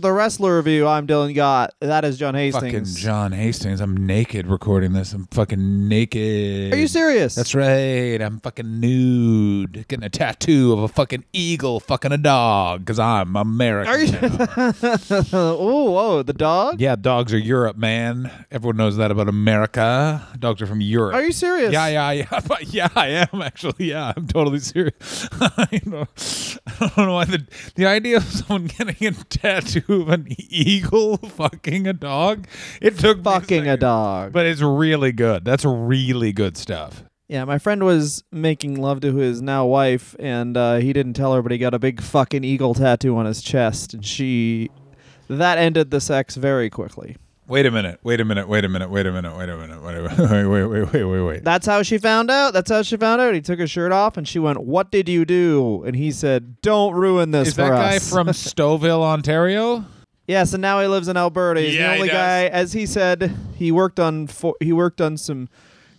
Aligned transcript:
Is 0.00 0.02
the 0.02 0.12
wrestler 0.14 0.56
review. 0.56 0.86
I'm 0.86 1.06
Dylan 1.06 1.34
Gott. 1.34 1.74
That 1.80 2.06
is 2.06 2.16
John 2.16 2.34
Hastings. 2.34 2.54
Fucking 2.62 2.78
Hastings. 2.78 3.02
John 3.02 3.32
Hastings. 3.32 3.80
I'm 3.82 4.06
naked 4.06 4.46
recording 4.46 4.94
this. 4.94 5.12
I'm 5.12 5.26
fucking 5.26 5.88
naked. 5.88 6.72
Are 6.72 6.76
you 6.78 6.86
serious? 6.86 7.34
That's 7.34 7.54
right. 7.54 8.18
I'm 8.18 8.40
fucking 8.40 8.80
nude. 8.80 9.84
Getting 9.88 10.02
a 10.02 10.08
tattoo 10.08 10.72
of 10.72 10.78
a 10.78 10.88
fucking 10.88 11.26
eagle 11.34 11.80
fucking 11.80 12.12
a 12.12 12.16
dog 12.16 12.80
because 12.80 12.98
I'm 12.98 13.36
American. 13.36 13.92
Are 13.92 13.98
you? 13.98 14.12
now. 15.32 15.56
oh, 15.58 15.90
whoa, 15.90 16.22
the 16.22 16.32
dog. 16.32 16.80
yeah, 16.80 16.96
dogs 16.96 17.34
are 17.34 17.38
Europe, 17.38 17.76
man. 17.76 18.30
Everyone 18.50 18.78
knows 18.78 18.96
that 18.96 19.10
about 19.10 19.28
America. 19.28 20.26
Dogs 20.38 20.62
are 20.62 20.66
from 20.66 20.80
Europe. 20.80 21.14
Are 21.14 21.22
you 21.22 21.32
serious? 21.32 21.74
Yeah, 21.74 21.88
yeah, 21.88 22.10
yeah. 22.12 22.40
But 22.48 22.72
yeah, 22.72 22.88
I 22.96 23.08
am 23.08 23.42
actually. 23.42 23.90
Yeah, 23.90 24.14
I'm 24.16 24.26
totally 24.26 24.60
serious. 24.60 25.28
I, 25.40 25.82
know, 25.84 26.06
I 26.80 26.92
don't 26.96 27.06
know 27.06 27.12
why 27.12 27.26
the 27.26 27.46
the 27.74 27.84
idea 27.84 28.16
of 28.16 28.24
someone 28.24 28.64
getting 28.66 29.06
a 29.06 29.12
tattoo 29.12 29.89
of 29.90 30.08
an 30.08 30.26
eagle 30.38 31.16
fucking 31.18 31.86
a 31.86 31.92
dog. 31.92 32.46
It 32.80 32.98
took 32.98 33.22
Fucking 33.22 33.62
a 33.62 33.64
second. 33.72 33.80
dog. 33.80 34.32
but 34.32 34.46
it's 34.46 34.60
really 34.62 35.12
good. 35.12 35.44
That's 35.44 35.64
really 35.64 36.32
good 36.32 36.56
stuff. 36.56 37.04
yeah, 37.28 37.44
my 37.44 37.58
friend 37.58 37.84
was 37.84 38.24
making 38.32 38.80
love 38.80 39.00
to 39.02 39.14
his 39.16 39.40
now 39.42 39.66
wife, 39.66 40.16
and 40.18 40.56
uh, 40.56 40.76
he 40.76 40.92
didn't 40.92 41.14
tell 41.14 41.34
her, 41.34 41.42
but 41.42 41.52
he 41.52 41.58
got 41.58 41.74
a 41.74 41.78
big 41.78 42.00
fucking 42.00 42.44
eagle 42.44 42.74
tattoo 42.74 43.16
on 43.16 43.26
his 43.26 43.42
chest, 43.42 43.94
and 43.94 44.04
she. 44.04 44.70
That 45.28 45.58
ended 45.58 45.92
the 45.92 46.00
sex 46.00 46.34
very 46.34 46.68
quickly. 46.70 47.16
Wait 47.50 47.66
a 47.66 47.70
minute. 47.70 47.98
Wait 48.02 48.20
a 48.20 48.24
minute. 48.24 48.48
Wait 48.48 48.64
a 48.64 48.68
minute. 48.68 48.88
Wait 48.90 49.04
a 49.06 49.10
minute. 49.12 49.36
Wait 49.36 49.48
a 49.48 49.56
minute. 49.56 49.82
Wait 49.82 49.94
a 49.96 50.02
minute. 50.02 50.18
Wait, 50.30 50.46
wait, 50.46 50.64
wait, 50.64 50.92
wait, 50.92 51.04
wait, 51.04 51.20
wait. 51.22 51.44
That's 51.44 51.66
how 51.66 51.82
she 51.82 51.98
found 51.98 52.30
out. 52.30 52.52
That's 52.52 52.70
how 52.70 52.82
she 52.82 52.96
found 52.96 53.20
out. 53.20 53.34
He 53.34 53.40
took 53.40 53.58
his 53.58 53.70
shirt 53.70 53.92
off, 53.92 54.16
and 54.16 54.26
she 54.26 54.38
went, 54.38 54.62
"What 54.62 54.90
did 54.90 55.08
you 55.08 55.24
do?" 55.24 55.82
And 55.84 55.96
he 55.96 56.12
said, 56.12 56.60
"Don't 56.62 56.94
ruin 56.94 57.32
this 57.32 57.48
Is 57.48 57.54
for 57.54 57.62
that 57.62 57.70
guy 57.70 57.96
us." 57.96 58.08
from 58.08 58.26
Stouffville, 58.28 59.02
Ontario? 59.02 59.84
Yes, 60.28 60.52
and 60.54 60.62
now 60.62 60.80
he 60.80 60.86
lives 60.86 61.08
in 61.08 61.16
Alberta. 61.16 61.60
He's 61.60 61.74
Yeah, 61.74 61.88
the 61.88 61.94
he 61.94 61.98
only 62.02 62.08
does. 62.08 62.16
guy, 62.16 62.46
as 62.46 62.72
he 62.72 62.86
said, 62.86 63.34
he 63.56 63.72
worked 63.72 63.98
on 63.98 64.28
fo- 64.28 64.54
he 64.60 64.72
worked 64.72 65.00
on 65.00 65.16
some 65.16 65.48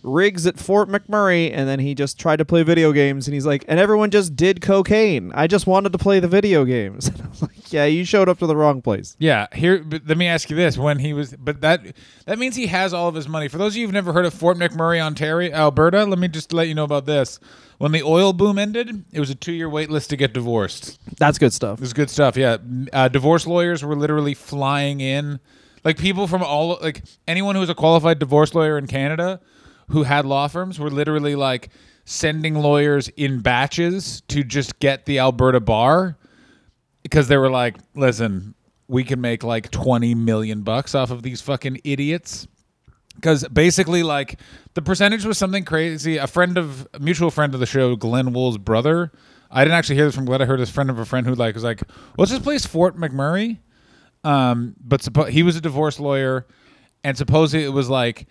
rigs 0.02 0.46
at 0.46 0.58
Fort 0.58 0.88
McMurray, 0.88 1.50
and 1.52 1.68
then 1.68 1.78
he 1.78 1.94
just 1.94 2.18
tried 2.18 2.36
to 2.36 2.44
play 2.44 2.62
video 2.62 2.92
games. 2.92 3.26
And 3.26 3.34
he's 3.34 3.46
like, 3.46 3.64
and 3.68 3.78
everyone 3.78 4.10
just 4.10 4.34
did 4.36 4.60
cocaine. 4.60 5.32
I 5.34 5.46
just 5.46 5.66
wanted 5.66 5.92
to 5.92 5.98
play 5.98 6.20
the 6.20 6.28
video 6.28 6.64
games. 6.64 7.10
And 7.22 7.22
I 7.22 7.28
was 7.28 7.42
like, 7.42 7.72
yeah, 7.72 7.84
you 7.84 8.04
showed 8.04 8.28
up 8.28 8.38
to 8.38 8.46
the 8.46 8.56
wrong 8.56 8.80
place. 8.82 9.16
Yeah, 9.18 9.46
here. 9.52 9.82
But 9.82 10.06
let 10.06 10.16
me 10.16 10.26
ask 10.26 10.48
you 10.50 10.56
this: 10.56 10.78
When 10.78 10.98
he 10.98 11.12
was, 11.12 11.34
but 11.34 11.60
that 11.60 11.94
that 12.26 12.38
means 12.38 12.56
he 12.56 12.66
has 12.66 12.94
all 12.94 13.08
of 13.08 13.14
his 13.14 13.28
money. 13.28 13.48
For 13.48 13.58
those 13.58 13.72
of 13.72 13.76
you 13.76 13.86
who've 13.86 13.94
never 13.94 14.12
heard 14.12 14.24
of 14.24 14.34
Fort 14.34 14.56
McMurray, 14.56 15.00
Ontario, 15.00 15.52
Alberta, 15.52 16.04
let 16.04 16.18
me 16.18 16.28
just 16.28 16.52
let 16.52 16.68
you 16.68 16.74
know 16.74 16.84
about 16.84 17.06
this. 17.06 17.38
When 17.78 17.92
the 17.92 18.02
oil 18.02 18.32
boom 18.32 18.58
ended, 18.58 19.04
it 19.12 19.20
was 19.20 19.30
a 19.30 19.34
two-year 19.34 19.68
wait 19.68 19.90
list 19.90 20.10
to 20.10 20.16
get 20.16 20.32
divorced. 20.32 20.98
That's 21.18 21.38
good 21.38 21.52
stuff. 21.52 21.80
This 21.80 21.88
is 21.88 21.92
good 21.92 22.10
stuff. 22.10 22.36
Yeah, 22.36 22.58
uh, 22.92 23.08
divorce 23.08 23.46
lawyers 23.46 23.84
were 23.84 23.96
literally 23.96 24.34
flying 24.34 25.00
in, 25.00 25.40
like 25.84 25.98
people 25.98 26.26
from 26.26 26.42
all, 26.42 26.78
like 26.80 27.02
anyone 27.26 27.54
who 27.56 27.60
was 27.60 27.70
a 27.70 27.74
qualified 27.74 28.18
divorce 28.18 28.54
lawyer 28.54 28.78
in 28.78 28.86
Canada, 28.86 29.40
who 29.88 30.02
had 30.02 30.24
law 30.24 30.48
firms, 30.48 30.78
were 30.78 30.90
literally 30.90 31.34
like 31.34 31.70
sending 32.04 32.54
lawyers 32.54 33.08
in 33.08 33.40
batches 33.40 34.22
to 34.28 34.42
just 34.42 34.78
get 34.80 35.06
the 35.06 35.18
Alberta 35.18 35.60
bar 35.60 36.16
because 37.02 37.28
they 37.28 37.36
were 37.36 37.50
like, 37.50 37.76
listen, 37.94 38.54
we 38.88 39.04
can 39.04 39.20
make 39.20 39.42
like 39.42 39.70
20 39.70 40.14
million 40.14 40.62
bucks 40.62 40.94
off 40.94 41.10
of 41.10 41.22
these 41.22 41.40
fucking 41.40 41.80
idiots. 41.84 42.46
Because 43.14 43.46
basically, 43.48 44.02
like, 44.02 44.40
the 44.72 44.80
percentage 44.80 45.26
was 45.26 45.36
something 45.36 45.64
crazy. 45.64 46.16
A 46.16 46.26
friend 46.26 46.56
of, 46.56 46.88
a 46.94 46.98
mutual 46.98 47.30
friend 47.30 47.52
of 47.52 47.60
the 47.60 47.66
show, 47.66 47.94
Glenn 47.94 48.32
Wool's 48.32 48.56
brother, 48.56 49.12
I 49.50 49.64
didn't 49.64 49.76
actually 49.76 49.96
hear 49.96 50.06
this 50.06 50.14
from 50.14 50.24
Glenn. 50.24 50.40
I 50.40 50.46
heard 50.46 50.58
this 50.58 50.70
friend 50.70 50.88
of 50.88 50.98
a 50.98 51.04
friend 51.04 51.26
who, 51.26 51.34
like, 51.34 51.54
was 51.54 51.62
like, 51.62 51.82
what's 52.16 52.30
this 52.30 52.40
place, 52.40 52.64
Fort 52.64 52.96
McMurray? 52.96 53.58
Um, 54.24 54.74
but 54.80 55.02
suppo- 55.02 55.28
he 55.28 55.42
was 55.42 55.56
a 55.56 55.60
divorce 55.60 56.00
lawyer, 56.00 56.46
and 57.04 57.16
supposedly 57.16 57.64
it 57.64 57.70
was 57.70 57.90
like 57.90 58.26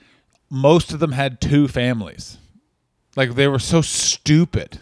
most 0.51 0.91
of 0.93 0.99
them 0.99 1.13
had 1.13 1.41
two 1.41 1.67
families. 1.67 2.37
Like, 3.15 3.35
they 3.35 3.47
were 3.47 3.59
so 3.59 3.81
stupid. 3.81 4.77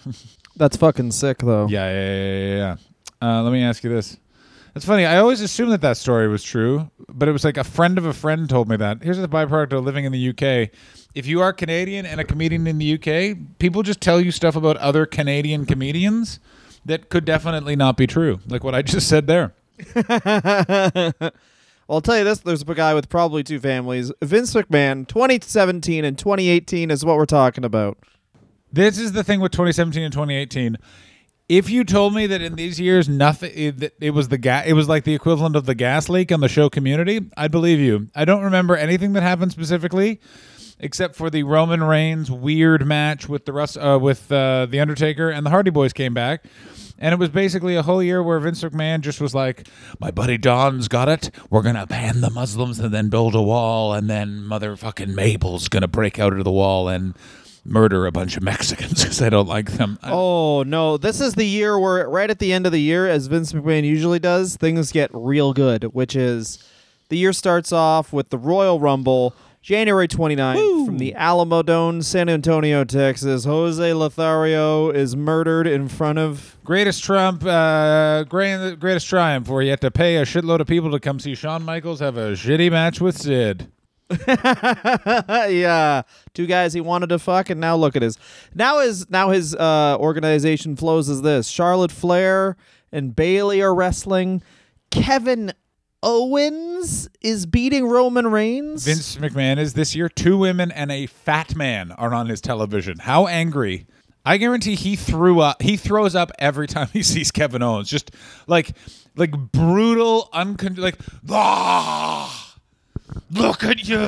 That's 0.58 0.76
fucking 0.76 1.12
sick, 1.12 1.38
though. 1.38 1.68
Yeah, 1.70 1.90
yeah, 1.90 2.16
yeah, 2.16 2.38
yeah. 2.38 2.56
yeah. 2.58 2.76
Uh, 3.22 3.44
let 3.44 3.54
me 3.54 3.64
ask 3.64 3.84
you 3.84 3.90
this. 3.90 4.18
It's 4.76 4.86
funny. 4.86 5.06
I 5.06 5.18
always 5.18 5.42
assumed 5.42 5.72
that 5.72 5.82
that 5.82 5.98
story 5.98 6.28
was 6.28 6.44
true, 6.44 6.90
but 7.08 7.28
it 7.28 7.32
was 7.32 7.44
like 7.44 7.58
a 7.58 7.64
friend 7.64 7.98
of 7.98 8.06
a 8.06 8.14
friend 8.14 8.50
told 8.50 8.68
me 8.68 8.78
that. 8.78 9.04
Here's 9.04 9.18
the 9.18 9.28
byproduct 9.28 9.74
of 9.74 9.84
living 9.84 10.06
in 10.06 10.12
the 10.12 10.30
UK. 10.30 10.70
If 11.16 11.26
you 11.26 11.42
are 11.42 11.54
Canadian 11.54 12.06
and 12.06 12.20
a 12.20 12.24
comedian 12.24 12.68
in 12.68 12.78
the 12.78 12.94
UK, 12.94 13.38
people 13.58 13.84
just 13.84 14.00
tell 14.00 14.22
you 14.22 14.32
stuff 14.32 14.56
about 14.56 14.78
other 14.78 15.06
Canadian 15.06 15.66
comedians 15.66 16.40
that 16.86 17.10
could 17.10 17.26
definitely 17.26 17.76
not 17.76 17.98
be 17.98 18.08
true, 18.08 18.40
like 18.48 18.64
what 18.64 18.76
I 18.76 18.82
just 18.82 19.08
said 19.08 19.28
there. 19.28 19.54
well, 21.90 21.96
I'll 21.96 22.02
tell 22.02 22.20
you 22.20 22.24
this: 22.24 22.38
there's 22.38 22.62
a 22.62 22.66
guy 22.66 22.94
with 22.94 23.10
probably 23.10 23.42
two 23.42 23.60
families. 23.60 24.12
Vince 24.22 24.54
McMahon, 24.54 25.08
2017 25.08 26.06
and 26.06 26.16
2018 26.16 26.92
is 26.92 27.04
what 27.04 27.18
we're 27.18 27.26
talking 27.26 27.66
about. 27.66 27.98
This 28.72 29.00
is 29.00 29.14
the 29.14 29.24
thing 29.24 29.40
with 29.40 29.52
2017 29.54 30.04
and 30.04 30.14
2018. 30.14 30.78
If 31.50 31.68
you 31.72 31.84
told 31.84 32.14
me 32.14 32.28
that 32.28 32.44
in 32.44 32.54
these 32.54 32.80
years 32.80 33.10
nothing, 33.10 33.52
it, 33.56 33.96
it 34.00 34.12
was 34.12 34.28
the 34.28 34.38
gas, 34.38 34.68
it 34.68 34.74
was 34.74 34.88
like 34.88 35.04
the 35.04 35.16
equivalent 35.16 35.56
of 35.56 35.66
the 35.66 35.74
gas 35.74 36.10
leak 36.10 36.32
on 36.32 36.42
the 36.42 36.48
show 36.48 36.70
Community, 36.70 37.22
I'd 37.36 37.50
believe 37.50 37.80
you. 37.80 38.10
I 38.14 38.24
don't 38.24 38.44
remember 38.44 38.76
anything 38.76 39.14
that 39.14 39.24
happened 39.24 39.52
specifically, 39.52 40.22
except 40.80 41.16
for 41.16 41.32
the 41.32 41.42
Roman 41.42 41.84
Reigns 41.84 42.30
weird 42.30 42.86
match 42.86 43.28
with 43.28 43.46
the 43.46 43.54
Rus- 43.54 43.78
uh, 43.78 43.98
with 44.00 44.32
uh, 44.32 44.68
the 44.68 44.80
Undertaker 44.80 45.32
and 45.32 45.44
the 45.44 45.50
Hardy 45.50 45.72
Boys 45.72 45.94
came 45.94 46.14
back. 46.14 46.46
And 47.00 47.14
it 47.14 47.18
was 47.18 47.30
basically 47.30 47.76
a 47.78 47.82
whole 47.82 48.04
year 48.04 48.22
where 48.22 48.40
Vince 48.40 48.62
McMahon 48.62 49.00
just 49.00 49.22
was 49.22 49.34
like, 49.34 49.68
"My 50.00 50.12
buddy 50.12 50.38
Don's 50.38 50.90
got 50.90 51.08
it. 51.08 51.32
We're 51.50 51.62
gonna 51.62 51.88
ban 51.88 52.20
the 52.20 52.30
Muslims 52.30 52.78
and 52.78 52.94
then 52.94 53.08
build 53.08 53.36
a 53.36 53.42
wall, 53.42 53.94
and 53.94 54.10
then 54.10 54.42
motherfucking 54.42 55.16
Mabel's 55.16 55.70
gonna 55.70 55.88
break 55.88 56.20
out 56.20 56.34
of 56.34 56.44
the 56.44 56.52
wall 56.52 56.90
and 56.90 57.14
murder 57.66 58.06
a 58.06 58.12
bunch 58.12 58.36
of 58.36 58.44
Mexicans 58.44 59.02
because 59.04 59.22
I 59.22 59.30
don't 59.30 59.48
like 59.48 59.72
them." 59.72 59.98
Oh 60.04 60.64
no! 60.64 60.98
This 60.98 61.22
is 61.22 61.36
the 61.36 61.46
year 61.46 61.80
where, 61.80 62.08
right 62.10 62.30
at 62.30 62.40
the 62.40 62.52
end 62.52 62.66
of 62.66 62.74
the 62.74 62.82
year, 62.82 63.08
as 63.08 63.28
Vince 63.28 63.54
McMahon 63.54 63.86
usually 63.86 64.20
does, 64.20 64.58
things 64.58 64.92
get 64.92 65.10
real 65.14 65.54
good. 65.54 65.86
Which 65.94 66.18
is, 66.18 66.60
the 67.08 67.18
year 67.18 67.32
starts 67.32 67.72
off 67.72 68.12
with 68.12 68.30
the 68.30 68.38
Royal 68.38 68.80
Rumble, 68.82 69.34
January 69.62 70.08
29th, 70.08 70.86
from 70.86 70.98
the 71.00 71.14
Alamo 71.16 71.62
Dome, 71.62 72.02
San 72.02 72.30
Antonio, 72.30 72.86
Texas. 72.86 73.44
Jose 73.44 73.94
Lothario 73.94 74.90
is 74.90 75.16
murdered 75.18 75.68
in 75.68 75.90
front 75.90 76.18
of. 76.18 76.58
Greatest 76.64 77.04
Trump, 77.04 77.44
uh, 77.46 78.24
great, 78.24 78.80
greatest 78.80 79.08
triumph, 79.08 79.50
where 79.50 79.62
you 79.62 79.70
have 79.72 79.80
to 79.82 79.92
pay 79.92 80.18
a 80.18 80.24
shitload 80.24 80.62
of 80.62 80.68
people 80.68 80.92
to 80.92 81.00
come 81.00 81.20
see 81.20 81.36
Shawn 81.36 81.64
Michaels 81.64 82.00
have 82.00 82.16
a 82.16 82.32
shitty 82.34 82.72
match 82.72 83.02
with 83.02 83.18
Sid. 83.18 83.70
yeah, 84.28 86.02
two 86.34 86.48
guys 86.48 86.74
he 86.74 86.82
wanted 86.82 87.10
to 87.10 87.20
fuck, 87.20 87.50
and 87.50 87.60
now 87.60 87.76
look 87.76 87.96
at 87.96 88.02
his. 88.02 88.18
Now 88.56 88.80
his 88.80 89.10
now 89.10 89.30
his 89.30 89.54
uh, 89.56 89.98
organization 90.00 90.76
flows 90.76 91.10
as 91.10 91.22
this: 91.22 91.48
Charlotte 91.48 91.92
Flair 91.92 92.56
and 92.92 93.16
Bayley 93.16 93.62
are 93.62 93.76
wrestling. 93.76 94.42
Kevin 94.90 95.54
Owens 96.02 97.10
is 97.22 97.46
beating 97.46 97.88
Roman 97.88 98.28
Reigns. 98.28 98.86
Vince 98.86 99.18
McMahon 99.18 99.58
is 99.58 99.74
this 99.74 99.96
year. 99.96 100.08
Two 100.08 100.38
women 100.38 100.72
and 100.72 100.92
a 100.92 101.08
fat 101.08 101.56
man 101.56 101.92
are 101.92 102.14
on 102.14 102.28
his 102.28 102.40
television. 102.42 103.00
How 103.00 103.28
angry! 103.28 103.86
I 104.26 104.38
guarantee 104.38 104.76
he 104.76 104.96
threw 104.96 105.40
up. 105.40 105.62
He 105.62 105.76
throws 105.76 106.16
up 106.16 106.32
every 106.40 106.68
time 106.68 106.88
he 106.94 107.04
sees 107.04 107.32
Kevin 107.32 107.62
Owens. 107.62 107.90
Just 107.90 108.12
like, 108.48 108.72
like 109.16 109.32
brutal, 109.32 110.30
uncon 110.34 110.78
like. 110.78 110.98
Ah, 111.30 112.56
look 113.32 113.64
at 113.64 113.88
you. 113.88 114.08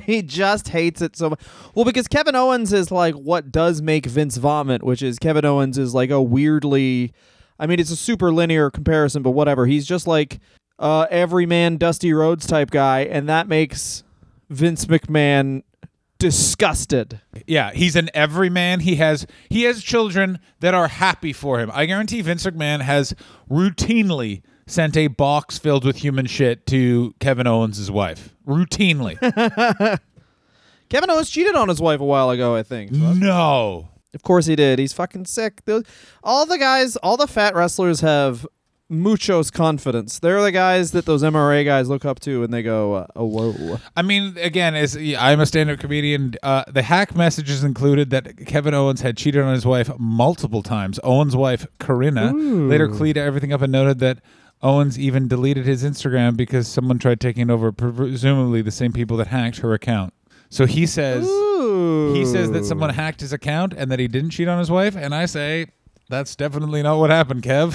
he 0.04 0.22
just 0.22 0.68
hates 0.68 1.00
it 1.00 1.16
so 1.16 1.30
much. 1.30 1.40
Well, 1.74 1.84
because 1.84 2.08
Kevin 2.08 2.34
Owens 2.34 2.72
is 2.72 2.90
like 2.90 3.14
what 3.14 3.50
does 3.50 3.80
make 3.80 4.04
Vince 4.04 4.36
vomit, 4.36 4.82
which 4.82 5.02
is 5.02 5.18
Kevin 5.18 5.44
Owens 5.44 5.78
is 5.78 5.94
like 5.94 6.10
a 6.10 6.20
weirdly. 6.20 7.12
I 7.58 7.66
mean, 7.66 7.80
it's 7.80 7.90
a 7.90 7.96
super 7.96 8.32
linear 8.32 8.70
comparison, 8.70 9.22
but 9.22 9.30
whatever. 9.30 9.64
He's 9.64 9.86
just 9.86 10.06
like 10.06 10.40
uh, 10.78 11.06
everyman 11.10 11.76
Dusty 11.76 12.12
Rhodes 12.12 12.46
type 12.46 12.70
guy, 12.70 13.00
and 13.00 13.28
that 13.28 13.48
makes 13.48 14.04
Vince 14.50 14.86
McMahon 14.86 15.62
disgusted. 16.18 17.20
Yeah, 17.46 17.72
he's 17.72 17.96
an 17.96 18.10
everyman. 18.14 18.80
He 18.80 18.96
has 18.96 19.26
he 19.48 19.64
has 19.64 19.82
children 19.82 20.38
that 20.60 20.74
are 20.74 20.88
happy 20.88 21.32
for 21.32 21.60
him. 21.60 21.70
I 21.72 21.86
guarantee 21.86 22.20
Vince 22.22 22.44
McMahon 22.44 22.80
has 22.80 23.14
routinely 23.50 24.42
sent 24.66 24.96
a 24.96 25.06
box 25.08 25.58
filled 25.58 25.84
with 25.84 25.96
human 25.96 26.26
shit 26.26 26.66
to 26.66 27.14
Kevin 27.20 27.46
Owens' 27.46 27.90
wife. 27.90 28.34
Routinely. 28.46 29.16
Kevin 30.88 31.10
Owens 31.10 31.30
cheated 31.30 31.54
on 31.54 31.68
his 31.68 31.80
wife 31.80 32.00
a 32.00 32.04
while 32.04 32.30
ago, 32.30 32.54
I 32.54 32.62
think. 32.62 32.92
no. 32.92 33.88
Of 34.14 34.22
course 34.22 34.46
he 34.46 34.56
did. 34.56 34.78
He's 34.78 34.94
fucking 34.94 35.26
sick. 35.26 35.60
All 36.24 36.46
the 36.46 36.56
guys, 36.58 36.96
all 36.96 37.18
the 37.18 37.26
fat 37.26 37.54
wrestlers 37.54 38.00
have 38.00 38.46
muchos 38.88 39.50
confidence. 39.50 40.18
They're 40.18 40.42
the 40.42 40.52
guys 40.52 40.92
that 40.92 41.06
those 41.06 41.22
MRA 41.22 41.64
guys 41.64 41.88
look 41.88 42.04
up 42.04 42.20
to, 42.20 42.42
and 42.42 42.52
they 42.52 42.62
go, 42.62 42.94
uh, 42.94 43.06
"Oh, 43.16 43.24
whoa." 43.24 43.78
I 43.96 44.02
mean, 44.02 44.36
again, 44.40 44.74
as 44.74 44.96
I'm 44.96 45.40
a 45.40 45.46
stand-up 45.46 45.78
comedian, 45.78 46.34
uh, 46.42 46.64
the 46.68 46.82
hack 46.82 47.14
messages 47.16 47.64
included 47.64 48.10
that 48.10 48.46
Kevin 48.46 48.74
Owens 48.74 49.00
had 49.00 49.16
cheated 49.16 49.42
on 49.42 49.54
his 49.54 49.66
wife 49.66 49.90
multiple 49.98 50.62
times. 50.62 51.00
Owens' 51.02 51.36
wife, 51.36 51.66
Corinna, 51.78 52.32
later 52.32 52.88
cleared 52.88 53.16
everything 53.18 53.52
up 53.52 53.62
and 53.62 53.72
noted 53.72 53.98
that 54.00 54.18
Owens 54.62 54.98
even 54.98 55.28
deleted 55.28 55.66
his 55.66 55.84
Instagram 55.84 56.36
because 56.36 56.66
someone 56.66 56.98
tried 56.98 57.20
taking 57.20 57.50
over, 57.50 57.72
presumably 57.72 58.62
the 58.62 58.70
same 58.70 58.92
people 58.92 59.16
that 59.18 59.26
hacked 59.28 59.58
her 59.58 59.74
account. 59.74 60.14
So 60.48 60.64
he 60.64 60.86
says 60.86 61.26
Ooh. 61.26 62.14
he 62.14 62.24
says 62.24 62.52
that 62.52 62.64
someone 62.64 62.90
hacked 62.90 63.20
his 63.20 63.32
account 63.32 63.74
and 63.76 63.90
that 63.90 63.98
he 63.98 64.06
didn't 64.06 64.30
cheat 64.30 64.48
on 64.48 64.58
his 64.58 64.70
wife, 64.70 64.96
and 64.96 65.14
I 65.14 65.26
say 65.26 65.66
that's 66.08 66.36
definitely 66.36 66.82
not 66.82 66.98
what 66.98 67.10
happened, 67.10 67.42
Kev. 67.42 67.74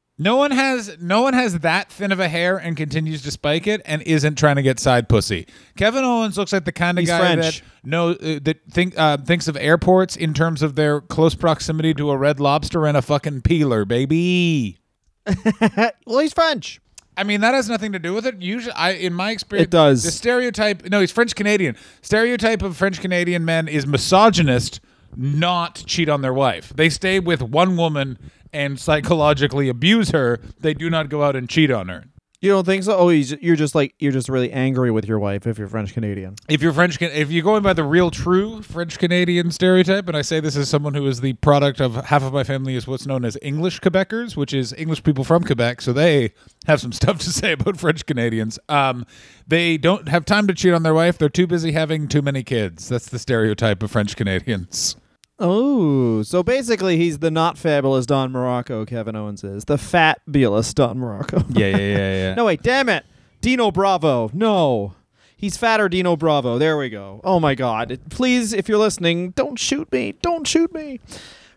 no 0.18 0.36
one 0.36 0.50
has 0.50 0.96
no 1.00 1.22
one 1.22 1.34
has 1.34 1.60
that 1.60 1.90
thin 1.90 2.12
of 2.12 2.20
a 2.20 2.28
hair 2.28 2.56
and 2.56 2.76
continues 2.76 3.22
to 3.22 3.30
spike 3.30 3.66
it 3.66 3.80
and 3.84 4.02
isn't 4.02 4.36
trying 4.36 4.56
to 4.56 4.62
get 4.62 4.78
side 4.78 5.08
pussy. 5.08 5.46
Kevin 5.76 6.04
Owens 6.04 6.36
looks 6.36 6.52
like 6.52 6.64
the 6.64 6.72
kind 6.72 6.98
of 6.98 7.02
He's 7.02 7.08
guy 7.08 7.18
French. 7.18 7.60
that 7.60 7.66
no 7.84 8.10
uh, 8.10 8.40
that 8.42 8.58
think 8.70 8.98
uh, 8.98 9.16
thinks 9.18 9.48
of 9.48 9.56
airports 9.56 10.16
in 10.16 10.34
terms 10.34 10.62
of 10.62 10.74
their 10.74 11.00
close 11.00 11.34
proximity 11.34 11.94
to 11.94 12.10
a 12.10 12.16
red 12.16 12.40
lobster 12.40 12.86
and 12.86 12.96
a 12.96 13.02
fucking 13.02 13.42
peeler, 13.42 13.84
baby. 13.84 14.80
well, 16.06 16.18
he's 16.18 16.32
French. 16.32 16.80
I 17.16 17.22
mean, 17.24 17.40
that 17.42 17.54
has 17.54 17.68
nothing 17.68 17.92
to 17.92 17.98
do 17.98 18.14
with 18.14 18.24
it. 18.24 18.40
Usually, 18.40 18.72
I 18.72 18.92
in 18.92 19.12
my 19.12 19.30
experience, 19.30 19.66
It 19.66 19.70
does. 19.70 20.02
The 20.04 20.10
stereotype. 20.10 20.84
No, 20.88 21.00
he's 21.00 21.10
French 21.10 21.34
Canadian. 21.34 21.76
Stereotype 22.02 22.62
of 22.62 22.76
French 22.76 23.00
Canadian 23.00 23.44
men 23.44 23.68
is 23.68 23.86
misogynist, 23.86 24.80
not 25.16 25.82
cheat 25.86 26.08
on 26.08 26.22
their 26.22 26.34
wife. 26.34 26.72
They 26.74 26.88
stay 26.88 27.20
with 27.20 27.42
one 27.42 27.76
woman 27.76 28.18
and 28.52 28.78
psychologically 28.78 29.68
abuse 29.68 30.10
her. 30.10 30.40
They 30.60 30.74
do 30.74 30.90
not 30.90 31.08
go 31.08 31.22
out 31.22 31.36
and 31.36 31.48
cheat 31.48 31.70
on 31.70 31.88
her. 31.88 32.04
You 32.42 32.50
don't 32.50 32.64
think 32.64 32.84
so? 32.84 32.96
Oh, 32.96 33.10
you're 33.10 33.54
just 33.54 33.74
like 33.74 33.94
you're 33.98 34.12
just 34.12 34.30
really 34.30 34.50
angry 34.50 34.90
with 34.90 35.06
your 35.06 35.18
wife 35.18 35.46
if 35.46 35.58
you're 35.58 35.68
French 35.68 35.92
Canadian. 35.92 36.36
If 36.48 36.62
you're 36.62 36.72
French, 36.72 37.00
if 37.02 37.30
you're 37.30 37.44
going 37.44 37.62
by 37.62 37.74
the 37.74 37.84
real, 37.84 38.10
true 38.10 38.62
French 38.62 38.98
Canadian 38.98 39.50
stereotype, 39.50 40.08
and 40.08 40.16
I 40.16 40.22
say 40.22 40.40
this 40.40 40.56
as 40.56 40.70
someone 40.70 40.94
who 40.94 41.06
is 41.06 41.20
the 41.20 41.34
product 41.34 41.82
of 41.82 41.96
half 42.06 42.22
of 42.22 42.32
my 42.32 42.42
family 42.42 42.76
is 42.76 42.86
what's 42.86 43.06
known 43.06 43.26
as 43.26 43.36
English 43.42 43.80
Quebecers, 43.80 44.36
which 44.38 44.54
is 44.54 44.72
English 44.72 45.02
people 45.02 45.22
from 45.22 45.44
Quebec, 45.44 45.82
so 45.82 45.92
they 45.92 46.32
have 46.66 46.80
some 46.80 46.92
stuff 47.00 47.18
to 47.18 47.30
say 47.30 47.52
about 47.52 47.78
French 47.78 48.06
Canadians. 48.06 48.58
Um, 48.70 49.04
they 49.46 49.76
don't 49.76 50.08
have 50.08 50.24
time 50.24 50.46
to 50.46 50.54
cheat 50.54 50.72
on 50.72 50.82
their 50.82 50.94
wife; 50.94 51.18
they're 51.18 51.28
too 51.28 51.46
busy 51.46 51.72
having 51.72 52.08
too 52.08 52.22
many 52.22 52.42
kids. 52.42 52.88
That's 52.88 53.10
the 53.10 53.18
stereotype 53.18 53.82
of 53.82 53.90
French 53.90 54.16
Canadians. 54.16 54.96
Oh, 55.42 56.22
so 56.22 56.42
basically 56.42 56.98
he's 56.98 57.18
the 57.20 57.30
not 57.30 57.56
fabulous 57.56 58.04
Don 58.04 58.30
Muraco. 58.30 58.86
Kevin 58.86 59.16
Owens 59.16 59.42
is 59.42 59.64
the 59.64 59.78
fat 59.78 60.20
fabulous 60.26 60.74
Don 60.74 60.98
Muraco. 60.98 61.44
Yeah, 61.58 61.68
yeah, 61.68 61.76
yeah, 61.76 62.12
yeah. 62.12 62.34
no, 62.36 62.44
wait, 62.44 62.62
damn 62.62 62.90
it, 62.90 63.06
Dino 63.40 63.70
Bravo. 63.70 64.30
No, 64.34 64.94
he's 65.36 65.56
fatter 65.56 65.88
Dino 65.88 66.14
Bravo. 66.14 66.58
There 66.58 66.76
we 66.76 66.90
go. 66.90 67.22
Oh 67.24 67.40
my 67.40 67.54
God, 67.54 67.98
please, 68.10 68.52
if 68.52 68.68
you're 68.68 68.78
listening, 68.78 69.30
don't 69.30 69.58
shoot 69.58 69.90
me. 69.90 70.12
Don't 70.20 70.46
shoot 70.46 70.72
me. 70.74 71.00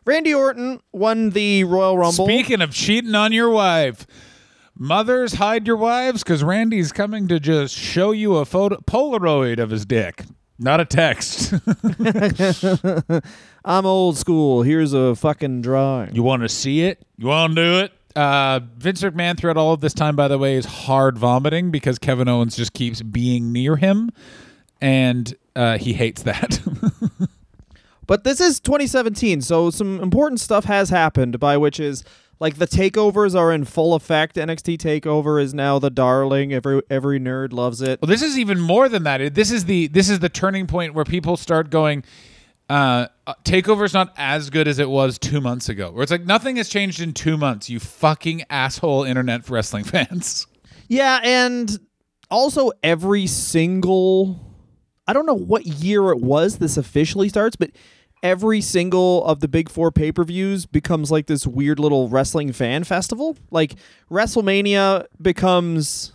Randy 0.05 0.33
Orton 0.33 0.81
won 0.91 1.31
the 1.31 1.65
Royal 1.65 1.97
Rumble. 1.97 2.25
Speaking 2.25 2.61
of 2.61 2.71
cheating 2.71 3.15
on 3.15 3.31
your 3.33 3.49
wife, 3.49 4.07
mothers 4.77 5.33
hide 5.33 5.67
your 5.67 5.77
wives 5.77 6.23
because 6.23 6.43
Randy's 6.43 6.91
coming 6.91 7.27
to 7.27 7.39
just 7.39 7.75
show 7.77 8.11
you 8.11 8.37
a 8.37 8.45
photo 8.45 8.77
Polaroid 8.77 9.59
of 9.59 9.69
his 9.69 9.85
dick, 9.85 10.23
not 10.59 10.79
a 10.79 10.85
text. 10.85 11.53
I'm 13.65 13.85
old 13.85 14.17
school. 14.17 14.61
Here's 14.61 14.93
a 14.93 15.15
fucking 15.15 15.61
drawing. 15.61 16.15
You 16.15 16.23
want 16.23 16.43
to 16.43 16.49
see 16.49 16.83
it? 16.83 17.01
You 17.17 17.27
want 17.27 17.55
to 17.55 17.63
do 17.63 17.79
it? 17.79 17.93
Uh, 18.15 18.59
Vince 18.77 19.01
McMahon 19.01 19.37
throughout 19.37 19.57
all 19.57 19.73
of 19.73 19.81
this 19.81 19.93
time, 19.93 20.15
by 20.15 20.27
the 20.27 20.37
way, 20.37 20.55
is 20.55 20.65
hard 20.65 21.17
vomiting 21.17 21.71
because 21.71 21.97
Kevin 21.97 22.27
Owens 22.27 22.55
just 22.55 22.73
keeps 22.73 23.01
being 23.01 23.51
near 23.51 23.75
him, 23.75 24.11
and 24.81 25.33
uh, 25.55 25.77
he 25.77 25.93
hates 25.93 26.23
that. 26.23 26.59
But 28.05 28.23
this 28.23 28.41
is 28.41 28.59
2017, 28.59 29.41
so 29.41 29.69
some 29.69 30.01
important 30.01 30.39
stuff 30.39 30.65
has 30.65 30.89
happened, 30.89 31.39
by 31.39 31.57
which 31.57 31.79
is 31.79 32.03
like 32.43 32.57
the 32.57 32.67
takeovers 32.67 33.39
are 33.39 33.53
in 33.53 33.63
full 33.63 33.93
effect. 33.95 34.35
NXT 34.35 34.77
Takeover 34.77 35.41
is 35.41 35.53
now 35.53 35.79
the 35.79 35.89
darling. 35.89 36.53
Every 36.53 36.81
every 36.89 37.17
nerd 37.17 37.53
loves 37.53 37.81
it. 37.81 38.01
well, 38.01 38.09
this 38.09 38.21
is 38.21 38.37
even 38.37 38.59
more 38.59 38.89
than 38.89 39.03
that. 39.03 39.33
This 39.33 39.49
is 39.49 39.63
the 39.63 39.87
this 39.87 40.09
is 40.09 40.19
the 40.19 40.27
turning 40.27 40.67
point 40.67 40.93
where 40.93 41.05
people 41.05 41.37
start 41.37 41.69
going. 41.69 42.03
Uh, 42.69 43.07
uh, 43.25 43.33
Takeover's 43.45 43.93
not 43.93 44.13
as 44.17 44.49
good 44.49 44.67
as 44.67 44.77
it 44.77 44.89
was 44.89 45.17
two 45.17 45.39
months 45.39 45.69
ago. 45.69 45.89
Where 45.89 46.03
it's 46.03 46.11
like 46.11 46.25
nothing 46.25 46.57
has 46.57 46.67
changed 46.67 46.99
in 46.99 47.13
two 47.13 47.37
months. 47.37 47.69
You 47.69 47.79
fucking 47.79 48.43
asshole 48.49 49.05
internet 49.05 49.49
wrestling 49.49 49.83
fans. 49.85 50.45
Yeah, 50.89 51.21
and 51.23 51.71
also 52.29 52.71
every 52.83 53.25
single 53.25 54.53
I 55.07 55.13
don't 55.13 55.25
know 55.25 55.33
what 55.33 55.65
year 55.65 56.11
it 56.11 56.19
was 56.19 56.57
this 56.57 56.75
officially 56.75 57.29
starts, 57.29 57.55
but 57.55 57.71
every 58.23 58.61
single 58.61 59.23
of 59.25 59.41
the 59.41 59.47
big 59.47 59.69
four 59.69 59.91
pay 59.91 60.11
per 60.11 60.23
views 60.23 60.65
becomes 60.65 61.11
like 61.11 61.27
this 61.27 61.45
weird 61.45 61.77
little 61.77 62.07
wrestling 62.07 62.53
fan 62.53 62.85
festival. 62.85 63.37
Like 63.51 63.75
WrestleMania 64.09 65.05
becomes 65.21 66.13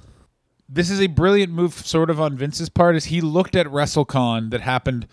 this 0.69 0.91
is 0.91 1.01
a 1.01 1.07
brilliant 1.07 1.53
move 1.53 1.75
sort 1.75 2.11
of 2.11 2.21
on 2.21 2.37
Vince's 2.37 2.69
part 2.69 2.97
is 2.97 3.07
he 3.07 3.21
looked 3.21 3.55
at 3.55 3.67
WrestleCon 3.67 4.51
that 4.51 4.63
happened 4.63 5.07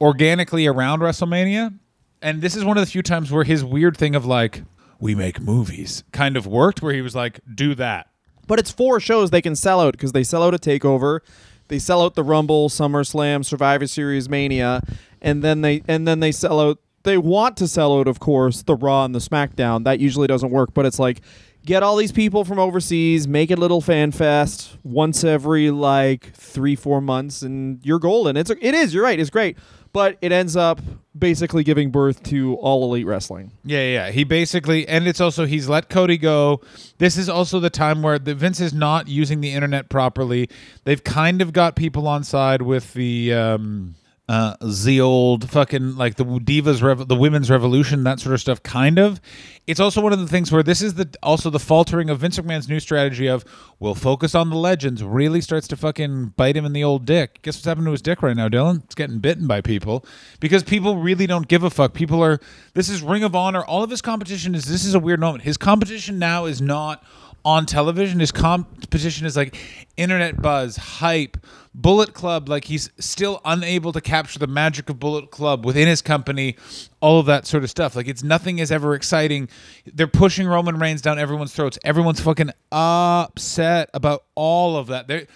organically 0.00 0.66
around 0.66 1.00
WrestleMania 1.00 1.78
and 2.22 2.42
this 2.42 2.56
is 2.56 2.64
one 2.64 2.76
of 2.76 2.84
the 2.84 2.90
few 2.90 3.02
times 3.02 3.30
where 3.30 3.44
his 3.44 3.64
weird 3.64 3.96
thing 3.96 4.14
of 4.14 4.26
like 4.26 4.62
we 4.98 5.14
make 5.14 5.40
movies 5.40 6.04
kind 6.12 6.36
of 6.36 6.46
worked 6.46 6.82
where 6.82 6.92
he 6.92 7.00
was 7.00 7.14
like 7.14 7.40
do 7.54 7.74
that. 7.76 8.08
But 8.46 8.58
it's 8.58 8.70
four 8.70 8.98
shows 8.98 9.30
they 9.30 9.40
can 9.40 9.56
sell 9.56 9.80
out 9.80 9.92
because 9.92 10.12
they 10.12 10.24
sell 10.24 10.42
out 10.42 10.54
a 10.54 10.58
takeover, 10.58 11.20
they 11.68 11.78
sell 11.78 12.02
out 12.02 12.16
the 12.16 12.24
Rumble, 12.24 12.68
SummerSlam, 12.68 13.44
Survivor 13.44 13.86
Series, 13.86 14.28
Mania, 14.28 14.82
and 15.22 15.42
then 15.42 15.60
they 15.60 15.82
and 15.88 16.06
then 16.06 16.20
they 16.20 16.32
sell 16.32 16.60
out. 16.60 16.78
They 17.02 17.16
want 17.16 17.56
to 17.56 17.66
sell 17.66 17.98
out, 17.98 18.08
of 18.08 18.20
course, 18.20 18.62
the 18.62 18.76
Raw 18.76 19.06
and 19.06 19.14
the 19.14 19.20
SmackDown. 19.20 19.84
That 19.84 20.00
usually 20.00 20.26
doesn't 20.26 20.50
work, 20.50 20.74
but 20.74 20.84
it's 20.84 20.98
like 20.98 21.22
get 21.64 21.82
all 21.82 21.96
these 21.96 22.12
people 22.12 22.44
from 22.44 22.58
overseas, 22.58 23.28
make 23.28 23.50
a 23.50 23.56
little 23.56 23.80
fan 23.80 24.12
fest 24.12 24.76
once 24.82 25.24
every 25.24 25.70
like 25.70 26.32
three 26.34 26.76
four 26.76 27.00
months, 27.00 27.42
and 27.42 27.84
you're 27.84 27.98
golden. 27.98 28.36
It's 28.36 28.50
it 28.50 28.74
is. 28.74 28.94
You're 28.94 29.04
right. 29.04 29.18
It's 29.18 29.30
great, 29.30 29.56
but 29.92 30.18
it 30.20 30.32
ends 30.32 30.56
up 30.56 30.80
basically 31.18 31.64
giving 31.64 31.90
birth 31.90 32.22
to 32.22 32.54
all 32.56 32.84
elite 32.84 33.06
wrestling. 33.06 33.52
Yeah, 33.64 33.82
yeah. 33.82 34.10
He 34.10 34.24
basically, 34.24 34.86
and 34.86 35.06
it's 35.06 35.20
also 35.20 35.44
he's 35.44 35.68
let 35.68 35.88
Cody 35.88 36.18
go. 36.18 36.60
This 36.98 37.16
is 37.16 37.28
also 37.28 37.60
the 37.60 37.70
time 37.70 38.02
where 38.02 38.18
the 38.18 38.34
Vince 38.34 38.60
is 38.60 38.72
not 38.72 39.08
using 39.08 39.40
the 39.40 39.52
internet 39.52 39.88
properly. 39.88 40.48
They've 40.84 41.02
kind 41.02 41.42
of 41.42 41.52
got 41.52 41.76
people 41.76 42.06
on 42.08 42.24
side 42.24 42.62
with 42.62 42.94
the 42.94 43.34
um, 43.34 43.94
uh, 44.30 44.54
the 44.62 45.00
old 45.00 45.50
fucking 45.50 45.96
like 45.96 46.14
the 46.14 46.24
divas, 46.24 47.08
the 47.08 47.16
women's 47.16 47.50
revolution, 47.50 48.04
that 48.04 48.20
sort 48.20 48.32
of 48.32 48.40
stuff. 48.40 48.62
Kind 48.62 48.96
of. 48.96 49.20
It's 49.66 49.80
also 49.80 50.00
one 50.00 50.12
of 50.12 50.20
the 50.20 50.28
things 50.28 50.52
where 50.52 50.62
this 50.62 50.82
is 50.82 50.94
the 50.94 51.12
also 51.20 51.50
the 51.50 51.58
faltering 51.58 52.08
of 52.08 52.20
Vince 52.20 52.38
McMahon's 52.38 52.68
new 52.68 52.78
strategy 52.78 53.26
of 53.26 53.44
we'll 53.80 53.96
focus 53.96 54.36
on 54.36 54.48
the 54.48 54.54
legends. 54.54 55.02
Really 55.02 55.40
starts 55.40 55.66
to 55.66 55.76
fucking 55.76 56.34
bite 56.36 56.56
him 56.56 56.64
in 56.64 56.72
the 56.72 56.84
old 56.84 57.06
dick. 57.06 57.42
Guess 57.42 57.56
what's 57.56 57.64
happening 57.64 57.86
to 57.86 57.90
his 57.90 58.02
dick 58.02 58.22
right 58.22 58.36
now, 58.36 58.48
Dylan? 58.48 58.84
It's 58.84 58.94
getting 58.94 59.18
bitten 59.18 59.48
by 59.48 59.62
people 59.62 60.06
because 60.38 60.62
people 60.62 60.98
really 60.98 61.26
don't 61.26 61.48
give 61.48 61.64
a 61.64 61.70
fuck. 61.70 61.92
People 61.92 62.22
are. 62.22 62.38
This 62.74 62.88
is 62.88 63.02
Ring 63.02 63.24
of 63.24 63.34
Honor. 63.34 63.64
All 63.64 63.82
of 63.82 63.90
his 63.90 64.00
competition 64.00 64.54
is. 64.54 64.66
This 64.66 64.84
is 64.84 64.94
a 64.94 65.00
weird 65.00 65.18
moment. 65.18 65.42
His 65.42 65.56
competition 65.56 66.20
now 66.20 66.44
is 66.44 66.60
not 66.60 67.02
on 67.44 67.66
television. 67.66 68.20
His 68.20 68.32
competition 68.32 69.26
is 69.26 69.36
like 69.36 69.56
internet 69.96 70.40
buzz, 70.40 70.76
hype, 70.76 71.36
Bullet 71.74 72.14
Club. 72.14 72.48
Like 72.48 72.64
he's 72.64 72.90
still 72.98 73.40
unable 73.44 73.92
to 73.92 74.00
capture 74.00 74.38
the 74.38 74.46
magic 74.46 74.88
of 74.90 74.98
Bullet 74.98 75.30
Club 75.30 75.64
within 75.64 75.88
his 75.88 76.02
company, 76.02 76.56
all 77.00 77.20
of 77.20 77.26
that 77.26 77.46
sort 77.46 77.64
of 77.64 77.70
stuff. 77.70 77.96
Like 77.96 78.08
it's 78.08 78.22
nothing 78.22 78.58
is 78.58 78.72
ever 78.72 78.94
exciting. 78.94 79.48
They're 79.86 80.06
pushing 80.06 80.46
Roman 80.46 80.78
Reigns 80.78 81.02
down 81.02 81.18
everyone's 81.18 81.52
throats. 81.52 81.78
Everyone's 81.84 82.20
fucking 82.20 82.50
upset 82.72 83.90
about 83.94 84.24
all 84.34 84.76
of 84.76 84.88
that. 84.88 85.08
They're, 85.08 85.26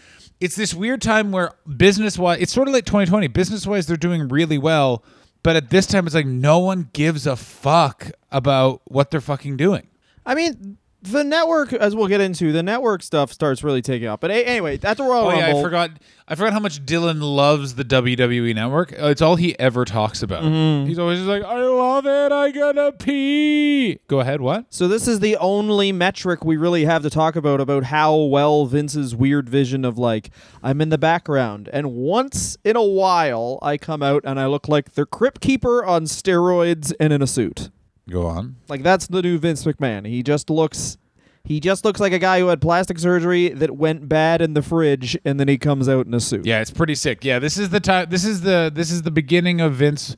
it's 0.41 0.57
this 0.57 0.75
weird 0.75 1.01
time 1.01 1.33
where 1.33 1.53
business 1.77 2.19
wise, 2.19 2.41
it's 2.41 2.53
sort 2.53 2.69
of 2.69 2.75
like 2.75 2.85
2020. 2.85 3.29
Business 3.29 3.67
wise, 3.67 3.87
they're 3.87 3.97
doing 3.97 4.29
really 4.29 4.59
well. 4.59 5.05
But 5.43 5.57
at 5.57 5.71
this 5.71 5.87
time, 5.87 6.07
it's 6.07 6.15
like 6.15 6.27
no 6.27 6.59
one 6.59 6.89
gives 6.93 7.27
a 7.27 7.37
fuck 7.37 8.11
about 8.33 8.81
what 8.87 9.11
they're 9.11 9.21
fucking 9.21 9.59
doing. 9.59 9.87
I 10.25 10.35
mean, 10.35 10.79
the 11.05 11.23
network, 11.25 11.73
as 11.73 11.95
we'll 11.95 12.09
get 12.09 12.21
into, 12.21 12.53
the 12.53 12.63
network 12.63 13.03
stuff 13.03 13.33
starts 13.33 13.63
really 13.63 13.83
taking 13.83 14.09
off. 14.09 14.21
But 14.21 14.31
a- 14.31 14.45
anyway, 14.47 14.77
that's 14.79 14.99
the 14.99 15.05
Royal 15.05 15.27
Oh 15.27 15.31
yeah, 15.35 15.49
I 15.57 15.63
forgot. 15.63 15.91
I 16.27 16.35
forgot 16.37 16.55
how 16.55 16.61
much 16.61 16.85
Dylan 16.87 17.21
loves 17.21 17.75
the 17.75 17.85
WWE 17.85 18.55
Network. 18.55 18.93
Uh, 18.95 19.09
It's 19.09 19.21
all 19.21 19.37
he 19.37 19.59
ever 19.59 19.85
talks 19.85 20.23
about. 20.23 20.43
He's 20.87 20.99
always 20.99 21.19
just 21.19 21.29
like, 21.29 21.43
"I 21.45 21.61
love 21.61 22.07
it. 22.07 22.33
I 22.33 22.51
gotta 22.51 22.93
pee." 22.93 23.99
Go 24.09 24.21
ahead. 24.21 24.41
What? 24.41 24.67
So 24.71 24.89
this 24.89 25.07
is 25.07 25.21
the 25.21 25.37
only 25.37 25.93
metric 25.93 26.45
we 26.45 26.57
really 26.57 26.85
have 26.87 27.03
to 27.03 27.11
talk 27.11 27.37
about 27.37 27.61
about 27.61 27.85
how 27.85 28.17
well 28.17 28.65
Vince's 28.67 29.15
weird 29.15 29.49
vision 29.49 29.85
of 29.85 29.99
like 29.99 30.31
I'm 30.63 30.81
in 30.81 30.89
the 30.89 30.97
background 30.99 31.69
and 31.73 31.93
once 31.93 32.57
in 32.65 32.77
a 32.77 32.83
while 32.83 33.59
I 33.61 33.77
come 33.77 34.03
out 34.03 34.23
and 34.25 34.41
I 34.41 34.47
look 34.47 34.67
like 34.69 34.95
the 34.95 35.05
crypt 35.07 35.41
keeper 35.43 35.85
on 35.85 36.05
steroids 36.05 36.93
and 36.99 37.13
in 37.13 37.21
a 37.21 37.27
suit. 37.27 37.69
Go 38.09 38.27
on. 38.27 38.57
Like 38.69 38.83
that's 38.83 39.07
the 39.07 39.23
new 39.23 39.39
Vince 39.39 39.65
McMahon. 39.65 40.07
He 40.07 40.23
just 40.23 40.51
looks 40.51 40.99
he 41.45 41.61
just 41.61 41.85
looks 41.85 42.01
like 42.01 42.13
a 42.13 42.19
guy 42.19 42.39
who 42.41 42.49
had 42.49 42.61
plastic 42.61 42.99
surgery 42.99 43.51
that 43.51 43.77
went 43.77 44.09
bad 44.09 44.41
in 44.41 44.55
the 44.55 44.63
fridge 44.63 45.19
and 45.25 45.39
then 45.39 45.49
he 45.49 45.59
comes 45.59 45.89
out 45.89 46.07
in 46.07 46.15
a 46.15 46.21
suit. 46.21 46.47
Yeah, 46.47 46.61
it's 46.61 46.71
pretty 46.71 46.95
sick. 46.95 47.25
Yeah, 47.25 47.39
this 47.39 47.59
is 47.59 47.71
the 47.71 47.81
time. 47.81 48.09
This 48.11 48.25
is 48.25 48.43
the 48.43 48.71
this 48.75 48.91
is 48.91 49.03
the 49.03 49.11
beginning 49.11 49.61
of 49.61 49.75
Vince. 49.75 50.17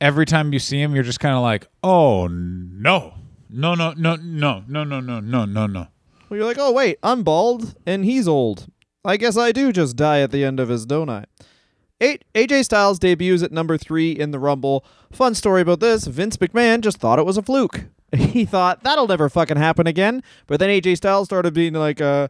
Every 0.00 0.26
time 0.26 0.52
you 0.52 0.60
see 0.60 0.80
him, 0.80 0.94
you're 0.94 1.02
just 1.02 1.18
kind 1.18 1.34
of 1.34 1.42
like, 1.42 1.66
"Oh 1.82 2.28
no." 2.28 3.14
no, 3.50 3.74
no, 3.74 3.92
no, 3.96 4.16
no, 4.16 4.62
no, 4.66 4.84
no, 4.84 5.00
no, 5.00 5.20
no, 5.20 5.44
no, 5.44 5.66
no. 5.66 5.86
Well, 6.28 6.38
you're 6.38 6.46
like, 6.46 6.58
oh 6.58 6.72
wait, 6.72 6.98
I'm 7.02 7.22
bald 7.22 7.74
and 7.86 8.04
he's 8.04 8.28
old. 8.28 8.66
I 9.04 9.16
guess 9.16 9.36
I 9.36 9.52
do 9.52 9.72
just 9.72 9.96
die 9.96 10.20
at 10.20 10.30
the 10.30 10.44
end 10.44 10.60
of 10.60 10.68
his, 10.68 10.84
don't 10.84 11.08
I? 11.08 11.24
AJ 12.00 12.64
Styles 12.64 12.98
debuts 12.98 13.42
at 13.42 13.52
number 13.52 13.76
three 13.76 14.12
in 14.12 14.30
the 14.30 14.38
Rumble. 14.38 14.84
Fun 15.10 15.34
story 15.34 15.62
about 15.62 15.80
this: 15.80 16.06
Vince 16.06 16.36
McMahon 16.36 16.80
just 16.80 16.98
thought 16.98 17.18
it 17.18 17.26
was 17.26 17.36
a 17.36 17.42
fluke. 17.42 17.84
He 18.16 18.46
thought 18.46 18.84
that'll 18.84 19.06
never 19.06 19.28
fucking 19.28 19.58
happen 19.58 19.86
again. 19.86 20.22
But 20.46 20.60
then 20.60 20.70
AJ 20.70 20.96
Styles 20.96 21.28
started 21.28 21.52
being 21.52 21.74
like, 21.74 22.00
uh, 22.00 22.28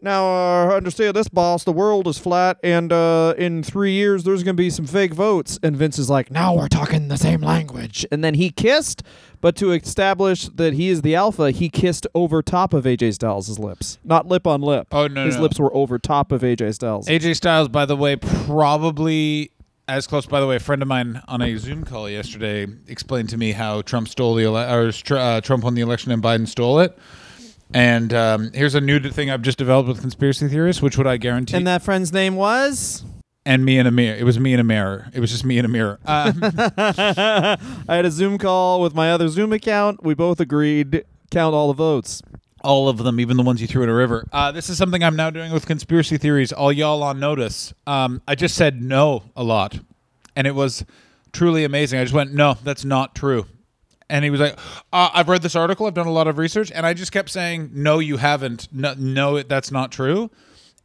now 0.00 0.26
uh, 0.26 0.76
understand 0.76 1.14
this, 1.16 1.28
boss. 1.28 1.64
The 1.64 1.72
world 1.72 2.06
is 2.06 2.18
flat, 2.18 2.58
and 2.62 2.92
uh, 2.92 3.34
in 3.36 3.62
three 3.62 3.92
years 3.92 4.24
there's 4.24 4.42
gonna 4.42 4.54
be 4.54 4.70
some 4.70 4.86
fake 4.86 5.12
votes. 5.12 5.58
And 5.62 5.76
Vince 5.76 5.98
is 5.98 6.08
like, 6.08 6.30
now 6.30 6.54
we're 6.54 6.68
talking 6.68 7.08
the 7.08 7.16
same 7.16 7.40
language. 7.40 8.06
And 8.10 8.22
then 8.22 8.34
he 8.34 8.50
kissed, 8.50 9.02
but 9.40 9.56
to 9.56 9.72
establish 9.72 10.48
that 10.48 10.74
he 10.74 10.88
is 10.88 11.02
the 11.02 11.14
alpha, 11.14 11.50
he 11.50 11.68
kissed 11.68 12.06
over 12.14 12.42
top 12.42 12.72
of 12.72 12.84
AJ 12.84 13.14
Styles' 13.14 13.58
lips, 13.58 13.98
not 14.04 14.26
lip 14.26 14.46
on 14.46 14.60
lip. 14.60 14.88
Oh, 14.92 15.06
no, 15.06 15.26
his 15.26 15.36
no. 15.36 15.42
lips 15.42 15.58
were 15.58 15.74
over 15.74 15.98
top 15.98 16.32
of 16.32 16.42
AJ 16.42 16.74
Styles. 16.74 17.06
AJ 17.08 17.36
Styles, 17.36 17.68
by 17.68 17.84
the 17.86 17.96
way, 17.96 18.16
probably 18.16 19.50
as 19.88 20.06
close. 20.06 20.26
By 20.26 20.40
the 20.40 20.46
way, 20.46 20.56
a 20.56 20.60
friend 20.60 20.82
of 20.82 20.88
mine 20.88 21.22
on 21.26 21.42
a 21.42 21.56
Zoom 21.56 21.84
call 21.84 22.08
yesterday 22.08 22.66
explained 22.86 23.30
to 23.30 23.36
me 23.36 23.52
how 23.52 23.82
Trump 23.82 24.08
stole 24.08 24.34
the 24.34 24.44
ele- 24.44 24.56
or 24.56 24.92
uh, 25.10 25.40
Trump 25.40 25.64
won 25.64 25.74
the 25.74 25.80
election 25.80 26.12
and 26.12 26.22
Biden 26.22 26.46
stole 26.46 26.80
it. 26.80 26.96
And 27.74 28.14
um, 28.14 28.50
here's 28.54 28.74
a 28.74 28.80
new 28.80 28.98
thing 29.00 29.30
I've 29.30 29.42
just 29.42 29.58
developed 29.58 29.88
with 29.88 30.00
conspiracy 30.00 30.48
theorists, 30.48 30.80
which 30.82 30.96
would 30.96 31.06
I 31.06 31.16
guarantee? 31.18 31.56
and 31.56 31.66
that 31.66 31.82
friend's 31.82 32.12
name 32.12 32.34
was. 32.36 33.04
and 33.44 33.64
me 33.64 33.78
in 33.78 33.86
a 33.86 33.90
mirror. 33.90 34.16
It 34.16 34.24
was 34.24 34.38
me 34.40 34.52
in 34.54 34.60
a 34.60 34.64
mirror. 34.64 35.08
It 35.12 35.20
was 35.20 35.30
just 35.30 35.44
me 35.44 35.58
in 35.58 35.64
a 35.64 35.68
mirror. 35.68 35.98
Um, 36.06 36.40
I 36.42 37.56
had 37.88 38.04
a 38.04 38.10
Zoom 38.10 38.38
call 38.38 38.80
with 38.80 38.94
my 38.94 39.10
other 39.12 39.28
Zoom 39.28 39.52
account. 39.52 40.02
We 40.02 40.14
both 40.14 40.40
agreed 40.40 41.04
count 41.30 41.54
all 41.54 41.68
the 41.68 41.74
votes. 41.74 42.22
all 42.64 42.88
of 42.88 42.98
them, 42.98 43.20
even 43.20 43.36
the 43.36 43.42
ones 43.42 43.60
you 43.60 43.66
threw 43.66 43.82
in 43.82 43.88
a 43.88 43.94
river. 43.94 44.26
Uh, 44.32 44.50
this 44.52 44.68
is 44.70 44.78
something 44.78 45.02
I'm 45.04 45.16
now 45.16 45.30
doing 45.30 45.52
with 45.52 45.66
conspiracy 45.66 46.16
theories. 46.18 46.52
All 46.52 46.72
y'all 46.72 47.02
on 47.02 47.20
notice. 47.20 47.72
Um, 47.86 48.22
I 48.26 48.34
just 48.34 48.54
said 48.56 48.82
no 48.82 49.24
a 49.36 49.44
lot, 49.44 49.78
and 50.34 50.46
it 50.46 50.54
was 50.54 50.84
truly 51.32 51.64
amazing. 51.64 52.00
I 52.00 52.04
just 52.04 52.14
went, 52.14 52.32
no, 52.32 52.56
that's 52.64 52.84
not 52.84 53.14
true. 53.14 53.46
And 54.10 54.24
he 54.24 54.30
was 54.30 54.40
like, 54.40 54.58
uh, 54.92 55.10
I've 55.12 55.28
read 55.28 55.42
this 55.42 55.54
article. 55.54 55.86
I've 55.86 55.94
done 55.94 56.06
a 56.06 56.12
lot 56.12 56.28
of 56.28 56.38
research, 56.38 56.72
and 56.72 56.86
I 56.86 56.94
just 56.94 57.12
kept 57.12 57.28
saying, 57.28 57.70
no, 57.74 57.98
you 57.98 58.16
haven't. 58.16 58.68
No, 58.72 58.94
no, 58.96 59.42
that's 59.42 59.70
not 59.70 59.92
true. 59.92 60.30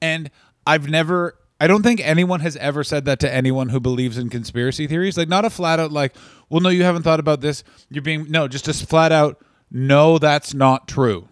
And 0.01 0.29
I've 0.67 0.89
never. 0.89 1.37
I 1.61 1.67
don't 1.67 1.83
think 1.83 2.01
anyone 2.05 2.41
has 2.41 2.57
ever 2.57 2.83
said 2.83 3.05
that 3.05 3.21
to 3.21 3.33
anyone 3.33 3.69
who 3.69 3.79
believes 3.79 4.17
in 4.17 4.29
conspiracy 4.29 4.85
theories. 4.87 5.17
Like, 5.17 5.29
not 5.29 5.45
a 5.45 5.49
flat 5.49 5.79
out 5.79 5.93
like, 5.93 6.13
well, 6.49 6.59
no, 6.59 6.67
you 6.67 6.83
haven't 6.83 7.03
thought 7.03 7.21
about 7.21 7.39
this. 7.39 7.63
You're 7.89 8.01
being 8.01 8.29
no, 8.29 8.49
just 8.49 8.67
a 8.67 8.73
flat 8.73 9.13
out, 9.13 9.41
no, 9.71 10.17
that's 10.17 10.53
not 10.53 10.89
true. 10.89 11.29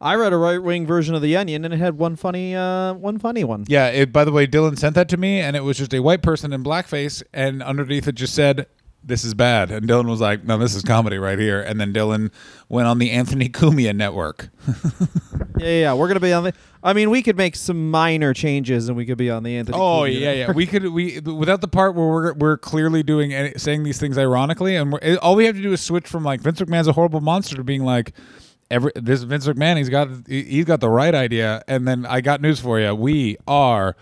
I 0.00 0.16
read 0.16 0.32
a 0.32 0.36
right 0.36 0.62
wing 0.62 0.86
version 0.86 1.14
of 1.14 1.22
the 1.22 1.36
Onion, 1.36 1.64
and 1.64 1.72
it 1.72 1.78
had 1.78 1.98
one 1.98 2.16
funny, 2.16 2.54
uh, 2.54 2.94
one 2.94 3.18
funny 3.18 3.44
one. 3.44 3.64
Yeah. 3.68 3.88
It, 3.88 4.12
by 4.12 4.24
the 4.24 4.32
way, 4.32 4.46
Dylan 4.46 4.78
sent 4.78 4.94
that 4.96 5.08
to 5.10 5.16
me, 5.16 5.40
and 5.40 5.54
it 5.54 5.62
was 5.62 5.78
just 5.78 5.94
a 5.94 6.00
white 6.00 6.22
person 6.22 6.52
in 6.52 6.64
blackface, 6.64 7.22
and 7.32 7.62
underneath 7.62 8.08
it 8.08 8.16
just 8.16 8.34
said, 8.34 8.66
"This 9.02 9.24
is 9.24 9.34
bad." 9.34 9.70
And 9.70 9.88
Dylan 9.88 10.06
was 10.06 10.20
like, 10.20 10.44
"No, 10.44 10.58
this 10.58 10.74
is 10.74 10.82
comedy 10.82 11.18
right 11.18 11.38
here." 11.38 11.60
And 11.60 11.80
then 11.80 11.92
Dylan 11.92 12.30
went 12.68 12.88
on 12.88 12.98
the 12.98 13.10
Anthony 13.10 13.48
Cumia 13.48 13.94
network. 13.94 14.50
Yeah, 15.58 15.66
yeah, 15.66 15.80
yeah. 15.80 15.94
We're 15.94 16.06
gonna 16.06 16.20
be 16.20 16.32
on 16.32 16.44
the. 16.44 16.52
I 16.84 16.92
mean, 16.92 17.10
we 17.10 17.20
could 17.20 17.36
make 17.36 17.56
some 17.56 17.90
minor 17.90 18.32
changes, 18.32 18.88
and 18.88 18.96
we 18.96 19.04
could 19.04 19.18
be 19.18 19.28
on 19.28 19.42
the 19.42 19.56
Anthony. 19.56 19.76
Oh 19.76 20.02
Cumia. 20.02 20.20
yeah, 20.20 20.32
yeah. 20.32 20.52
We 20.52 20.66
could 20.66 20.86
we 20.92 21.18
without 21.18 21.60
the 21.60 21.66
part 21.66 21.96
where 21.96 22.06
we're 22.06 22.32
we're 22.34 22.58
clearly 22.58 23.02
doing 23.02 23.34
any, 23.34 23.58
saying 23.58 23.82
these 23.82 23.98
things 23.98 24.16
ironically, 24.16 24.76
and 24.76 24.92
we're, 24.92 25.18
all 25.20 25.34
we 25.34 25.46
have 25.46 25.56
to 25.56 25.62
do 25.62 25.72
is 25.72 25.80
switch 25.80 26.06
from 26.06 26.22
like 26.22 26.40
Vince 26.42 26.60
McMahon's 26.60 26.86
a 26.86 26.92
horrible 26.92 27.20
monster 27.20 27.56
to 27.56 27.64
being 27.64 27.84
like. 27.84 28.12
Every, 28.70 28.92
this 28.94 29.22
Vince 29.22 29.48
McMahon, 29.48 29.78
he's 29.78 29.88
got 29.88 30.08
he's 30.28 30.66
got 30.66 30.80
the 30.80 30.90
right 30.90 31.14
idea, 31.14 31.62
and 31.66 31.88
then 31.88 32.04
I 32.04 32.20
got 32.20 32.40
news 32.42 32.60
for 32.60 32.78
you. 32.78 32.94
We 32.94 33.38
are 33.48 33.96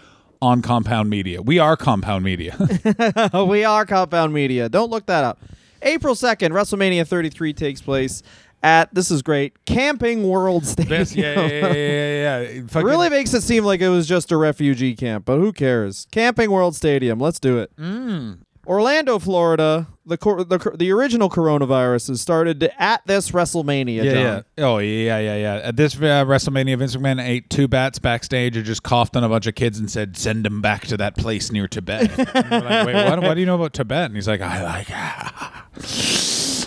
on 0.46 0.62
Compound 0.62 1.10
Media. 1.10 1.42
We 1.42 1.58
are 1.58 1.76
Compound 1.76 2.24
Media. 2.24 2.56
we 3.48 3.64
are 3.64 3.84
Compound 3.84 4.32
Media. 4.32 4.68
Don't 4.68 4.90
look 4.90 5.06
that 5.06 5.24
up. 5.24 5.40
April 5.82 6.14
second, 6.14 6.52
WrestleMania 6.52 7.06
33 7.06 7.52
takes 7.52 7.82
place 7.82 8.22
at. 8.62 8.94
This 8.94 9.10
is 9.10 9.22
great. 9.22 9.64
Camping 9.66 10.28
World 10.28 10.64
Stadium. 10.66 10.98
This, 11.00 11.16
yeah, 11.16 11.34
yeah, 11.34 11.46
yeah, 11.46 11.72
yeah, 11.72 12.60
yeah. 12.62 12.80
Really 12.80 13.10
makes 13.10 13.34
it 13.34 13.42
seem 13.42 13.64
like 13.64 13.80
it 13.80 13.88
was 13.88 14.06
just 14.06 14.30
a 14.30 14.36
refugee 14.36 14.94
camp, 14.94 15.24
but 15.24 15.38
who 15.38 15.52
cares? 15.52 16.06
Camping 16.12 16.50
World 16.50 16.76
Stadium. 16.76 17.18
Let's 17.18 17.40
do 17.40 17.58
it. 17.58 17.74
Mm. 17.76 18.38
Orlando, 18.66 19.18
Florida. 19.18 19.86
The, 20.08 20.16
cor- 20.16 20.44
the 20.44 20.58
the 20.76 20.92
original 20.92 21.28
coronavirus 21.28 22.08
has 22.08 22.20
started 22.20 22.62
at 22.78 23.04
this 23.06 23.30
WrestleMania. 23.32 24.04
Yeah, 24.04 24.12
John. 24.12 24.44
yeah. 24.56 24.64
Oh, 24.64 24.78
yeah, 24.78 25.18
yeah, 25.18 25.36
yeah. 25.36 25.54
At 25.64 25.76
this 25.76 25.96
uh, 25.96 26.24
WrestleMania, 26.24 26.78
Vince 26.78 26.94
McMahon 26.94 27.20
ate 27.20 27.50
two 27.50 27.66
bats 27.66 27.98
backstage 27.98 28.56
and 28.56 28.64
just 28.64 28.82
coughed 28.84 29.16
on 29.16 29.24
a 29.24 29.28
bunch 29.28 29.46
of 29.46 29.54
kids 29.56 29.78
and 29.80 29.90
said, 29.90 30.16
"Send 30.16 30.44
them 30.44 30.60
back 30.62 30.86
to 30.88 30.96
that 30.98 31.16
place 31.16 31.50
near 31.50 31.66
Tibet." 31.66 32.16
Like, 32.18 32.86
Wait, 32.86 32.94
what? 32.94 33.20
What 33.22 33.34
do 33.34 33.40
you 33.40 33.46
know 33.46 33.56
about 33.56 33.72
Tibet? 33.72 34.06
And 34.06 34.14
he's 34.14 34.28
like, 34.28 34.40
"I 34.40 34.62
like." 34.62 34.86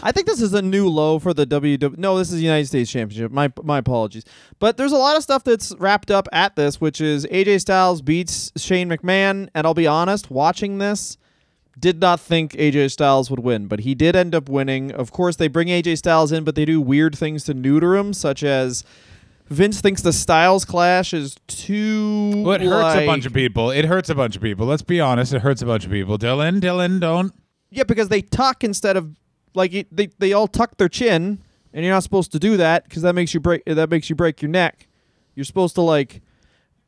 I 0.01 0.11
think 0.13 0.27
this 0.27 0.41
is 0.41 0.53
a 0.53 0.61
new 0.61 0.87
low 0.87 1.19
for 1.19 1.33
the 1.33 1.45
WWE. 1.45 1.97
No, 1.97 2.17
this 2.17 2.29
is 2.29 2.35
the 2.35 2.43
United 2.43 2.67
States 2.67 2.89
Championship. 2.91 3.31
My 3.31 3.51
my 3.63 3.77
apologies. 3.79 4.23
But 4.59 4.77
there's 4.77 4.91
a 4.93 4.97
lot 4.97 5.17
of 5.17 5.23
stuff 5.23 5.43
that's 5.43 5.73
wrapped 5.77 6.11
up 6.11 6.27
at 6.31 6.55
this, 6.55 6.79
which 6.79 7.01
is 7.01 7.25
AJ 7.27 7.61
Styles 7.61 8.01
beats 8.01 8.51
Shane 8.55 8.89
McMahon, 8.89 9.49
and 9.53 9.67
I'll 9.67 9.73
be 9.73 9.87
honest, 9.87 10.29
watching 10.31 10.77
this, 10.77 11.17
did 11.79 11.99
not 11.99 12.19
think 12.19 12.53
AJ 12.53 12.91
Styles 12.91 13.29
would 13.29 13.39
win, 13.39 13.67
but 13.67 13.81
he 13.81 13.95
did 13.95 14.15
end 14.15 14.35
up 14.35 14.49
winning. 14.49 14.91
Of 14.91 15.11
course, 15.11 15.35
they 15.35 15.47
bring 15.47 15.67
AJ 15.67 15.97
Styles 15.97 16.31
in, 16.31 16.43
but 16.43 16.55
they 16.55 16.65
do 16.65 16.81
weird 16.81 17.17
things 17.17 17.43
to 17.45 17.53
neuter 17.53 17.95
him, 17.95 18.13
such 18.13 18.43
as 18.43 18.83
Vince 19.47 19.81
thinks 19.81 20.01
the 20.01 20.13
Styles 20.13 20.65
clash 20.65 21.13
is 21.13 21.35
too. 21.47 22.43
Well, 22.43 22.55
it 22.55 22.61
hurts 22.61 23.01
a 23.01 23.05
bunch 23.05 23.25
of 23.25 23.33
people. 23.33 23.71
It 23.71 23.85
hurts 23.85 24.09
a 24.09 24.15
bunch 24.15 24.35
of 24.35 24.41
people. 24.41 24.67
Let's 24.67 24.83
be 24.83 24.99
honest. 24.99 25.33
It 25.33 25.41
hurts 25.41 25.61
a 25.61 25.65
bunch 25.65 25.85
of 25.85 25.91
people. 25.91 26.17
Dylan, 26.17 26.59
Dylan, 26.59 26.99
don't. 26.99 27.33
Yeah, 27.71 27.83
because 27.83 28.09
they 28.09 28.21
tuck 28.21 28.63
instead 28.63 28.95
of 28.97 29.15
like 29.55 29.87
they 29.91 30.07
they 30.19 30.33
all 30.33 30.47
tuck 30.47 30.77
their 30.77 30.89
chin, 30.89 31.41
and 31.73 31.85
you're 31.85 31.93
not 31.93 32.03
supposed 32.03 32.31
to 32.33 32.39
do 32.39 32.57
that 32.57 32.83
because 32.83 33.01
that 33.01 33.15
makes 33.15 33.33
you 33.33 33.39
break 33.39 33.63
that 33.65 33.89
makes 33.89 34.09
you 34.09 34.15
break 34.15 34.41
your 34.41 34.49
neck. 34.49 34.87
You're 35.35 35.45
supposed 35.45 35.75
to 35.75 35.81
like. 35.81 36.21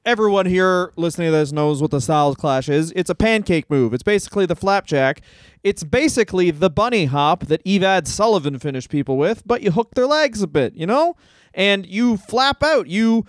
Everyone 0.04 0.48
here 0.48 0.92
listening 0.96 1.28
to 1.28 1.32
this 1.32 1.52
knows 1.52 1.80
what 1.80 1.92
the 1.92 2.02
Styles 2.02 2.36
Clash 2.36 2.68
is. 2.68 2.92
It's 2.96 3.12
a 3.12 3.16
pancake 3.16 3.70
move. 3.70 3.94
It's 3.94 4.02
basically 4.02 4.48
the 4.48 4.56
flapjack. 4.56 5.22
It's 5.64 5.84
basically 5.84 6.50
the 6.50 6.72
bunny 6.72 7.06
hop 7.06 7.46
that 7.46 7.64
Evad 7.66 8.08
Sullivan 8.08 8.58
finished 8.58 8.90
people 8.90 9.16
with, 9.16 9.44
but 9.46 9.62
you 9.62 9.70
hook 9.70 9.92
their 9.94 10.08
legs 10.08 10.42
a 10.42 10.48
bit, 10.48 10.74
you 10.74 10.88
know, 10.88 11.16
and 11.54 11.86
you 11.86 12.18
flap 12.18 12.64
out. 12.64 12.88
You 12.88 13.28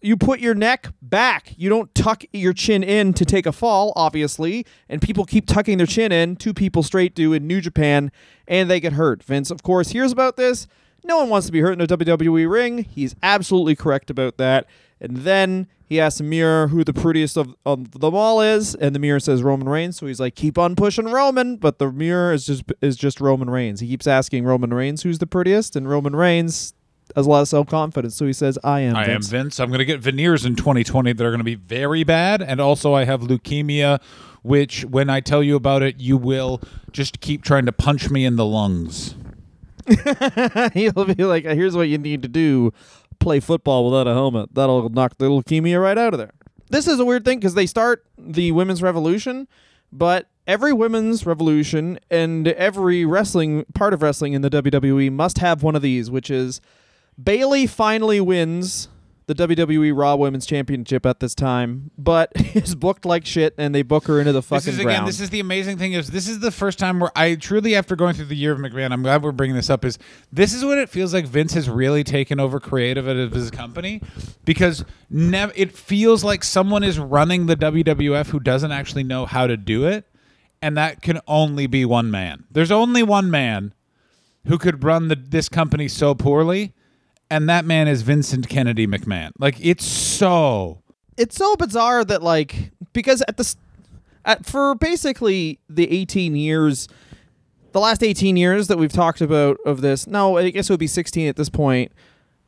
you 0.00 0.16
put 0.16 0.40
your 0.40 0.54
neck 0.54 0.88
back. 1.02 1.52
You 1.58 1.68
don't 1.68 1.94
tuck 1.94 2.24
your 2.32 2.54
chin 2.54 2.82
in 2.82 3.12
to 3.12 3.26
take 3.26 3.44
a 3.44 3.52
fall, 3.52 3.92
obviously. 3.94 4.64
And 4.88 5.02
people 5.02 5.26
keep 5.26 5.44
tucking 5.44 5.76
their 5.76 5.86
chin 5.86 6.10
in. 6.10 6.36
Two 6.36 6.54
people 6.54 6.82
straight 6.82 7.14
do 7.14 7.34
in 7.34 7.46
New 7.46 7.60
Japan, 7.60 8.10
and 8.46 8.70
they 8.70 8.80
get 8.80 8.94
hurt. 8.94 9.22
Vince, 9.22 9.50
of 9.50 9.62
course, 9.62 9.90
hears 9.90 10.10
about 10.10 10.36
this. 10.36 10.66
No 11.04 11.18
one 11.18 11.28
wants 11.28 11.46
to 11.46 11.52
be 11.52 11.60
hurt 11.60 11.72
in 11.72 11.80
a 11.80 11.86
WWE 11.86 12.50
ring. 12.50 12.84
He's 12.84 13.14
absolutely 13.22 13.76
correct 13.76 14.10
about 14.10 14.36
that. 14.36 14.66
And 15.00 15.18
then 15.18 15.68
he 15.88 16.00
asks 16.00 16.18
the 16.18 16.24
mirror 16.24 16.68
who 16.68 16.84
the 16.84 16.92
prettiest 16.92 17.36
of, 17.36 17.54
of 17.64 17.92
them 18.00 18.14
all 18.14 18.40
is, 18.40 18.74
and 18.74 18.94
the 18.94 18.98
mirror 18.98 19.20
says 19.20 19.42
Roman 19.42 19.68
Reigns. 19.68 19.96
So 19.96 20.06
he's 20.06 20.20
like, 20.20 20.34
"Keep 20.34 20.58
on 20.58 20.76
pushing 20.76 21.06
Roman," 21.06 21.56
but 21.56 21.78
the 21.78 21.90
mirror 21.90 22.32
is 22.32 22.44
just 22.44 22.64
is 22.82 22.96
just 22.96 23.20
Roman 23.20 23.48
Reigns. 23.48 23.80
He 23.80 23.88
keeps 23.88 24.06
asking 24.06 24.44
Roman 24.44 24.74
Reigns 24.74 25.02
who's 25.02 25.18
the 25.18 25.26
prettiest, 25.26 25.76
and 25.76 25.88
Roman 25.88 26.14
Reigns 26.14 26.74
has 27.16 27.26
a 27.26 27.30
lot 27.30 27.40
of 27.40 27.48
self 27.48 27.68
confidence. 27.68 28.16
So 28.16 28.26
he 28.26 28.32
says, 28.32 28.58
"I 28.62 28.80
am." 28.80 28.96
I 28.96 29.04
am 29.04 29.06
Vince." 29.06 29.28
Vince. 29.28 29.60
I'm 29.60 29.68
going 29.68 29.78
to 29.78 29.84
get 29.86 30.00
veneers 30.00 30.44
in 30.44 30.56
2020 30.56 31.12
that 31.14 31.24
are 31.24 31.30
going 31.30 31.38
to 31.38 31.44
be 31.44 31.54
very 31.54 32.04
bad. 32.04 32.42
And 32.42 32.60
also, 32.60 32.92
I 32.92 33.04
have 33.04 33.22
leukemia, 33.22 34.00
which, 34.42 34.84
when 34.84 35.08
I 35.08 35.20
tell 35.20 35.42
you 35.42 35.56
about 35.56 35.82
it, 35.82 36.00
you 36.00 36.16
will 36.18 36.60
just 36.92 37.20
keep 37.20 37.42
trying 37.42 37.66
to 37.66 37.72
punch 37.72 38.10
me 38.10 38.26
in 38.26 38.36
the 38.36 38.44
lungs. 38.44 39.14
He'll 40.74 41.04
be 41.04 41.24
like, 41.24 41.44
"Here's 41.44 41.76
what 41.76 41.88
you 41.88 41.98
need 41.98 42.22
to 42.22 42.28
do: 42.28 42.72
play 43.18 43.40
football 43.40 43.84
without 43.90 44.06
a 44.06 44.14
helmet. 44.14 44.54
That'll 44.54 44.88
knock 44.88 45.18
the 45.18 45.26
leukemia 45.26 45.80
right 45.80 45.98
out 45.98 46.14
of 46.14 46.18
there." 46.18 46.32
This 46.70 46.86
is 46.86 47.00
a 47.00 47.04
weird 47.04 47.24
thing 47.24 47.38
because 47.38 47.54
they 47.54 47.66
start 47.66 48.04
the 48.18 48.52
women's 48.52 48.82
revolution, 48.82 49.48
but 49.90 50.28
every 50.46 50.72
women's 50.72 51.24
revolution 51.24 51.98
and 52.10 52.48
every 52.48 53.04
wrestling 53.04 53.64
part 53.74 53.94
of 53.94 54.02
wrestling 54.02 54.34
in 54.34 54.42
the 54.42 54.50
WWE 54.50 55.10
must 55.12 55.38
have 55.38 55.62
one 55.62 55.74
of 55.74 55.82
these, 55.82 56.10
which 56.10 56.30
is 56.30 56.60
Bayley 57.22 57.66
finally 57.66 58.20
wins 58.20 58.88
the 59.28 59.34
WWE 59.34 59.96
Raw 59.96 60.16
Women's 60.16 60.46
Championship 60.46 61.04
at 61.06 61.20
this 61.20 61.34
time, 61.34 61.90
but 61.96 62.32
is 62.54 62.74
booked 62.74 63.04
like 63.04 63.24
shit, 63.26 63.54
and 63.58 63.74
they 63.74 63.82
book 63.82 64.06
her 64.06 64.18
into 64.18 64.32
the 64.32 64.42
fucking 64.42 64.64
This 64.64 64.78
is 64.78 64.82
ground. 64.82 64.90
again. 64.96 65.04
This 65.04 65.20
is 65.20 65.30
the 65.30 65.38
amazing 65.38 65.76
thing 65.78 65.92
is 65.92 66.10
this 66.10 66.26
is 66.26 66.40
the 66.40 66.50
first 66.50 66.78
time 66.78 66.98
where 66.98 67.12
I 67.14 67.34
truly, 67.36 67.76
after 67.76 67.94
going 67.94 68.14
through 68.14 68.24
the 68.24 68.36
year 68.36 68.52
of 68.52 68.58
McMahon, 68.58 68.90
I'm 68.90 69.02
glad 69.02 69.22
we're 69.22 69.32
bringing 69.32 69.54
this 69.54 69.68
up. 69.70 69.84
Is 69.84 69.98
this 70.32 70.54
is 70.54 70.64
what 70.64 70.78
it 70.78 70.88
feels 70.88 71.12
like? 71.12 71.26
Vince 71.26 71.52
has 71.54 71.68
really 71.68 72.02
taken 72.02 72.40
over 72.40 72.58
creative 72.58 73.06
of 73.06 73.32
his 73.32 73.50
company 73.50 74.00
because 74.44 74.84
nev- 75.10 75.52
it 75.54 75.72
feels 75.72 76.24
like 76.24 76.42
someone 76.42 76.82
is 76.82 76.98
running 76.98 77.46
the 77.46 77.56
WWF 77.56 78.28
who 78.28 78.40
doesn't 78.40 78.72
actually 78.72 79.04
know 79.04 79.26
how 79.26 79.46
to 79.46 79.58
do 79.58 79.86
it, 79.86 80.06
and 80.62 80.74
that 80.78 81.02
can 81.02 81.20
only 81.28 81.66
be 81.66 81.84
one 81.84 82.10
man. 82.10 82.44
There's 82.50 82.72
only 82.72 83.02
one 83.02 83.30
man 83.30 83.74
who 84.46 84.56
could 84.56 84.82
run 84.82 85.08
the 85.08 85.16
this 85.16 85.50
company 85.50 85.86
so 85.86 86.14
poorly, 86.14 86.72
and 87.30 87.48
that 87.48 87.64
man 87.64 87.88
is 87.88 88.02
Vincent 88.02 88.48
Kennedy 88.48 88.86
McMahon. 88.86 89.30
Like 89.38 89.56
it's 89.60 89.84
so 89.84 90.82
it's 91.16 91.36
so 91.36 91.56
bizarre 91.56 92.04
that 92.04 92.22
like 92.22 92.72
because 92.92 93.22
at 93.28 93.36
the 93.36 93.54
at 94.24 94.46
for 94.46 94.74
basically 94.74 95.58
the 95.68 95.90
18 95.90 96.36
years 96.36 96.88
the 97.72 97.80
last 97.80 98.02
18 98.02 98.36
years 98.36 98.68
that 98.68 98.78
we've 98.78 98.92
talked 98.92 99.20
about 99.20 99.58
of 99.64 99.80
this 99.80 100.06
no 100.06 100.36
i 100.38 100.50
guess 100.50 100.68
it 100.68 100.72
would 100.72 100.80
be 100.80 100.86
16 100.86 101.28
at 101.28 101.36
this 101.36 101.48
point 101.48 101.92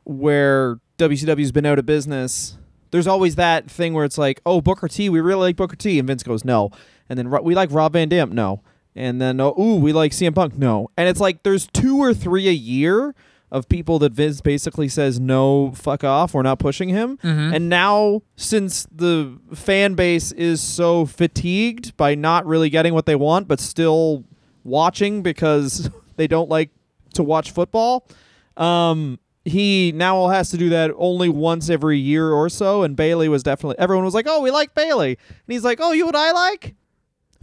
where 0.03 0.79
wcw's 0.97 1.51
been 1.51 1.65
out 1.65 1.79
of 1.79 1.85
business 1.85 2.57
there's 2.91 3.07
always 3.07 3.35
that 3.35 3.71
thing 3.71 3.93
where 3.93 4.05
it's 4.05 4.17
like 4.17 4.41
oh 4.45 4.61
booker 4.61 4.87
t 4.87 5.09
we 5.09 5.19
really 5.19 5.41
like 5.41 5.55
booker 5.55 5.75
t 5.75 5.97
and 5.97 6.07
vince 6.07 6.23
goes 6.23 6.45
no. 6.45 6.69
And 7.09 7.17
then 7.17 7.29
we 7.43 7.55
like 7.55 7.69
rob 7.71 7.93
van 7.93 8.09
dam 8.09 8.33
no. 8.33 8.61
And 8.95 9.21
then 9.21 9.39
oh 9.39 9.55
ooh 9.59 9.75
we 9.77 9.91
like 9.93 10.11
cm 10.11 10.35
punk 10.35 10.57
no. 10.57 10.89
And 10.97 11.09
it's 11.09 11.19
like 11.19 11.43
there's 11.43 11.67
two 11.67 11.97
or 11.97 12.13
three 12.13 12.47
a 12.47 12.53
year 12.53 13.15
of 13.51 13.67
people 13.67 13.99
that 13.99 14.13
Vince 14.13 14.39
basically 14.41 14.87
says 14.87 15.19
no, 15.19 15.71
fuck 15.73 16.03
off, 16.03 16.33
we're 16.33 16.41
not 16.41 16.57
pushing 16.57 16.89
him. 16.89 17.19
And 17.53 17.67
now, 17.67 18.21
since 18.37 18.87
the 18.91 19.37
fan 19.53 19.93
base 19.95 20.31
is 20.31 20.61
so 20.61 21.05
fatigued 21.05 21.97
by 21.97 22.15
not 22.15 22.45
really 22.45 22.69
getting 22.69 22.93
what 22.93 23.05
they 23.05 23.15
want, 23.15 23.47
but 23.49 23.59
still 23.59 24.23
watching 24.63 25.21
because 25.21 25.89
they 26.15 26.27
don't 26.27 26.49
like 26.49 26.69
to 27.15 27.23
watch 27.23 27.51
football, 27.51 28.07
um, 28.55 29.19
he 29.43 29.91
now 29.93 30.27
has 30.27 30.49
to 30.51 30.57
do 30.57 30.69
that 30.69 30.91
only 30.95 31.27
once 31.27 31.69
every 31.69 31.97
year 31.97 32.31
or 32.31 32.47
so. 32.47 32.83
And 32.83 32.95
Bayley 32.95 33.27
was 33.27 33.43
definitely 33.43 33.77
everyone 33.79 34.05
was 34.05 34.13
like, 34.13 34.27
"Oh, 34.29 34.41
we 34.41 34.51
like 34.51 34.73
Bayley," 34.75 35.17
and 35.27 35.47
he's 35.47 35.63
like, 35.63 35.79
"Oh, 35.81 35.91
you 35.91 36.05
what 36.05 36.15
I 36.15 36.31
like? 36.31 36.75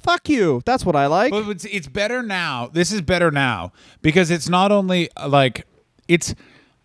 Fuck 0.01 0.29
you. 0.29 0.63
That's 0.65 0.87
what 0.87 0.95
I 0.95 1.07
like." 1.07 1.33
But 1.33 1.49
it's, 1.49 1.65
it's 1.65 1.89
better 1.89 2.23
now. 2.23 2.71
This 2.73 2.93
is 2.93 3.03
better 3.03 3.31
now 3.33 3.73
because 4.01 4.31
it's 4.31 4.49
not 4.49 4.71
only 4.71 5.11
uh, 5.17 5.29
like 5.29 5.67
it's 6.09 6.35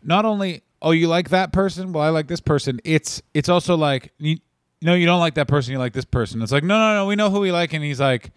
not 0.03 0.25
only 0.25 0.63
oh 0.81 0.91
you 0.91 1.07
like 1.07 1.29
that 1.29 1.51
person, 1.51 1.93
well 1.93 2.03
I 2.03 2.09
like 2.09 2.27
this 2.27 2.41
person. 2.41 2.79
It's 2.83 3.21
it's 3.33 3.49
also 3.49 3.75
like 3.75 4.11
you, 4.17 4.37
no 4.81 4.93
you 4.93 5.05
don't 5.05 5.19
like 5.19 5.35
that 5.35 5.47
person, 5.47 5.71
you 5.71 5.79
like 5.79 5.93
this 5.93 6.05
person. 6.05 6.41
It's 6.41 6.51
like 6.51 6.63
no 6.63 6.77
no 6.77 6.93
no 6.95 7.05
we 7.07 7.15
know 7.15 7.29
who 7.29 7.39
we 7.39 7.51
like, 7.51 7.73
and 7.73 7.83
he's 7.83 7.99
like 7.99 8.31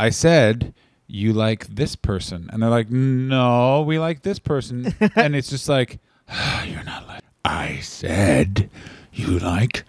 I 0.00 0.10
said 0.10 0.74
you 1.06 1.32
like 1.32 1.66
this 1.66 1.94
person, 1.96 2.48
and 2.52 2.62
they're 2.62 2.70
like 2.70 2.90
no 2.90 3.82
we 3.82 3.98
like 3.98 4.22
this 4.22 4.38
person, 4.38 4.94
and 5.16 5.36
it's 5.36 5.50
just 5.50 5.68
like 5.68 6.00
ah, 6.28 6.64
you're 6.64 6.84
not 6.84 7.06
like 7.06 7.22
I 7.44 7.80
said 7.80 8.70
you 9.12 9.38
like 9.38 9.84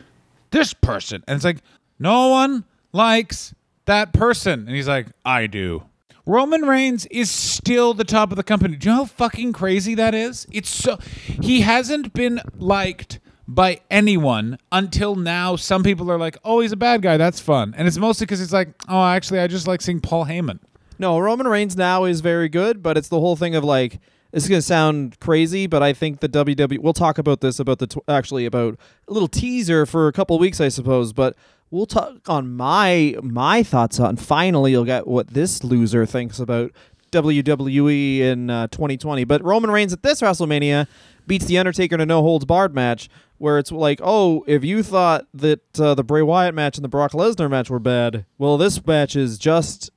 this 0.52 0.74
person. 0.74 1.24
And 1.28 1.36
it's 1.36 1.46
like, 1.46 1.60
no 2.00 2.30
one 2.30 2.66
likes 2.92 3.54
that 3.86 4.14
person. 4.14 4.62
And 4.68 4.76
he's 4.76 4.88
like, 4.88 5.08
I 5.26 5.48
do. 5.48 5.84
Roman 6.26 6.62
Reigns 6.62 7.06
is 7.08 7.30
still 7.30 7.94
the 7.94 8.06
top 8.06 8.32
of 8.32 8.38
the 8.38 8.44
company. 8.44 8.78
Do 8.78 8.88
you 8.88 8.96
know 8.96 9.02
how 9.02 9.06
fucking 9.06 9.52
crazy 9.54 9.94
that 9.96 10.16
is? 10.16 10.48
It's 10.52 10.70
so 10.70 10.98
he 11.26 11.62
hasn't 11.62 12.14
been 12.14 12.40
liked 12.58 13.20
by 13.46 13.82
anyone 13.92 14.58
until 14.72 15.16
now. 15.16 15.58
Some 15.58 15.84
people 15.84 16.10
are 16.10 16.18
like, 16.18 16.38
"Oh, 16.46 16.62
he's 16.62 16.72
a 16.72 16.78
bad 16.78 17.02
guy. 17.02 17.18
That's 17.18 17.42
fun." 17.42 17.74
And 17.78 17.88
it's 17.88 17.98
mostly 17.98 18.26
because 18.26 18.40
it's 18.40 18.54
like, 18.54 18.74
"Oh, 18.88 19.04
actually, 19.04 19.40
I 19.40 19.48
just 19.48 19.68
like 19.68 19.82
seeing 19.82 20.00
Paul 20.00 20.26
Heyman." 20.26 20.60
No, 20.98 21.20
Roman 21.20 21.48
Reigns 21.48 21.76
now 21.76 22.06
is 22.06 22.22
very 22.22 22.48
good, 22.48 22.82
but 22.82 22.98
it's 22.98 23.10
the 23.10 23.20
whole 23.20 23.36
thing 23.36 23.56
of 23.56 23.66
like 23.66 24.00
this 24.32 24.44
is 24.44 24.50
gonna 24.50 24.62
sound 24.62 25.20
crazy, 25.20 25.68
but 25.68 25.84
I 25.84 25.92
think 25.92 26.22
the 26.22 26.30
WWE. 26.30 26.80
We'll 26.80 26.94
talk 26.94 27.18
about 27.18 27.42
this 27.42 27.60
about 27.60 27.80
the 27.80 27.88
tw- 27.88 28.04
actually 28.08 28.46
about 28.46 28.80
a 29.10 29.14
little 29.14 29.28
teaser 29.28 29.86
for 29.86 30.08
a 30.08 30.14
couple 30.14 30.40
weeks, 30.40 30.62
I 30.62 30.70
suppose. 30.70 31.12
But 31.12 31.36
we'll 31.74 31.88
talk 31.88 32.30
on 32.30 32.56
my 32.56 33.16
my 33.22 33.64
thoughts 33.64 34.00
on. 34.00 34.16
Finally, 34.16 34.72
you'll 34.72 34.86
get 34.86 35.08
what 35.08 35.28
this 35.28 35.64
loser 35.64 36.06
thinks 36.06 36.40
about 36.40 36.72
WWE 37.12 38.20
in 38.20 38.50
uh, 38.50 38.68
2020. 38.68 39.24
But 39.24 39.44
Roman 39.44 39.72
Reigns 39.72 39.92
at 39.92 40.04
this 40.04 40.22
WrestleMania 40.22 40.88
beats 41.26 41.46
the 41.46 41.58
Undertaker 41.58 41.96
in 41.96 42.02
a 42.02 42.06
no 42.06 42.22
holds 42.22 42.46
barred 42.46 42.76
match, 42.76 43.10
where 43.40 43.58
it's 43.58 43.72
like, 43.72 44.00
oh, 44.04 44.46
if 44.48 44.64
you 44.64 44.84
thought 44.84 45.28
that 45.34 45.80
uh, 45.80 45.96
the 45.96 46.04
Bray 46.04 46.22
Wyatt 46.22 46.54
match 46.54 46.78
and 46.78 46.86
the 46.86 46.90
Brock 46.90 47.12
Lesnar 47.12 47.50
match 47.50 47.70
were 47.70 47.80
bad, 47.80 48.26
well, 48.38 48.58
this 48.58 48.86
match 48.86 49.16
is 49.16 49.38
just 49.38 49.90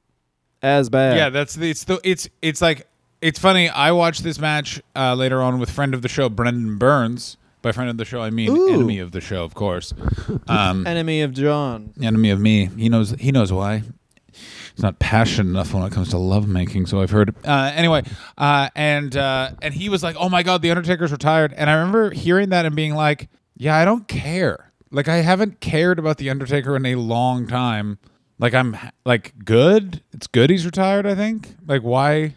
as 0.62 0.88
bad. 0.88 1.16
Yeah, 1.16 1.28
that's 1.28 1.54
the, 1.54 1.70
it's 1.70 1.84
the 1.84 2.00
it's 2.02 2.28
it's 2.40 2.62
like 2.62 2.86
it's 3.20 3.38
funny. 3.38 3.68
I 3.68 3.92
watched 3.92 4.24
this 4.24 4.38
match 4.38 4.82
uh, 4.96 5.14
later 5.14 5.42
on 5.42 5.58
with 5.58 5.70
friend 5.70 5.94
of 5.94 6.02
the 6.02 6.08
show 6.08 6.28
Brendon 6.30 6.78
Burns. 6.78 7.36
By 7.66 7.72
friend 7.72 7.90
of 7.90 7.96
the 7.96 8.04
show, 8.04 8.22
I 8.22 8.30
mean 8.30 8.50
Ooh. 8.50 8.72
enemy 8.72 9.00
of 9.00 9.10
the 9.10 9.20
show, 9.20 9.42
of 9.42 9.54
course. 9.54 9.92
Um, 10.48 10.86
enemy 10.86 11.22
of 11.22 11.32
John. 11.32 11.92
enemy 12.00 12.30
of 12.30 12.38
me. 12.38 12.66
He 12.66 12.88
knows. 12.88 13.10
He 13.18 13.32
knows 13.32 13.52
why. 13.52 13.82
He's 14.30 14.82
not 14.84 15.00
passionate 15.00 15.50
enough 15.50 15.74
when 15.74 15.82
it 15.82 15.92
comes 15.92 16.10
to 16.10 16.18
lovemaking. 16.18 16.86
So 16.86 17.00
I've 17.02 17.10
heard. 17.10 17.34
Uh, 17.44 17.72
anyway, 17.74 18.04
uh, 18.38 18.68
and 18.76 19.16
uh, 19.16 19.50
and 19.62 19.74
he 19.74 19.88
was 19.88 20.04
like, 20.04 20.14
"Oh 20.16 20.28
my 20.28 20.44
god, 20.44 20.62
the 20.62 20.70
Undertaker's 20.70 21.10
retired." 21.10 21.52
And 21.54 21.68
I 21.68 21.72
remember 21.72 22.12
hearing 22.12 22.50
that 22.50 22.66
and 22.66 22.76
being 22.76 22.94
like, 22.94 23.28
"Yeah, 23.56 23.74
I 23.74 23.84
don't 23.84 24.06
care. 24.06 24.70
Like 24.92 25.08
I 25.08 25.16
haven't 25.16 25.58
cared 25.58 25.98
about 25.98 26.18
the 26.18 26.30
Undertaker 26.30 26.76
in 26.76 26.86
a 26.86 26.94
long 26.94 27.48
time. 27.48 27.98
Like 28.38 28.54
I'm 28.54 28.76
like 29.04 29.34
good. 29.44 30.02
It's 30.12 30.28
good 30.28 30.50
he's 30.50 30.64
retired. 30.64 31.04
I 31.04 31.16
think. 31.16 31.56
Like 31.66 31.82
why?" 31.82 32.34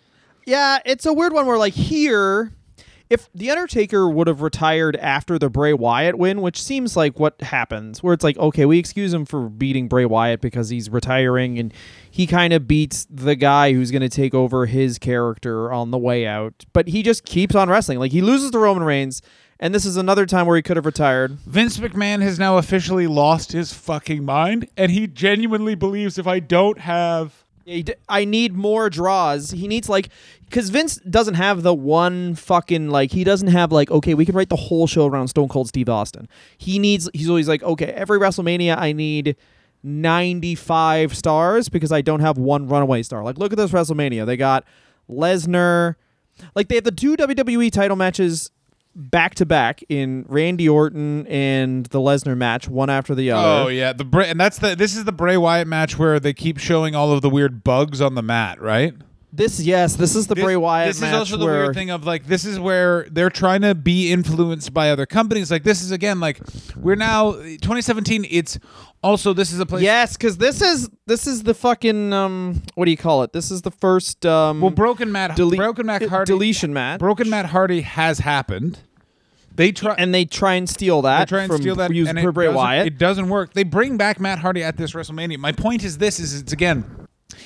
Yeah, 0.47 0.79
it's 0.85 1.05
a 1.05 1.13
weird 1.13 1.33
one 1.33 1.45
where 1.45 1.59
like 1.59 1.73
here 1.75 2.51
if 3.09 3.27
the 3.33 3.49
Undertaker 3.49 4.07
would 4.07 4.27
have 4.27 4.41
retired 4.41 4.95
after 4.97 5.39
the 5.39 5.49
Bray 5.49 5.73
Wyatt 5.73 6.17
win, 6.17 6.41
which 6.41 6.61
seems 6.61 6.95
like 6.95 7.19
what 7.19 7.41
happens, 7.41 8.03
where 8.03 8.13
it's 8.13 8.23
like, 8.23 8.37
okay, 8.37 8.65
we 8.65 8.77
excuse 8.77 9.13
him 9.13 9.25
for 9.25 9.49
beating 9.49 9.87
Bray 9.87 10.05
Wyatt 10.05 10.41
because 10.41 10.69
he's 10.69 10.89
retiring 10.89 11.57
and 11.57 11.73
he 12.09 12.27
kind 12.27 12.53
of 12.53 12.67
beats 12.67 13.07
the 13.09 13.35
guy 13.35 13.73
who's 13.73 13.89
going 13.89 14.03
to 14.03 14.09
take 14.09 14.35
over 14.35 14.67
his 14.67 14.99
character 14.99 15.71
on 15.71 15.89
the 15.89 15.97
way 15.97 16.27
out. 16.27 16.65
But 16.71 16.89
he 16.89 17.01
just 17.01 17.25
keeps 17.25 17.55
on 17.55 17.67
wrestling. 17.69 17.97
Like 17.97 18.11
he 18.11 18.21
loses 18.21 18.51
to 18.51 18.59
Roman 18.59 18.83
Reigns, 18.83 19.23
and 19.59 19.73
this 19.73 19.85
is 19.85 19.97
another 19.97 20.27
time 20.27 20.45
where 20.45 20.55
he 20.55 20.61
could 20.61 20.77
have 20.77 20.85
retired. 20.85 21.31
Vince 21.45 21.79
McMahon 21.79 22.21
has 22.21 22.37
now 22.37 22.57
officially 22.57 23.07
lost 23.07 23.51
his 23.51 23.73
fucking 23.73 24.23
mind, 24.23 24.69
and 24.77 24.91
he 24.91 25.07
genuinely 25.07 25.73
believes 25.73 26.19
if 26.19 26.27
I 26.27 26.39
don't 26.39 26.79
have 26.79 27.43
d- 27.69 27.93
I 28.07 28.25
need 28.25 28.53
more 28.55 28.89
draws. 28.89 29.51
He 29.51 29.67
needs 29.67 29.89
like 29.89 30.09
because 30.45 30.69
Vince 30.69 30.97
doesn't 31.09 31.35
have 31.35 31.63
the 31.63 31.73
one 31.73 32.35
fucking 32.35 32.89
like 32.89 33.11
he 33.11 33.23
doesn't 33.23 33.49
have 33.49 33.71
like 33.71 33.91
okay 33.91 34.13
we 34.13 34.25
can 34.25 34.35
write 34.35 34.49
the 34.49 34.55
whole 34.55 34.87
show 34.87 35.05
around 35.05 35.27
Stone 35.29 35.49
Cold 35.49 35.67
Steve 35.67 35.89
Austin. 35.89 36.27
He 36.57 36.79
needs 36.79 37.09
he's 37.13 37.29
always 37.29 37.47
like 37.47 37.63
okay 37.63 37.87
every 37.87 38.19
WrestleMania 38.19 38.77
I 38.77 38.91
need 38.91 39.35
95 39.83 41.15
stars 41.15 41.69
because 41.69 41.91
I 41.91 42.01
don't 42.01 42.19
have 42.19 42.37
one 42.37 42.67
runaway 42.67 43.03
star. 43.03 43.23
Like 43.23 43.37
look 43.37 43.51
at 43.53 43.57
this 43.57 43.71
WrestleMania. 43.71 44.25
They 44.25 44.37
got 44.37 44.65
Lesnar 45.09 45.95
like 46.55 46.67
they 46.67 46.75
have 46.75 46.83
the 46.83 46.91
two 46.91 47.15
WWE 47.17 47.71
title 47.71 47.95
matches 47.97 48.51
back 48.99 49.35
to 49.35 49.45
back 49.45 49.81
in 49.89 50.25
Randy 50.27 50.67
Orton 50.67 51.25
and 51.27 51.85
the 51.87 51.99
Lesnar 51.99 52.35
match 52.37 52.67
one 52.67 52.89
after 52.89 53.15
the 53.15 53.31
other. 53.31 53.65
Oh 53.65 53.67
yeah, 53.69 53.93
the 53.93 54.03
Bray, 54.03 54.29
and 54.29 54.39
that's 54.39 54.59
the 54.59 54.75
this 54.75 54.95
is 54.95 55.05
the 55.05 55.11
Bray 55.11 55.37
Wyatt 55.37 55.67
match 55.67 55.97
where 55.97 56.19
they 56.19 56.33
keep 56.33 56.57
showing 56.59 56.95
all 56.95 57.11
of 57.11 57.21
the 57.21 57.29
weird 57.29 57.63
bugs 57.63 58.01
on 58.01 58.15
the 58.15 58.21
mat, 58.21 58.61
right? 58.61 58.93
This 59.31 59.59
yes, 59.59 59.95
this 59.95 60.15
is 60.15 60.25
the 60.25 60.33
This- 60.33 60.43
Bray 60.43 60.55
Wyatt 60.57 60.87
This 60.87 61.03
is 61.03 61.13
also 61.13 61.37
the 61.37 61.45
weird 61.45 61.75
thing 61.75 61.91
of 61.91 62.03
like 62.03 62.25
this 62.25 62.45
is 62.45 62.59
where 62.59 63.07
they're 63.11 63.29
trying 63.29 63.61
to 63.61 63.75
be 63.75 64.11
influenced 64.11 64.73
by 64.73 64.89
other 64.89 65.05
companies. 65.05 65.51
Like 65.51 65.63
this 65.63 65.83
is 65.83 65.91
again 65.91 66.19
like 66.19 66.39
we're 66.75 66.95
now 66.95 67.33
2017. 67.33 68.25
It's 68.27 68.57
also 69.03 69.33
this 69.33 69.53
is 69.53 69.59
a 69.59 69.67
place. 69.67 69.83
Yes, 69.83 70.17
because 70.17 70.37
this 70.37 70.63
is 70.63 70.89
this 71.05 71.27
is 71.27 71.43
the 71.43 71.53
fucking 71.53 72.11
um 72.11 72.63
what 72.73 72.85
do 72.85 72.91
you 72.91 72.97
call 72.97 73.21
it? 73.21 73.31
This 73.31 73.51
is 73.51 73.61
the 73.61 73.69
first 73.71 74.25
um 74.25 74.61
Well, 74.61 74.71
Broken 74.71 75.11
Matt, 75.11 75.35
dele- 75.35 75.57
Broken 75.57 75.85
Matt 75.85 76.01
Hardy, 76.09 76.31
deletion 76.31 76.73
match, 76.73 76.99
Broken 76.99 77.29
Matt 77.29 77.45
Hardy 77.45 77.81
has 77.81 78.17
happened. 78.19 78.79
They 79.55 79.71
try 79.71 79.95
and 79.97 80.13
they 80.13 80.25
try 80.25 80.53
and 80.55 80.69
steal 80.69 81.01
They 81.01 81.09
that. 81.09 81.27
try 81.29 81.41
and 81.41 81.51
from 81.51 81.61
steal 81.61 81.75
that, 81.75 81.91
and 81.91 82.19
for 82.21 82.29
it 82.29 82.33
Bray 82.33 82.45
doesn't- 82.45 82.55
Wyatt. 82.55 82.87
It 82.87 82.97
doesn't 82.97 83.29
work. 83.29 83.53
They 83.53 83.63
bring 83.63 83.97
back 83.97 84.19
Matt 84.19 84.39
Hardy 84.39 84.63
at 84.63 84.77
this 84.77 84.93
WrestleMania. 84.93 85.37
My 85.37 85.51
point 85.51 85.83
is 85.83 85.97
this: 85.97 86.19
is 86.19 86.39
it's 86.39 86.53
again. 86.53 86.85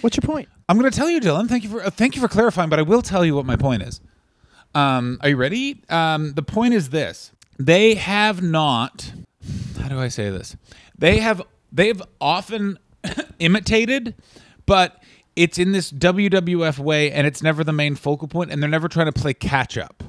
What's 0.02 0.16
your 0.18 0.22
point? 0.22 0.48
I'm 0.70 0.78
going 0.80 0.89
to 0.89 0.96
tell 0.96 1.10
you, 1.10 1.20
Dylan. 1.20 1.48
Thank 1.50 1.63
you 1.63 1.70
for 1.70 1.84
uh, 1.84 1.89
thank 1.89 2.16
you 2.16 2.22
for 2.22 2.28
clarifying, 2.28 2.70
but 2.70 2.80
I 2.80 2.84
will 2.84 3.02
tell 3.02 3.26
you 3.26 3.36
what 3.36 3.46
my 3.46 3.56
point 3.56 3.84
is. 3.84 4.00
Um, 4.76 5.18
are 5.22 5.30
you 5.30 5.36
ready? 5.38 5.84
Um, 5.89 6.34
the 6.34 6.44
point 6.44 6.74
is 6.74 6.89
this: 6.89 7.32
they 7.58 7.96
have 7.96 8.42
not. 8.42 9.12
How 9.80 9.88
do 9.89 10.00
I 10.00 10.08
say 10.08 10.30
this? 10.30 10.56
They 10.98 11.18
have 11.20 11.42
they've 11.72 12.02
often 12.22 12.78
imitated, 13.39 14.16
but 14.66 15.02
it's 15.36 15.58
in 15.58 15.72
this 15.72 15.92
WWF 15.92 16.80
way, 16.80 17.12
and 17.12 17.26
it's 17.28 17.42
never 17.42 17.63
the 17.63 17.74
main 17.74 17.96
focal 17.96 18.28
point, 18.28 18.52
and 18.52 18.62
they're 18.62 18.70
never 18.70 18.88
trying 18.88 19.08
to 19.08 19.12
play 19.20 19.34
catch 19.34 19.78
up. 19.78 20.04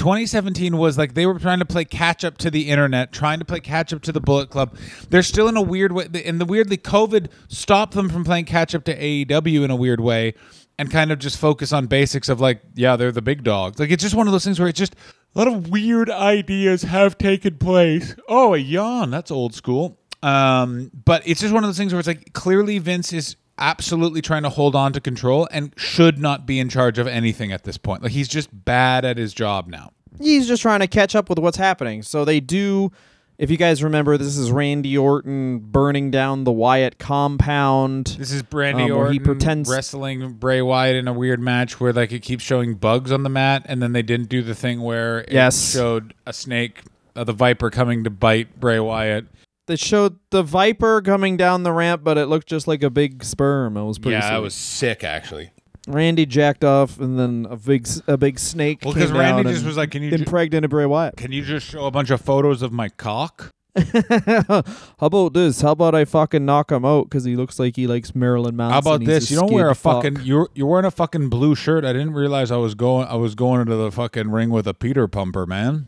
2017 0.00 0.78
was 0.78 0.96
like 0.96 1.12
they 1.12 1.26
were 1.26 1.38
trying 1.38 1.58
to 1.58 1.66
play 1.66 1.84
catch 1.84 2.24
up 2.24 2.38
to 2.38 2.50
the 2.50 2.70
internet, 2.70 3.12
trying 3.12 3.38
to 3.38 3.44
play 3.44 3.60
catch 3.60 3.92
up 3.92 4.00
to 4.00 4.12
the 4.12 4.20
Bullet 4.20 4.48
Club. 4.48 4.74
They're 5.10 5.22
still 5.22 5.46
in 5.46 5.58
a 5.58 5.62
weird 5.62 5.92
way, 5.92 6.08
and 6.24 6.40
the 6.40 6.46
weirdly 6.46 6.78
COVID 6.78 7.28
stopped 7.48 7.92
them 7.92 8.08
from 8.08 8.24
playing 8.24 8.46
catch 8.46 8.74
up 8.74 8.84
to 8.84 8.98
AEW 8.98 9.62
in 9.62 9.70
a 9.70 9.76
weird 9.76 10.00
way, 10.00 10.32
and 10.78 10.90
kind 10.90 11.12
of 11.12 11.18
just 11.18 11.36
focus 11.36 11.70
on 11.70 11.86
basics 11.86 12.30
of 12.30 12.40
like, 12.40 12.62
yeah, 12.74 12.96
they're 12.96 13.12
the 13.12 13.20
big 13.20 13.44
dogs. 13.44 13.78
Like 13.78 13.90
it's 13.90 14.02
just 14.02 14.14
one 14.14 14.26
of 14.26 14.32
those 14.32 14.42
things 14.42 14.58
where 14.58 14.68
it's 14.68 14.78
just 14.78 14.96
a 15.34 15.38
lot 15.38 15.48
of 15.48 15.68
weird 15.68 16.08
ideas 16.08 16.80
have 16.80 17.18
taken 17.18 17.58
place. 17.58 18.16
Oh, 18.26 18.54
a 18.54 18.58
yawn, 18.58 19.10
that's 19.10 19.30
old 19.30 19.54
school. 19.54 19.98
Um, 20.22 20.90
but 21.04 21.28
it's 21.28 21.42
just 21.42 21.52
one 21.52 21.62
of 21.62 21.68
those 21.68 21.76
things 21.76 21.92
where 21.92 21.98
it's 21.98 22.08
like 22.08 22.32
clearly 22.32 22.78
Vince 22.78 23.12
is 23.12 23.36
absolutely 23.60 24.22
trying 24.22 24.42
to 24.42 24.48
hold 24.48 24.74
on 24.74 24.92
to 24.94 25.00
control 25.00 25.46
and 25.52 25.72
should 25.76 26.18
not 26.18 26.46
be 26.46 26.58
in 26.58 26.68
charge 26.68 26.98
of 26.98 27.06
anything 27.06 27.52
at 27.52 27.64
this 27.64 27.76
point. 27.76 28.02
Like 28.02 28.12
he's 28.12 28.28
just 28.28 28.48
bad 28.64 29.04
at 29.04 29.16
his 29.18 29.32
job 29.34 29.68
now. 29.68 29.92
He's 30.20 30.48
just 30.48 30.62
trying 30.62 30.80
to 30.80 30.86
catch 30.88 31.14
up 31.14 31.28
with 31.28 31.38
what's 31.38 31.56
happening. 31.56 32.02
So 32.02 32.24
they 32.24 32.40
do. 32.40 32.90
If 33.38 33.50
you 33.50 33.56
guys 33.56 33.82
remember, 33.82 34.18
this 34.18 34.36
is 34.36 34.50
Randy 34.52 34.98
Orton 34.98 35.60
burning 35.60 36.10
down 36.10 36.44
the 36.44 36.52
Wyatt 36.52 36.98
compound. 36.98 38.16
This 38.18 38.32
is 38.32 38.42
Brandy 38.42 38.82
Um, 38.84 38.92
Orton 38.92 39.12
he 39.14 39.18
pretends- 39.18 39.70
wrestling 39.70 40.34
Bray 40.34 40.60
Wyatt 40.60 40.96
in 40.96 41.08
a 41.08 41.12
weird 41.14 41.40
match 41.40 41.80
where 41.80 41.90
like 41.92 42.12
it 42.12 42.20
keeps 42.20 42.44
showing 42.44 42.74
bugs 42.74 43.10
on 43.10 43.22
the 43.22 43.30
mat, 43.30 43.62
and 43.66 43.82
then 43.82 43.92
they 43.94 44.02
didn't 44.02 44.28
do 44.28 44.42
the 44.42 44.54
thing 44.54 44.82
where 44.82 45.20
it 45.20 45.32
Yes. 45.32 45.72
showed 45.72 46.12
a 46.26 46.34
snake, 46.34 46.82
uh, 47.16 47.24
the 47.24 47.32
Viper 47.32 47.70
coming 47.70 48.04
to 48.04 48.10
bite 48.10 48.60
Bray 48.60 48.78
Wyatt. 48.78 49.24
They 49.70 49.76
showed 49.76 50.18
the 50.30 50.42
Viper 50.42 51.00
coming 51.00 51.36
down 51.36 51.62
the 51.62 51.72
ramp, 51.72 52.02
but 52.04 52.18
it 52.18 52.26
looked 52.26 52.48
just 52.48 52.66
like 52.66 52.82
a 52.82 52.90
big 52.90 53.22
sperm. 53.22 53.76
It 53.76 53.84
was 53.84 53.98
pretty. 54.00 54.16
yeah, 54.16 54.28
sweet. 54.30 54.36
it 54.36 54.40
was 54.40 54.54
sick 54.54 55.04
actually. 55.04 55.52
Randy 55.88 56.26
jacked 56.26 56.64
off, 56.64 56.98
and 57.00 57.18
then 57.18 57.46
a 57.48 57.56
big 57.56 57.86
s- 57.86 58.02
a 58.06 58.18
big 58.18 58.38
snake. 58.38 58.80
Well, 58.84 58.92
because 58.94 59.12
Randy 59.12 59.44
just 59.50 59.64
was 59.64 59.76
like, 59.76 59.92
"Can 59.92 60.02
you 60.02 60.10
ju- 60.10 60.16
impregnated 60.16 60.68
Bray 60.70 60.86
Wyatt. 60.86 61.16
can 61.16 61.32
you 61.32 61.42
just 61.42 61.66
show 61.66 61.86
a 61.86 61.90
bunch 61.90 62.10
of 62.10 62.20
photos 62.20 62.62
of 62.62 62.72
my 62.72 62.88
cock?" 62.88 63.50
How 63.76 64.62
about 65.00 65.32
this? 65.32 65.60
How 65.60 65.70
about 65.72 65.94
I 65.94 66.04
fucking 66.04 66.44
knock 66.44 66.72
him 66.72 66.84
out 66.84 67.04
because 67.04 67.24
he 67.24 67.36
looks 67.36 67.58
like 67.58 67.76
he 67.76 67.86
likes 67.86 68.14
Marilyn 68.14 68.56
Manson. 68.56 68.72
How 68.72 68.78
about 68.80 69.04
this? 69.06 69.30
You 69.30 69.38
don't 69.38 69.52
wear 69.52 69.70
a 69.70 69.74
scared 69.74 69.94
fucking 70.02 70.20
you're 70.24 70.48
you're 70.54 70.66
wearing 70.66 70.84
a 70.84 70.90
fucking 70.90 71.28
blue 71.28 71.54
shirt. 71.54 71.84
I 71.84 71.92
didn't 71.92 72.12
realize 72.14 72.50
I 72.50 72.56
was 72.56 72.74
going 72.74 73.06
I 73.06 73.14
was 73.14 73.34
going 73.34 73.60
into 73.60 73.76
the 73.76 73.90
fucking 73.92 74.30
ring 74.30 74.50
with 74.50 74.66
a 74.66 74.74
Peter 74.74 75.06
pumper, 75.08 75.46
man. 75.46 75.86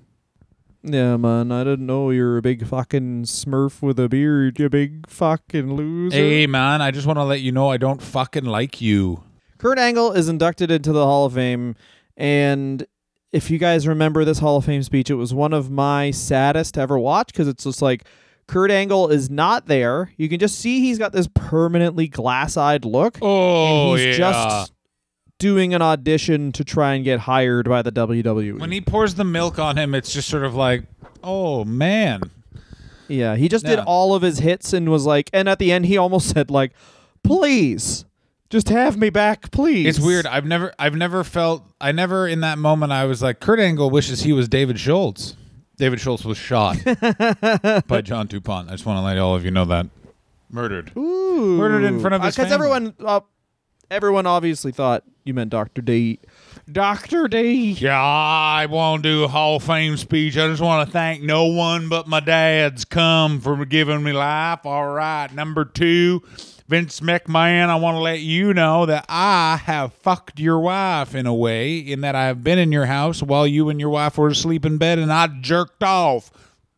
Yeah, 0.85 1.17
man. 1.17 1.53
I 1.53 1.63
didn't 1.65 1.87
know 1.87 2.11
you're 2.11 2.39
a 2.39 2.43
big 2.43 2.67
fucking 2.67 3.25
Smurf 3.25 3.83
with 3.83 4.01
a 4.01 4.09
beard. 4.09 4.59
You 4.59 4.69
big 4.69 5.09
fucking 5.09 5.75
loser. 5.75 6.17
Hey 6.17 6.47
man, 6.47 6.83
I 6.83 6.91
just 6.91 7.07
want 7.07 7.19
to 7.19 7.25
let 7.25 7.41
you 7.41 7.53
know 7.53 7.71
I 7.71 7.77
don't 7.77 8.03
fucking 8.03 8.45
like 8.45 8.81
you. 8.81 9.23
Kurt 9.59 9.79
Angle 9.79 10.13
is 10.13 10.29
inducted 10.29 10.71
into 10.73 10.93
the 10.93 11.05
Hall 11.05 11.27
of 11.27 11.35
Fame, 11.35 11.77
and 12.17 12.85
if 13.31 13.49
you 13.49 13.59
guys 13.59 13.87
remember 13.87 14.25
this 14.25 14.41
Hall 14.41 14.57
of 14.57 14.65
Fame 14.65 14.83
speech, 14.83 15.09
it 15.09 15.15
was 15.15 15.33
one 15.33 15.53
of 15.53 15.71
my 15.71 16.11
saddest 16.11 16.75
to 16.75 16.81
ever 16.81 16.99
watch 16.99 17.29
because 17.29 17.47
it's 17.47 17.63
just 17.63 17.81
like 17.81 18.05
Kurt 18.49 18.73
Angle 18.73 19.09
is 19.09 19.31
not 19.31 19.67
there. 19.67 20.11
You 20.17 20.29
can 20.29 20.41
just 20.41 20.59
see 20.59 20.81
he's 20.81 20.99
got 20.99 21.13
this 21.13 21.29
permanently 21.33 22.09
glass-eyed 22.09 22.85
look, 22.85 23.19
Oh 23.23 23.93
and 23.93 24.01
he's 24.01 24.19
yeah. 24.19 24.33
just 24.33 24.73
doing 25.43 25.75
an 25.75 25.83
audition 25.83 26.53
to 26.53 26.63
try 26.65 26.95
and 26.95 27.05
get 27.05 27.19
hired 27.21 27.69
by 27.69 27.83
the. 27.83 27.91
WWE. 27.91 28.61
when 28.61 28.71
he 28.71 28.81
pours 28.81 29.15
the 29.17 29.25
milk 29.25 29.59
on 29.59 29.77
him, 29.77 29.93
it's 29.95 30.13
just 30.13 30.29
sort 30.29 30.45
of 30.45 30.55
like, 30.55 30.85
oh 31.25 31.65
man. 31.65 32.23
Yeah, 33.09 33.35
he 33.37 33.49
just 33.49 33.65
did 33.67 33.79
Yeah. 33.79 33.85
all 33.85 34.15
of 34.15 34.23
his 34.23 34.39
hits 34.39 34.73
and 34.73 34.89
was 34.89 35.05
like, 35.05 35.29
and 35.33 35.49
at 35.49 35.59
the 35.59 35.73
end 35.73 35.87
he 35.87 35.97
almost 35.99 36.29
said 36.35 36.51
like, 36.51 36.73
"Please, 37.25 38.05
just 38.49 38.69
have 38.69 38.97
me 38.97 39.11
back, 39.11 39.51
please." 39.51 39.87
It's 39.87 39.99
weird. 40.05 40.27
I've 40.27 40.47
never 40.47 40.73
I've 40.79 40.95
never 40.95 41.25
felt 41.25 41.65
I 41.81 41.91
never 41.93 42.27
in 42.29 42.41
that 42.41 42.57
moment 42.59 42.93
I 42.93 43.05
was 43.05 43.21
like 43.23 43.41
Kurt 43.41 43.59
Angle 43.61 43.91
wishes 43.91 44.23
he 44.23 44.33
was 44.33 44.49
David 44.49 44.79
Schultz. 44.79 45.37
David 45.77 46.01
Schultz 46.01 46.25
was 46.25 46.39
shot 46.39 46.77
by 47.89 48.01
John 48.03 48.29
du 48.29 48.41
Pont. 48.41 48.69
I 48.69 48.73
just 48.73 48.87
want 48.87 48.99
to 48.99 49.03
let 49.03 49.19
all 49.19 49.35
of 49.35 49.45
you 49.45 49.51
know 49.51 49.65
that. 49.67 49.87
Murdered. 50.51 50.93
Ooh. 50.97 51.57
Murdered 51.57 51.85
in 51.85 51.99
front 52.01 52.15
of 52.15 52.23
his 52.23 52.37
because 52.37 52.51
family. 52.53 52.67
everyone, 52.71 52.95
uh, 53.05 53.21
everyone 53.91 54.27
obviously 54.27 54.71
thought 54.71 55.03
you 55.25 55.35
meant 55.35 55.51
Doctor 55.51 55.83
D. 55.83 56.19
Doctor 56.71 57.29
D. 57.29 57.73
Yeah, 57.73 58.01
I 58.01 58.67
won't 58.67 59.03
do 59.03 59.25
a 59.25 59.29
Hall 59.29 59.57
of 59.57 59.63
Fame 59.63 59.97
speech. 59.97 60.37
I 60.37 60.49
just 60.49 60.63
want 60.63 60.87
to 60.87 60.93
thank 60.93 61.23
no 61.23 61.47
one 61.47 61.89
but 61.89 62.09
my 62.09 62.21
dad's 62.21 62.85
come 62.85 63.41
for 63.41 63.65
giving 63.65 64.03
me 64.03 64.13
life. 64.13 64.65
All 64.65 64.89
right. 64.89 65.33
Number 65.33 65.65
two, 65.65 66.23
Vince 66.69 67.01
McMahon, 67.01 67.69
I 67.69 67.77
want 67.77 67.97
to 67.97 68.01
let 68.01 68.21
you 68.21 68.55
know 68.55 68.87
that 68.87 69.05
I 69.09 69.61
have 69.65 69.93
fucked 69.93 70.41
your 70.41 70.59
wife 70.61 71.15
in 71.15 71.27
a 71.27 71.35
way, 71.35 71.79
in 71.79 72.01
that 72.01 72.15
I 72.15 72.27
have 72.27 72.43
been 72.43 72.59
in 72.59 72.73
your 72.73 72.87
house 72.87 73.23
while 73.23 73.47
you 73.47 73.69
and 73.69 73.79
your 73.79 73.91
wife 73.91 74.19
were 74.19 74.29
asleep 74.29 74.65
in 74.65 74.79
bed 74.79 74.99
and 74.99 75.13
I 75.13 75.27
jerked 75.41 75.83
off. 75.83 76.31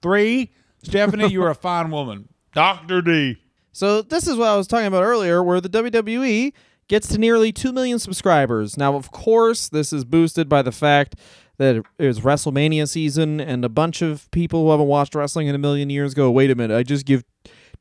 Three, 0.02 0.52
Stephanie, 0.82 1.28
you're 1.28 1.50
a 1.50 1.54
fine 1.54 1.90
woman. 1.90 2.28
Dr. 2.52 3.02
D. 3.02 3.38
So 3.72 4.02
this 4.02 4.28
is 4.28 4.36
what 4.36 4.48
I 4.48 4.56
was 4.56 4.66
talking 4.66 4.86
about 4.86 5.02
earlier, 5.02 5.42
where 5.42 5.60
the 5.60 5.68
WWE 5.68 6.52
gets 6.88 7.08
to 7.08 7.18
nearly 7.18 7.52
two 7.52 7.72
million 7.72 7.98
subscribers. 7.98 8.76
Now, 8.76 8.94
of 8.96 9.10
course, 9.10 9.68
this 9.68 9.92
is 9.92 10.04
boosted 10.04 10.48
by 10.48 10.62
the 10.62 10.72
fact 10.72 11.16
that 11.58 11.76
it 11.98 12.06
was 12.06 12.20
WrestleMania 12.20 12.88
season, 12.88 13.40
and 13.40 13.64
a 13.64 13.68
bunch 13.68 14.02
of 14.02 14.30
people 14.30 14.64
who 14.64 14.70
haven't 14.70 14.86
watched 14.86 15.14
wrestling 15.14 15.46
in 15.46 15.54
a 15.54 15.58
million 15.58 15.90
years 15.90 16.14
go, 16.14 16.30
"Wait 16.30 16.50
a 16.50 16.54
minute, 16.54 16.76
I 16.76 16.82
just 16.82 17.06
give." 17.06 17.24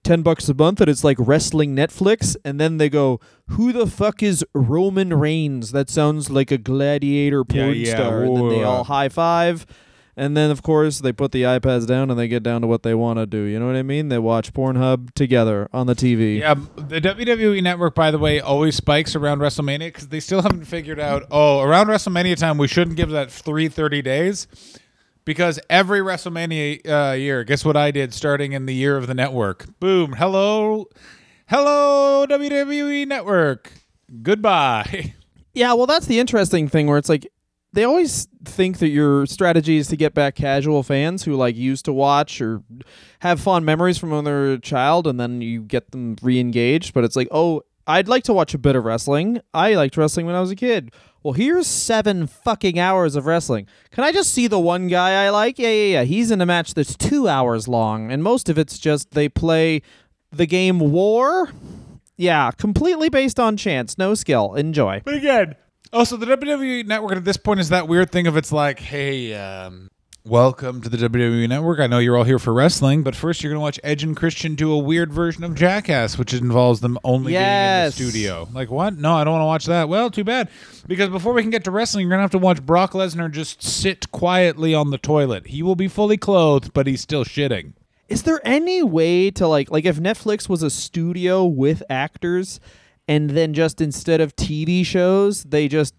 10 0.04 0.22
bucks 0.22 0.50
a 0.50 0.54
month 0.54 0.82
and 0.82 0.90
it's 0.90 1.06
like 1.06 1.16
wrestling 1.18 1.74
Netflix 1.74 2.36
and 2.44 2.60
then 2.60 2.78
they 2.78 2.90
go 2.90 3.22
who 3.52 3.72
the 3.72 3.88
fuck 3.88 4.22
is 4.22 4.44
Roman 4.54 5.14
Reigns 5.14 5.72
that 5.72 5.90
sounds 5.90 6.30
like 6.30 6.52
a 6.52 6.58
gladiator 6.58 7.46
porn 7.46 7.76
yeah, 7.76 7.96
star 7.96 8.24
and 8.24 8.36
then 8.36 8.50
they 8.50 8.64
all 8.64 8.84
high 8.84 9.08
five 9.08 9.66
and 10.16 10.38
then 10.38 10.52
of 10.52 10.62
course 10.62 11.00
they 11.00 11.12
put 11.12 11.32
the 11.32 11.44
iPads 11.44 11.88
down 11.88 12.10
and 12.10 12.20
they 12.20 12.28
get 12.28 12.44
down 12.44 12.62
to 12.62 12.68
what 12.68 12.84
they 12.84 12.94
want 12.94 13.18
to 13.20 13.26
do 13.26 13.40
you 13.44 13.60
know 13.60 13.68
what 13.68 13.76
I 13.76 13.84
mean 13.84 14.10
they 14.10 14.20
watch 14.20 14.54
Pornhub 14.54 15.14
together 15.14 15.70
on 15.74 15.88
the 15.88 15.96
TV 15.96 16.40
Yeah, 16.40 16.56
the 16.76 17.02
WWE 17.02 17.62
Network, 17.64 17.96
by 17.96 18.12
the 18.12 18.20
way, 18.20 18.40
always 18.40 18.76
spikes 18.76 19.16
around 19.16 19.40
WrestleMania 19.40 19.88
because 19.88 20.08
they 20.10 20.20
still 20.20 20.42
haven't 20.42 20.66
figured 20.66 21.00
out. 21.00 21.24
Oh, 21.32 21.62
around 21.62 21.88
WrestleMania 21.88 22.38
time, 22.38 22.58
we 22.58 22.68
shouldn't 22.68 22.98
give 22.98 23.10
that 23.10 23.32
three 23.32 23.68
thirty 23.70 24.02
days 24.02 24.48
because 25.26 25.60
every 25.70 26.00
WrestleMania 26.00 26.88
uh, 26.88 27.14
year, 27.14 27.44
guess 27.44 27.64
what 27.64 27.78
I 27.78 27.92
did 27.92 28.14
starting 28.14 28.54
in 28.54 28.66
the 28.66 28.74
year 28.76 28.98
of 28.98 29.08
the 29.08 29.14
network? 29.14 29.80
Boom! 29.80 30.14
Hello, 30.14 30.88
hello 31.48 32.26
WWE 32.28 33.08
Network. 33.08 33.72
Goodbye. 34.22 35.14
Yeah, 35.56 35.74
well, 35.74 35.86
that's 35.86 36.08
the 36.08 36.18
interesting 36.20 36.68
thing 36.68 36.88
where 36.88 36.98
it's 36.98 37.10
like 37.10 37.28
they 37.74 37.84
always 37.84 38.28
think 38.46 38.80
that 38.80 38.90
your 38.90 39.26
strategy 39.26 39.78
is 39.78 39.88
to 39.88 39.98
get 39.98 40.14
back 40.14 40.36
casual 40.36 40.84
fans 40.84 41.24
who 41.24 41.36
like 41.36 41.56
used 41.56 41.86
to 41.86 41.94
watch 41.94 42.40
or 42.40 42.64
have 43.20 43.40
fond 43.40 43.66
memories 43.66 43.98
from 43.98 44.12
when 44.12 44.24
they 44.24 44.32
were 44.32 44.54
a 44.54 44.60
child, 44.60 45.08
and 45.08 45.20
then 45.20 45.42
you 45.42 45.62
get 45.62 45.92
them 45.92 46.16
re-engaged. 46.22 46.94
But 46.94 47.04
it's 47.04 47.16
like, 47.16 47.28
oh, 47.32 47.64
I'd 47.86 48.08
like 48.08 48.24
to 48.26 48.34
watch 48.34 48.54
a 48.54 48.58
bit 48.58 48.76
of 48.76 48.86
wrestling. 48.86 49.42
I 49.54 49.74
liked 49.74 49.98
wrestling 49.98 50.26
when 50.26 50.36
I 50.36 50.40
was 50.40 50.52
a 50.52 50.56
kid. 50.56 50.94
Well, 51.24 51.34
here's 51.34 51.68
seven 51.68 52.28
fucking 52.28 52.78
hours 52.78 53.16
of 53.16 53.26
wrestling. 53.26 53.68
Can 53.92 54.04
I 54.04 54.12
just 54.12 54.34
see 54.34 54.48
the 54.48 54.60
one 54.60 54.88
guy 54.88 55.26
I 55.26 55.30
like? 55.30 55.58
Yeah, 55.58 55.70
yeah, 55.70 56.00
yeah. 56.00 56.04
He's 56.04 56.32
in 56.32 56.42
a 56.42 56.46
match 56.46 56.74
that's 56.74 56.96
two 56.96 57.28
hours 57.28 57.68
long, 57.68 58.12
and 58.12 58.22
most 58.22 58.50
of 58.50 58.58
it's 58.58 58.78
just 58.78 59.12
they 59.12 59.30
play 59.30 59.82
the 60.32 60.46
game 60.46 60.80
War. 60.80 61.50
Yeah, 62.18 62.52
completely 62.52 63.10
based 63.10 63.40
on 63.40 63.58
chance, 63.58 63.98
no 63.98 64.14
skill. 64.14 64.54
Enjoy. 64.54 65.02
But 65.04 65.16
again, 65.16 65.56
also 65.94 66.18
the 66.18 66.26
WWE 66.26 66.86
Network 66.86 67.16
at 67.18 67.24
this 67.26 67.38
point 67.38 67.60
is 67.60 67.70
that 67.70 67.88
weird 67.88 68.12
thing 68.12 68.28
of 68.28 68.36
it's 68.38 68.52
like, 68.52 68.80
hey, 68.80 69.34
um, 69.36 69.90
welcome 70.26 70.82
to 70.82 70.90
the 70.90 70.98
WWE 70.98 71.48
Network. 71.48 71.80
I 71.80 71.88
know 71.88 72.00
you're 72.00 72.18
all 72.18 72.24
here 72.24 72.40
for 72.40 72.54
wrestling, 72.54 73.04
but 73.04 73.16
first 73.16 73.44
you're 73.44 73.52
gonna 73.52 73.62
watch 73.62 73.80
Edge 73.84 74.04
and 74.04 74.16
Christian 74.16 74.56
do 74.56 74.72
a 74.72 74.78
weird 74.78 75.12
version 75.14 75.44
of 75.44 75.56
Jackass, 75.56 76.18
which 76.18 76.34
involves 76.34 76.80
them 76.82 76.98
only 77.04 77.34
Yes. 77.34 77.96
being 77.98 78.08
in 78.08 78.12
the 78.12 78.12
studio. 78.20 78.50
Like 78.54 78.72
what? 78.72 78.98
No, 78.98 79.14
I 79.16 79.24
don't 79.24 79.34
want 79.34 79.42
to 79.42 79.48
watch 79.48 79.66
that. 79.68 79.90
Well, 79.90 80.10
too 80.10 80.24
bad, 80.24 80.50
because 80.88 81.10
before 81.10 81.34
we 81.34 81.42
can 81.42 81.52
get 81.52 81.64
to 81.66 81.72
wrestling, 81.72 82.04
you're 82.04 82.12
gonna 82.12 82.22
have 82.22 82.32
to 82.32 82.38
watch 82.38 82.66
Brock 82.66 82.94
Lesnar 82.94 83.32
just 83.32 83.62
sit 83.62 84.12
quietly 84.12 84.74
on 84.74 84.90
the 84.90 84.98
toilet. 84.98 85.48
He 85.48 85.62
will 85.64 85.76
be 85.76 85.88
fully 85.88 86.18
clothed, 86.18 86.74
but 86.74 86.88
he's 86.88 87.02
still 87.02 87.24
shitting. 87.24 87.74
Is 88.10 88.24
there 88.24 88.42
any 88.44 88.84
way 88.84 89.32
to 89.32 89.48
like 89.48 89.72
like 89.72 89.86
if 89.86 89.98
Netflix 89.98 90.48
was 90.50 90.62
a 90.64 90.70
studio 90.70 91.46
with 91.46 91.82
actors 91.90 92.60
and 93.08 93.32
then 93.32 93.54
just 93.54 93.82
instead 93.82 94.22
of 94.22 94.36
TV 94.36 94.86
shows, 94.86 95.44
they 95.44 95.68
just 95.68 95.94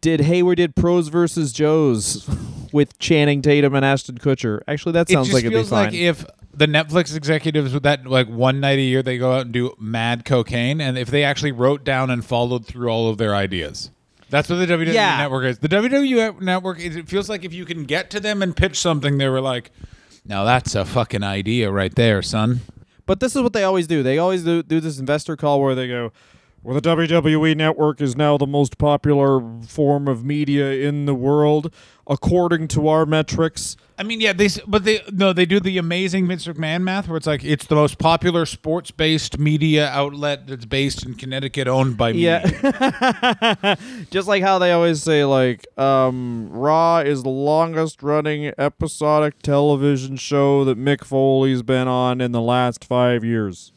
did 0.00 0.20
hey 0.22 0.42
we 0.42 0.54
did 0.54 0.74
pros 0.76 1.08
versus 1.08 1.52
Joes 1.52 2.28
with 2.72 2.98
Channing 2.98 3.42
Tatum 3.42 3.74
and 3.74 3.84
Ashton 3.84 4.18
Kutcher. 4.18 4.60
Actually 4.68 4.92
that 4.92 5.08
sounds 5.08 5.28
just 5.28 5.34
like 5.34 5.42
it'd 5.44 5.50
be 5.52 5.56
feels 5.56 5.68
fine. 5.70 5.86
like 5.86 5.94
if 5.94 6.24
the 6.54 6.66
Netflix 6.66 7.14
executives 7.16 7.72
with 7.72 7.82
that 7.84 8.06
like 8.06 8.28
one 8.28 8.60
night 8.60 8.78
a 8.78 8.82
year 8.82 9.02
they 9.02 9.18
go 9.18 9.32
out 9.32 9.42
and 9.42 9.52
do 9.52 9.74
mad 9.78 10.24
cocaine, 10.24 10.80
and 10.80 10.96
if 10.98 11.08
they 11.10 11.22
actually 11.24 11.52
wrote 11.52 11.84
down 11.84 12.10
and 12.10 12.24
followed 12.24 12.66
through 12.66 12.88
all 12.88 13.08
of 13.08 13.18
their 13.18 13.34
ideas. 13.34 13.90
That's 14.30 14.48
what 14.48 14.56
the 14.56 14.66
WWE 14.66 14.92
Yeah. 14.94 15.16
network 15.18 15.44
is. 15.44 15.58
The 15.58 15.68
WWE 15.68 16.40
network 16.40 16.78
is 16.78 16.94
it 16.96 17.08
feels 17.08 17.28
like 17.28 17.44
if 17.44 17.52
you 17.52 17.64
can 17.64 17.82
get 17.84 18.10
to 18.10 18.20
them 18.20 18.42
and 18.42 18.56
pitch 18.56 18.78
something, 18.78 19.18
they 19.18 19.28
were 19.28 19.40
like, 19.40 19.72
"Now 20.24 20.44
that's 20.44 20.74
a 20.76 20.84
fucking 20.84 21.24
idea 21.24 21.70
right 21.70 21.92
there, 21.94 22.22
son." 22.22 22.60
But 23.10 23.18
this 23.18 23.34
is 23.34 23.42
what 23.42 23.52
they 23.52 23.64
always 23.64 23.88
do. 23.88 24.04
They 24.04 24.18
always 24.18 24.44
do, 24.44 24.62
do 24.62 24.78
this 24.78 25.00
investor 25.00 25.36
call 25.36 25.60
where 25.60 25.74
they 25.74 25.88
go, 25.88 26.12
Well, 26.62 26.78
the 26.78 26.82
WWE 26.82 27.56
network 27.56 28.02
is 28.02 28.16
now 28.16 28.36
the 28.36 28.46
most 28.46 28.76
popular 28.76 29.40
form 29.66 30.06
of 30.06 30.26
media 30.26 30.72
in 30.72 31.06
the 31.06 31.14
world, 31.14 31.72
according 32.06 32.68
to 32.68 32.86
our 32.88 33.06
metrics. 33.06 33.78
I 33.96 34.02
mean, 34.02 34.20
yeah, 34.20 34.34
they 34.34 34.48
but 34.66 34.84
they 34.84 35.00
no, 35.10 35.32
they 35.32 35.46
do 35.46 35.58
the 35.58 35.78
amazing 35.78 36.26
Vince 36.28 36.46
McMahon 36.46 36.82
math 36.82 37.08
where 37.08 37.16
it's 37.16 37.26
like 37.26 37.42
it's 37.44 37.64
the 37.64 37.76
most 37.76 37.98
popular 37.98 38.44
sports-based 38.44 39.38
media 39.38 39.88
outlet 39.88 40.48
that's 40.48 40.66
based 40.66 41.06
in 41.06 41.14
Connecticut, 41.14 41.66
owned 41.66 41.96
by 41.96 42.12
me. 42.12 42.20
Yeah. 42.20 43.76
Just 44.10 44.28
like 44.28 44.42
how 44.42 44.58
they 44.58 44.72
always 44.72 45.02
say, 45.02 45.24
like, 45.24 45.66
um, 45.78 46.50
Raw 46.50 46.98
is 46.98 47.22
the 47.22 47.30
longest 47.30 48.02
running 48.02 48.52
episodic 48.58 49.40
television 49.40 50.16
show 50.16 50.64
that 50.66 50.78
Mick 50.78 51.04
Foley's 51.04 51.62
been 51.62 51.88
on 51.88 52.20
in 52.20 52.32
the 52.32 52.42
last 52.42 52.84
five 52.84 53.24
years. 53.24 53.72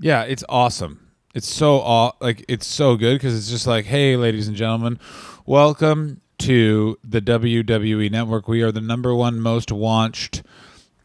Yeah, 0.00 0.24
it's 0.24 0.44
awesome. 0.50 1.09
It's 1.34 1.52
so 1.52 1.76
aw- 1.76 2.12
like 2.20 2.44
it's 2.48 2.66
so 2.66 2.96
good 2.96 3.14
because 3.14 3.36
it's 3.36 3.50
just 3.50 3.66
like, 3.66 3.84
hey, 3.84 4.16
ladies 4.16 4.48
and 4.48 4.56
gentlemen, 4.56 4.98
welcome 5.46 6.20
to 6.38 6.98
the 7.04 7.20
WWE 7.20 8.10
Network. 8.10 8.48
We 8.48 8.62
are 8.62 8.72
the 8.72 8.80
number 8.80 9.14
one 9.14 9.40
most 9.40 9.70
watched 9.70 10.42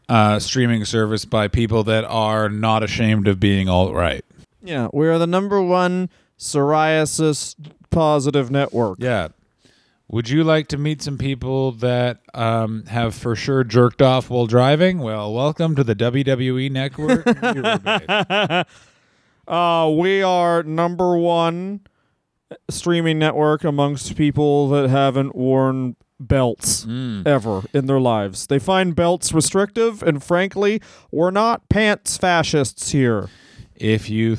uh, 0.08 0.40
streaming 0.40 0.84
service 0.84 1.24
by 1.24 1.46
people 1.46 1.84
that 1.84 2.04
are 2.04 2.48
not 2.48 2.82
ashamed 2.82 3.28
of 3.28 3.38
being 3.38 3.68
alt 3.68 3.94
right. 3.94 4.24
Yeah, 4.62 4.88
we 4.92 5.06
are 5.06 5.18
the 5.18 5.28
number 5.28 5.62
one 5.62 6.10
psoriasis 6.36 7.54
positive 7.90 8.50
network. 8.50 8.98
Yeah. 9.00 9.28
Would 10.08 10.28
you 10.28 10.44
like 10.44 10.68
to 10.68 10.76
meet 10.76 11.02
some 11.02 11.18
people 11.18 11.72
that 11.72 12.20
um, 12.32 12.84
have 12.86 13.14
for 13.14 13.34
sure 13.34 13.64
jerked 13.64 14.00
off 14.00 14.30
while 14.30 14.46
driving? 14.46 14.98
Well, 15.00 15.32
welcome 15.32 15.74
to 15.74 15.82
the 15.82 15.96
WWE 15.96 16.70
Network. 16.70 17.26
Uh, 19.46 19.92
we 19.96 20.22
are 20.22 20.62
number 20.62 21.16
one 21.16 21.80
streaming 22.68 23.18
network 23.18 23.64
amongst 23.64 24.16
people 24.16 24.68
that 24.68 24.88
haven't 24.90 25.34
worn 25.34 25.96
belts 26.18 26.84
Mm. 26.86 27.26
ever 27.26 27.62
in 27.74 27.86
their 27.86 28.00
lives. 28.00 28.46
They 28.46 28.58
find 28.58 28.94
belts 28.96 29.32
restrictive, 29.32 30.02
and 30.02 30.22
frankly, 30.22 30.80
we're 31.12 31.30
not 31.30 31.68
pants 31.68 32.16
fascists 32.16 32.90
here. 32.90 33.28
If 33.74 34.08
you 34.08 34.36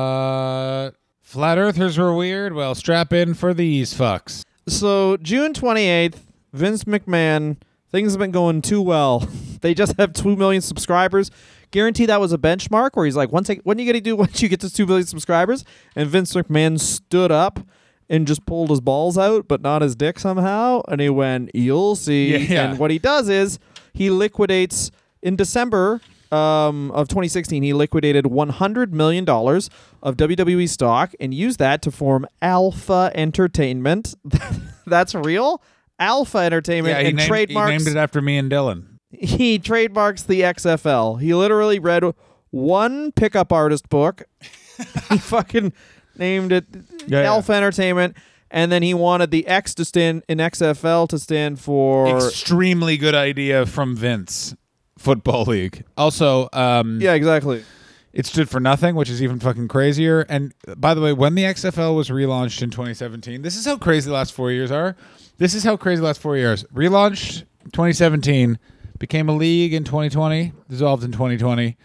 thought 0.00 0.90
flat 1.22 1.58
earthers 1.58 1.96
were 1.98 2.14
weird, 2.14 2.54
well, 2.54 2.74
strap 2.74 3.12
in 3.12 3.34
for 3.34 3.54
these 3.54 3.94
fucks. 3.94 4.42
So, 4.66 5.16
June 5.18 5.52
28th, 5.52 6.16
Vince 6.52 6.84
McMahon, 6.84 7.56
things 7.90 8.12
have 8.12 8.18
been 8.18 8.30
going 8.32 8.62
too 8.62 8.82
well. 8.82 9.28
they 9.60 9.74
just 9.74 9.96
have 9.98 10.12
2 10.12 10.36
million 10.36 10.62
subscribers. 10.62 11.30
Guarantee 11.70 12.06
that 12.06 12.20
was 12.20 12.32
a 12.32 12.38
benchmark 12.38 12.90
where 12.94 13.04
he's 13.04 13.16
like, 13.16 13.30
once 13.32 13.48
I, 13.50 13.56
when 13.64 13.78
are 13.78 13.82
you 13.82 13.92
going 13.92 14.02
to 14.02 14.10
do 14.10 14.16
once 14.24 14.42
you 14.42 14.48
get 14.48 14.60
to 14.60 14.70
2 14.72 14.86
million 14.86 15.06
subscribers? 15.06 15.64
And 15.94 16.08
Vince 16.08 16.34
McMahon 16.34 16.78
stood 16.80 17.30
up 17.30 17.60
and 18.08 18.26
just 18.26 18.44
pulled 18.44 18.70
his 18.70 18.80
balls 18.80 19.16
out, 19.16 19.46
but 19.46 19.60
not 19.60 19.82
his 19.82 19.94
dick 19.94 20.18
somehow. 20.18 20.82
And 20.88 21.00
he 21.00 21.08
went, 21.08 21.50
you'll 21.54 21.94
see. 21.94 22.32
Yeah, 22.32 22.38
yeah. 22.38 22.70
And 22.70 22.78
what 22.78 22.90
he 22.90 22.98
does 22.98 23.28
is 23.28 23.58
he 23.92 24.10
liquidates 24.10 24.90
in 25.22 25.36
December 25.36 26.00
um, 26.32 26.90
of 26.92 27.08
2016, 27.08 27.62
he 27.62 27.72
liquidated 27.72 28.24
$100 28.24 28.92
million 28.92 29.28
of 29.28 30.16
WWE 30.16 30.68
stock 30.68 31.12
and 31.18 31.34
used 31.34 31.58
that 31.58 31.82
to 31.82 31.90
form 31.90 32.26
Alpha 32.40 33.10
Entertainment. 33.14 34.14
That's 34.86 35.14
real? 35.14 35.62
Alpha 35.98 36.38
Entertainment 36.38 36.94
Yeah, 36.94 37.08
and 37.08 37.16
named, 37.16 37.48
he 37.50 37.54
named 37.54 37.88
it 37.88 37.96
after 37.96 38.22
me 38.22 38.38
and 38.38 38.50
Dylan. 38.50 38.86
He 39.10 39.58
trademarks 39.58 40.22
the 40.22 40.42
XFL. 40.42 41.20
He 41.20 41.34
literally 41.34 41.78
read 41.78 42.04
one 42.50 43.12
pickup 43.12 43.52
artist 43.52 43.88
book. 43.88 44.22
he 45.10 45.18
fucking 45.18 45.72
named 46.16 46.52
it 46.52 46.66
Yeah, 47.06 47.22
yeah. 47.22 47.56
Entertainment. 47.56 48.16
And 48.52 48.72
then 48.72 48.82
he 48.82 48.94
wanted 48.94 49.30
the 49.30 49.46
X 49.46 49.74
to 49.76 49.84
stand 49.84 50.24
in 50.28 50.38
XFL 50.38 51.08
to 51.10 51.18
stand 51.18 51.60
for 51.60 52.16
Extremely 52.16 52.96
good 52.96 53.14
idea 53.14 53.64
from 53.64 53.94
Vince. 53.96 54.56
Football 54.98 55.44
League. 55.44 55.84
Also, 55.96 56.48
um, 56.52 57.00
yeah, 57.00 57.14
exactly. 57.14 57.64
it 58.12 58.26
stood 58.26 58.50
for 58.50 58.60
nothing, 58.60 58.96
which 58.96 59.08
is 59.08 59.22
even 59.22 59.40
fucking 59.40 59.68
crazier. 59.68 60.26
And 60.28 60.52
by 60.76 60.92
the 60.92 61.00
way, 61.00 61.14
when 61.14 61.36
the 61.36 61.44
XFL 61.44 61.96
was 61.96 62.10
relaunched 62.10 62.60
in 62.60 62.70
2017, 62.70 63.40
this 63.40 63.56
is 63.56 63.64
how 63.64 63.78
crazy 63.78 64.08
the 64.08 64.14
last 64.14 64.34
four 64.34 64.50
years 64.50 64.70
are. 64.70 64.96
This 65.38 65.54
is 65.54 65.64
how 65.64 65.78
crazy 65.78 66.00
the 66.00 66.06
last 66.06 66.20
four 66.20 66.36
years. 66.36 66.64
Relaunched 66.64 67.44
2017, 67.72 68.58
became 69.00 69.28
a 69.28 69.32
league 69.34 69.74
in 69.74 69.82
2020, 69.82 70.52
dissolved 70.68 71.02
in 71.02 71.10
2020. 71.10 71.76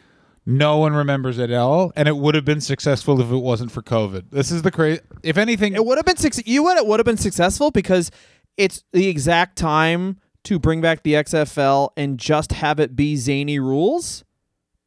No 0.45 0.77
one 0.77 0.93
remembers 0.93 1.39
it 1.39 1.49
at 1.49 1.57
all, 1.57 1.91
and 1.95 2.07
it 2.07 2.15
would 2.17 2.35
have 2.35 2.45
been 2.45 2.61
successful 2.61 3.19
if 3.19 3.31
it 3.31 3.37
wasn't 3.37 3.71
for 3.71 3.81
COVID. 3.81 4.25
This 4.29 4.51
is 4.51 4.61
the 4.61 4.69
crazy. 4.69 5.01
If 5.23 5.37
anything, 5.37 5.73
It 5.73 5.83
would 5.83 5.97
have 5.97 6.05
been 6.05 6.17
suc- 6.17 6.45
you 6.45 6.61
would 6.61 6.77
it 6.77 6.85
would 6.85 6.99
have 6.99 7.05
been 7.05 7.17
successful 7.17 7.71
because 7.71 8.11
it's 8.57 8.83
the 8.93 9.07
exact 9.07 9.57
time 9.57 10.19
to 10.43 10.59
bring 10.59 10.81
back 10.81 11.01
the 11.01 11.13
XFL 11.13 11.89
and 11.97 12.19
just 12.19 12.51
have 12.51 12.79
it 12.79 12.95
be 12.95 13.15
zany 13.15 13.57
rules. 13.57 14.24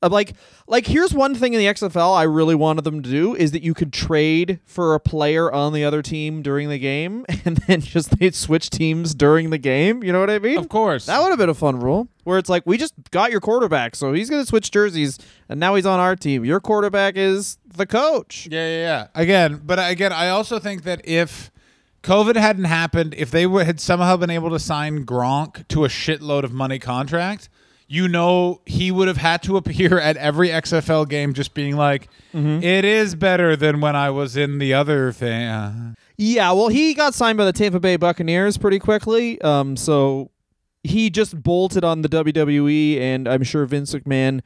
Like 0.00 0.34
like 0.68 0.86
here's 0.86 1.12
one 1.12 1.34
thing 1.34 1.54
in 1.54 1.58
the 1.58 1.66
XFL 1.66 2.16
I 2.16 2.22
really 2.22 2.54
wanted 2.54 2.84
them 2.84 3.02
to 3.02 3.10
do 3.10 3.34
is 3.34 3.50
that 3.50 3.62
you 3.62 3.74
could 3.74 3.92
trade 3.92 4.60
for 4.64 4.94
a 4.94 5.00
player 5.00 5.50
on 5.50 5.72
the 5.72 5.84
other 5.84 6.02
team 6.02 6.40
during 6.40 6.68
the 6.68 6.78
game 6.78 7.26
and 7.44 7.56
then 7.66 7.80
just 7.80 8.16
they'd 8.18 8.34
switch 8.34 8.70
teams 8.70 9.12
during 9.14 9.50
the 9.50 9.58
game. 9.58 10.04
You 10.04 10.12
know 10.12 10.20
what 10.20 10.30
I 10.30 10.38
mean? 10.38 10.56
of 10.58 10.68
course, 10.68 11.06
That 11.06 11.20
would 11.20 11.30
have 11.30 11.38
been 11.38 11.48
a 11.48 11.54
fun 11.54 11.80
rule 11.80 12.06
where 12.22 12.38
it's 12.38 12.48
like 12.48 12.62
we 12.64 12.78
just 12.78 12.94
got 13.10 13.32
your 13.32 13.40
quarterback, 13.40 13.96
so 13.96 14.12
he's 14.12 14.30
gonna 14.30 14.46
switch 14.46 14.70
jerseys 14.70 15.18
and 15.48 15.58
now 15.58 15.74
he's 15.74 15.86
on 15.86 15.98
our 15.98 16.14
team. 16.14 16.44
Your 16.44 16.60
quarterback 16.60 17.16
is 17.16 17.58
the 17.66 17.86
coach. 17.86 18.46
Yeah, 18.50 18.68
yeah, 18.68 18.78
yeah. 18.78 19.06
Again, 19.16 19.62
but 19.64 19.78
again, 19.90 20.12
I 20.12 20.28
also 20.28 20.60
think 20.60 20.84
that 20.84 21.00
if 21.04 21.50
COVID 22.04 22.36
hadn't 22.36 22.64
happened, 22.64 23.14
if 23.18 23.32
they 23.32 23.46
would, 23.48 23.66
had 23.66 23.80
somehow 23.80 24.16
been 24.16 24.30
able 24.30 24.50
to 24.50 24.60
sign 24.60 25.04
Gronk 25.04 25.66
to 25.68 25.84
a 25.84 25.88
shitload 25.88 26.44
of 26.44 26.52
money 26.52 26.78
contract, 26.78 27.48
you 27.88 28.06
know, 28.06 28.60
he 28.66 28.90
would 28.90 29.08
have 29.08 29.16
had 29.16 29.42
to 29.44 29.56
appear 29.56 29.98
at 29.98 30.16
every 30.18 30.50
XFL 30.50 31.08
game, 31.08 31.32
just 31.32 31.54
being 31.54 31.76
like, 31.76 32.08
"It 32.34 32.84
is 32.84 33.14
better 33.14 33.56
than 33.56 33.80
when 33.80 33.96
I 33.96 34.10
was 34.10 34.36
in 34.36 34.58
the 34.58 34.74
other 34.74 35.10
thing." 35.10 35.96
Yeah, 36.16 36.52
well, 36.52 36.68
he 36.68 36.94
got 36.94 37.14
signed 37.14 37.38
by 37.38 37.44
the 37.44 37.52
Tampa 37.52 37.80
Bay 37.80 37.96
Buccaneers 37.96 38.58
pretty 38.58 38.78
quickly. 38.78 39.40
Um, 39.40 39.76
so 39.76 40.30
he 40.82 41.10
just 41.10 41.40
bolted 41.42 41.84
on 41.84 42.02
the 42.02 42.08
WWE, 42.08 43.00
and 43.00 43.26
I'm 43.28 43.42
sure 43.42 43.64
Vince 43.66 43.94
McMahon 43.94 44.40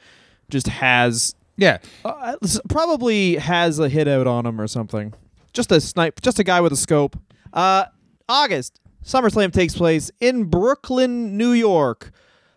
just 0.50 0.68
has 0.68 1.35
Yeah, 1.57 1.78
uh, 2.05 2.37
probably 2.68 3.37
has 3.37 3.78
a 3.78 3.88
hit 3.88 4.07
out 4.09 4.26
on 4.26 4.46
him 4.46 4.61
or 4.61 4.66
something. 4.66 5.14
Just 5.52 5.72
a 5.72 5.81
snipe, 5.81 6.20
just 6.20 6.38
a 6.38 6.44
guy 6.44 6.61
with 6.61 6.72
a 6.72 6.76
scope. 6.76 7.18
Uh, 7.52 7.87
August 8.28 8.81
SummerSlam 9.05 9.52
takes 9.52 9.74
place 9.74 10.11
in 10.20 10.44
Brooklyn, 10.44 11.37
New 11.37 11.52
York. 11.52 12.12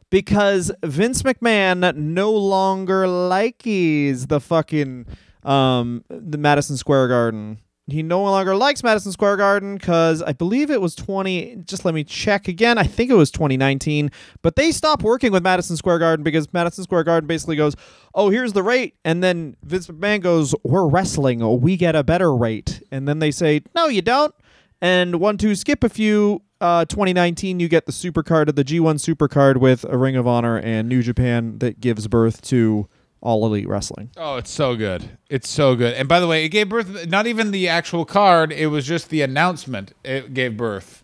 Because 0.10 0.72
Vince 0.84 1.24
McMahon 1.24 1.96
no 1.96 2.32
longer 2.32 3.08
likes 3.08 3.64
the 3.64 4.40
fucking 4.42 5.08
um 5.44 6.04
the 6.10 6.38
Madison 6.38 6.78
Square 6.78 7.10
Garden. 7.10 7.60
He 7.88 8.02
no 8.02 8.24
longer 8.24 8.56
likes 8.56 8.82
Madison 8.82 9.12
Square 9.12 9.38
Garden 9.38 9.76
because 9.76 10.24
I 10.24 10.34
believe 10.34 10.72
it 10.72 10.82
was 10.82 10.96
20. 10.96 11.58
Just 11.66 11.86
let 11.86 11.94
me 11.94 12.04
check 12.04 12.48
again. 12.48 12.80
I 12.80 12.84
think 12.84 13.12
it 13.12 13.16
was 13.16 13.30
2019. 13.30 14.10
But 14.42 14.56
they 14.56 14.72
stopped 14.72 15.04
working 15.04 15.32
with 15.32 15.44
Madison 15.44 15.78
Square 15.78 16.00
Garden 16.00 16.24
because 16.24 16.52
Madison 16.52 16.84
Square 16.84 17.04
Garden 17.04 17.28
basically 17.28 17.56
goes, 17.56 17.76
oh, 18.16 18.32
here's 18.32 18.54
the 18.54 18.64
rate. 18.64 18.96
And 19.06 19.24
then 19.24 19.56
Vince 19.62 19.86
McMahon 19.86 20.22
goes, 20.22 20.56
we're 20.64 20.88
wrestling. 20.88 21.62
We 21.62 21.78
get 21.78 21.96
a 21.96 22.04
better 22.04 22.36
rate. 22.36 22.82
And 22.92 23.08
then 23.08 23.20
they 23.20 23.30
say, 23.30 23.62
no, 23.76 23.86
you 23.86 24.02
don't. 24.02 24.34
And 24.82 25.20
one, 25.20 25.38
two, 25.38 25.54
skip 25.54 25.84
a 25.84 25.90
few. 25.90 26.42
Uh, 26.62 26.86
2019, 26.86 27.60
you 27.60 27.68
get 27.68 27.86
the 27.86 27.92
super 27.92 28.24
card 28.24 28.48
of 28.50 28.56
the 28.56 28.64
G1 28.64 29.00
super 29.00 29.28
card 29.28 29.58
with 29.58 29.84
a 29.86 29.98
Ring 29.98 30.16
of 30.16 30.26
Honor 30.26 30.58
and 30.58 30.88
New 30.88 31.02
Japan 31.02 31.60
that 31.60 31.82
gives 31.82 32.08
birth 32.08 32.42
to 32.44 32.88
All 33.22 33.46
Elite 33.46 33.68
Wrestling. 33.68 34.10
Oh, 34.16 34.38
it's 34.38 34.52
so 34.52 34.76
good. 34.76 35.18
It's 35.30 35.50
so 35.50 35.76
good. 35.76 35.94
And 35.96 36.08
by 36.08 36.20
the 36.20 36.28
way, 36.28 36.46
it 36.46 36.50
gave 36.50 36.70
birth 36.70 37.08
not 37.08 37.28
even 37.28 37.52
the 37.52 37.68
actual 37.68 38.06
card, 38.06 38.54
it 38.54 38.68
was 38.68 38.86
just 38.86 39.10
the 39.10 39.22
announcement. 39.22 39.94
It 40.04 40.34
gave 40.34 40.56
birth 40.56 41.04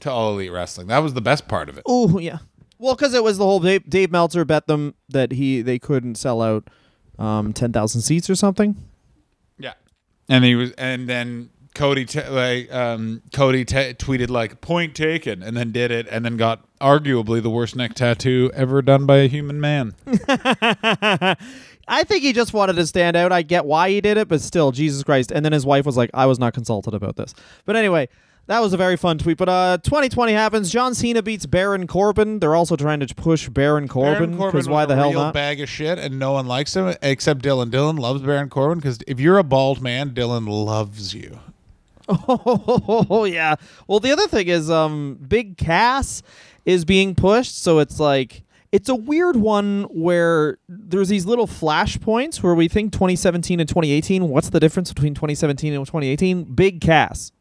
to 0.00 0.10
All 0.10 0.34
Elite 0.34 0.52
Wrestling. 0.52 0.88
That 0.88 0.98
was 0.98 1.14
the 1.14 1.22
best 1.22 1.48
part 1.48 1.68
of 1.68 1.78
it. 1.78 1.84
Oh 1.86 2.18
yeah. 2.18 2.38
Well, 2.78 2.94
because 2.94 3.12
it 3.14 3.22
was 3.22 3.36
the 3.38 3.44
whole 3.44 3.60
Dave, 3.60 3.88
Dave 3.88 4.10
Meltzer 4.10 4.44
bet 4.44 4.66
them 4.66 4.94
that 5.08 5.32
he 5.32 5.62
they 5.62 5.78
couldn't 5.78 6.14
sell 6.16 6.42
out 6.42 6.68
um, 7.18 7.52
ten 7.52 7.72
thousand 7.72 8.02
seats 8.02 8.28
or 8.28 8.34
something. 8.34 8.76
Yeah. 9.58 9.74
And 10.28 10.44
he 10.44 10.54
was 10.54 10.72
and 10.72 11.08
then 11.08 11.50
Cody 11.74 12.04
t- 12.04 12.26
like 12.28 12.72
um 12.72 13.22
Cody 13.32 13.64
t- 13.64 13.94
tweeted 13.94 14.28
like 14.28 14.60
point 14.60 14.94
taken 14.94 15.42
and 15.42 15.56
then 15.56 15.70
did 15.72 15.90
it 15.90 16.06
and 16.10 16.24
then 16.24 16.36
got 16.36 16.64
arguably 16.80 17.42
the 17.42 17.50
worst 17.50 17.76
neck 17.76 17.94
tattoo 17.94 18.50
ever 18.54 18.82
done 18.82 19.06
by 19.06 19.18
a 19.18 19.28
human 19.28 19.60
man. 19.60 19.94
I 21.88 22.04
think 22.04 22.22
he 22.22 22.32
just 22.32 22.52
wanted 22.52 22.74
to 22.74 22.86
stand 22.86 23.16
out. 23.16 23.32
I 23.32 23.42
get 23.42 23.64
why 23.64 23.90
he 23.90 24.00
did 24.00 24.16
it, 24.16 24.28
but 24.28 24.40
still, 24.40 24.70
Jesus 24.72 25.02
Christ. 25.02 25.32
And 25.32 25.44
then 25.44 25.52
his 25.52 25.66
wife 25.66 25.84
was 25.84 25.96
like, 25.96 26.10
"I 26.14 26.26
was 26.26 26.38
not 26.38 26.54
consulted 26.54 26.94
about 26.94 27.16
this." 27.16 27.34
But 27.64 27.74
anyway, 27.74 28.08
that 28.46 28.60
was 28.60 28.72
a 28.72 28.76
very 28.76 28.96
fun 28.96 29.18
tweet. 29.18 29.36
But 29.36 29.48
uh, 29.48 29.78
2020 29.82 30.32
happens. 30.32 30.70
John 30.70 30.94
Cena 30.94 31.22
beats 31.22 31.46
Baron 31.46 31.86
Corbin. 31.86 32.38
They're 32.38 32.54
also 32.54 32.76
trying 32.76 33.00
to 33.00 33.14
push 33.14 33.48
Baron 33.48 33.88
Corbin 33.88 34.36
because 34.36 34.68
why 34.68 34.86
the 34.86 34.94
a 34.94 34.96
hell 34.96 35.10
real 35.10 35.20
not? 35.20 35.34
bag 35.34 35.60
of 35.60 35.68
shit 35.68 35.98
and 35.98 36.18
no 36.18 36.32
one 36.32 36.46
likes 36.46 36.74
him 36.74 36.94
except 37.02 37.42
Dylan. 37.42 37.70
Dylan 37.70 37.98
loves 37.98 38.22
Baron 38.22 38.50
Corbin 38.50 38.78
because 38.78 39.00
if 39.08 39.18
you're 39.18 39.38
a 39.38 39.44
bald 39.44 39.80
man, 39.80 40.10
Dylan 40.10 40.48
loves 40.48 41.14
you. 41.14 41.38
Oh 42.10 43.24
yeah. 43.30 43.56
Well, 43.86 44.00
the 44.00 44.12
other 44.12 44.26
thing 44.26 44.48
is, 44.48 44.70
um, 44.70 45.18
Big 45.26 45.56
Cass 45.56 46.22
is 46.64 46.84
being 46.84 47.14
pushed, 47.14 47.62
so 47.62 47.78
it's 47.78 48.00
like 48.00 48.42
it's 48.72 48.88
a 48.88 48.94
weird 48.94 49.36
one 49.36 49.84
where 49.84 50.58
there's 50.68 51.08
these 51.08 51.26
little 51.26 51.46
flashpoints 51.46 52.42
where 52.42 52.54
we 52.54 52.68
think 52.68 52.92
2017 52.92 53.60
and 53.60 53.68
2018. 53.68 54.28
What's 54.28 54.50
the 54.50 54.60
difference 54.60 54.92
between 54.92 55.14
2017 55.14 55.72
and 55.72 55.86
2018? 55.86 56.54
Big 56.54 56.80
Cass. 56.80 57.32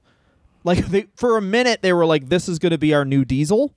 Like 0.64 0.86
they, 0.88 1.08
for 1.16 1.38
a 1.38 1.42
minute, 1.42 1.82
they 1.82 1.94
were 1.94 2.06
like, 2.06 2.30
"This 2.30 2.50
is 2.50 2.60
going 2.60 2.72
to 2.72 2.78
be 2.78 2.94
our 2.94 3.06
new 3.06 3.26
Diesel," 3.26 3.74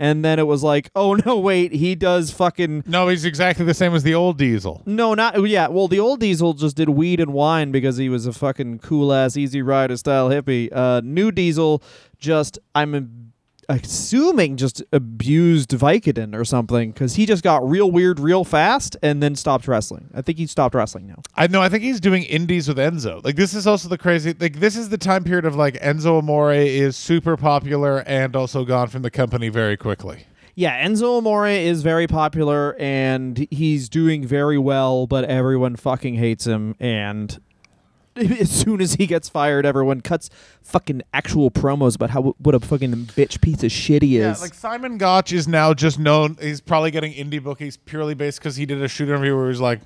and 0.00 0.24
then 0.24 0.38
it 0.40 0.46
was 0.46 0.62
like, 0.64 0.90
oh 0.96 1.14
no, 1.26 1.38
wait, 1.38 1.72
he 1.72 1.94
does 1.94 2.30
fucking 2.32 2.82
No, 2.86 3.06
he's 3.08 3.24
exactly 3.24 3.64
the 3.66 3.74
same 3.74 3.94
as 3.94 4.02
the 4.02 4.14
old 4.14 4.38
Diesel. 4.38 4.82
no, 4.86 5.14
not 5.14 5.46
yeah. 5.48 5.68
Well, 5.68 5.86
the 5.86 6.00
old 6.00 6.18
Diesel 6.20 6.54
just 6.54 6.74
did 6.76 6.88
weed 6.88 7.20
and 7.20 7.32
wine 7.32 7.70
because 7.70 7.98
he 7.98 8.08
was 8.08 8.26
a 8.26 8.32
fucking 8.32 8.80
cool 8.80 9.12
ass 9.12 9.36
Easy 9.36 9.62
Rider 9.62 9.96
style 9.96 10.28
hippie. 10.30 10.68
Uh, 10.72 11.00
new 11.04 11.30
Diesel 11.30 11.82
just 12.18 12.58
I'm 12.74 12.94
a- 12.94 13.06
assuming 13.70 14.56
just 14.56 14.82
abused 14.92 15.70
Vicodin 15.70 16.34
or 16.34 16.44
something 16.44 16.90
because 16.90 17.14
he 17.14 17.24
just 17.24 17.44
got 17.44 17.66
real 17.66 17.90
weird 17.90 18.18
real 18.18 18.44
fast 18.44 18.96
and 19.00 19.22
then 19.22 19.36
stopped 19.36 19.68
wrestling. 19.68 20.10
I 20.12 20.22
think 20.22 20.38
he 20.38 20.46
stopped 20.46 20.74
wrestling 20.74 21.06
now. 21.06 21.22
I 21.36 21.46
know. 21.46 21.62
I 21.62 21.68
think 21.68 21.84
he's 21.84 22.00
doing 22.00 22.24
indies 22.24 22.66
with 22.66 22.78
Enzo. 22.78 23.24
Like 23.24 23.36
this 23.36 23.54
is 23.54 23.66
also 23.66 23.88
the 23.88 23.96
crazy. 23.96 24.34
Like 24.38 24.58
this 24.58 24.76
is 24.76 24.88
the 24.88 24.98
time 24.98 25.22
period 25.22 25.44
of 25.44 25.54
like 25.54 25.74
Enzo 25.74 26.18
Amore 26.18 26.52
is 26.52 26.96
super 26.96 27.36
popular 27.36 28.02
and 28.06 28.34
also 28.34 28.64
gone 28.64 28.88
from 28.88 29.02
the 29.02 29.10
company 29.10 29.48
very 29.48 29.76
quickly. 29.76 30.26
Yeah, 30.56 30.84
Enzo 30.84 31.18
Amore 31.18 31.46
is 31.46 31.82
very 31.82 32.08
popular 32.08 32.76
and 32.78 33.46
he's 33.50 33.88
doing 33.88 34.26
very 34.26 34.58
well, 34.58 35.06
but 35.06 35.24
everyone 35.24 35.76
fucking 35.76 36.16
hates 36.16 36.44
him. 36.44 36.74
And 36.80 37.40
as 38.16 38.50
soon 38.50 38.80
as 38.80 38.94
he 38.94 39.06
gets 39.06 39.28
fired, 39.28 39.64
everyone 39.64 40.00
cuts 40.00 40.30
fucking 40.62 41.02
actual 41.14 41.50
promos 41.50 41.94
about 41.94 42.10
how 42.10 42.34
what 42.38 42.54
a 42.54 42.60
fucking 42.60 42.92
bitch 42.92 43.40
piece 43.40 43.62
of 43.62 43.70
shit 43.70 44.02
he 44.02 44.16
is. 44.16 44.38
Yeah, 44.38 44.42
like 44.42 44.54
Simon 44.54 44.98
Gotch 44.98 45.32
is 45.32 45.46
now 45.46 45.74
just 45.74 45.98
known. 45.98 46.36
He's 46.40 46.60
probably 46.60 46.90
getting 46.90 47.12
indie 47.12 47.42
bookings 47.42 47.76
purely 47.76 48.14
based 48.14 48.40
because 48.40 48.56
he 48.56 48.66
did 48.66 48.82
a 48.82 48.88
shoot 48.88 49.08
interview 49.08 49.36
where 49.36 49.44
he 49.44 49.50
was 49.50 49.60
like, 49.60 49.80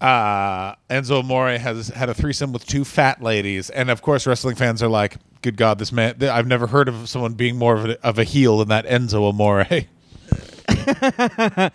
uh, 0.00 0.74
Enzo 0.90 1.20
Amore 1.20 1.50
has 1.50 1.88
had 1.88 2.08
a 2.08 2.14
threesome 2.14 2.52
with 2.52 2.66
two 2.66 2.84
fat 2.84 3.22
ladies, 3.22 3.70
and 3.70 3.90
of 3.90 4.02
course, 4.02 4.26
wrestling 4.26 4.56
fans 4.56 4.82
are 4.82 4.88
like, 4.88 5.16
"Good 5.42 5.56
God, 5.56 5.78
this 5.78 5.92
man! 5.92 6.18
th- 6.18 6.30
I've 6.30 6.46
never 6.46 6.66
heard 6.66 6.88
of 6.88 7.08
someone 7.08 7.34
being 7.34 7.56
more 7.56 7.74
of 7.74 7.84
a, 7.84 8.06
of 8.06 8.18
a 8.18 8.24
heel 8.24 8.58
than 8.58 8.68
that 8.68 8.86
Enzo 8.86 9.28
Amore." 9.28 9.66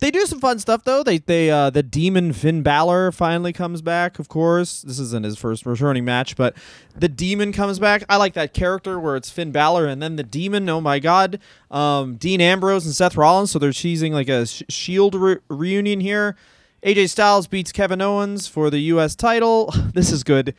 They 0.00 0.10
do 0.10 0.24
some 0.24 0.40
fun 0.40 0.58
stuff 0.58 0.84
though. 0.84 1.02
They 1.02 1.18
they 1.18 1.50
uh, 1.50 1.68
the 1.68 1.82
demon 1.82 2.32
Finn 2.32 2.62
Balor 2.62 3.12
finally 3.12 3.52
comes 3.52 3.82
back. 3.82 4.18
Of 4.18 4.28
course, 4.28 4.80
this 4.80 4.98
isn't 4.98 5.24
his 5.24 5.36
first 5.38 5.66
returning 5.66 6.06
match, 6.06 6.36
but 6.36 6.56
the 6.96 7.08
demon 7.08 7.52
comes 7.52 7.78
back. 7.78 8.04
I 8.08 8.16
like 8.16 8.32
that 8.32 8.54
character 8.54 8.98
where 8.98 9.14
it's 9.14 9.30
Finn 9.30 9.52
Balor 9.52 9.86
and 9.86 10.02
then 10.02 10.16
the 10.16 10.22
demon. 10.22 10.68
Oh 10.70 10.80
my 10.80 11.00
god, 11.00 11.38
um, 11.70 12.16
Dean 12.16 12.40
Ambrose 12.40 12.86
and 12.86 12.94
Seth 12.94 13.14
Rollins. 13.14 13.50
So 13.50 13.58
they're 13.58 13.70
cheesing 13.70 14.12
like 14.12 14.30
a 14.30 14.46
sh- 14.46 14.62
Shield 14.70 15.14
re- 15.14 15.38
reunion 15.48 16.00
here. 16.00 16.34
AJ 16.82 17.10
Styles 17.10 17.46
beats 17.46 17.70
Kevin 17.70 18.00
Owens 18.00 18.46
for 18.46 18.70
the 18.70 18.78
U.S. 18.78 19.14
title. 19.14 19.72
This 19.92 20.12
is 20.12 20.24
good. 20.24 20.54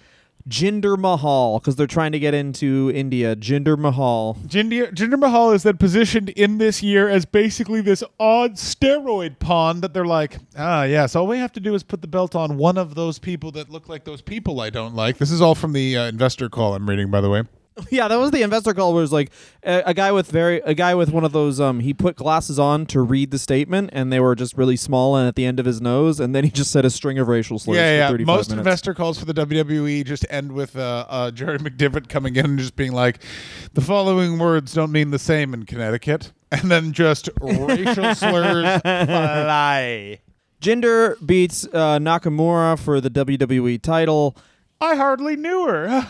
Jinder 0.48 0.98
Mahal 0.98 1.60
because 1.60 1.76
they're 1.76 1.88
trying 1.88 2.12
to 2.12 2.20
get 2.20 2.34
into 2.34 2.92
India. 2.94 3.36
Jinder 3.36 3.78
Mahal. 3.78 4.38
Jinder, 4.48 4.94
Jinder 4.94 5.20
Mahal 5.20 5.52
is 5.52 5.64
then 5.64 5.78
positioned 5.78 6.30
in 6.30 6.58
this 6.58 6.82
year 6.84 7.10
as 7.10 7.26
basically 7.26 7.82
this 7.82 8.04
odd 8.20 8.54
steroid 8.54 9.40
pawn 9.40 9.82
that 9.82 9.94
they're 9.94 10.06
like, 10.06 10.38
ah, 10.58 10.84
yes, 10.84 11.16
all 11.16 11.28
we 11.28 11.38
have 11.38 11.52
to 11.54 11.60
do 11.60 11.74
is 11.76 11.84
put 11.84 12.02
the 12.02 12.08
belt 12.08 12.36
on 12.36 12.58
one 12.58 12.78
of 12.78 12.96
those 12.96 13.20
people 13.20 13.52
that 13.52 13.70
look 13.70 13.88
like 13.90 14.04
those 14.04 14.22
people 14.22 14.60
I 14.60 14.70
don't 14.70 14.96
like. 14.96 15.18
This 15.18 15.32
is 15.32 15.42
all 15.42 15.56
from 15.56 15.74
the 15.74 15.98
uh, 15.98 16.08
investor 16.08 16.50
call 16.50 16.76
I'm 16.76 16.90
reading, 16.90 17.12
by 17.12 17.22
the 17.22 17.30
way. 17.30 17.44
Yeah, 17.92 18.08
that 18.08 18.18
was 18.20 18.32
the 18.32 18.42
investor 18.42 18.74
call. 18.74 18.94
Where 18.94 19.02
it 19.02 19.04
was 19.04 19.12
like 19.12 19.32
a, 19.64 19.84
a 19.88 19.94
guy 19.94 20.12
with 20.12 20.32
very 20.32 20.60
a 20.62 20.74
guy 20.74 20.96
with 20.96 21.12
one 21.12 21.24
of 21.24 21.32
those. 21.34 21.60
Um, 21.60 21.80
he 21.82 21.94
put 21.94 22.16
glasses 22.16 22.58
on 22.60 22.86
to 22.88 23.02
read 23.02 23.32
the 23.32 23.40
statement, 23.40 23.90
and 23.94 24.12
they 24.14 24.20
were 24.20 24.36
just 24.36 24.58
really 24.58 24.76
small 24.78 25.16
and 25.18 25.28
at 25.28 25.36
the 25.36 25.46
end 25.46 25.60
of 25.60 25.66
his 25.66 25.82
nose, 25.82 26.20
and 26.20 26.34
then 26.34 26.44
he 26.44 26.50
just 26.52 26.72
said 26.72 26.86
a 26.86 26.90
string 26.90 27.20
of 27.20 27.28
racial 27.28 27.60
slurs. 27.60 27.78
yeah, 27.78 27.84
for 27.84 27.98
yeah. 27.98 28.08
35 28.10 28.28
Most 28.28 28.50
minutes. 28.50 28.60
investor 28.66 28.94
calls 28.94 29.20
for 29.20 29.26
the 29.26 29.34
WWE 29.34 30.06
just 30.06 30.26
end 30.30 30.52
with 30.54 30.76
uh, 30.78 31.06
uh, 31.10 31.32
Jerry 31.32 31.58
McDevitt 31.60 32.08
coming 32.10 32.36
in 32.36 32.46
and 32.46 32.60
just 32.60 32.76
being 32.76 32.92
like, 32.94 33.20
the 33.74 33.82
following 33.82 34.40
words 34.40 34.74
don't 34.74 34.92
mean 34.92 35.12
the 35.12 35.20
same 35.20 35.54
in 35.54 35.66
Connecticut. 35.66 36.32
And 36.54 36.70
then 36.70 36.92
just 36.92 37.30
racial 37.42 38.14
slurs 38.16 38.82
fly. 38.82 40.20
Jinder 40.62 41.16
beats 41.26 41.66
uh, 41.66 41.98
Nakamura 41.98 42.78
for 42.78 43.00
the 43.00 43.10
WWE 43.10 43.82
title. 43.82 44.36
I 44.82 44.96
hardly 44.96 45.38
knew 45.38 45.66
her. 45.68 46.06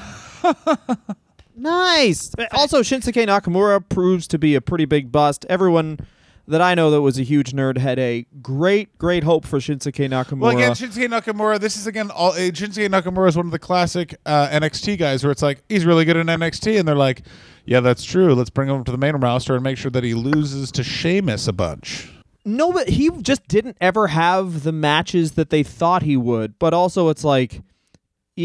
Nice. 1.56 2.32
Also, 2.52 2.82
Shinsuke 2.82 3.26
Nakamura 3.28 3.88
proves 3.88 4.28
to 4.28 4.38
be 4.38 4.56
a 4.56 4.62
pretty 4.62 4.86
big 4.86 5.12
bust. 5.12 5.46
Everyone 5.50 6.00
that 6.48 6.62
I 6.62 6.76
know 6.76 6.92
that 6.92 7.02
was 7.02 7.18
a 7.20 7.24
huge 7.24 7.52
nerd 7.54 7.78
had 7.78 8.00
a 8.00 8.26
great, 8.42 8.98
great 8.98 9.24
hope 9.24 9.46
for 9.46 9.60
Shinsuke 9.60 10.10
Nakamura. 10.10 10.40
Well, 10.40 10.58
again, 10.58 10.72
Shinsuke 10.72 11.08
Nakamura. 11.08 11.60
This 11.60 11.78
is 11.78 11.88
again 11.88 12.12
all. 12.12 12.32
Uh, 12.32 12.52
Shinsuke 12.52 12.90
Nakamura 12.90 13.30
is 13.30 13.38
one 13.38 13.46
of 13.46 13.52
the 13.52 13.60
classic 13.60 14.16
uh, 14.26 14.48
NXT 14.50 14.98
guys 14.98 15.24
where 15.24 15.32
it's 15.32 15.42
like 15.42 15.64
he's 15.70 15.86
really 15.86 16.06
good 16.06 16.18
in 16.18 16.28
NXT, 16.28 16.80
and 16.80 16.88
they're 16.88 16.96
like, 16.96 17.24
"Yeah, 17.66 17.80
that's 17.80 18.04
true. 18.04 18.34
Let's 18.34 18.50
bring 18.50 18.70
him 18.70 18.84
to 18.84 18.92
the 18.92 18.98
main 18.98 19.16
roster 19.16 19.56
and 19.56 19.64
make 19.64 19.78
sure 19.78 19.92
that 19.92 20.04
he 20.04 20.14
loses 20.14 20.72
to 20.74 20.84
Sheamus 20.84 21.48
a 21.48 21.54
bunch." 21.54 22.12
No, 22.44 22.72
but 22.74 22.90
he 22.90 23.12
just 23.22 23.48
didn't 23.48 23.78
ever 23.80 24.08
have 24.08 24.64
the 24.64 24.72
matches 24.72 25.34
that 25.34 25.52
they 25.52 25.62
thought 25.62 26.02
he 26.02 26.18
would. 26.18 26.58
But 26.58 26.74
also, 26.74 27.10
it's 27.10 27.24
like 27.24 27.62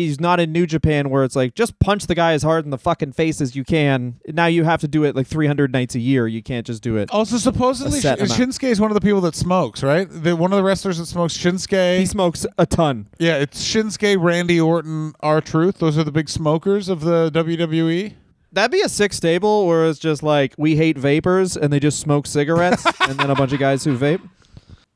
he's 0.05 0.21
not 0.21 0.39
in 0.41 0.53
New 0.53 0.67
Japan 0.67 1.11
where 1.11 1.25
it's 1.25 1.35
like 1.37 1.55
just 1.55 1.79
punch 1.79 2.07
the 2.07 2.15
guy 2.15 2.33
as 2.33 2.43
hard 2.43 2.65
in 2.65 2.71
the 2.71 2.79
fucking 2.79 3.13
face 3.13 3.41
as 3.41 3.57
you 3.57 3.65
can. 3.65 4.21
Now 4.27 4.47
you 4.47 4.65
have 4.65 4.81
to 4.83 4.89
do 4.89 5.05
it 5.05 5.17
like 5.17 5.27
300 5.27 5.73
nights 5.73 5.95
a 5.95 5.99
year. 6.01 6.27
You 6.27 6.43
can't 6.43 6.67
just 6.67 6.83
do 6.83 6.97
it. 6.97 7.11
Also, 7.11 7.37
supposedly 7.39 8.01
Sh- 8.01 8.05
Shinsuke 8.05 8.65
is 8.65 8.81
one 8.81 8.91
of 8.91 8.95
the 8.95 9.01
people 9.01 9.21
that 9.23 9.35
smokes, 9.35 9.83
right? 9.83 10.09
The, 10.11 10.37
one 10.37 10.53
of 10.53 10.57
the 10.57 10.63
wrestlers 10.65 10.99
that 10.99 11.07
smokes. 11.07 11.37
Shinsuke. 11.37 11.99
He 11.99 12.07
smokes 12.07 12.47
a 12.59 12.67
ton. 12.67 13.09
yeah, 13.19 13.37
it's 13.37 13.63
Shinsuke, 13.67 14.17
Randy 14.23 14.61
Orton, 14.61 15.15
R 15.21 15.41
Truth. 15.41 15.79
Those 15.79 15.97
are 15.97 16.05
the 16.05 16.13
big 16.13 16.29
smokers 16.29 16.89
of 16.89 17.01
the. 17.01 17.31
WWE. 17.31 18.15
That'd 18.53 18.71
be 18.71 18.81
a 18.81 18.89
sick 18.89 19.13
stable 19.13 19.67
where 19.67 19.87
it's 19.89 19.99
just 19.99 20.23
like 20.23 20.55
we 20.57 20.77
hate 20.77 20.97
vapors 20.97 21.57
and 21.57 21.73
they 21.73 21.79
just 21.79 22.01
smoke 22.01 22.27
cigarettes 22.27 22.85
and 23.03 23.19
then 23.19 23.31
a 23.31 23.35
bunch 23.35 23.53
of 23.53 23.59
guys 23.59 23.85
who 23.85 23.97
vape. 23.99 24.21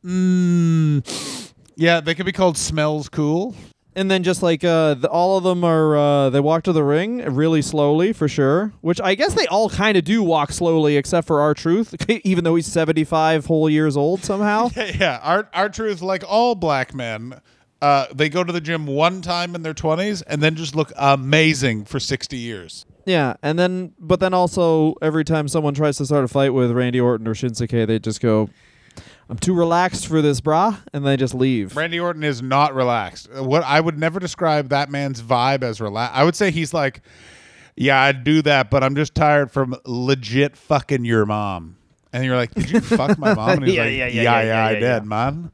Mm, 0.04 1.52
yeah, 1.76 2.00
they 2.00 2.14
could 2.14 2.26
be 2.26 2.32
called 2.32 2.56
Smells 2.56 3.08
Cool. 3.08 3.54
And 3.96 4.08
then 4.10 4.22
just 4.22 4.42
like 4.42 4.62
uh, 4.62 4.94
the, 4.94 5.08
all 5.08 5.36
of 5.36 5.42
them 5.42 5.64
are 5.64 5.96
uh, 5.96 6.30
they 6.30 6.38
walk 6.40 6.62
to 6.64 6.72
the 6.72 6.84
ring 6.84 7.18
really 7.24 7.60
slowly 7.60 8.12
for 8.12 8.28
sure. 8.28 8.72
Which 8.82 9.00
I 9.00 9.16
guess 9.16 9.34
they 9.34 9.46
all 9.46 9.68
kind 9.68 9.96
of 9.96 10.04
do 10.04 10.22
walk 10.22 10.52
slowly, 10.52 10.96
except 10.96 11.26
for 11.26 11.40
R 11.40 11.54
Truth, 11.54 11.94
even 12.24 12.44
though 12.44 12.54
he's 12.54 12.66
seventy 12.66 13.02
five 13.02 13.46
whole 13.46 13.68
years 13.68 13.96
old 13.96 14.22
somehow. 14.22 14.70
yeah, 14.76 15.18
our 15.22 15.48
R 15.52 15.68
Truth, 15.68 16.02
like 16.02 16.22
all 16.26 16.54
black 16.54 16.94
men, 16.94 17.40
uh, 17.82 18.06
they 18.14 18.28
go 18.28 18.44
to 18.44 18.52
the 18.52 18.60
gym 18.60 18.86
one 18.86 19.22
time 19.22 19.56
in 19.56 19.62
their 19.62 19.74
twenties 19.74 20.22
and 20.22 20.40
then 20.40 20.54
just 20.54 20.76
look 20.76 20.92
amazing 20.96 21.84
for 21.84 21.98
sixty 21.98 22.36
years. 22.36 22.86
yeah, 23.06 23.34
and 23.42 23.58
then 23.58 23.92
but 23.98 24.20
then 24.20 24.32
also 24.32 24.94
every 25.02 25.24
time 25.24 25.48
someone 25.48 25.74
tries 25.74 25.96
to 25.98 26.06
start 26.06 26.22
a 26.24 26.28
fight 26.28 26.50
with 26.54 26.70
Randy 26.70 27.00
Orton 27.00 27.26
or 27.26 27.34
Shinsuke, 27.34 27.86
they 27.88 27.98
just 27.98 28.20
go, 28.20 28.48
"I'm 29.30 29.38
too 29.38 29.54
relaxed 29.54 30.06
for 30.08 30.20
this, 30.20 30.40
brah," 30.40 30.78
and 30.92 31.06
they 31.06 31.16
just 31.16 31.34
leave. 31.34 31.76
Randy 31.76 31.98
Orton 32.00 32.24
is 32.24 32.42
not 32.42 32.74
relaxed. 32.74 33.28
Uh, 33.34 33.42
What 33.44 33.62
I 33.64 33.80
would 33.80 33.98
never 33.98 34.18
describe 34.20 34.68
that 34.70 34.90
man's 34.90 35.22
vibe 35.22 35.62
as 35.62 35.80
relaxed. 35.80 36.16
I 36.16 36.24
would 36.24 36.34
say 36.36 36.50
he's 36.50 36.74
like, 36.74 37.00
yeah, 37.76 38.02
I'd 38.02 38.24
do 38.24 38.42
that, 38.42 38.68
but 38.70 38.82
I'm 38.84 38.94
just 38.96 39.14
tired 39.14 39.50
from 39.50 39.74
legit 39.86 40.56
fucking 40.56 41.04
your 41.04 41.24
mom. 41.24 41.76
And 42.12 42.24
you're 42.24 42.36
like, 42.36 42.52
did 42.52 42.70
you 42.70 42.80
fuck 42.82 43.16
my 43.18 43.32
mom? 43.34 43.50
And 43.50 43.64
he's 43.66 43.76
Yeah, 43.76 43.82
like, 43.84 43.92
yeah, 43.92 44.06
yeah, 44.08 44.22
yeah, 44.22 44.22
yeah, 44.22 44.42
yeah, 44.42 44.64
I 44.66 44.70
yeah, 44.72 44.78
did, 44.80 44.82
yeah. 45.04 45.08
man. 45.08 45.52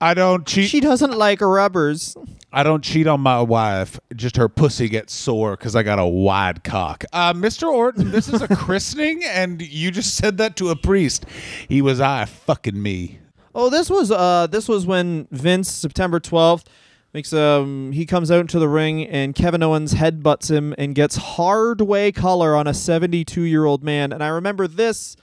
I 0.00 0.14
don't 0.14 0.46
cheat. 0.46 0.70
She 0.70 0.80
doesn't 0.80 1.12
like 1.12 1.40
rubbers. 1.42 2.16
I 2.52 2.62
don't 2.62 2.82
cheat 2.82 3.06
on 3.06 3.20
my 3.20 3.40
wife. 3.40 4.00
Just 4.14 4.36
her 4.36 4.48
pussy 4.48 4.88
gets 4.88 5.14
sore 5.14 5.52
because 5.52 5.76
I 5.76 5.82
got 5.82 5.98
a 5.98 6.06
wide 6.06 6.64
cock. 6.64 7.04
Uh, 7.12 7.32
Mr. 7.32 7.68
Orton, 7.68 8.10
this 8.10 8.28
is 8.28 8.42
a 8.42 8.48
christening, 8.56 9.22
and 9.24 9.62
you 9.62 9.90
just 9.90 10.16
said 10.16 10.38
that 10.38 10.56
to 10.56 10.70
a 10.70 10.76
priest. 10.76 11.26
He 11.68 11.80
was 11.80 12.00
I 12.00 12.24
fucking 12.24 12.80
me. 12.82 13.20
Oh, 13.54 13.70
this 13.70 13.90
was 13.90 14.10
uh 14.10 14.46
this 14.46 14.68
was 14.68 14.86
when 14.86 15.26
Vince 15.30 15.70
September 15.70 16.20
12th 16.20 16.66
makes 17.12 17.32
um 17.32 17.90
he 17.92 18.06
comes 18.06 18.30
out 18.30 18.40
into 18.40 18.60
the 18.60 18.68
ring 18.68 19.04
and 19.04 19.34
Kevin 19.34 19.62
Owens 19.62 19.94
headbutts 19.94 20.48
him 20.48 20.72
and 20.78 20.94
gets 20.94 21.16
hard 21.16 21.80
way 21.80 22.12
color 22.12 22.54
on 22.54 22.68
a 22.68 22.70
72-year-old 22.70 23.82
man 23.82 24.12
and 24.12 24.22
I 24.22 24.28
remember 24.28 24.68
this 24.68 25.16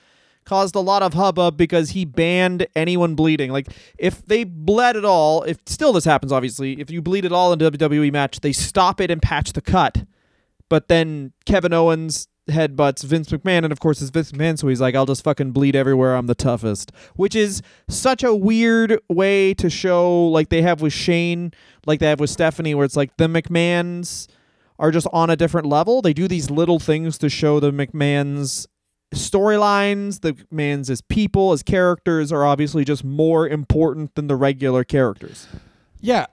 caused 0.48 0.76
a 0.76 0.80
lot 0.80 1.04
of 1.04 1.14
hubbub 1.14 1.58
because 1.58 1.92
he 1.92 2.06
banned 2.06 2.66
anyone 2.76 3.16
bleeding. 3.16 3.52
Like 3.52 3.68
if 3.98 4.26
they 4.26 4.46
bled 4.46 4.96
at 4.96 5.06
all, 5.06 5.44
if 5.44 5.58
still 5.66 5.94
this 5.94 6.06
happens 6.06 6.32
obviously, 6.32 6.80
if 6.80 6.90
you 6.90 7.02
bleed 7.02 7.26
at 7.26 7.32
all 7.32 7.54
in 7.54 7.62
a 7.62 7.72
WWE 7.72 8.12
match, 8.12 8.40
they 8.40 8.54
stop 8.54 9.02
it 9.02 9.12
and 9.12 9.22
patch 9.22 9.54
the 9.54 9.62
cut. 9.62 10.06
But 10.70 10.88
then 10.88 11.34
Kevin 11.46 11.74
Owens 11.74 12.28
headbutts 12.50 13.04
Vince 13.04 13.30
McMahon, 13.30 13.64
and 13.64 13.72
of 13.74 13.82
course 13.82 14.02
it's 14.02 14.10
Vince 14.10 14.32
McMahon, 14.32 14.58
so 14.58 14.70
he's 14.70 14.80
like, 14.80 14.96
I'll 14.96 15.06
just 15.06 15.24
fucking 15.24 15.52
bleed 15.52 15.76
everywhere. 15.76 16.16
I'm 16.16 16.28
the 16.28 16.36
toughest. 16.36 16.94
Which 17.16 17.36
is 17.36 17.62
such 17.90 18.24
a 18.24 18.34
weird 18.34 19.00
way 19.10 19.54
to 19.56 19.70
show, 19.70 20.28
like 20.28 20.50
they 20.50 20.62
have 20.62 20.82
with 20.82 20.94
Shane, 20.94 21.52
like 21.86 22.00
they 22.00 22.08
have 22.08 22.22
with 22.22 22.30
Stephanie, 22.30 22.74
where 22.74 22.86
it's 22.86 22.96
like 22.96 23.18
the 23.18 23.28
McMahons 23.28 24.28
are 24.80 24.92
just 24.92 25.08
on 25.12 25.30
a 25.30 25.36
different 25.36 25.68
level. 25.68 26.02
They 26.02 26.14
do 26.14 26.28
these 26.28 26.50
little 26.50 26.80
things 26.80 27.18
to 27.18 27.30
show 27.30 27.60
the 27.60 27.72
McMahons 27.72 28.68
storylines, 29.14 30.22
the 30.22 30.36
man's 30.52 30.90
as 30.90 31.02
people, 31.02 31.52
as 31.54 31.64
characters, 31.64 32.32
are 32.32 32.46
obviously 32.46 32.84
just 32.86 33.04
more 33.04 33.48
important 33.48 34.16
than 34.16 34.28
the 34.28 34.36
regular 34.36 34.84
characters. 34.84 35.48
Yeah. 36.00 36.26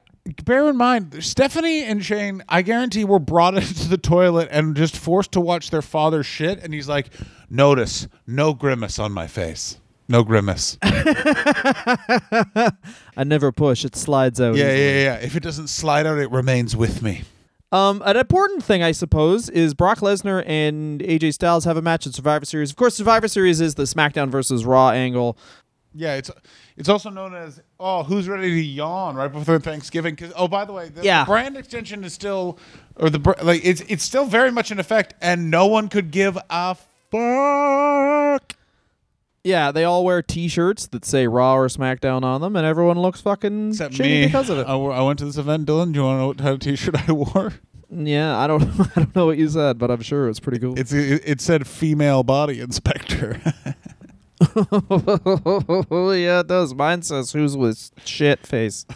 bear 0.44 0.68
in 0.68 0.76
mind, 0.76 1.22
Stephanie 1.24 1.84
and 1.84 2.04
Shane, 2.04 2.42
I 2.48 2.62
guarantee, 2.62 3.04
were 3.04 3.18
brought 3.18 3.54
into 3.58 3.88
the 3.88 3.98
toilet 3.98 4.48
and 4.50 4.76
just 4.76 4.96
forced 4.96 5.32
to 5.32 5.40
watch 5.40 5.70
their 5.70 5.82
father 5.82 6.22
shit. 6.22 6.58
And 6.62 6.74
he's 6.74 6.88
like, 6.88 7.10
"Notice, 7.50 8.08
no 8.26 8.54
grimace 8.54 8.98
on 8.98 9.12
my 9.12 9.26
face, 9.26 9.78
no 10.08 10.22
grimace." 10.24 10.76
I 10.82 12.72
never 13.24 13.52
push; 13.52 13.84
it 13.84 13.96
slides 13.96 14.40
out. 14.40 14.56
yeah, 14.56 14.64
easily. 14.64 14.78
yeah, 14.84 15.02
yeah. 15.02 15.14
If 15.16 15.36
it 15.36 15.42
doesn't 15.42 15.68
slide 15.68 16.06
out, 16.06 16.18
it 16.18 16.30
remains 16.30 16.74
with 16.76 17.02
me. 17.02 17.22
Um, 17.74 18.02
an 18.04 18.16
important 18.16 18.62
thing, 18.62 18.84
I 18.84 18.92
suppose, 18.92 19.48
is 19.48 19.74
Brock 19.74 19.98
Lesnar 19.98 20.44
and 20.46 21.00
AJ 21.00 21.34
Styles 21.34 21.64
have 21.64 21.76
a 21.76 21.82
match 21.82 22.06
at 22.06 22.14
Survivor 22.14 22.44
Series. 22.44 22.70
Of 22.70 22.76
course, 22.76 22.94
Survivor 22.94 23.26
Series 23.26 23.60
is 23.60 23.74
the 23.74 23.82
SmackDown 23.82 24.28
versus 24.28 24.64
Raw 24.64 24.90
angle. 24.90 25.36
Yeah, 25.92 26.14
it's 26.14 26.30
it's 26.76 26.88
also 26.88 27.10
known 27.10 27.34
as 27.34 27.60
oh, 27.80 28.04
who's 28.04 28.28
ready 28.28 28.48
to 28.50 28.60
yawn 28.62 29.16
right 29.16 29.32
before 29.32 29.58
Thanksgiving? 29.58 30.14
Because 30.14 30.32
oh, 30.36 30.46
by 30.46 30.64
the 30.64 30.72
way, 30.72 30.88
the, 30.88 31.02
Yeah. 31.02 31.24
brand 31.24 31.56
extension 31.56 32.04
is 32.04 32.12
still 32.12 32.60
or 32.94 33.10
the 33.10 33.18
like 33.42 33.60
it's 33.64 33.80
it's 33.88 34.04
still 34.04 34.26
very 34.26 34.52
much 34.52 34.70
in 34.70 34.78
effect, 34.78 35.14
and 35.20 35.50
no 35.50 35.66
one 35.66 35.88
could 35.88 36.12
give 36.12 36.38
a 36.50 36.76
fuck. 37.10 38.54
Yeah, 39.44 39.72
they 39.72 39.84
all 39.84 40.04
wear 40.06 40.22
T-shirts 40.22 40.86
that 40.88 41.04
say 41.04 41.26
Raw 41.26 41.54
or 41.56 41.68
SmackDown 41.68 42.22
on 42.24 42.40
them, 42.40 42.56
and 42.56 42.64
everyone 42.66 42.98
looks 42.98 43.20
fucking 43.20 43.68
Except 43.70 43.92
shitty 43.94 44.00
me 44.00 44.26
because 44.26 44.48
of 44.48 44.56
it. 44.58 44.62
I, 44.66 44.72
w- 44.72 44.90
I 44.90 45.02
went 45.02 45.18
to 45.18 45.26
this 45.26 45.36
event, 45.36 45.66
Dylan. 45.66 45.92
Do 45.92 45.98
you 46.00 46.04
want 46.04 46.16
to 46.16 46.20
know 46.20 46.26
what 46.28 46.38
type 46.38 46.54
of 46.54 46.60
T-shirt 46.60 47.08
I 47.08 47.12
wore? 47.12 47.52
yeah, 47.90 48.38
I 48.38 48.46
don't, 48.46 48.62
I 48.96 49.00
don't 49.00 49.14
know 49.14 49.26
what 49.26 49.36
you 49.36 49.46
said, 49.50 49.76
but 49.78 49.90
I'm 49.90 50.00
sure 50.00 50.30
it's 50.30 50.40
pretty 50.40 50.58
cool. 50.60 50.78
It's 50.78 50.92
it, 50.94 51.22
it 51.26 51.40
said 51.42 51.66
female 51.66 52.22
body 52.22 52.58
inspector. 52.58 53.38
yeah, 54.56 56.40
it 56.40 56.46
does. 56.46 56.74
Mine 56.74 57.02
says 57.02 57.32
who's 57.32 57.54
with 57.56 57.90
shit 58.04 58.46
face. 58.46 58.86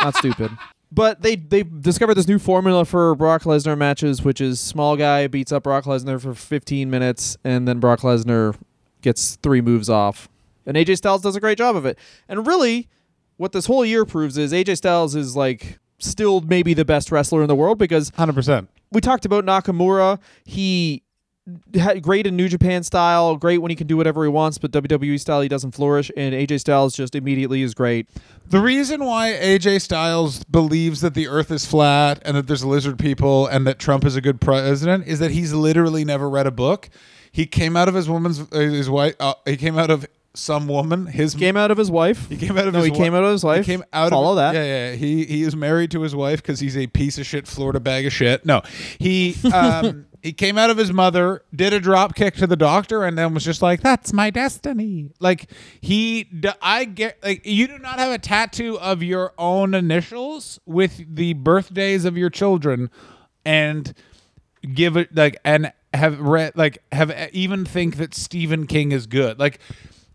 Not 0.00 0.16
stupid. 0.16 0.50
But 0.90 1.22
they 1.22 1.36
they 1.36 1.62
discovered 1.62 2.14
this 2.14 2.28
new 2.28 2.38
formula 2.38 2.84
for 2.84 3.14
Brock 3.14 3.42
Lesnar 3.42 3.78
matches, 3.78 4.22
which 4.22 4.40
is 4.40 4.58
small 4.60 4.96
guy 4.96 5.26
beats 5.26 5.52
up 5.52 5.62
Brock 5.62 5.84
Lesnar 5.84 6.20
for 6.20 6.34
15 6.34 6.90
minutes, 6.90 7.36
and 7.44 7.66
then 7.66 7.78
Brock 7.78 8.00
Lesnar 8.00 8.54
gets 9.02 9.36
three 9.36 9.60
moves 9.60 9.88
off. 9.90 10.28
And 10.64 10.76
AJ 10.76 10.98
Styles 10.98 11.22
does 11.22 11.36
a 11.36 11.40
great 11.40 11.58
job 11.58 11.74
of 11.76 11.84
it. 11.84 11.98
And 12.28 12.46
really, 12.46 12.88
what 13.36 13.52
this 13.52 13.66
whole 13.66 13.84
year 13.84 14.04
proves 14.04 14.38
is 14.38 14.52
AJ 14.52 14.76
Styles 14.78 15.14
is 15.14 15.34
like 15.36 15.78
still 15.98 16.40
maybe 16.40 16.74
the 16.74 16.84
best 16.84 17.10
wrestler 17.12 17.42
in 17.42 17.48
the 17.48 17.54
world 17.54 17.78
because 17.78 18.10
Hundred 18.16 18.34
percent. 18.34 18.68
we 18.90 19.00
talked 19.00 19.24
about 19.24 19.44
Nakamura. 19.44 20.18
He 20.44 21.02
had 21.74 22.02
great 22.02 22.24
in 22.24 22.36
New 22.36 22.48
Japan 22.48 22.84
style, 22.84 23.34
great 23.36 23.58
when 23.58 23.70
he 23.70 23.74
can 23.74 23.88
do 23.88 23.96
whatever 23.96 24.22
he 24.22 24.28
wants, 24.28 24.58
but 24.58 24.70
WWE 24.70 25.18
style 25.18 25.40
he 25.40 25.48
doesn't 25.48 25.72
flourish. 25.72 26.08
And 26.16 26.34
AJ 26.34 26.60
Styles 26.60 26.94
just 26.94 27.16
immediately 27.16 27.62
is 27.62 27.74
great. 27.74 28.08
The 28.48 28.60
reason 28.60 29.04
why 29.04 29.32
AJ 29.32 29.80
Styles 29.80 30.44
believes 30.44 31.00
that 31.00 31.14
the 31.14 31.26
Earth 31.26 31.50
is 31.50 31.66
flat 31.66 32.20
and 32.24 32.36
that 32.36 32.46
there's 32.46 32.64
lizard 32.64 32.96
people 32.98 33.48
and 33.48 33.66
that 33.66 33.80
Trump 33.80 34.04
is 34.04 34.14
a 34.14 34.20
good 34.20 34.40
president 34.40 35.08
is 35.08 35.18
that 35.18 35.32
he's 35.32 35.52
literally 35.52 36.04
never 36.04 36.30
read 36.30 36.46
a 36.46 36.52
book. 36.52 36.88
He 37.32 37.46
came 37.46 37.76
out 37.76 37.88
of 37.88 37.94
his 37.94 38.08
woman's 38.08 38.40
uh, 38.40 38.58
his 38.58 38.88
wife. 38.88 39.16
Uh, 39.18 39.34
he 39.44 39.56
came 39.56 39.78
out 39.78 39.90
of 39.90 40.06
some 40.34 40.66
woman. 40.66 41.06
His 41.06 41.34
Came 41.34 41.56
out 41.56 41.70
of 41.70 41.78
his 41.78 41.90
wife. 41.90 42.28
He 42.28 42.36
came 42.36 42.56
out 42.56 42.66
of 42.66 42.72
no, 42.72 42.78
his 42.78 42.86
he 42.86 42.90
wi- 42.90 43.06
came 43.06 43.14
out 43.14 43.24
of 43.24 43.32
his 43.32 43.44
wife. 43.44 43.66
He 43.66 43.72
came 43.72 43.84
out 43.92 44.10
Follow 44.10 44.30
of 44.30 44.36
that. 44.36 44.54
Yeah, 44.54 44.64
yeah. 44.64 44.92
He 44.94 45.24
he 45.24 45.42
is 45.42 45.56
married 45.56 45.90
to 45.92 46.02
his 46.02 46.14
wife 46.14 46.42
because 46.42 46.60
he's 46.60 46.76
a 46.76 46.86
piece 46.86 47.18
of 47.18 47.26
shit 47.26 47.46
Florida 47.46 47.80
bag 47.80 48.06
of 48.06 48.12
shit. 48.12 48.44
No, 48.46 48.62
he 48.98 49.36
um 49.52 50.06
he 50.22 50.32
came 50.32 50.56
out 50.56 50.70
of 50.70 50.76
his 50.76 50.92
mother, 50.92 51.42
did 51.54 51.72
a 51.72 51.80
drop 51.80 52.14
kick 52.14 52.34
to 52.36 52.46
the 52.46 52.56
doctor, 52.56 53.04
and 53.04 53.18
then 53.18 53.34
was 53.34 53.44
just 53.44 53.60
like, 53.60 53.80
"That's 53.80 54.12
my 54.12 54.30
destiny." 54.30 55.10
Like 55.20 55.50
he, 55.80 56.28
I 56.60 56.84
get 56.84 57.22
like 57.22 57.44
you 57.44 57.66
do 57.66 57.78
not 57.78 57.98
have 57.98 58.12
a 58.12 58.18
tattoo 58.18 58.78
of 58.78 59.02
your 59.02 59.32
own 59.36 59.74
initials 59.74 60.60
with 60.64 61.14
the 61.14 61.34
birthdays 61.34 62.04
of 62.04 62.16
your 62.16 62.30
children, 62.30 62.90
and 63.44 63.94
give 64.74 64.96
it 64.96 65.14
like 65.14 65.38
and 65.44 65.72
have 65.94 66.20
read 66.20 66.52
like 66.56 66.78
have 66.92 67.30
even 67.32 67.64
think 67.64 67.96
that 67.96 68.14
Stephen 68.14 68.66
King 68.66 68.92
is 68.92 69.06
good. 69.06 69.38
Like 69.38 69.60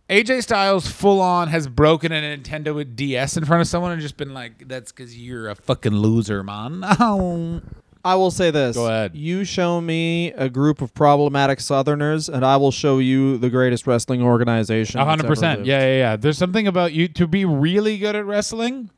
AJ 0.09 0.43
Styles 0.43 0.87
full 0.87 1.19
on 1.19 1.49
has 1.49 1.67
broken 1.67 2.11
a 2.11 2.21
Nintendo 2.21 2.95
DS 2.95 3.35
in 3.37 3.45
front 3.45 3.61
of 3.61 3.67
someone 3.67 3.91
and 3.91 4.01
just 4.01 4.17
been 4.17 4.33
like, 4.33 4.67
"That's 4.67 4.91
because 4.91 5.17
you're 5.17 5.49
a 5.49 5.55
fucking 5.55 5.95
loser, 5.95 6.43
man." 6.43 6.81
Oh. 6.83 7.61
I 8.05 8.15
will 8.15 8.31
say 8.31 8.51
this. 8.51 8.77
Go 8.77 8.85
ahead. 8.85 9.15
You 9.15 9.43
show 9.43 9.81
me 9.81 10.31
a 10.33 10.47
group 10.47 10.81
of 10.81 10.93
problematic 10.93 11.59
Southerners, 11.59 12.29
and 12.29 12.45
I 12.45 12.55
will 12.55 12.71
show 12.71 12.99
you 12.99 13.37
the 13.37 13.49
greatest 13.49 13.85
wrestling 13.85 14.21
organization. 14.21 15.01
A 15.01 15.03
that's 15.03 15.09
hundred 15.09 15.27
percent. 15.27 15.65
Yeah, 15.65 15.81
yeah, 15.81 15.97
yeah. 15.97 16.15
There's 16.15 16.37
something 16.37 16.67
about 16.67 16.93
you 16.93 17.09
to 17.09 17.27
be 17.27 17.43
really 17.43 17.97
good 17.97 18.15
at 18.15 18.25
wrestling. 18.25 18.91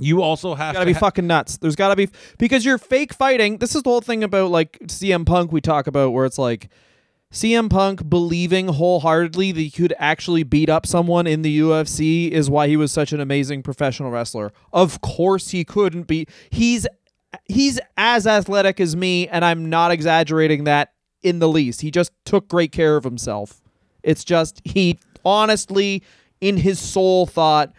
You 0.00 0.22
also 0.22 0.54
have 0.54 0.74
gotta 0.74 0.84
to 0.84 0.90
be 0.90 0.92
ha- 0.94 1.00
fucking 1.00 1.26
nuts. 1.26 1.58
There's 1.58 1.76
gotta 1.76 1.96
be 1.96 2.08
because 2.38 2.64
you're 2.64 2.78
fake 2.78 3.12
fighting. 3.12 3.58
This 3.58 3.74
is 3.74 3.82
the 3.82 3.90
whole 3.90 4.00
thing 4.00 4.24
about 4.24 4.50
like 4.50 4.78
CM 4.86 5.26
Punk 5.26 5.52
we 5.52 5.60
talk 5.60 5.86
about 5.86 6.10
where 6.10 6.24
it's 6.24 6.38
like 6.38 6.68
CM 7.32 7.70
Punk 7.70 8.08
believing 8.08 8.68
wholeheartedly 8.68 9.52
that 9.52 9.60
he 9.60 9.70
could 9.70 9.94
actually 9.98 10.42
beat 10.42 10.68
up 10.68 10.84
someone 10.84 11.26
in 11.26 11.42
the 11.42 11.60
UFC 11.60 12.28
is 12.30 12.50
why 12.50 12.66
he 12.66 12.76
was 12.76 12.90
such 12.90 13.12
an 13.12 13.20
amazing 13.20 13.62
professional 13.62 14.10
wrestler. 14.10 14.52
Of 14.72 15.00
course 15.00 15.50
he 15.50 15.64
couldn't 15.64 16.04
be. 16.04 16.26
He's 16.50 16.86
he's 17.44 17.78
as 17.96 18.26
athletic 18.26 18.80
as 18.80 18.96
me 18.96 19.28
and 19.28 19.44
I'm 19.44 19.70
not 19.70 19.92
exaggerating 19.92 20.64
that 20.64 20.92
in 21.22 21.38
the 21.38 21.48
least. 21.48 21.82
He 21.82 21.90
just 21.90 22.10
took 22.24 22.48
great 22.48 22.72
care 22.72 22.96
of 22.96 23.04
himself. 23.04 23.60
It's 24.02 24.24
just 24.24 24.60
he 24.64 24.98
honestly 25.24 26.02
in 26.40 26.56
his 26.56 26.80
soul 26.80 27.26
thought 27.26 27.72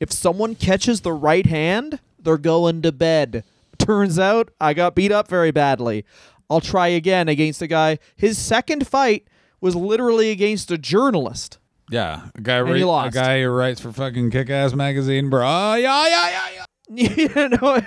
if 0.00 0.10
someone 0.10 0.54
catches 0.54 1.02
the 1.02 1.12
right 1.12 1.46
hand, 1.46 2.00
they're 2.18 2.38
going 2.38 2.82
to 2.82 2.92
bed. 2.92 3.44
Turns 3.78 4.18
out 4.18 4.50
I 4.60 4.74
got 4.74 4.94
beat 4.94 5.12
up 5.12 5.28
very 5.28 5.50
badly. 5.50 6.04
I'll 6.48 6.60
try 6.60 6.88
again 6.88 7.28
against 7.28 7.62
a 7.62 7.66
guy. 7.66 7.98
His 8.16 8.36
second 8.36 8.86
fight 8.86 9.28
was 9.60 9.76
literally 9.76 10.30
against 10.30 10.70
a 10.70 10.78
journalist. 10.78 11.58
Yeah, 11.90 12.28
a 12.34 12.40
guy, 12.40 12.64
he 12.76 12.82
a 12.82 13.10
guy 13.10 13.42
who 13.42 13.48
writes 13.48 13.80
for 13.80 13.92
fucking 13.92 14.30
Kick 14.30 14.48
Ass 14.48 14.74
magazine, 14.74 15.28
bro. 15.28 15.42
Oh, 15.44 15.74
yeah, 15.74 16.06
yeah, 16.08 16.30
yeah, 16.30 16.48
yeah. 16.54 16.64
you 17.16 17.48
know, 17.48 17.80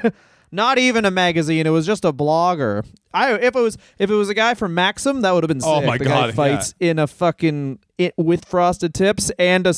not 0.51 0.77
even 0.77 1.05
a 1.05 1.11
magazine. 1.11 1.65
It 1.65 1.71
was 1.71 1.85
just 1.85 2.05
a 2.05 2.11
blogger. 2.13 2.85
I 3.13 3.33
if 3.33 3.55
it 3.55 3.59
was 3.59 3.77
if 3.97 4.09
it 4.09 4.13
was 4.13 4.29
a 4.29 4.33
guy 4.33 4.53
from 4.53 4.73
Maxim, 4.73 5.21
that 5.21 5.31
would 5.31 5.43
have 5.43 5.47
been 5.47 5.61
oh 5.63 5.79
sick. 5.79 5.83
Oh 5.83 5.87
my 5.87 5.97
the 5.97 6.05
God, 6.05 6.27
guy 6.27 6.31
fights 6.31 6.75
in 6.79 6.99
a 6.99 7.07
fucking 7.07 7.79
it, 7.97 8.13
with 8.17 8.45
frosted 8.45 8.93
tips 8.93 9.31
and 9.39 9.65
a 9.65 9.73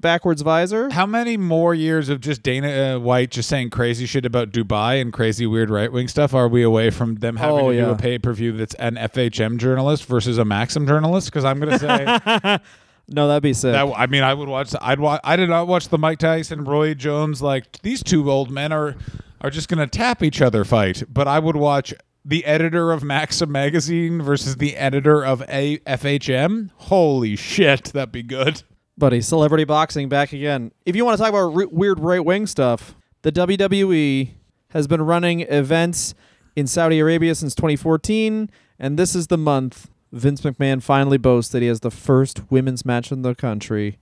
backwards 0.00 0.42
visor. 0.42 0.90
How 0.90 1.06
many 1.06 1.36
more 1.36 1.74
years 1.74 2.08
of 2.08 2.20
just 2.20 2.42
Dana 2.42 2.96
uh, 2.96 2.98
White 2.98 3.30
just 3.30 3.48
saying 3.48 3.70
crazy 3.70 4.06
shit 4.06 4.24
about 4.24 4.50
Dubai 4.50 5.00
and 5.00 5.12
crazy 5.12 5.46
weird 5.46 5.70
right 5.70 5.92
wing 5.92 6.08
stuff 6.08 6.34
are 6.34 6.48
we 6.48 6.62
away 6.62 6.90
from 6.90 7.16
them 7.16 7.36
having 7.36 7.56
Oh, 7.56 7.70
to 7.70 7.76
do 7.76 7.82
yeah. 7.86 7.90
a 7.90 7.96
pay 7.96 8.18
per 8.18 8.32
view 8.32 8.52
that's 8.52 8.74
an 8.74 8.96
FHM 8.96 9.58
journalist 9.58 10.04
versus 10.06 10.38
a 10.38 10.44
Maxim 10.44 10.86
journalist? 10.86 11.28
Because 11.28 11.44
I'm 11.44 11.58
gonna 11.60 11.78
say 11.78 12.58
No, 13.12 13.26
that'd 13.26 13.42
be 13.42 13.52
sick. 13.54 13.72
that 13.72 13.92
I 13.96 14.06
mean 14.06 14.22
I 14.22 14.34
would 14.34 14.48
watch. 14.48 14.72
I'd 14.80 15.00
watch. 15.00 15.20
I 15.24 15.34
did 15.36 15.48
not 15.48 15.66
watch 15.66 15.88
the 15.88 15.98
Mike 15.98 16.18
Tyson 16.20 16.64
Roy 16.64 16.94
Jones 16.94 17.42
like 17.42 17.82
these 17.82 18.02
two 18.04 18.30
old 18.30 18.50
men 18.52 18.72
are 18.72 18.94
are 19.40 19.50
just 19.50 19.68
gonna 19.68 19.86
tap 19.88 20.22
each 20.22 20.40
other 20.40 20.64
fight. 20.64 21.02
But 21.12 21.26
I 21.26 21.38
would 21.40 21.56
watch 21.56 21.92
the 22.24 22.44
editor 22.44 22.92
of 22.92 23.02
Maxim 23.02 23.50
magazine 23.50 24.20
versus 24.22 24.56
the 24.56 24.76
editor 24.76 25.24
of 25.24 25.42
a 25.48 25.78
FHM. 25.78 26.70
Holy 26.76 27.34
shit, 27.34 27.84
that'd 27.86 28.12
be 28.12 28.22
good. 28.22 28.62
Buddy, 29.00 29.22
celebrity 29.22 29.64
boxing 29.64 30.08
back 30.08 30.32
again. 30.32 30.72
If 30.84 30.94
you 30.94 31.04
want 31.04 31.16
to 31.16 31.22
talk 31.22 31.30
about 31.30 31.54
re- 31.54 31.66
weird 31.66 31.98
right 31.98 32.24
wing 32.24 32.46
stuff, 32.46 32.94
the 33.22 33.32
WWE 33.32 34.30
has 34.68 34.86
been 34.86 35.02
running 35.02 35.40
events 35.40 36.14
in 36.54 36.66
Saudi 36.66 37.00
Arabia 37.00 37.34
since 37.34 37.54
2014, 37.54 38.50
and 38.78 38.98
this 38.98 39.14
is 39.14 39.28
the 39.28 39.38
month 39.38 39.90
Vince 40.12 40.42
McMahon 40.42 40.82
finally 40.82 41.16
boasts 41.16 41.50
that 41.52 41.62
he 41.62 41.68
has 41.68 41.80
the 41.80 41.90
first 41.90 42.50
women's 42.50 42.84
match 42.84 43.10
in 43.10 43.22
the 43.22 43.34
country 43.34 43.98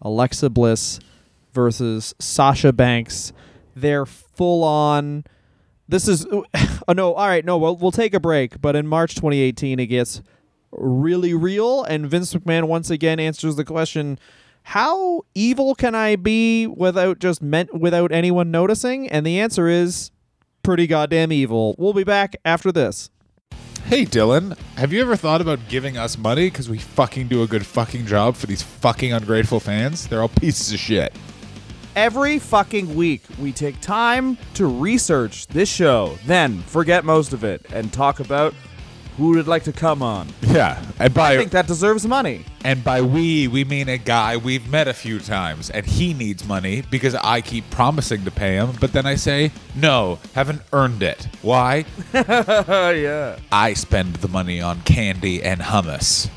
Alexa 0.00 0.48
Bliss 0.50 0.98
versus 1.52 2.14
Sasha 2.18 2.72
Banks. 2.72 3.32
They're 3.76 4.06
full 4.06 4.64
on. 4.64 5.24
This 5.88 6.08
is. 6.08 6.26
Oh, 6.90 6.94
no. 6.94 7.12
All 7.12 7.26
right. 7.26 7.44
No, 7.44 7.58
we'll, 7.58 7.76
we'll 7.76 7.92
take 7.92 8.14
a 8.14 8.20
break. 8.20 8.62
But 8.62 8.74
in 8.74 8.86
March 8.86 9.14
2018, 9.14 9.78
it 9.78 9.88
gets 9.88 10.22
really 10.80 11.34
real. 11.34 11.84
And 11.84 12.06
Vince 12.06 12.34
McMahon 12.34 12.64
once 12.64 12.90
again 12.90 13.20
answers 13.20 13.56
the 13.56 13.64
question 13.64 14.18
how 14.64 15.22
evil 15.34 15.74
can 15.74 15.94
I 15.94 16.16
be 16.16 16.66
without 16.66 17.20
just 17.20 17.40
meant 17.40 17.72
without 17.72 18.12
anyone 18.12 18.50
noticing? 18.50 19.08
And 19.08 19.26
the 19.26 19.40
answer 19.40 19.66
is 19.66 20.10
pretty 20.62 20.86
goddamn 20.86 21.32
evil. 21.32 21.74
We'll 21.78 21.94
be 21.94 22.04
back 22.04 22.36
after 22.44 22.70
this. 22.70 23.08
Hey 23.86 24.04
Dylan, 24.04 24.58
have 24.76 24.92
you 24.92 25.00
ever 25.00 25.16
thought 25.16 25.40
about 25.40 25.60
giving 25.70 25.96
us 25.96 26.18
money 26.18 26.50
because 26.50 26.68
we 26.68 26.76
fucking 26.76 27.28
do 27.28 27.42
a 27.42 27.46
good 27.46 27.64
fucking 27.64 28.04
job 28.04 28.36
for 28.36 28.46
these 28.46 28.60
fucking 28.60 29.14
ungrateful 29.14 29.60
fans? 29.60 30.06
They're 30.06 30.20
all 30.20 30.28
pieces 30.28 30.74
of 30.74 30.78
shit. 30.78 31.14
Every 31.96 32.38
fucking 32.38 32.94
week, 32.94 33.22
we 33.40 33.50
take 33.50 33.80
time 33.80 34.36
to 34.54 34.66
research 34.66 35.46
this 35.46 35.70
show, 35.70 36.18
then 36.26 36.60
forget 36.64 37.06
most 37.06 37.32
of 37.32 37.42
it 37.42 37.64
and 37.72 37.90
talk 37.90 38.20
about 38.20 38.52
who 39.18 39.30
would 39.30 39.46
like 39.48 39.64
to 39.64 39.72
come 39.72 40.02
on? 40.02 40.28
Yeah, 40.40 40.82
and 40.98 41.12
by 41.12 41.34
I 41.34 41.36
think 41.36 41.50
that 41.50 41.66
deserves 41.66 42.06
money. 42.06 42.44
and 42.64 42.82
by 42.82 43.02
we 43.02 43.48
we 43.48 43.64
mean 43.64 43.88
a 43.88 43.98
guy 43.98 44.36
we've 44.36 44.68
met 44.70 44.88
a 44.88 44.94
few 44.94 45.18
times, 45.18 45.68
and 45.70 45.84
he 45.84 46.14
needs 46.14 46.46
money 46.46 46.82
because 46.90 47.14
I 47.16 47.40
keep 47.42 47.68
promising 47.70 48.24
to 48.24 48.30
pay 48.30 48.54
him, 48.54 48.70
but 48.80 48.92
then 48.92 49.04
I 49.04 49.16
say 49.16 49.50
no, 49.74 50.18
haven't 50.34 50.62
earned 50.72 51.02
it. 51.02 51.28
Why? 51.42 51.84
Oh 52.14 52.90
yeah. 52.96 53.38
I 53.52 53.74
spend 53.74 54.16
the 54.16 54.28
money 54.28 54.60
on 54.60 54.80
candy 54.82 55.42
and 55.42 55.60
hummus 55.60 56.30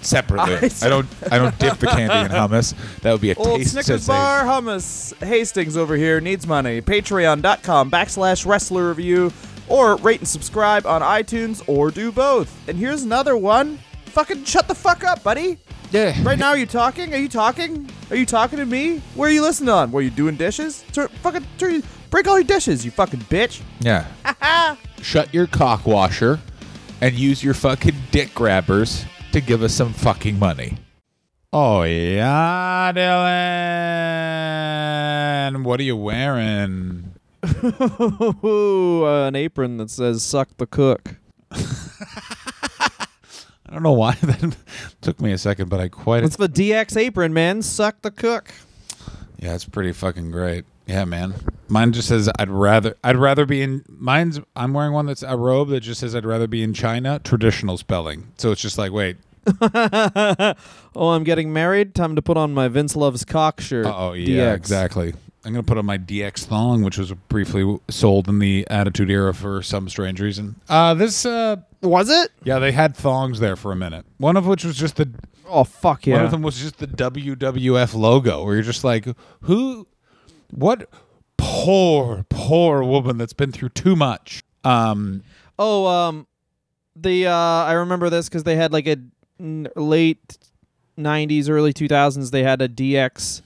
separately. 0.00 0.54
I 0.54 0.86
I, 0.86 0.88
don't. 0.88 1.08
I 1.32 1.38
don't 1.38 1.58
dip 1.58 1.78
the 1.78 1.86
candy 1.88 2.14
in 2.14 2.28
hummus. 2.30 2.74
That 3.00 3.12
would 3.12 3.20
be 3.20 3.32
a 3.32 3.34
Old 3.34 3.58
taste 3.58 3.72
Snickers 3.72 4.04
sensation. 4.04 4.14
bar 4.14 4.44
hummus 4.44 5.12
Hastings 5.26 5.76
over 5.76 5.96
here 5.96 6.20
needs 6.20 6.46
money. 6.46 6.80
Patreon.com 6.80 7.90
backslash 7.90 8.46
wrestler 8.46 8.88
review 8.88 9.32
or 9.68 9.96
rate 9.96 10.20
and 10.20 10.28
subscribe 10.28 10.86
on 10.86 11.02
iTunes 11.02 11.62
or 11.66 11.90
do 11.90 12.10
both. 12.12 12.54
And 12.68 12.76
here's 12.78 13.02
another 13.02 13.36
one. 13.36 13.78
Fucking 14.06 14.44
shut 14.44 14.68
the 14.68 14.74
fuck 14.74 15.04
up, 15.04 15.22
buddy. 15.22 15.58
Yeah. 15.90 16.14
Right 16.22 16.38
now, 16.38 16.50
are 16.50 16.58
you 16.58 16.66
talking? 16.66 17.14
Are 17.14 17.18
you 17.18 17.28
talking? 17.28 17.88
Are 18.10 18.16
you 18.16 18.26
talking 18.26 18.58
to 18.58 18.66
me? 18.66 18.98
Where 19.14 19.30
are 19.30 19.32
you 19.32 19.42
listening 19.42 19.70
on? 19.70 19.90
Were 19.90 20.02
you 20.02 20.10
doing 20.10 20.36
dishes? 20.36 20.84
Turn, 20.92 21.08
fucking 21.08 21.46
turn, 21.56 21.82
break 22.10 22.26
all 22.28 22.38
your 22.38 22.44
dishes, 22.44 22.84
you 22.84 22.90
fucking 22.90 23.20
bitch. 23.20 23.62
Yeah. 23.80 24.06
Shut 25.02 25.32
your 25.32 25.46
cock 25.46 25.86
washer 25.86 26.40
and 27.00 27.14
use 27.14 27.42
your 27.42 27.54
fucking 27.54 27.94
dick 28.10 28.34
grabbers 28.34 29.04
to 29.32 29.40
give 29.40 29.62
us 29.62 29.72
some 29.72 29.92
fucking 29.92 30.38
money. 30.38 30.78
Oh 31.52 31.82
yeah, 31.84 32.92
Dylan. 35.52 35.64
What 35.64 35.80
are 35.80 35.84
you 35.84 35.96
wearing? 35.96 37.07
Uh, 37.42 39.26
an 39.26 39.34
apron 39.36 39.76
that 39.78 39.90
says 39.90 40.22
"suck 40.22 40.48
the 40.56 40.66
cook." 40.66 41.16
I 41.50 41.58
don't 43.72 43.82
know 43.82 43.92
why 43.92 44.12
that 44.22 44.56
took 45.02 45.20
me 45.20 45.32
a 45.32 45.38
second, 45.38 45.68
but 45.68 45.78
I 45.80 45.88
quite 45.88 46.24
It's 46.24 46.36
the 46.36 46.48
DX 46.48 46.96
apron, 46.96 47.34
man. 47.34 47.60
Suck 47.62 48.00
the 48.02 48.10
cook. 48.10 48.52
Yeah, 49.38 49.54
it's 49.54 49.64
pretty 49.66 49.92
fucking 49.92 50.30
great. 50.30 50.64
Yeah, 50.86 51.04
man. 51.04 51.34
Mine 51.68 51.92
just 51.92 52.08
says 52.08 52.30
I'd 52.38 52.48
rather 52.48 52.96
I'd 53.04 53.16
rather 53.18 53.44
be 53.44 53.60
in 53.62 53.84
mine's 53.88 54.40
I'm 54.56 54.72
wearing 54.72 54.92
one 54.94 55.04
that's 55.06 55.22
a 55.22 55.36
robe 55.36 55.68
that 55.68 55.80
just 55.80 56.00
says 56.00 56.16
I'd 56.16 56.24
rather 56.24 56.46
be 56.46 56.62
in 56.62 56.72
China, 56.72 57.20
traditional 57.22 57.76
spelling. 57.76 58.32
So 58.38 58.52
it's 58.52 58.62
just 58.62 58.78
like, 58.78 58.90
wait, 58.90 59.18
oh, 59.60 60.54
I'm 60.96 61.24
getting 61.24 61.52
married. 61.52 61.94
Time 61.94 62.16
to 62.16 62.22
put 62.22 62.38
on 62.38 62.54
my 62.54 62.68
Vince 62.68 62.96
loves 62.96 63.22
cock 63.24 63.60
shirt. 63.60 63.84
oh 63.86 64.14
yeah, 64.14 64.54
DX. 64.54 64.56
exactly. 64.56 65.14
I'm 65.44 65.52
gonna 65.52 65.62
put 65.62 65.78
on 65.78 65.86
my 65.86 65.98
DX 65.98 66.44
thong, 66.44 66.82
which 66.82 66.98
was 66.98 67.12
briefly 67.28 67.78
sold 67.88 68.28
in 68.28 68.38
the 68.38 68.66
Attitude 68.70 69.10
Era 69.10 69.32
for 69.32 69.62
some 69.62 69.88
strange 69.88 70.20
reason. 70.20 70.56
Uh, 70.68 70.94
this, 70.94 71.24
uh, 71.24 71.56
Was 71.82 72.10
it? 72.10 72.32
yeah, 72.44 72.58
they 72.58 72.72
had 72.72 72.96
thongs 72.96 73.40
there 73.40 73.56
for 73.56 73.72
a 73.72 73.76
minute. 73.76 74.04
One 74.18 74.36
of 74.36 74.46
which 74.46 74.64
was 74.64 74.76
just 74.76 74.96
the 74.96 75.08
Oh 75.50 75.64
fuck 75.64 76.06
yeah. 76.06 76.16
one 76.16 76.24
of 76.26 76.30
them 76.30 76.42
was 76.42 76.58
just 76.58 76.78
the 76.78 76.86
WWF 76.86 77.94
logo, 77.94 78.44
where 78.44 78.54
you're 78.54 78.62
just 78.62 78.84
like, 78.84 79.06
who, 79.42 79.86
what, 80.50 80.90
poor, 81.38 82.26
poor 82.28 82.82
woman 82.82 83.16
that's 83.16 83.32
been 83.32 83.52
through 83.52 83.70
too 83.70 83.96
much. 83.96 84.42
Um, 84.64 85.22
Oh, 85.58 85.86
um, 85.86 86.26
the 86.94 87.26
uh, 87.28 87.32
I 87.32 87.72
remember 87.72 88.10
this 88.10 88.28
because 88.28 88.44
they 88.44 88.56
had 88.56 88.72
like 88.72 88.86
a 88.86 88.96
n- 89.40 89.68
late 89.74 90.36
'90s, 90.98 91.48
early 91.48 91.72
2000s. 91.72 92.30
They 92.30 92.42
had 92.42 92.60
a 92.62 92.68
DX 92.68 93.42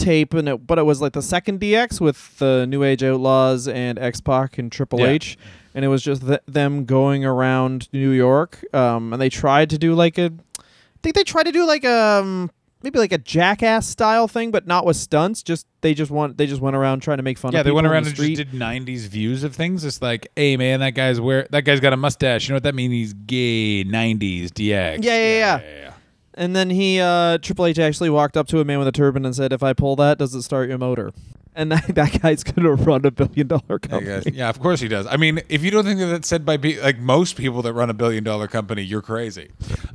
tape, 0.00 0.34
and 0.34 0.48
it, 0.48 0.66
but 0.66 0.78
it 0.78 0.82
was 0.84 1.00
like 1.00 1.12
the 1.12 1.22
second 1.22 1.60
DX 1.60 2.00
with 2.00 2.38
the 2.38 2.66
New 2.66 2.82
Age 2.82 3.02
Outlaws 3.04 3.68
and 3.68 3.98
X 3.98 4.20
Pac 4.20 4.58
and 4.58 4.72
Triple 4.72 4.98
Yeah. 5.00 5.06
H, 5.06 5.38
and 5.74 5.84
it 5.84 5.88
was 5.88 6.02
just 6.02 6.26
th- 6.26 6.40
them 6.48 6.84
going 6.84 7.24
around 7.24 7.88
New 7.92 8.10
York. 8.10 8.64
Um, 8.74 9.12
and 9.12 9.22
they 9.22 9.28
tried 9.28 9.70
to 9.70 9.78
do 9.78 9.94
like 9.94 10.18
a, 10.18 10.32
I 10.58 10.62
think 11.02 11.14
they 11.14 11.24
tried 11.24 11.44
to 11.44 11.52
do 11.52 11.64
like 11.66 11.84
um 11.84 12.50
maybe 12.82 12.98
like 12.98 13.12
a 13.12 13.18
jackass 13.18 13.86
style 13.86 14.26
thing, 14.26 14.50
but 14.50 14.66
not 14.66 14.84
with 14.86 14.96
stunts. 14.96 15.42
Just 15.42 15.66
they 15.82 15.92
just 15.94 16.10
want 16.10 16.36
they 16.38 16.46
just 16.46 16.60
went 16.62 16.74
around 16.76 17.00
trying 17.00 17.18
to 17.18 17.22
make 17.22 17.38
fun. 17.38 17.50
Of 17.50 17.54
yeah, 17.54 17.62
they 17.62 17.70
went 17.70 17.86
around 17.86 18.04
the 18.04 18.08
and 18.10 18.16
street. 18.16 18.36
just 18.36 18.50
did 18.50 18.58
'90s 18.60 19.06
views 19.08 19.44
of 19.44 19.54
things. 19.54 19.84
It's 19.84 20.00
like, 20.02 20.28
hey 20.34 20.56
man, 20.56 20.80
that 20.80 20.90
guy's 20.90 21.20
wear 21.20 21.46
that 21.50 21.62
guy's 21.62 21.80
got 21.80 21.92
a 21.92 21.96
mustache. 21.96 22.48
You 22.48 22.52
know 22.52 22.56
what 22.56 22.62
that 22.64 22.74
means? 22.74 22.92
He's 22.92 23.12
gay. 23.12 23.84
'90s 23.84 24.46
DX. 24.48 25.04
Yeah, 25.04 25.16
yeah, 25.16 25.60
yeah. 25.60 25.89
And 26.34 26.54
then 26.54 26.70
he, 26.70 27.00
uh, 27.00 27.38
Triple 27.38 27.66
H 27.66 27.78
actually 27.78 28.10
walked 28.10 28.36
up 28.36 28.46
to 28.48 28.60
a 28.60 28.64
man 28.64 28.78
with 28.78 28.88
a 28.88 28.92
turban 28.92 29.24
and 29.24 29.34
said, 29.34 29.52
"If 29.52 29.62
I 29.62 29.72
pull 29.72 29.96
that, 29.96 30.18
does 30.18 30.34
it 30.34 30.42
start 30.42 30.68
your 30.68 30.78
motor?" 30.78 31.12
And 31.56 31.72
that, 31.72 31.86
that 31.96 32.22
guy's 32.22 32.44
gonna 32.44 32.74
run 32.74 33.04
a 33.04 33.10
billion 33.10 33.48
dollar 33.48 33.80
company. 33.80 34.22
Yeah, 34.32 34.48
of 34.48 34.60
course 34.60 34.78
he 34.80 34.86
does. 34.86 35.06
I 35.08 35.16
mean, 35.16 35.40
if 35.48 35.64
you 35.64 35.72
don't 35.72 35.84
think 35.84 35.98
that 35.98 36.06
that's 36.06 36.28
said 36.28 36.46
by 36.46 36.56
be- 36.56 36.80
like 36.80 36.98
most 37.00 37.36
people 37.36 37.60
that 37.62 37.72
run 37.72 37.90
a 37.90 37.94
billion 37.94 38.22
dollar 38.22 38.46
company, 38.46 38.82
you're 38.82 39.02
crazy. 39.02 39.50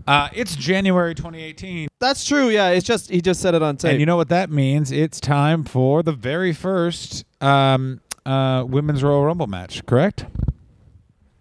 Uh, 0.05 0.27
it's 0.33 0.55
January 0.57 1.15
2018, 1.15 1.87
That's 1.99 2.25
true. 2.25 2.49
Yeah, 2.49 2.69
it's 2.69 2.85
just 2.85 3.09
he 3.09 3.21
just 3.21 3.39
said 3.41 3.55
it 3.55 3.63
on 3.63 3.77
tape. 3.77 3.91
and 3.91 3.99
you 4.01 4.05
know 4.05 4.17
what 4.17 4.27
that 4.29 4.49
means? 4.51 4.91
It's 4.91 5.21
time 5.21 5.63
for 5.63 6.03
the 6.03 6.11
very 6.11 6.51
first 6.51 7.23
um, 7.41 8.01
uh, 8.25 8.65
women's 8.67 9.01
Royal 9.01 9.23
Rumble 9.23 9.47
match. 9.47 9.85
Correct? 9.85 10.25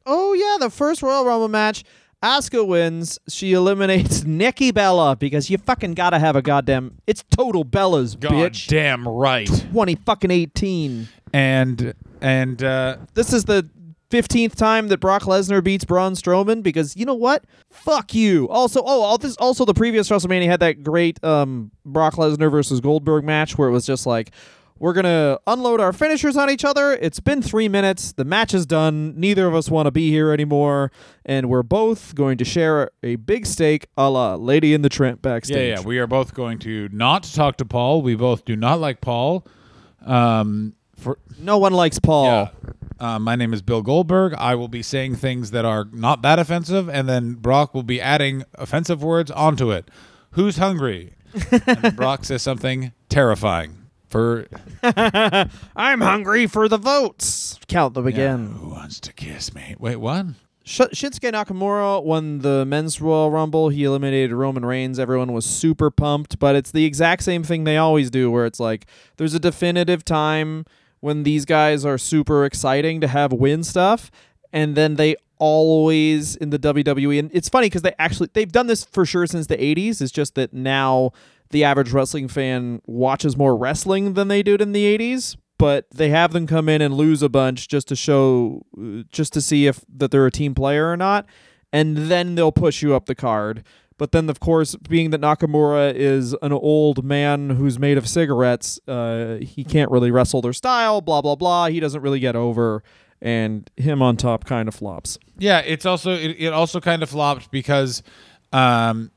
oh 0.07 0.33
yeah, 0.35 0.57
the 0.61 0.71
first 0.71 1.03
Royal 1.03 1.25
Rumble 1.25 1.49
match, 1.49 1.83
Asuka 2.25 2.67
wins. 2.67 3.19
She 3.29 3.53
eliminates 3.53 4.25
Nikki 4.25 4.71
Bella 4.71 5.15
because 5.15 5.51
you 5.51 5.59
fucking 5.59 5.93
gotta 5.95 6.19
have 6.19 6.37
a 6.37 6.43
goddamn. 6.43 6.99
It's 7.07 7.23
total 7.31 7.65
Bella's 7.65 8.17
bitch. 8.17 8.67
damn 8.67 9.07
right. 9.07 9.47
Twenty 9.71 9.95
fucking 9.95 10.31
eighteen. 10.31 11.09
And 11.33 11.95
and 12.21 12.63
uh, 12.65 12.97
This 13.15 13.33
is 13.33 13.45
the. 13.45 13.69
15th 14.11 14.55
time 14.55 14.89
that 14.89 15.01
Brock 15.01 15.23
Lesnar 15.23 15.65
beats 15.65 15.85
Braun 15.85 16.13
Strowman 16.13 16.63
because 16.63 16.97
you 16.97 17.05
know 17.05 17.15
what? 17.15 17.43
Fuck 17.73 18.15
you. 18.15 18.49
Also, 18.49 18.81
oh, 18.81 19.03
all 19.03 19.19
this 19.19 19.35
also 19.39 19.65
the 19.65 19.75
previous 19.75 20.09
WrestleMania 20.09 20.47
had 20.47 20.61
that 20.61 20.85
great 20.85 21.25
um 21.25 21.73
Brock 21.85 22.15
Lesnar 22.15 22.49
versus 22.49 22.81
Goldberg 22.81 23.25
match 23.25 23.59
where 23.59 23.69
it 23.69 23.73
was 23.73 23.85
just 23.85 24.07
like 24.07 24.31
we're 24.85 24.93
going 24.93 25.05
to 25.05 25.41
unload 25.47 25.81
our 25.81 25.95
finishers 25.95 26.37
on 26.37 26.51
each 26.51 26.63
other. 26.63 26.93
It's 26.93 27.19
been 27.19 27.41
3 27.41 27.69
minutes. 27.69 28.13
The 28.13 28.27
match 28.27 28.53
is 28.53 28.67
done. 28.67 29.19
Neither 29.19 29.47
of 29.47 29.55
us 29.55 29.71
want 29.71 29.87
to 29.87 29.91
be 29.91 30.11
here 30.11 30.31
anymore 30.31 30.93
and 31.25 31.49
we're 31.49 31.63
both 31.63 32.15
going 32.15 32.37
to 32.37 32.45
share 32.45 32.91
a 33.03 33.17
big 33.17 33.47
steak 33.47 33.87
a 33.97 34.11
la 34.11 34.35
Lady 34.35 34.75
in 34.75 34.83
the 34.83 34.91
Tramp 34.91 35.23
backstage. 35.23 35.57
yeah, 35.57 35.77
yeah, 35.77 35.81
we 35.81 35.99
are 35.99 36.07
both 36.07 36.35
going 36.35 36.59
to 36.59 36.91
not 36.93 37.23
talk 37.23 37.57
to 37.57 37.65
Paul. 37.65 38.03
We 38.03 38.15
both 38.15 38.45
do 38.45 38.57
not 38.57 38.79
like 38.79 39.01
Paul. 39.01 39.47
Um, 40.05 40.75
for 40.97 41.19
no 41.39 41.57
one 41.57 41.73
likes 41.73 41.99
Paul. 41.99 42.27
Yeah. 42.27 42.49
Uh, 43.01 43.19
my 43.19 43.37
name 43.37 43.55
is 43.55 43.63
Bill 43.63 43.81
Goldberg. 43.81 44.35
I 44.35 44.55
will 44.55 44.69
be 44.69 44.83
saying 44.83 45.17
things 45.17 45.51
that 45.53 45.65
are 45.65 45.87
not 45.93 46.21
that 46.21 46.39
offensive, 46.39 46.91
and 46.91 47.09
then 47.09 47.37
Brock 47.37 47.73
will 47.73 47.83
be 47.83 48.03
adding 48.03 48.45
offensive 48.57 49.03
words 49.03 49.31
onto 49.31 49.71
it. 49.71 49.91
Who's 50.33 50.59
hungry? 50.59 51.15
Brock 51.95 52.27
says 52.27 52.43
something 52.43 52.93
terrifying. 53.09 53.84
For 54.15 54.47
I'm 55.75 56.01
hungry 56.01 56.47
for 56.47 56.69
the 56.69 56.79
votes. 56.79 57.59
Count 57.67 57.95
them 57.95 58.07
again. 58.07 58.47
who 58.61 58.69
wants 58.69 59.01
to 59.01 59.13
kiss 59.13 59.53
me? 59.53 59.75
Wait, 59.77 59.97
what? 59.97 60.27
Sh- 60.63 60.83
Shinsuke 60.93 61.33
Nakamura 61.33 62.01
won 62.01 62.39
the 62.39 62.65
men's 62.65 63.01
Royal 63.01 63.33
Rumble. 63.33 63.71
He 63.71 63.83
eliminated 63.83 64.31
Roman 64.31 64.65
Reigns. 64.65 65.01
Everyone 65.01 65.33
was 65.33 65.45
super 65.45 65.91
pumped, 65.91 66.39
but 66.39 66.55
it's 66.55 66.71
the 66.71 66.85
exact 66.85 67.25
same 67.25 67.43
thing 67.43 67.65
they 67.65 67.77
always 67.77 68.09
do, 68.09 68.31
where 68.31 68.47
it's 68.47 68.61
like 68.61 68.87
there's 69.17 69.35
a 69.35 69.41
definitive 69.41 70.05
time 70.05 70.65
when 71.01 71.25
these 71.25 71.45
guys 71.45 71.85
are 71.85 71.99
super 71.99 72.45
exciting 72.45 73.01
to 73.01 73.09
have 73.09 73.33
win 73.33 73.65
stuff, 73.65 74.13
and 74.53 74.77
then 74.77 74.95
they 74.95 75.17
always 75.39 76.37
in 76.37 76.51
the 76.51 76.59
WWE. 76.61 77.19
And 77.19 77.31
it's 77.35 77.49
funny 77.49 77.67
because 77.67 77.83
they 77.83 77.95
actually 77.99 78.31
they've 78.33 78.53
done 78.53 78.69
this 78.69 78.85
for 78.85 79.05
sure 79.05 79.27
since 79.27 79.49
the 79.49 79.57
'80s. 79.57 80.01
It's 80.01 80.13
just 80.13 80.37
that 80.37 80.53
now 80.53 81.11
the 81.55 81.63
average 81.63 81.93
wrestling 81.93 82.27
fan 82.27 82.83
watches 82.85 83.37
more 83.37 83.57
wrestling 83.57 84.15
than 84.15 84.27
they 84.27 84.43
did 84.43 84.61
in 84.61 84.73
the 84.73 84.99
'80s. 84.99 85.37
But 85.57 85.87
they 85.93 86.09
have 86.11 86.33
them 86.33 86.49
come 86.49 86.69
in 86.69 86.83
and 86.83 86.93
lose 86.93 87.23
a 87.23 87.29
bunch 87.29 87.69
just 87.69 87.87
to 87.89 87.97
show, 87.97 88.67
just 89.13 89.33
to 89.35 89.41
see 89.41 89.69
if 89.69 89.85
that 89.89 90.11
they're 90.11 90.27
a 90.27 90.31
team 90.31 90.53
player 90.53 90.91
or 90.91 90.97
not, 90.97 91.27
and 91.73 91.97
then 91.97 92.35
they'll 92.35 92.53
push 92.53 92.83
you 92.83 92.93
up 92.95 93.07
the 93.07 93.15
card. 93.15 93.63
But 93.97 94.11
then, 94.11 94.29
of 94.29 94.41
course, 94.41 94.75
being 94.75 95.11
that 95.11 95.21
Nakamura 95.21 95.95
is 95.95 96.35
an 96.43 96.53
old 96.53 97.05
man 97.05 97.51
who's 97.51 97.79
made 97.79 97.97
of 97.97 98.09
cigarettes, 98.09 98.81
uh, 98.89 99.37
he 99.37 99.63
can't 99.63 99.93
really 99.93 100.11
wrestle 100.11 100.43
their 100.43 100.53
style. 100.53 101.01
Blah 101.01 101.23
blah 101.23 101.37
blah. 101.37 101.69
He 101.69 101.79
doesn't 101.79 102.03
really 102.03 102.19
get 102.21 102.35
over, 102.35 102.83
and 103.23 103.71
him 103.77 104.03
on 104.03 104.17
top 104.17 104.45
kind 104.45 104.67
of 104.67 104.75
flops. 104.75 105.21
Yeah, 105.39 105.61
it's 105.61 105.87
also 105.87 106.15
it, 106.15 106.35
it 106.37 106.53
also 106.53 106.81
kind 106.81 107.05
of 107.05 107.11
flopped 107.11 107.53
because 107.53 108.03
um, 108.53 109.13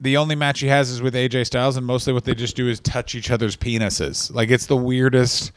the 0.00 0.16
only 0.16 0.34
match 0.34 0.60
he 0.60 0.66
has 0.66 0.90
is 0.90 1.00
with 1.00 1.14
AJ 1.14 1.46
Styles, 1.46 1.76
and 1.76 1.86
mostly 1.86 2.12
what 2.12 2.24
they 2.24 2.34
just 2.34 2.56
do 2.56 2.68
is 2.68 2.80
touch 2.80 3.14
each 3.14 3.30
other's 3.30 3.56
penises. 3.56 4.32
Like 4.34 4.50
it's 4.50 4.66
the 4.66 4.76
weirdest. 4.76 5.52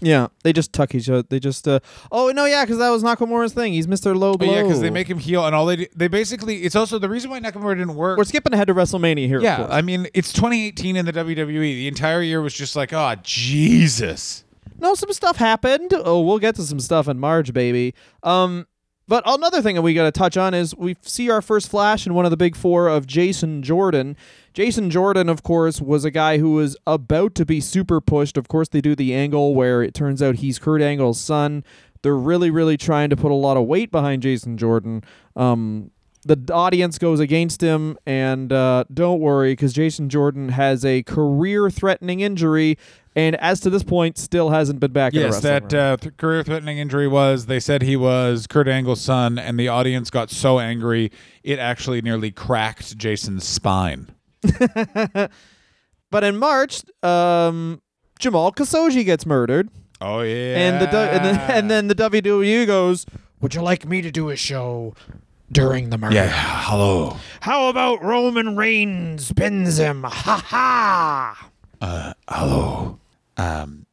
Yeah, 0.00 0.28
they 0.44 0.52
just 0.52 0.72
tuck 0.72 0.94
each 0.94 1.08
other. 1.10 1.22
They 1.22 1.40
just 1.40 1.66
uh 1.66 1.80
oh 2.12 2.30
no 2.30 2.44
yeah 2.44 2.64
because 2.64 2.78
that 2.78 2.90
was 2.90 3.02
Nakamura's 3.02 3.52
thing. 3.52 3.72
He's 3.72 3.88
Mr. 3.88 4.16
Low 4.16 4.34
Blow. 4.34 4.52
yeah, 4.52 4.62
because 4.62 4.80
they 4.80 4.90
make 4.90 5.08
him 5.08 5.18
heal, 5.18 5.44
and 5.44 5.54
all 5.54 5.66
they 5.66 5.76
do, 5.76 5.86
they 5.94 6.06
basically 6.08 6.58
it's 6.62 6.76
also 6.76 6.98
the 7.00 7.08
reason 7.08 7.30
why 7.30 7.40
Nakamura 7.40 7.76
didn't 7.76 7.96
work. 7.96 8.16
We're 8.16 8.24
skipping 8.24 8.52
ahead 8.54 8.68
to 8.68 8.74
WrestleMania 8.74 9.26
here. 9.26 9.40
Yeah. 9.40 9.66
I 9.68 9.82
mean 9.82 10.06
it's 10.14 10.32
2018 10.32 10.96
in 10.96 11.04
the 11.04 11.12
WWE. 11.12 11.60
The 11.60 11.88
entire 11.88 12.22
year 12.22 12.40
was 12.40 12.54
just 12.54 12.76
like, 12.76 12.92
oh 12.92 13.14
Jesus. 13.22 14.44
no, 14.78 14.94
some 14.94 15.12
stuff 15.12 15.36
happened. 15.36 15.92
Oh, 15.94 16.20
we'll 16.20 16.38
get 16.38 16.54
to 16.56 16.62
some 16.62 16.78
stuff 16.80 17.08
in 17.08 17.18
March, 17.18 17.52
baby. 17.52 17.94
Um, 18.22 18.66
But 19.08 19.22
another 19.24 19.62
thing 19.62 19.74
that 19.74 19.82
we 19.82 19.94
got 19.94 20.04
to 20.04 20.12
touch 20.12 20.36
on 20.36 20.52
is 20.52 20.76
we 20.76 20.94
see 21.00 21.30
our 21.30 21.40
first 21.40 21.70
flash 21.70 22.06
in 22.06 22.12
one 22.12 22.26
of 22.26 22.30
the 22.30 22.36
big 22.36 22.54
four 22.54 22.88
of 22.88 23.06
Jason 23.06 23.62
Jordan. 23.62 24.16
Jason 24.52 24.90
Jordan, 24.90 25.30
of 25.30 25.42
course, 25.42 25.80
was 25.80 26.04
a 26.04 26.10
guy 26.10 26.36
who 26.36 26.52
was 26.52 26.76
about 26.86 27.34
to 27.36 27.46
be 27.46 27.58
super 27.60 28.02
pushed. 28.02 28.36
Of 28.36 28.48
course, 28.48 28.68
they 28.68 28.82
do 28.82 28.94
the 28.94 29.14
angle 29.14 29.54
where 29.54 29.82
it 29.82 29.94
turns 29.94 30.22
out 30.22 30.36
he's 30.36 30.58
Kurt 30.58 30.82
Angle's 30.82 31.18
son. 31.18 31.64
They're 32.02 32.14
really, 32.14 32.50
really 32.50 32.76
trying 32.76 33.08
to 33.08 33.16
put 33.16 33.32
a 33.32 33.34
lot 33.34 33.56
of 33.56 33.64
weight 33.64 33.90
behind 33.90 34.22
Jason 34.22 34.58
Jordan. 34.58 35.02
Um, 35.34 35.90
the 36.24 36.52
audience 36.52 36.98
goes 36.98 37.18
against 37.18 37.62
him, 37.62 37.96
and 38.04 38.52
uh, 38.52 38.84
don't 38.92 39.20
worry, 39.20 39.52
because 39.52 39.72
Jason 39.72 40.10
Jordan 40.10 40.50
has 40.50 40.84
a 40.84 41.02
career-threatening 41.04 42.20
injury, 42.20 42.76
and 43.18 43.36
as 43.36 43.60
to 43.60 43.70
this 43.70 43.82
point, 43.82 44.16
still 44.16 44.50
hasn't 44.50 44.80
been 44.80 44.92
back. 44.92 45.12
in 45.12 45.20
the 45.20 45.26
Yes, 45.26 45.40
that 45.40 45.74
uh, 45.74 45.96
th- 45.96 46.16
career-threatening 46.16 46.78
injury 46.78 47.08
was. 47.08 47.46
They 47.46 47.60
said 47.60 47.82
he 47.82 47.96
was 47.96 48.46
Kurt 48.46 48.68
Angle's 48.68 49.00
son, 49.00 49.38
and 49.38 49.58
the 49.58 49.68
audience 49.68 50.08
got 50.10 50.30
so 50.30 50.58
angry 50.60 51.10
it 51.42 51.58
actually 51.58 52.00
nearly 52.00 52.30
cracked 52.30 52.96
Jason's 52.96 53.44
spine. 53.46 54.08
But 56.10 56.24
in 56.24 56.38
March, 56.38 56.82
um, 57.02 57.82
Jamal 58.18 58.50
Khashoggi 58.52 59.04
gets 59.04 59.26
murdered, 59.26 59.68
Oh 60.00 60.20
yeah, 60.20 60.56
and 60.56 60.80
the 60.80 60.86
du- 60.86 60.96
and 60.96 61.24
then 61.24 61.50
and 61.50 61.70
then 61.70 61.88
the 61.88 61.94
WWE 61.94 62.66
goes, 62.66 63.04
Would 63.42 63.54
you 63.54 63.60
like 63.60 63.84
me 63.86 64.00
to 64.00 64.10
do 64.10 64.30
a 64.30 64.36
show 64.36 64.94
during 65.52 65.90
the 65.90 65.98
murder? 65.98 66.14
yeah, 66.14 66.30
hello. 66.64 67.18
How 67.40 67.68
about 67.68 68.02
Roman 68.02 68.56
Reigns 68.56 69.32
pins 69.32 69.76
him? 69.78 70.04
Ha 70.04 70.42
ha! 70.46 71.50
Uh, 71.80 72.12
Hello. 72.28 72.98
Um, 73.38 73.86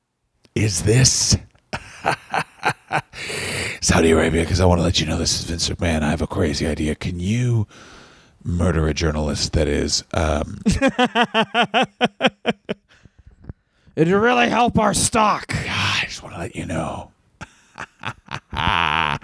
is 0.56 0.84
this 0.84 1.38
Saudi 3.82 4.12
Arabia? 4.12 4.41
Because 4.43 4.60
I 4.60 4.66
want 4.66 4.80
to 4.80 4.84
let 4.84 5.00
you 5.00 5.06
know 5.06 5.18
this 5.18 5.39
is 5.39 5.46
Vince 5.46 5.70
McMahon. 5.70 6.02
I 6.04 6.10
have 6.10 6.22
a 6.22 6.28
crazy 6.28 6.66
idea. 6.68 6.96
Can 6.96 7.20
you 7.20 7.68
murder 8.43 8.88
a 8.88 8.93
journalist 8.93 9.54
that 9.54 9.68
is? 9.68 10.04
Um, 10.14 10.60
It'd 13.96 14.14
really 14.14 14.50
help 14.50 14.78
our 14.78 14.93
stock. 14.93 15.54
I 15.56 16.04
just 16.06 16.22
want 16.22 16.36
to 16.36 16.39
let 16.39 16.56
you 16.56 16.66
know. 16.66 17.12
I 18.52 19.18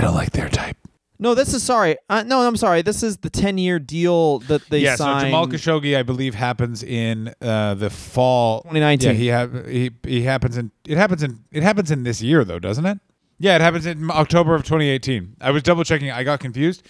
don't 0.00 0.14
like 0.14 0.32
their 0.32 0.48
type. 0.48 0.76
"No, 1.18 1.34
this 1.34 1.54
is 1.54 1.62
sorry. 1.62 1.96
Uh, 2.08 2.22
no, 2.24 2.40
I'm 2.40 2.56
sorry. 2.56 2.82
This 2.82 3.02
is 3.02 3.18
the 3.18 3.30
10 3.30 3.58
year 3.58 3.78
deal 3.78 4.40
that 4.40 4.68
they 4.68 4.80
yeah, 4.80 4.96
signed." 4.96 5.20
so 5.20 5.26
Jamal 5.26 5.46
Khashoggi, 5.46 5.96
I 5.96 6.02
believe, 6.02 6.34
happens 6.34 6.82
in 6.82 7.32
uh, 7.40 7.74
the 7.74 7.90
fall 7.90 8.62
2019. 8.62 9.08
Yeah, 9.08 9.14
he, 9.14 9.28
ha- 9.28 9.62
he 9.68 9.90
he 10.06 10.22
happens 10.22 10.56
in 10.56 10.70
it 10.86 10.96
happens 10.96 11.22
in 11.22 11.40
it 11.52 11.62
happens 11.62 11.90
in 11.90 12.02
this 12.02 12.20
year 12.22 12.44
though, 12.44 12.58
doesn't 12.58 12.86
it? 12.86 12.98
Yeah, 13.38 13.56
it 13.56 13.60
happens 13.60 13.86
in 13.86 14.10
October 14.10 14.54
of 14.54 14.62
2018. 14.62 15.36
I 15.40 15.50
was 15.50 15.62
double 15.62 15.84
checking. 15.84 16.10
I 16.10 16.22
got 16.22 16.40
confused. 16.40 16.82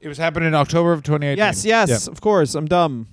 It 0.00 0.08
was 0.08 0.18
happening 0.18 0.48
in 0.48 0.54
October 0.54 0.92
of 0.92 1.02
2018. 1.02 1.38
Yes, 1.38 1.64
yes, 1.64 1.88
Yeah. 2.06 2.12
of 2.12 2.20
course. 2.20 2.54
I'm 2.54 2.66
dumb. 2.66 3.08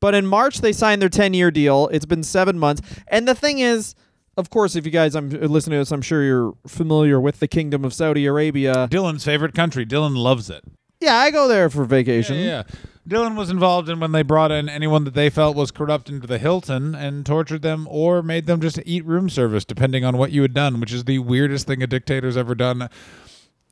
But 0.00 0.14
in 0.14 0.26
March 0.26 0.60
they 0.60 0.72
signed 0.72 1.02
their 1.02 1.08
10 1.08 1.34
year 1.34 1.50
deal. 1.50 1.88
It's 1.88 2.06
been 2.06 2.22
seven 2.22 2.58
months, 2.58 2.82
and 3.08 3.26
the 3.26 3.34
thing 3.34 3.58
is, 3.58 3.94
of 4.36 4.50
course, 4.50 4.76
if 4.76 4.84
you 4.84 4.92
guys 4.92 5.14
I'm 5.14 5.32
uh, 5.32 5.46
listening 5.46 5.76
to 5.76 5.78
this, 5.78 5.92
I'm 5.92 6.02
sure 6.02 6.22
you're 6.22 6.54
familiar 6.66 7.20
with 7.20 7.40
the 7.40 7.48
Kingdom 7.48 7.84
of 7.84 7.94
Saudi 7.94 8.26
Arabia. 8.26 8.88
Dylan's 8.90 9.24
favorite 9.24 9.54
country. 9.54 9.86
Dylan 9.86 10.16
loves 10.16 10.50
it. 10.50 10.64
Yeah, 11.00 11.16
I 11.16 11.30
go 11.30 11.46
there 11.46 11.68
for 11.68 11.84
vacation. 11.84 12.36
Yeah, 12.36 12.44
yeah. 12.44 12.62
Dylan 13.08 13.36
was 13.36 13.50
involved 13.50 13.88
in 13.88 14.00
when 14.00 14.12
they 14.12 14.22
brought 14.22 14.50
in 14.50 14.68
anyone 14.68 15.04
that 15.04 15.14
they 15.14 15.30
felt 15.30 15.54
was 15.54 15.70
corrupt 15.70 16.08
into 16.08 16.26
the 16.26 16.38
Hilton 16.38 16.94
and 16.94 17.24
tortured 17.24 17.62
them 17.62 17.86
or 17.88 18.22
made 18.22 18.46
them 18.46 18.60
just 18.60 18.80
eat 18.84 19.04
room 19.04 19.28
service, 19.30 19.64
depending 19.64 20.04
on 20.04 20.16
what 20.16 20.32
you 20.32 20.42
had 20.42 20.54
done, 20.54 20.80
which 20.80 20.92
is 20.92 21.04
the 21.04 21.20
weirdest 21.20 21.66
thing 21.66 21.82
a 21.82 21.86
dictator's 21.86 22.36
ever 22.36 22.54
done 22.54 22.88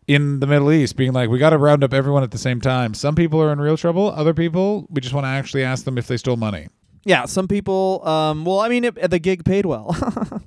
in 0.06 0.40
the 0.40 0.46
Middle 0.46 0.70
East, 0.70 0.96
being 0.96 1.12
like, 1.12 1.30
we 1.30 1.38
got 1.38 1.50
to 1.50 1.58
round 1.58 1.82
up 1.82 1.94
everyone 1.94 2.22
at 2.22 2.30
the 2.30 2.38
same 2.38 2.60
time. 2.60 2.94
Some 2.94 3.14
people 3.14 3.40
are 3.42 3.52
in 3.52 3.60
real 3.60 3.76
trouble. 3.76 4.12
Other 4.12 4.34
people, 4.34 4.86
we 4.90 5.00
just 5.00 5.14
want 5.14 5.24
to 5.24 5.28
actually 5.28 5.64
ask 5.64 5.84
them 5.84 5.98
if 5.98 6.06
they 6.06 6.16
stole 6.16 6.36
money. 6.36 6.68
Yeah, 7.04 7.26
some 7.26 7.48
people. 7.48 8.06
Um, 8.06 8.44
well, 8.44 8.60
I 8.60 8.68
mean, 8.68 8.84
it, 8.84 9.10
the 9.10 9.18
gig 9.18 9.44
paid 9.44 9.66
well. 9.66 9.96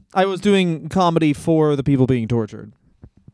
I 0.13 0.25
was 0.25 0.41
doing 0.41 0.89
comedy 0.89 1.33
for 1.33 1.75
the 1.75 1.83
people 1.83 2.07
being 2.07 2.27
tortured. 2.27 2.73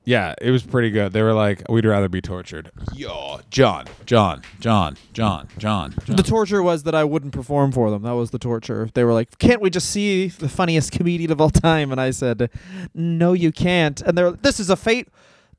Yeah, 0.06 0.34
it 0.42 0.52
was 0.52 0.64
pretty 0.64 0.90
good. 0.92 1.14
They 1.14 1.22
were 1.22 1.34
like, 1.34 1.64
we'd 1.70 1.86
rather 1.86 2.10
be 2.10 2.20
tortured. 2.22 2.72
Yo, 2.94 3.40
John, 3.50 3.86
John, 4.06 4.42
John, 4.60 4.98
John, 5.14 5.48
John. 5.58 5.96
John. 6.06 6.16
The 6.18 6.24
torture 6.24 6.62
was 6.62 6.84
that 6.84 6.94
I 6.94 7.06
wouldn't 7.06 7.32
perform 7.32 7.72
for 7.72 7.90
them. 7.90 8.02
That 8.02 8.12
was 8.12 8.32
the 8.32 8.40
torture. 8.40 8.90
They 8.94 9.06
were 9.06 9.14
like, 9.14 9.38
"Can't 9.40 9.62
we 9.62 9.70
just 9.70 9.90
see 9.90 10.28
the 10.28 10.50
funniest 10.50 10.92
comedian 10.92 11.32
of 11.32 11.40
all 11.40 11.50
time?" 11.50 11.92
And 11.92 12.02
I 12.02 12.12
said, 12.12 12.50
"No, 12.94 13.32
you 13.32 13.54
can't." 13.54 14.02
And 14.02 14.18
they're, 14.18 14.32
"This 14.32 14.60
is 14.60 14.70
a 14.70 14.76
fate. 14.76 15.08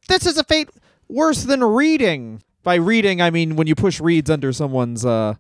This 0.09 0.27
is 0.27 0.37
a 0.37 0.45
fate 0.45 0.69
worse 1.09 1.45
than 1.45 1.65
reading." 1.65 2.43
By 2.62 2.75
reading, 2.77 3.21
I 3.23 3.31
mean 3.31 3.57
when 3.57 3.67
you 3.67 3.75
push 3.75 4.01
reeds 4.01 4.31
under 4.31 4.53
someone's 4.53 5.05
uh, 5.05 5.35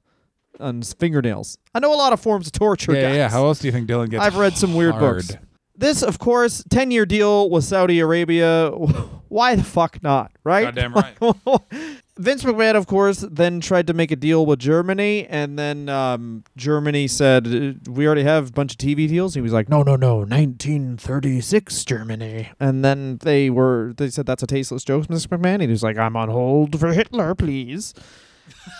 on 0.60 0.78
s- 0.80 0.92
fingernails. 0.94 1.58
I 1.74 1.80
know 1.80 1.92
a 1.94 1.96
lot 1.96 2.12
of 2.12 2.20
forms 2.20 2.46
of 2.46 2.52
torture. 2.52 2.92
yeah, 2.94 3.02
guys. 3.02 3.16
yeah. 3.16 3.30
How 3.30 3.44
else 3.46 3.58
do 3.58 3.68
you 3.68 3.72
think 3.72 3.88
Dylan 3.88 4.10
gets? 4.10 4.22
I've 4.24 4.36
read 4.36 4.56
some 4.56 4.74
weird 4.74 4.94
hard? 4.94 5.26
books. 5.26 5.36
This, 5.76 6.02
of 6.04 6.18
course, 6.20 6.62
10 6.70 6.90
year 6.92 7.04
deal 7.04 7.50
with 7.50 7.64
Saudi 7.64 7.98
Arabia. 8.00 8.70
Why 9.28 9.56
the 9.56 9.64
fuck 9.64 10.00
not, 10.02 10.30
right? 10.44 10.62
Goddamn 10.64 10.94
right. 10.94 11.16
Vince 12.16 12.44
McMahon, 12.44 12.76
of 12.76 12.86
course, 12.86 13.24
then 13.28 13.60
tried 13.60 13.88
to 13.88 13.92
make 13.92 14.12
a 14.12 14.16
deal 14.16 14.46
with 14.46 14.60
Germany, 14.60 15.26
and 15.26 15.58
then 15.58 15.88
um, 15.88 16.44
Germany 16.56 17.08
said, 17.08 17.44
"Uh, 17.48 17.72
We 17.90 18.06
already 18.06 18.22
have 18.22 18.50
a 18.50 18.52
bunch 18.52 18.70
of 18.74 18.78
TV 18.78 19.08
deals. 19.08 19.34
He 19.34 19.40
was 19.40 19.52
like, 19.52 19.68
No, 19.68 19.82
no, 19.82 19.96
no. 19.96 20.18
1936 20.18 21.84
Germany. 21.84 22.50
and 22.60 22.84
then 22.84 23.18
they 23.24 23.50
were, 23.50 23.94
they 23.96 24.10
said, 24.10 24.26
That's 24.26 24.44
a 24.44 24.46
tasteless 24.46 24.84
joke, 24.84 25.06
Mr. 25.08 25.26
McMahon. 25.36 25.54
And 25.54 25.62
he 25.62 25.68
was 25.70 25.82
like, 25.82 25.98
I'm 25.98 26.14
on 26.16 26.28
hold 26.28 26.78
for 26.78 26.92
Hitler, 26.92 27.34
please. 27.34 27.94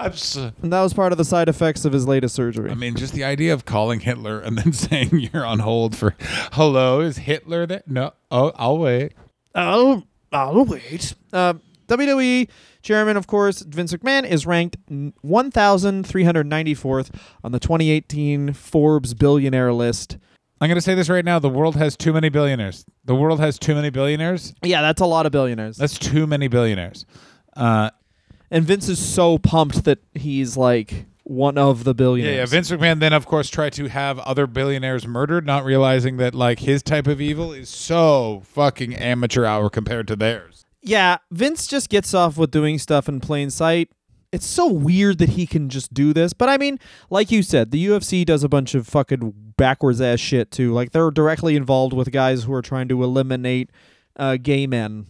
I'm 0.00 0.12
s- 0.12 0.36
And 0.36 0.72
that 0.72 0.80
was 0.82 0.92
part 0.94 1.12
of 1.12 1.18
the 1.18 1.24
side 1.24 1.48
effects 1.48 1.84
of 1.84 1.92
his 1.92 2.06
latest 2.06 2.34
surgery. 2.34 2.70
I 2.70 2.74
mean, 2.74 2.94
just 2.94 3.12
the 3.14 3.24
idea 3.24 3.52
of 3.52 3.64
calling 3.64 4.00
Hitler 4.00 4.40
and 4.40 4.56
then 4.58 4.72
saying 4.84 5.10
you're 5.32 5.44
on 5.46 5.58
hold 5.60 5.96
for, 5.96 6.14
hello, 6.52 7.00
is 7.00 7.18
Hitler 7.18 7.66
there? 7.66 7.82
No. 7.86 8.12
Oh, 8.30 8.52
I'll 8.56 8.78
wait. 8.78 9.12
I'll, 9.54 10.04
I'll 10.32 10.64
wait. 10.64 11.14
Uh, 11.32 11.54
WWE 11.88 12.48
chairman, 12.82 13.16
of 13.16 13.26
course, 13.26 13.62
Vince 13.62 13.92
McMahon, 13.92 14.24
is 14.24 14.46
ranked 14.46 14.76
n- 14.90 15.12
1,394th 15.24 17.10
on 17.44 17.52
the 17.52 17.58
2018 17.60 18.52
Forbes 18.52 19.14
billionaire 19.14 19.72
list. 19.72 20.18
I'm 20.60 20.68
going 20.68 20.76
to 20.76 20.82
say 20.82 20.94
this 20.94 21.08
right 21.08 21.24
now. 21.24 21.38
The 21.38 21.48
world 21.48 21.76
has 21.76 21.96
too 21.96 22.12
many 22.12 22.28
billionaires. 22.28 22.84
The 23.06 23.14
world 23.14 23.40
has 23.40 23.58
too 23.58 23.74
many 23.74 23.90
billionaires. 23.90 24.54
Yeah, 24.62 24.82
that's 24.82 25.00
a 25.00 25.06
lot 25.06 25.24
of 25.26 25.32
billionaires. 25.32 25.76
That's 25.78 25.98
too 25.98 26.26
many 26.26 26.48
billionaires. 26.48 27.06
Uh, 27.56 27.90
and 28.50 28.64
Vince 28.64 28.88
is 28.88 28.98
so 28.98 29.38
pumped 29.38 29.84
that 29.84 29.98
he's 30.14 30.56
like 30.56 31.06
one 31.24 31.56
of 31.56 31.84
the 31.84 31.90
yeah, 31.90 31.94
billionaires. 31.94 32.36
yeah. 32.36 32.46
Vince 32.46 32.70
McMahon 32.70 32.98
then, 32.98 33.12
of 33.12 33.24
course, 33.26 33.48
tried 33.48 33.72
to 33.74 33.88
have 33.88 34.18
other 34.20 34.46
billionaires 34.48 35.06
murdered, 35.06 35.46
not 35.46 35.64
realizing 35.64 36.16
that 36.16 36.34
like 36.34 36.60
his 36.60 36.82
type 36.82 37.06
of 37.06 37.20
evil 37.20 37.52
is 37.52 37.68
so 37.68 38.42
fucking 38.46 38.94
amateur 38.94 39.44
hour 39.44 39.70
compared 39.70 40.08
to 40.08 40.16
theirs. 40.16 40.64
Yeah, 40.82 41.18
Vince 41.30 41.66
just 41.66 41.88
gets 41.88 42.14
off 42.14 42.36
with 42.36 42.50
doing 42.50 42.78
stuff 42.78 43.08
in 43.08 43.20
plain 43.20 43.50
sight. 43.50 43.90
It's 44.32 44.46
so 44.46 44.66
weird 44.68 45.18
that 45.18 45.30
he 45.30 45.46
can 45.46 45.68
just 45.68 45.92
do 45.92 46.12
this. 46.12 46.32
But 46.32 46.48
I 46.48 46.56
mean, 46.56 46.78
like 47.10 47.30
you 47.30 47.42
said, 47.42 47.70
the 47.70 47.84
UFC 47.86 48.24
does 48.24 48.42
a 48.44 48.48
bunch 48.48 48.74
of 48.74 48.86
fucking 48.86 49.34
backwards 49.56 50.00
ass 50.00 50.20
shit 50.20 50.50
too. 50.50 50.72
Like 50.72 50.92
they're 50.92 51.10
directly 51.10 51.54
involved 51.56 51.92
with 51.92 52.10
guys 52.12 52.44
who 52.44 52.52
are 52.54 52.62
trying 52.62 52.88
to 52.88 53.02
eliminate 53.02 53.70
uh, 54.16 54.36
gay 54.36 54.66
men. 54.66 55.06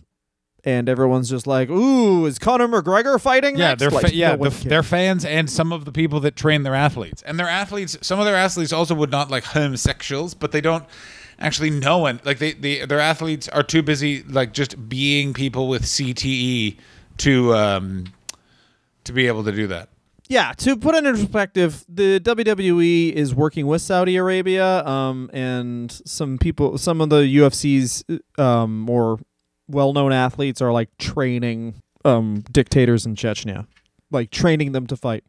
And 0.64 0.88
everyone's 0.88 1.30
just 1.30 1.46
like, 1.46 1.70
"Ooh, 1.70 2.26
is 2.26 2.38
Conor 2.38 2.68
McGregor 2.68 3.20
fighting?" 3.20 3.56
Yeah, 3.56 3.68
next? 3.68 3.80
they're 3.80 3.90
Like, 3.90 4.06
fa- 4.08 4.14
yeah, 4.14 4.36
no 4.36 4.48
the, 4.48 4.68
they're 4.68 4.82
fans 4.82 5.24
and 5.24 5.48
some 5.48 5.72
of 5.72 5.84
the 5.86 5.92
people 5.92 6.20
that 6.20 6.36
train 6.36 6.64
their 6.64 6.74
athletes. 6.74 7.22
And 7.22 7.38
their 7.38 7.48
athletes, 7.48 7.96
some 8.02 8.18
of 8.18 8.26
their 8.26 8.36
athletes 8.36 8.72
also 8.72 8.94
would 8.94 9.10
not 9.10 9.30
like 9.30 9.44
homosexuals, 9.44 10.34
but 10.34 10.52
they 10.52 10.60
don't 10.60 10.84
actually 11.38 11.70
know 11.70 12.04
and 12.04 12.22
like 12.26 12.38
they, 12.38 12.52
they 12.52 12.84
their 12.84 13.00
athletes 13.00 13.48
are 13.48 13.62
too 13.62 13.82
busy 13.82 14.22
like 14.24 14.52
just 14.52 14.90
being 14.90 15.32
people 15.32 15.68
with 15.68 15.84
CTE 15.84 16.76
to 17.16 17.54
um 17.54 18.04
to 19.04 19.12
be 19.12 19.26
able 19.26 19.44
to 19.44 19.52
do 19.52 19.66
that. 19.68 19.88
Yeah, 20.28 20.52
to 20.58 20.76
put 20.76 20.94
it 20.94 21.04
in 21.04 21.16
perspective, 21.16 21.84
the 21.88 22.20
WWE 22.20 23.12
is 23.12 23.34
working 23.34 23.66
with 23.66 23.82
Saudi 23.82 24.16
Arabia, 24.16 24.86
um, 24.86 25.28
and 25.32 25.90
some 26.04 26.38
people, 26.38 26.78
some 26.78 27.00
of 27.00 27.10
the 27.10 27.16
UFC's 27.16 28.04
um, 28.38 28.78
more 28.78 29.18
well-known 29.70 30.12
athletes 30.12 30.60
are 30.60 30.72
like 30.72 30.96
training 30.98 31.74
um, 32.04 32.44
dictators 32.50 33.06
in 33.06 33.14
Chechnya, 33.14 33.66
like 34.10 34.30
training 34.30 34.72
them 34.72 34.86
to 34.88 34.96
fight. 34.96 35.24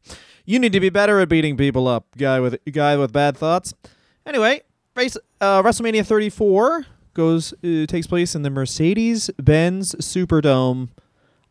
You 0.45 0.59
need 0.59 0.73
to 0.73 0.79
be 0.79 0.89
better 0.89 1.19
at 1.19 1.29
beating 1.29 1.57
people 1.57 1.87
up, 1.87 2.05
guy 2.17 2.39
with 2.39 2.57
guy 2.71 2.97
with 2.97 3.13
bad 3.13 3.37
thoughts. 3.37 3.73
Anyway, 4.25 4.61
race, 4.95 5.17
uh, 5.39 5.61
WrestleMania 5.63 6.05
34 6.05 6.85
goes 7.13 7.53
uh, 7.63 7.85
takes 7.87 8.07
place 8.07 8.35
in 8.35 8.41
the 8.41 8.49
Mercedes-Benz 8.49 9.95
Superdome. 9.95 10.89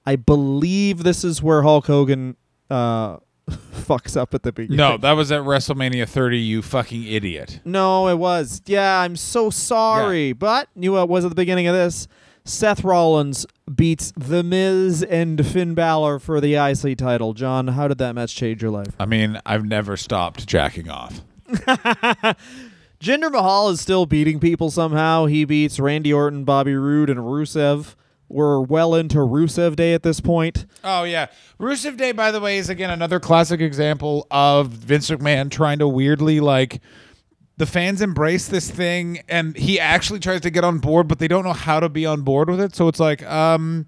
I 0.06 0.16
believe 0.16 1.02
this 1.02 1.24
is 1.24 1.42
where 1.42 1.62
Hulk 1.62 1.86
Hogan 1.86 2.36
uh, 2.70 3.18
fucks 3.50 4.16
up 4.16 4.34
at 4.34 4.42
the 4.42 4.52
beginning. 4.52 4.76
No, 4.78 4.96
that 4.96 5.12
was 5.12 5.30
at 5.30 5.42
WrestleMania 5.42 6.08
30. 6.08 6.38
You 6.38 6.62
fucking 6.62 7.04
idiot. 7.04 7.60
No, 7.64 8.08
it 8.08 8.16
was. 8.16 8.62
Yeah, 8.66 9.00
I'm 9.00 9.16
so 9.16 9.50
sorry. 9.50 10.32
But 10.32 10.68
you 10.74 10.90
know 10.90 10.98
what 10.98 11.08
was 11.08 11.24
at 11.24 11.28
the 11.28 11.34
beginning 11.34 11.66
of 11.66 11.74
this? 11.74 12.08
Seth 12.44 12.82
Rollins 12.84 13.46
beats 13.72 14.12
The 14.16 14.42
Miz 14.42 15.02
and 15.02 15.44
Finn 15.46 15.74
Balor 15.74 16.18
for 16.18 16.40
the 16.40 16.54
IC 16.54 16.98
title. 16.98 17.32
John, 17.34 17.68
how 17.68 17.88
did 17.88 17.98
that 17.98 18.14
match 18.14 18.34
change 18.34 18.62
your 18.62 18.70
life? 18.70 18.94
I 18.98 19.06
mean, 19.06 19.38
I've 19.46 19.64
never 19.64 19.96
stopped 19.96 20.46
jacking 20.46 20.88
off. 20.88 21.20
Jinder 23.00 23.32
Mahal 23.32 23.70
is 23.70 23.80
still 23.80 24.06
beating 24.06 24.40
people 24.40 24.70
somehow. 24.70 25.26
He 25.26 25.44
beats 25.44 25.80
Randy 25.80 26.12
Orton, 26.12 26.44
Bobby 26.44 26.74
Roode, 26.74 27.10
and 27.10 27.20
Rusev. 27.20 27.94
We're 28.28 28.60
well 28.60 28.94
into 28.94 29.18
Rusev 29.18 29.74
Day 29.74 29.92
at 29.92 30.02
this 30.04 30.20
point. 30.20 30.66
Oh 30.84 31.02
yeah, 31.02 31.26
Rusev 31.58 31.96
Day, 31.96 32.12
by 32.12 32.30
the 32.30 32.40
way, 32.40 32.58
is 32.58 32.68
again 32.68 32.90
another 32.90 33.18
classic 33.18 33.60
example 33.60 34.26
of 34.30 34.68
Vince 34.68 35.10
McMahon 35.10 35.50
trying 35.50 35.80
to 35.80 35.88
weirdly 35.88 36.38
like 36.38 36.80
the 37.60 37.66
fans 37.66 38.00
embrace 38.00 38.48
this 38.48 38.70
thing, 38.70 39.20
and 39.28 39.54
he 39.54 39.78
actually 39.78 40.18
tries 40.18 40.40
to 40.40 40.48
get 40.50 40.64
on 40.64 40.78
board, 40.78 41.06
but 41.06 41.18
they 41.18 41.28
don't 41.28 41.44
know 41.44 41.52
how 41.52 41.78
to 41.78 41.90
be 41.90 42.06
on 42.06 42.22
board 42.22 42.48
with 42.48 42.58
it. 42.58 42.74
So 42.74 42.88
it's 42.88 42.98
like, 42.98 43.22
um, 43.24 43.86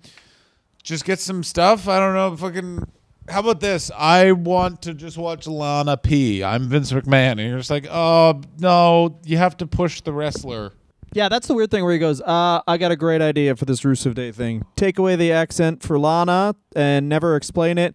just 0.83 1.07
get 1.07 1.19
some 1.19 1.43
stuff. 1.43 1.89
I 1.89 1.99
don't 1.99 2.15
know, 2.15 2.37
fucking. 2.37 2.87
How 3.31 3.41
about 3.41 3.61
this? 3.61 3.91
I 3.97 4.33
want 4.33 4.83
to 4.83 4.93
just 4.93 5.17
watch 5.17 5.47
Lana 5.47 5.97
P. 5.97 6.45
I'm 6.45 6.69
Vince 6.69 6.93
McMahon, 6.93 7.33
and 7.33 7.41
you're 7.41 7.57
just 7.57 7.71
like, 7.71 7.87
oh 7.91 8.43
no, 8.59 9.19
you 9.25 9.39
have 9.39 9.57
to 9.57 9.67
push 9.67 10.03
the 10.03 10.13
wrestler. 10.13 10.73
Yeah, 11.15 11.31
that's 11.31 11.47
the 11.47 11.55
weird 11.55 11.71
thing 11.71 11.83
where 11.83 11.95
he 11.95 11.99
goes, 11.99 12.21
uh, 12.21 12.61
I 12.67 12.77
got 12.77 12.91
a 12.91 12.97
great 12.97 13.23
idea 13.23 13.57
for 13.57 13.65
this 13.65 13.81
Rusev 13.81 14.15
Day 14.15 14.33
thing. 14.33 14.67
Take 14.77 14.99
away 14.99 15.17
the 15.17 15.33
accent 15.33 15.83
for 15.83 15.99
Lana 15.99 16.57
and 16.77 17.09
never 17.09 17.37
explain 17.37 17.79
it. 17.79 17.95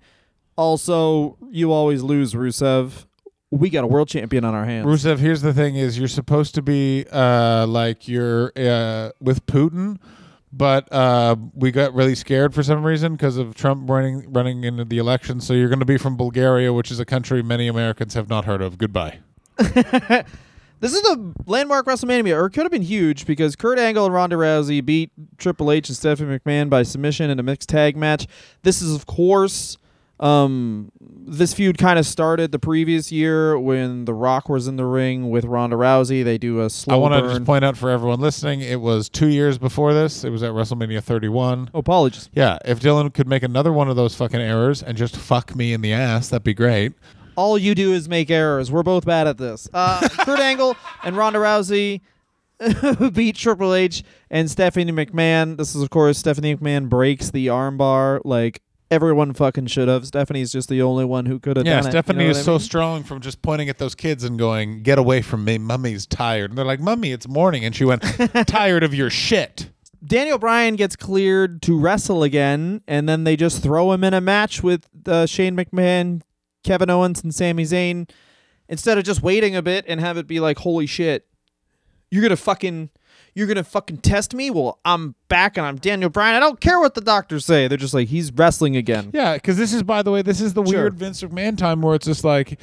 Also, 0.56 1.38
you 1.52 1.72
always 1.72 2.02
lose, 2.02 2.34
Rusev. 2.34 3.07
We 3.50 3.70
got 3.70 3.84
a 3.84 3.88
world 3.88 4.10
champion 4.10 4.44
on 4.44 4.54
our 4.54 4.66
hands. 4.66 4.86
Rusev, 4.86 5.20
here's 5.20 5.42
the 5.42 5.54
thing: 5.54 5.76
is 5.76 5.98
you're 5.98 6.08
supposed 6.08 6.56
to 6.56 6.62
be 6.62 7.06
uh, 7.12 7.66
like 7.68 8.08
you're 8.08 8.52
uh, 8.58 9.12
with 9.22 9.46
Putin, 9.46 10.00
but 10.52 10.92
uh, 10.92 11.36
we 11.54 11.72
got 11.72 11.94
really 11.94 12.16
scared 12.16 12.54
for 12.54 12.62
some 12.64 12.84
reason 12.84 13.14
because 13.14 13.38
of 13.38 13.56
Trump 13.56 13.90
running 13.90 14.32
running 14.34 14.64
into 14.64 14.84
the 14.84 14.98
election. 14.98 15.40
So 15.40 15.54
you're 15.54 15.70
going 15.70 15.80
to 15.80 15.86
be 15.86 15.98
from 15.98 16.18
Bulgaria, 16.18 16.74
which 16.74 16.92
is 16.92 17.00
a 17.00 17.06
country 17.06 17.42
many 17.42 17.68
Americans 17.68 18.16
have 18.16 18.28
not 18.28 18.46
heard 18.46 18.62
of. 18.62 18.78
Goodbye. 18.78 19.20
This 20.80 20.94
is 20.94 21.02
the 21.02 21.34
landmark 21.48 21.88
WrestleMania, 21.88 22.38
or 22.40 22.46
it 22.46 22.52
could 22.52 22.62
have 22.62 22.72
been 22.72 22.84
huge 22.84 23.26
because 23.26 23.56
Kurt 23.56 23.80
Angle 23.80 24.06
and 24.06 24.14
Ronda 24.14 24.36
Rousey 24.36 24.86
beat 24.86 25.12
Triple 25.40 25.72
H 25.72 25.90
and 25.90 25.98
Stephanie 25.98 26.38
McMahon 26.38 26.70
by 26.70 26.84
submission 26.84 27.32
in 27.32 27.40
a 27.40 27.44
mixed 27.44 27.68
tag 27.68 27.98
match. 27.98 28.28
This 28.62 28.80
is, 28.80 28.94
of 28.94 29.08
course, 29.08 29.80
um, 30.20 30.92
this 31.00 31.54
feud 31.54 31.78
kind 31.78 32.00
of 32.00 32.06
started 32.06 32.52
the 32.52 32.60
previous 32.60 33.12
year 33.12 33.58
when 33.60 34.06
The 34.06 34.14
Rock 34.14 34.50
was 34.50 34.68
in 34.68 34.76
the 34.78 34.86
ring 34.86 35.30
with 35.30 35.46
Ronda 35.46 35.76
Rousey. 35.76 36.24
They 36.24 36.38
do 36.38 36.62
a 36.62 36.70
slow 36.70 36.96
I 36.96 36.98
want 36.98 37.14
to 37.24 37.30
just 37.30 37.46
point 37.46 37.64
out 37.64 37.78
for 37.78 37.90
everyone 37.90 38.20
listening, 38.20 38.62
it 38.62 38.82
was 38.82 39.10
two 39.10 39.28
years 39.28 39.58
before 39.58 39.94
this. 39.94 40.24
It 40.24 40.30
was 40.30 40.42
at 40.42 40.52
WrestleMania 40.52 41.04
31. 41.04 41.70
oh, 41.74 41.80
apologies. 41.80 42.30
Yeah, 42.34 42.58
if 42.66 42.80
Dylan 42.80 43.14
could 43.14 43.28
make 43.28 43.44
another 43.44 43.72
one 43.72 43.90
of 43.90 43.96
those 43.96 44.16
fucking 44.16 44.40
errors 44.42 44.82
and 44.82 44.98
just 44.98 45.16
fuck 45.16 45.56
me 45.56 45.74
in 45.74 45.82
the 45.82 45.94
ass, 45.94 46.30
that'd 46.30 46.44
be 46.44 46.54
great. 46.54 46.94
All 47.36 47.58
you 47.58 47.76
do 47.76 47.94
is 47.94 48.10
make 48.10 48.32
errors. 48.32 48.72
We're 48.72 48.82
both 48.84 49.06
bad 49.06 49.28
at 49.28 49.38
this. 49.38 49.70
Uh, 49.72 50.08
Kurt 50.22 50.40
Angle 50.40 50.76
and 51.04 51.16
Ronda 51.16 51.38
Rousey 51.38 52.02
beat 53.14 53.36
Triple 53.36 53.76
H 53.76 54.04
and 54.32 54.50
Stephanie 54.50 54.92
McMahon. 54.92 55.58
This 55.58 55.76
is, 55.76 55.84
of 55.84 55.92
course, 55.92 56.18
Stephanie 56.18 56.56
McMahon 56.56 56.90
breaks 56.90 57.30
the 57.30 57.48
armbar 57.48 58.22
like 58.26 58.64
everyone 58.90 59.34
fucking 59.34 59.68
should 59.68 59.88
have. 59.88 60.06
Stephanie's 60.08 60.52
just 60.52 60.70
the 60.70 60.82
only 60.82 61.06
one 61.06 61.26
who 61.26 61.40
could 61.40 61.58
have 61.58 61.66
Yeah, 61.66 61.74
done 61.82 61.84
it. 61.84 61.86
you 61.88 61.92
Stephanie 61.92 62.24
know 62.26 62.30
is 62.32 62.44
so 62.44 62.52
mean? 62.54 62.60
strong 62.60 63.04
from 63.04 63.22
just 63.22 63.42
pointing 63.42 63.70
at 63.70 63.78
those 63.78 63.96
kids 63.96 64.24
and 64.24 64.38
going, 64.40 64.84
"Get 64.84 64.98
away 64.98 65.22
from 65.22 65.44
me, 65.44 65.58
Mummy's 65.58 66.06
tired." 66.06 66.52
And 66.52 66.58
they're 66.58 66.66
like, 66.66 66.80
"Mummy, 66.80 67.12
it's 67.12 67.28
morning," 67.28 67.66
and 67.66 67.76
she 67.76 67.86
went, 67.86 68.02
"Tired 68.48 68.84
of 68.84 68.94
your 68.94 69.10
shit." 69.10 69.70
Daniel 70.06 70.38
Bryan 70.38 70.76
gets 70.76 70.96
cleared 70.96 71.62
to 71.64 71.78
wrestle 71.78 72.24
again, 72.24 72.82
and 72.88 73.10
then 73.10 73.24
they 73.24 73.36
just 73.36 73.62
throw 73.64 73.92
him 73.92 74.04
in 74.04 74.14
a 74.14 74.22
match 74.22 74.62
with 74.64 74.86
uh, 75.08 75.26
Shane 75.26 75.56
McMahon, 75.58 76.22
Kevin 76.64 76.90
Owens, 76.90 77.24
and 77.24 77.34
Sami 77.34 77.64
Zayn 77.64 78.10
instead 78.70 78.98
of 78.98 79.04
just 79.04 79.22
waiting 79.22 79.56
a 79.56 79.62
bit 79.62 79.86
and 79.88 80.00
have 80.00 80.18
it 80.18 80.28
be 80.28 80.40
like, 80.40 80.60
holy 80.60 80.86
shit, 80.86 81.26
you're 82.12 82.22
gonna 82.22 82.36
fucking. 82.38 82.90
You're 83.38 83.46
gonna 83.46 83.64
fucking 83.64 83.98
test 84.00 84.34
me? 84.34 84.50
Well, 84.50 84.80
I'm 84.84 85.14
back 85.28 85.58
and 85.58 85.66
I'm 85.68 85.76
Daniel 85.76 86.10
Bryan. 86.10 86.34
I 86.36 86.40
don't 86.40 86.60
care 86.60 86.80
what 86.80 86.96
the 86.96 87.02
doctors 87.02 87.46
say. 87.46 87.68
They're 87.68 87.78
just 87.78 87.94
like 87.94 88.08
he's 88.08 88.32
wrestling 88.32 88.76
again. 88.76 89.12
Yeah, 89.14 89.36
because 89.36 89.58
this 89.58 89.74
is, 89.74 89.84
by 89.84 90.02
the 90.02 90.10
way, 90.10 90.24
this 90.24 90.42
is 90.42 90.56
the 90.56 90.66
Sure. 90.66 90.80
weird 90.80 90.96
Vince 90.96 91.22
McMahon 91.22 91.56
time 91.56 91.84
where 91.84 91.94
it's 91.94 92.08
just 92.08 92.24
like. 92.24 92.60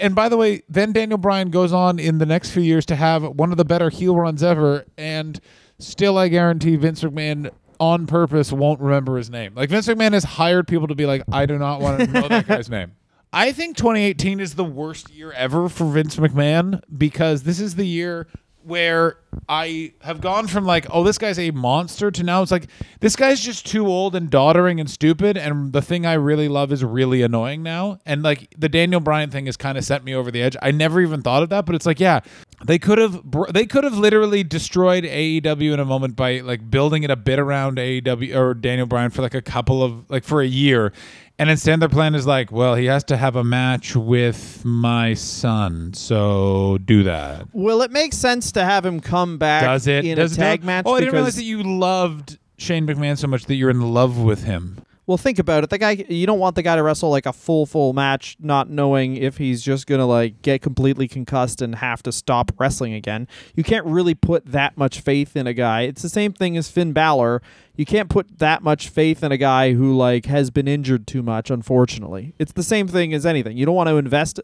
And 0.00 0.12
by 0.16 0.28
the 0.28 0.36
way, 0.36 0.62
then 0.68 0.92
Daniel 0.92 1.18
Bryan 1.18 1.50
goes 1.50 1.72
on 1.72 2.00
in 2.00 2.18
the 2.18 2.26
next 2.26 2.50
few 2.50 2.62
years 2.62 2.84
to 2.86 2.96
have 2.96 3.22
one 3.22 3.52
of 3.52 3.58
the 3.58 3.64
better 3.64 3.90
heel 3.90 4.16
runs 4.16 4.42
ever, 4.42 4.86
and 4.98 5.40
still, 5.78 6.18
I 6.18 6.26
guarantee 6.26 6.74
Vince 6.74 7.04
McMahon 7.04 7.52
on 7.78 8.08
purpose 8.08 8.50
won't 8.52 8.80
remember 8.80 9.16
his 9.16 9.30
name. 9.30 9.54
Like 9.54 9.70
Vince 9.70 9.86
McMahon 9.86 10.14
has 10.14 10.24
hired 10.24 10.66
people 10.66 10.88
to 10.88 10.96
be 10.96 11.06
like, 11.06 11.22
I 11.30 11.46
do 11.46 11.58
not 11.58 11.80
want 11.80 12.00
to 12.00 12.06
know 12.08 12.26
that 12.26 12.48
guy's 12.48 12.68
name. 12.68 12.96
I 13.32 13.52
think 13.52 13.76
2018 13.76 14.40
is 14.40 14.56
the 14.56 14.64
worst 14.64 15.10
year 15.10 15.30
ever 15.30 15.68
for 15.68 15.84
Vince 15.84 16.16
McMahon 16.16 16.82
because 16.98 17.44
this 17.44 17.60
is 17.60 17.76
the 17.76 17.86
year 17.86 18.26
where 18.64 19.18
I 19.48 19.92
have 20.02 20.20
gone 20.20 20.46
from 20.46 20.64
like, 20.64 20.86
oh, 20.90 21.04
this 21.04 21.18
guy's 21.18 21.38
a 21.38 21.50
monster 21.52 22.10
to 22.10 22.22
now 22.22 22.42
it's 22.42 22.52
like 22.52 22.68
this 23.00 23.16
guy's 23.16 23.40
just 23.40 23.66
too 23.66 23.86
old 23.86 24.14
and 24.14 24.30
doddering 24.30 24.78
and 24.78 24.88
stupid. 24.88 25.36
And 25.36 25.72
the 25.72 25.82
thing 25.82 26.04
I 26.04 26.14
really 26.14 26.48
love 26.48 26.72
is 26.72 26.84
really 26.84 27.22
annoying 27.22 27.62
now. 27.62 27.98
And 28.04 28.22
like 28.22 28.54
the 28.58 28.68
Daniel 28.68 29.00
Bryan 29.00 29.30
thing 29.30 29.46
has 29.46 29.56
kind 29.56 29.78
of 29.78 29.84
set 29.84 30.04
me 30.04 30.14
over 30.14 30.30
the 30.30 30.42
edge. 30.42 30.56
I 30.60 30.70
never 30.70 31.00
even 31.00 31.22
thought 31.22 31.42
of 31.42 31.48
that, 31.48 31.66
but 31.66 31.74
it's 31.74 31.86
like, 31.86 31.98
yeah, 32.00 32.20
they 32.64 32.78
could 32.78 32.98
have 32.98 33.22
they 33.52 33.66
could 33.66 33.84
have 33.84 33.96
literally 33.96 34.44
destroyed 34.44 35.04
AEW 35.04 35.72
in 35.72 35.80
a 35.80 35.84
moment 35.84 36.14
by 36.14 36.40
like 36.40 36.70
building 36.70 37.02
it 37.02 37.10
a 37.10 37.16
bit 37.16 37.38
around 37.38 37.78
AEW 37.78 38.34
or 38.36 38.54
Daniel 38.54 38.86
Bryan 38.86 39.10
for 39.10 39.22
like 39.22 39.34
a 39.34 39.42
couple 39.42 39.82
of 39.82 40.08
like 40.10 40.24
for 40.24 40.40
a 40.42 40.46
year. 40.46 40.92
And 41.38 41.50
instead, 41.50 41.80
their 41.80 41.88
plan 41.88 42.14
is 42.14 42.26
like, 42.26 42.52
well, 42.52 42.74
he 42.74 42.84
has 42.86 43.02
to 43.04 43.16
have 43.16 43.36
a 43.36 43.42
match 43.42 43.96
with 43.96 44.64
my 44.64 45.14
son, 45.14 45.92
so 45.94 46.78
do 46.84 47.02
that. 47.04 47.48
Well, 47.52 47.82
it 47.82 47.90
makes 47.90 48.16
sense 48.16 48.52
to 48.52 48.64
have 48.64 48.84
him 48.86 49.00
come 49.00 49.38
back 49.38 49.64
Does 49.64 49.86
it? 49.86 50.04
in 50.04 50.16
Does 50.16 50.36
a 50.38 50.40
it 50.40 50.44
tag 50.44 50.64
match. 50.64 50.84
Oh, 50.86 50.94
I 50.94 51.00
didn't 51.00 51.14
realize 51.14 51.36
that 51.36 51.44
you 51.44 51.62
loved 51.62 52.38
Shane 52.58 52.86
McMahon 52.86 53.18
so 53.18 53.26
much 53.26 53.46
that 53.46 53.54
you're 53.54 53.70
in 53.70 53.80
love 53.80 54.18
with 54.22 54.44
him. 54.44 54.84
Well, 55.04 55.18
think 55.18 55.40
about 55.40 55.64
it. 55.64 55.70
The 55.70 55.78
guy, 55.78 56.04
you 56.08 56.26
don't 56.26 56.38
want 56.38 56.54
the 56.54 56.62
guy 56.62 56.76
to 56.76 56.82
wrestle 56.82 57.10
like 57.10 57.26
a 57.26 57.32
full, 57.32 57.66
full 57.66 57.92
match, 57.92 58.36
not 58.38 58.70
knowing 58.70 59.16
if 59.16 59.36
he's 59.36 59.60
just 59.60 59.88
gonna 59.88 60.06
like 60.06 60.42
get 60.42 60.62
completely 60.62 61.08
concussed 61.08 61.60
and 61.60 61.74
have 61.74 62.04
to 62.04 62.12
stop 62.12 62.52
wrestling 62.58 62.94
again. 62.94 63.26
You 63.56 63.64
can't 63.64 63.84
really 63.84 64.14
put 64.14 64.46
that 64.46 64.78
much 64.78 65.00
faith 65.00 65.34
in 65.36 65.48
a 65.48 65.54
guy. 65.54 65.82
It's 65.82 66.02
the 66.02 66.08
same 66.08 66.32
thing 66.32 66.56
as 66.56 66.70
Finn 66.70 66.92
Balor. 66.92 67.42
You 67.74 67.86
can't 67.86 68.10
put 68.10 68.38
that 68.38 68.62
much 68.62 68.90
faith 68.90 69.24
in 69.24 69.32
a 69.32 69.38
guy 69.38 69.72
who 69.72 69.96
like 69.96 70.26
has 70.26 70.50
been 70.50 70.68
injured 70.68 71.06
too 71.06 71.22
much. 71.22 71.50
Unfortunately, 71.50 72.34
it's 72.38 72.52
the 72.52 72.62
same 72.62 72.86
thing 72.86 73.14
as 73.14 73.24
anything. 73.24 73.56
You 73.56 73.64
don't 73.64 73.74
want 73.74 73.88
to 73.88 73.96
invest 73.96 74.40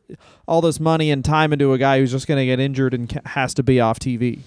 all 0.46 0.60
this 0.60 0.80
money 0.80 1.10
and 1.10 1.24
time 1.24 1.52
into 1.52 1.72
a 1.74 1.78
guy 1.78 1.98
who's 1.98 2.10
just 2.10 2.26
gonna 2.26 2.46
get 2.46 2.58
injured 2.58 2.94
and 2.94 3.08
ca- 3.08 3.20
has 3.26 3.52
to 3.54 3.62
be 3.62 3.80
off 3.80 3.98
TV. 3.98 4.40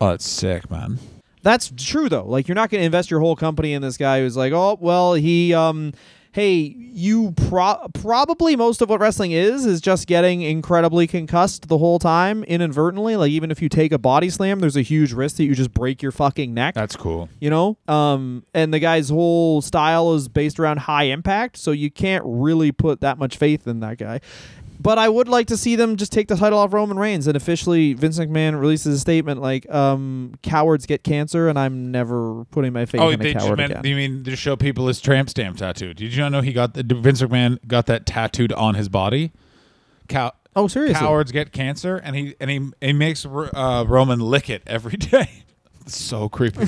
Oh, 0.00 0.10
it's 0.10 0.28
sick, 0.28 0.68
man. 0.70 0.98
That's 1.42 1.72
true 1.76 2.08
though. 2.08 2.26
Like 2.26 2.48
you're 2.48 2.54
not 2.54 2.70
going 2.70 2.80
to 2.80 2.86
invest 2.86 3.10
your 3.10 3.20
whole 3.20 3.36
company 3.36 3.74
in 3.74 3.82
this 3.82 3.98
guy 3.98 4.20
who's 4.20 4.36
like, 4.36 4.52
"Oh, 4.54 4.78
well, 4.80 5.12
he 5.12 5.52
um 5.52 5.92
hey, 6.34 6.74
you 6.76 7.30
pro- 7.48 7.86
probably 7.94 8.56
most 8.56 8.82
of 8.82 8.88
what 8.88 8.98
wrestling 8.98 9.30
is 9.30 9.64
is 9.64 9.80
just 9.80 10.08
getting 10.08 10.42
incredibly 10.42 11.06
concussed 11.06 11.68
the 11.68 11.78
whole 11.78 12.00
time 12.00 12.42
inadvertently. 12.44 13.14
Like 13.14 13.30
even 13.30 13.52
if 13.52 13.62
you 13.62 13.68
take 13.68 13.92
a 13.92 13.98
body 13.98 14.28
slam, 14.30 14.58
there's 14.58 14.76
a 14.76 14.82
huge 14.82 15.12
risk 15.12 15.36
that 15.36 15.44
you 15.44 15.54
just 15.54 15.72
break 15.72 16.02
your 16.02 16.10
fucking 16.10 16.52
neck. 16.52 16.74
That's 16.74 16.96
cool. 16.96 17.28
you 17.38 17.50
know? 17.50 17.78
Um 17.86 18.44
and 18.52 18.74
the 18.74 18.80
guy's 18.80 19.10
whole 19.10 19.62
style 19.62 20.12
is 20.14 20.26
based 20.26 20.58
around 20.58 20.80
high 20.80 21.04
impact, 21.04 21.56
so 21.56 21.70
you 21.70 21.88
can't 21.88 22.24
really 22.26 22.72
put 22.72 23.00
that 23.00 23.16
much 23.16 23.36
faith 23.36 23.68
in 23.68 23.78
that 23.80 23.98
guy. 23.98 24.20
But 24.84 24.98
I 24.98 25.08
would 25.08 25.28
like 25.28 25.46
to 25.46 25.56
see 25.56 25.76
them 25.76 25.96
just 25.96 26.12
take 26.12 26.28
the 26.28 26.36
title 26.36 26.58
off 26.58 26.72
Roman 26.74 26.98
Reigns 26.98 27.26
and 27.26 27.36
officially 27.36 27.94
Vince 27.94 28.18
McMahon 28.18 28.60
releases 28.60 28.94
a 28.96 29.00
statement 29.00 29.40
like, 29.40 29.68
um, 29.72 30.34
cowards 30.42 30.84
get 30.84 31.02
cancer 31.02 31.48
and 31.48 31.58
I'm 31.58 31.90
never 31.90 32.44
putting 32.50 32.74
my 32.74 32.84
faith 32.84 33.00
Oh, 33.00 33.08
in 33.08 33.18
a 33.18 33.22
they 33.24 33.32
just 33.32 33.46
coward 33.46 33.56
meant, 33.56 33.72
again. 33.72 33.84
you 33.86 33.96
mean 33.96 34.24
to 34.24 34.36
show 34.36 34.56
people 34.56 34.86
his 34.88 35.00
tramp 35.00 35.30
stamp 35.30 35.56
tattoo? 35.56 35.94
Did 35.94 36.12
you 36.14 36.20
not 36.22 36.32
know 36.32 36.42
he 36.42 36.52
got 36.52 36.74
the 36.74 36.82
Vince 36.82 37.22
McMahon 37.22 37.58
got 37.66 37.86
that 37.86 38.04
tattooed 38.04 38.52
on 38.52 38.74
his 38.74 38.90
body? 38.90 39.32
Cow- 40.08 40.32
oh, 40.54 40.68
seriously? 40.68 41.00
cowards 41.00 41.32
get 41.32 41.50
cancer, 41.50 41.96
and 41.96 42.14
he 42.14 42.34
and 42.38 42.50
he 42.50 42.60
he 42.86 42.92
makes 42.92 43.24
uh, 43.24 43.86
Roman 43.88 44.20
lick 44.20 44.50
it 44.50 44.62
every 44.66 44.96
day. 44.98 45.44
so 45.86 46.28
creepy. 46.28 46.66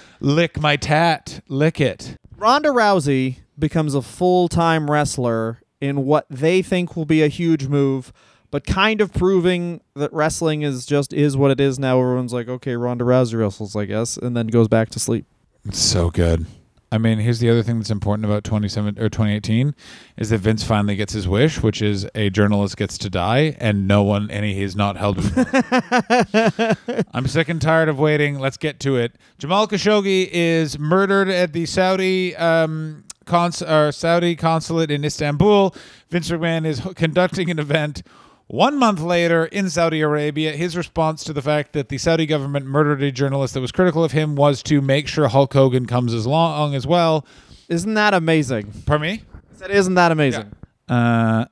lick 0.20 0.60
my 0.60 0.76
tat, 0.76 1.40
lick 1.48 1.80
it. 1.80 2.14
Ronda 2.36 2.68
Rousey 2.68 3.38
becomes 3.58 3.94
a 3.94 4.02
full-time 4.02 4.90
wrestler 4.90 5.62
in 5.80 6.04
what 6.04 6.26
they 6.28 6.62
think 6.62 6.96
will 6.96 7.04
be 7.04 7.22
a 7.22 7.28
huge 7.28 7.66
move, 7.68 8.12
but 8.50 8.64
kind 8.64 9.00
of 9.00 9.12
proving 9.12 9.80
that 9.94 10.12
wrestling 10.12 10.62
is 10.62 10.86
just 10.86 11.12
is 11.12 11.36
what 11.36 11.50
it 11.50 11.60
is 11.60 11.78
now. 11.78 12.00
Everyone's 12.00 12.32
like, 12.32 12.48
okay, 12.48 12.76
Ronda 12.76 13.04
Rousey 13.04 13.38
wrestles, 13.38 13.76
I 13.76 13.84
guess, 13.84 14.16
and 14.16 14.36
then 14.36 14.46
goes 14.48 14.68
back 14.68 14.88
to 14.90 15.00
sleep. 15.00 15.26
It's 15.64 15.78
so 15.78 16.10
good. 16.10 16.46
I 16.90 16.96
mean, 16.96 17.18
here's 17.18 17.38
the 17.38 17.50
other 17.50 17.62
thing 17.62 17.78
that's 17.78 17.90
important 17.90 18.24
about 18.24 18.44
27 18.44 18.98
or 18.98 19.10
2018 19.10 19.74
is 20.16 20.30
that 20.30 20.38
Vince 20.38 20.64
finally 20.64 20.96
gets 20.96 21.12
his 21.12 21.28
wish, 21.28 21.62
which 21.62 21.82
is 21.82 22.08
a 22.14 22.30
journalist 22.30 22.78
gets 22.78 22.96
to 22.98 23.10
die 23.10 23.56
and 23.60 23.86
no 23.86 24.02
one 24.02 24.30
and 24.30 24.46
he 24.46 24.62
is 24.62 24.74
not 24.74 24.96
held. 24.96 25.18
I'm 27.12 27.26
sick 27.26 27.50
and 27.50 27.60
tired 27.60 27.90
of 27.90 27.98
waiting. 27.98 28.38
Let's 28.38 28.56
get 28.56 28.80
to 28.80 28.96
it. 28.96 29.16
Jamal 29.38 29.68
Khashoggi 29.68 30.30
is 30.32 30.78
murdered 30.78 31.28
at 31.28 31.52
the 31.52 31.66
Saudi 31.66 32.34
um, 32.36 33.04
cons- 33.28 33.62
or 33.62 33.92
Saudi 33.92 34.34
consulate 34.34 34.90
in 34.90 35.04
Istanbul. 35.04 35.74
Vince 36.10 36.30
McMahon 36.30 36.66
is 36.66 36.80
conducting 36.96 37.50
an 37.50 37.58
event. 37.58 38.02
One 38.48 38.78
month 38.78 39.00
later, 39.00 39.44
in 39.44 39.68
Saudi 39.68 40.00
Arabia, 40.00 40.52
his 40.52 40.74
response 40.74 41.22
to 41.24 41.34
the 41.34 41.42
fact 41.42 41.74
that 41.74 41.90
the 41.90 41.98
Saudi 41.98 42.24
government 42.24 42.64
murdered 42.64 43.02
a 43.02 43.12
journalist 43.12 43.52
that 43.54 43.60
was 43.60 43.70
critical 43.70 44.02
of 44.02 44.12
him 44.12 44.36
was 44.36 44.62
to 44.64 44.80
make 44.80 45.06
sure 45.06 45.28
Hulk 45.28 45.52
Hogan 45.52 45.84
comes 45.84 46.14
as 46.14 46.26
long 46.26 46.74
as 46.74 46.86
well. 46.86 47.26
Isn't 47.68 47.92
that 47.94 48.14
amazing? 48.14 48.72
Pardon 48.86 49.02
me? 49.02 49.22
That 49.58 49.70
isn't 49.70 49.94
that 49.94 50.12
amazing? 50.12 50.52
Uh, 50.88 51.44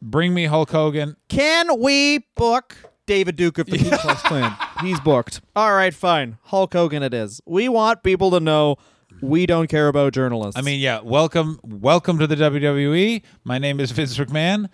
bring 0.00 0.34
me 0.34 0.46
Hulk 0.46 0.70
Hogan. 0.70 1.16
Can 1.28 1.78
we 1.80 2.26
book 2.34 2.76
David 3.06 3.36
Duke 3.36 3.58
of 3.58 3.66
the 3.66 3.78
Ku 3.78 3.90
Klux 3.96 4.22
Klan? 4.22 4.56
He's 4.80 4.98
booked. 4.98 5.40
All 5.54 5.74
right, 5.74 5.94
fine. 5.94 6.38
Hulk 6.44 6.72
Hogan 6.72 7.04
it 7.04 7.14
is. 7.14 7.40
We 7.46 7.68
want 7.68 8.02
people 8.02 8.32
to 8.32 8.40
know 8.40 8.76
we 9.22 9.46
don't 9.46 9.68
care 9.68 9.88
about 9.88 10.12
journalists. 10.12 10.58
I 10.58 10.62
mean, 10.62 10.80
yeah, 10.80 11.00
welcome, 11.00 11.60
welcome 11.62 12.18
to 12.18 12.26
the 12.26 12.34
WWE. 12.34 13.22
My 13.44 13.58
name 13.58 13.78
is 13.80 13.92
Vince 13.92 14.18
McMahon. 14.18 14.68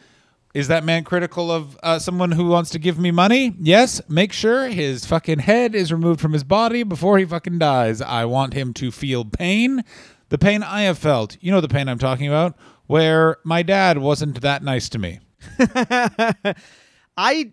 Is 0.55 0.69
that 0.69 0.83
man 0.83 1.05
critical 1.05 1.53
of 1.53 1.79
uh, 1.83 1.99
someone 1.99 2.33
who 2.33 2.49
wants 2.49 2.71
to 2.71 2.79
give 2.79 2.99
me 2.99 3.11
money? 3.11 3.55
Yes. 3.61 4.01
Make 4.09 4.33
sure 4.33 4.69
his 4.69 5.05
fucking 5.05 5.41
head 5.41 5.75
is 5.75 5.93
removed 5.93 6.21
from 6.21 6.33
his 6.33 6.43
body 6.43 6.83
before 6.83 7.19
he 7.19 7.27
fucking 7.27 7.59
dies. 7.59 8.01
I 8.01 8.25
want 8.25 8.55
him 8.55 8.73
to 8.75 8.91
feel 8.91 9.27
pain. 9.27 9.85
The 10.31 10.39
pain 10.39 10.63
I 10.63 10.83
have 10.83 10.99
felt. 10.99 11.37
You 11.43 11.53
know 11.53 11.61
the 11.61 11.69
pain 11.69 11.87
I'm 11.87 11.99
talking 11.99 12.27
about, 12.27 12.57
where 12.87 13.37
my 13.45 13.63
dad 13.63 13.99
wasn't 13.99 14.41
that 14.41 14.63
nice 14.63 14.89
to 14.89 14.99
me. 14.99 15.21
I 17.17 17.53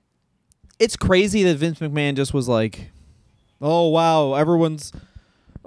it's 0.79 0.95
crazy 0.95 1.43
that 1.43 1.57
Vince 1.57 1.79
McMahon 1.79 2.15
just 2.15 2.33
was 2.33 2.47
like, 2.47 2.91
"Oh 3.61 3.89
wow, 3.89 4.33
everyone's 4.33 4.91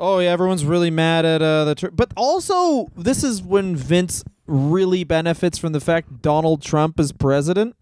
Oh 0.01 0.21
yeah, 0.21 0.31
everyone's 0.31 0.65
really 0.65 0.91
mad 0.91 1.27
at 1.27 1.43
uh, 1.43 1.65
the 1.65 1.75
tr- 1.75 1.89
but 1.89 2.13
also 2.17 2.89
this 2.97 3.25
is 3.25 3.43
when 3.43 3.75
Vince 3.75 4.23
really 4.47 5.03
benefits 5.03 5.59
from 5.59 5.73
the 5.73 5.81
fact 5.81 6.23
Donald 6.23 6.63
Trump 6.63 7.01
is 7.01 7.11
president. 7.13 7.75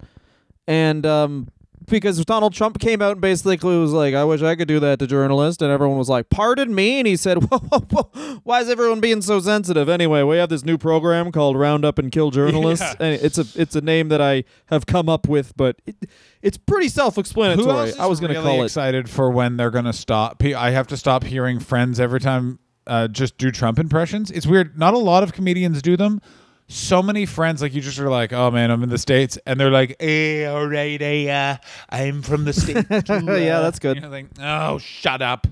And 0.67 1.05
um 1.05 1.49
because 1.89 2.23
Donald 2.25 2.53
Trump 2.53 2.79
came 2.79 3.01
out 3.01 3.13
and 3.13 3.21
basically 3.21 3.77
was 3.77 3.91
like, 3.91 4.13
I 4.13 4.23
wish 4.23 4.41
I 4.41 4.55
could 4.55 4.67
do 4.67 4.79
that 4.79 4.99
to 4.99 5.07
journalists. 5.07 5.61
And 5.61 5.71
everyone 5.71 5.97
was 5.97 6.09
like, 6.09 6.29
Pardon 6.29 6.73
me? 6.73 6.99
And 6.99 7.07
he 7.07 7.15
said, 7.15 7.43
whoa, 7.49 7.59
whoa, 7.59 7.79
whoa. 7.89 8.39
Why 8.43 8.61
is 8.61 8.69
everyone 8.69 8.99
being 8.99 9.21
so 9.21 9.39
sensitive? 9.39 9.89
Anyway, 9.89 10.23
we 10.23 10.37
have 10.37 10.49
this 10.49 10.63
new 10.63 10.77
program 10.77 11.31
called 11.31 11.57
Round 11.57 11.85
Up 11.85 11.97
and 11.97 12.11
Kill 12.11 12.31
Journalists. 12.31 12.85
Yeah. 12.99 13.07
And 13.07 13.21
it's 13.21 13.37
a 13.37 13.45
it's 13.55 13.75
a 13.75 13.81
name 13.81 14.09
that 14.09 14.21
I 14.21 14.43
have 14.67 14.85
come 14.85 15.09
up 15.09 15.27
with, 15.27 15.55
but 15.55 15.81
it, 15.85 15.95
it's 16.41 16.57
pretty 16.57 16.89
self 16.89 17.17
explanatory. 17.17 17.93
I 17.93 18.05
was 18.05 18.19
going 18.19 18.33
to 18.33 18.39
really 18.39 18.51
call 18.51 18.61
it. 18.61 18.65
excited 18.65 19.09
for 19.09 19.29
when 19.29 19.57
they're 19.57 19.71
going 19.71 19.85
to 19.85 19.93
stop? 19.93 20.43
I 20.43 20.71
have 20.71 20.87
to 20.87 20.97
stop 20.97 21.23
hearing 21.23 21.59
friends 21.59 21.99
every 21.99 22.19
time 22.19 22.59
uh, 22.87 23.07
just 23.07 23.37
do 23.37 23.51
Trump 23.51 23.79
impressions. 23.79 24.31
It's 24.31 24.47
weird. 24.47 24.77
Not 24.77 24.93
a 24.93 24.97
lot 24.97 25.23
of 25.23 25.33
comedians 25.33 25.81
do 25.81 25.97
them. 25.97 26.21
So 26.69 27.01
many 27.01 27.25
friends, 27.25 27.61
like 27.61 27.73
you, 27.73 27.81
just 27.81 27.97
are 27.99 28.09
like, 28.09 28.33
"Oh 28.33 28.51
man, 28.51 28.71
I'm 28.71 28.83
in 28.83 28.89
the 28.89 28.97
states," 28.97 29.37
and 29.45 29.57
they're 29.57 29.71
like, 29.71 29.95
"Hey, 29.99 30.45
all 30.45 30.67
right, 30.67 30.99
hey, 30.99 31.29
uh, 31.29 31.57
I'm 31.89 32.21
from 32.21 32.43
the 32.43 32.51
states." 32.51 32.87
too, 33.07 33.23
Yeah, 33.39 33.59
uh." 33.59 33.61
that's 33.61 33.79
good. 33.79 34.01
You're 34.01 34.09
like, 34.09 34.27
"Oh, 34.39 34.77
shut 34.77 35.21
up." 35.21 35.47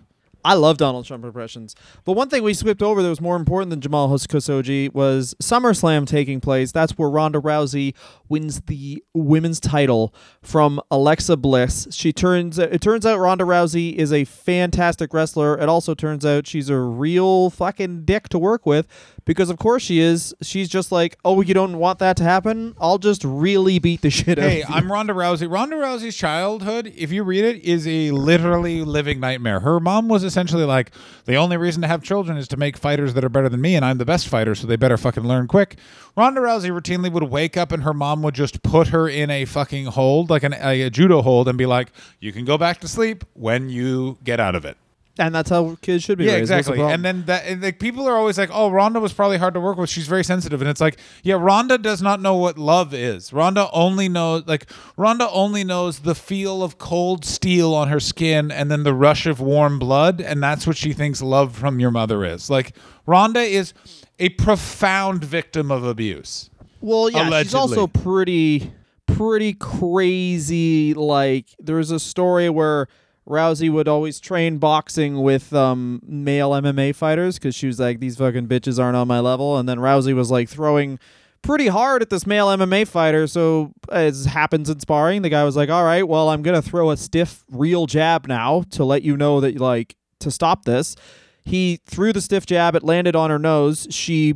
I 0.45 0.53
love 0.53 0.77
Donald 0.77 1.05
Trump 1.05 1.25
impressions. 1.25 1.75
But 2.03 2.11
one 2.13 2.29
thing 2.29 2.43
we 2.43 2.53
skipped 2.53 2.83
over 2.83 3.01
that 3.01 3.09
was 3.09 3.19
more 3.19 3.35
important 3.35 3.71
than 3.71 3.81
Jamal 3.81 4.07
Khashoggi 4.09 4.93
was 4.93 5.33
SummerSlam 5.41 6.05
taking 6.05 6.39
place. 6.39 6.71
That's 6.71 6.91
where 6.99 7.09
Ronda 7.09 7.39
Rousey 7.39 7.95
wins 8.29 8.61
the 8.61 9.03
women's 9.15 9.59
title 9.59 10.13
from 10.43 10.79
Alexa 10.91 11.37
Bliss. 11.37 11.87
She 11.89 12.13
turns 12.13 12.59
it 12.59 12.79
turns 12.79 13.07
out 13.07 13.17
Ronda 13.17 13.43
Rousey 13.43 13.95
is 13.95 14.13
a 14.13 14.23
fantastic 14.25 15.15
wrestler. 15.15 15.57
It 15.57 15.67
also 15.67 15.95
turns 15.95 16.23
out 16.23 16.45
she's 16.45 16.69
a 16.69 16.77
real 16.77 17.49
fucking 17.49 18.05
dick 18.05 18.29
to 18.29 18.37
work 18.37 18.67
with 18.67 18.87
because 19.25 19.49
of 19.49 19.57
course 19.57 19.83
she 19.83 19.99
is. 19.99 20.33
She's 20.41 20.69
just 20.69 20.91
like, 20.91 21.17
"Oh, 21.25 21.41
you 21.41 21.53
don't 21.53 21.77
want 21.79 21.99
that 21.99 22.15
to 22.17 22.23
happen? 22.23 22.75
I'll 22.79 22.97
just 22.97 23.23
really 23.23 23.79
beat 23.79 24.01
the 24.01 24.09
shit 24.09 24.39
out 24.39 24.43
Hey, 24.49 24.61
of 24.61 24.69
you." 24.69 24.73
Hey, 24.73 24.79
I'm 24.79 24.91
Ronda 24.91 25.13
Rousey. 25.13 25.51
Ronda 25.51 25.75
Rousey's 25.75 26.15
childhood, 26.15 26.93
if 26.95 27.11
you 27.11 27.23
read 27.23 27.43
it, 27.43 27.63
is 27.63 27.87
a 27.87 28.11
literally 28.11 28.81
living 28.83 29.19
nightmare. 29.19 29.59
Her 29.61 29.79
mom 29.79 30.07
was 30.07 30.23
essentially 30.23 30.63
like, 30.63 30.91
the 31.25 31.35
only 31.35 31.57
reason 31.57 31.81
to 31.81 31.87
have 31.87 32.03
children 32.03 32.37
is 32.37 32.47
to 32.49 32.57
make 32.57 32.77
fighters 32.77 33.13
that 33.15 33.23
are 33.23 33.29
better 33.29 33.49
than 33.49 33.61
me, 33.61 33.75
and 33.75 33.83
I'm 33.83 33.97
the 33.97 34.05
best 34.05 34.27
fighter, 34.27 34.55
so 34.55 34.67
they 34.67 34.75
better 34.75 34.97
fucking 34.97 35.23
learn 35.23 35.47
quick. 35.47 35.77
Ronda 36.15 36.39
Rousey 36.41 36.69
routinely 36.69 37.11
would 37.11 37.23
wake 37.23 37.57
up 37.57 37.71
and 37.71 37.83
her 37.83 37.93
mom 37.93 38.21
would 38.21 38.35
just 38.35 38.61
put 38.63 38.87
her 38.89 39.09
in 39.09 39.29
a 39.29 39.43
fucking 39.45 39.85
hold, 39.87 40.29
like 40.29 40.43
an, 40.43 40.53
a, 40.53 40.83
a 40.83 40.89
judo 40.89 41.21
hold, 41.21 41.47
and 41.49 41.57
be 41.57 41.65
like, 41.65 41.89
you 42.19 42.31
can 42.31 42.45
go 42.45 42.57
back 42.57 42.79
to 42.81 42.87
sleep 42.87 43.25
when 43.33 43.69
you 43.69 44.17
get 44.23 44.39
out 44.39 44.55
of 44.55 44.63
it. 44.63 44.77
And 45.17 45.33
that's 45.33 45.49
how 45.49 45.77
kids 45.81 46.03
should 46.03 46.17
be 46.17 46.25
Yeah, 46.25 46.35
raised. 46.35 46.51
The 46.51 46.57
exactly. 46.57 46.81
And 46.81 47.05
then 47.05 47.23
that 47.25 47.45
and, 47.45 47.61
like 47.61 47.79
people 47.79 48.07
are 48.07 48.15
always 48.17 48.37
like, 48.37 48.49
"Oh, 48.51 48.69
Ronda 48.69 48.99
was 48.99 49.13
probably 49.13 49.37
hard 49.37 49.53
to 49.53 49.61
work 49.61 49.77
with. 49.77 49.89
She's 49.89 50.07
very 50.07 50.23
sensitive." 50.23 50.61
And 50.61 50.69
it's 50.69 50.81
like, 50.81 50.97
yeah, 51.23 51.35
Ronda 51.35 51.77
does 51.77 52.01
not 52.01 52.21
know 52.21 52.35
what 52.35 52.57
love 52.57 52.93
is. 52.93 53.31
Ronda 53.31 53.69
only 53.71 54.09
knows 54.09 54.43
like 54.45 54.69
Ronda 54.97 55.29
only 55.29 55.63
knows 55.63 55.99
the 55.99 56.15
feel 56.15 56.63
of 56.63 56.77
cold 56.77 57.23
steel 57.23 57.73
on 57.73 57.87
her 57.87 57.99
skin 57.99 58.51
and 58.51 58.69
then 58.69 58.83
the 58.83 58.93
rush 58.93 59.25
of 59.25 59.39
warm 59.39 59.79
blood, 59.79 60.19
and 60.19 60.43
that's 60.43 60.67
what 60.67 60.75
she 60.75 60.91
thinks 60.91 61.21
love 61.21 61.55
from 61.55 61.79
your 61.79 61.91
mother 61.91 62.25
is. 62.25 62.49
Like 62.49 62.75
Ronda 63.05 63.41
is 63.41 63.73
a 64.19 64.29
profound 64.29 65.23
victim 65.23 65.71
of 65.71 65.85
abuse. 65.85 66.49
Well, 66.81 67.09
yeah, 67.09 67.41
she's 67.41 67.55
also 67.55 67.87
pretty 67.87 68.73
pretty 69.07 69.53
crazy. 69.53 70.93
Like 70.93 71.47
there's 71.59 71.91
a 71.91 71.99
story 71.99 72.49
where 72.49 72.87
Rousey 73.27 73.71
would 73.71 73.87
always 73.87 74.19
train 74.19 74.57
boxing 74.57 75.21
with 75.21 75.53
um, 75.53 75.99
male 76.05 76.51
MMA 76.51 76.95
fighters 76.95 77.39
because 77.39 77.55
she 77.55 77.67
was 77.67 77.79
like, 77.79 77.99
"These 77.99 78.17
fucking 78.17 78.47
bitches 78.47 78.79
aren't 78.79 78.95
on 78.95 79.07
my 79.07 79.19
level," 79.19 79.57
and 79.57 79.67
then 79.67 79.79
Rousey 79.79 80.13
was 80.13 80.29
like 80.29 80.47
throwing 80.47 80.99
pretty 81.41 81.67
hard 81.67 82.01
at 82.01 82.09
this 82.09 82.25
male 82.27 82.47
MMA 82.47 82.87
fighter. 82.87 83.27
So 83.27 83.71
as 83.91 84.25
happens 84.25 84.69
in 84.69 84.79
sparring, 84.79 85.21
the 85.21 85.29
guy 85.29 85.43
was 85.43 85.55
like, 85.55 85.69
"All 85.69 85.83
right, 85.83 86.07
well, 86.07 86.29
I'm 86.29 86.43
gonna 86.43 86.61
throw 86.61 86.91
a 86.91 86.97
stiff, 86.97 87.43
real 87.49 87.87
jab 87.87 88.27
now 88.27 88.63
to 88.71 88.83
let 88.83 89.01
you 89.01 89.17
know 89.17 89.39
that 89.41 89.59
like 89.59 89.95
to 90.19 90.29
stop 90.29 90.65
this." 90.65 90.95
He 91.43 91.79
threw 91.85 92.11
the 92.11 92.21
stiff 92.21 92.45
jab. 92.45 92.75
It 92.75 92.83
landed 92.83 93.15
on 93.15 93.29
her 93.29 93.37
nose. 93.39 93.87
She 93.91 94.35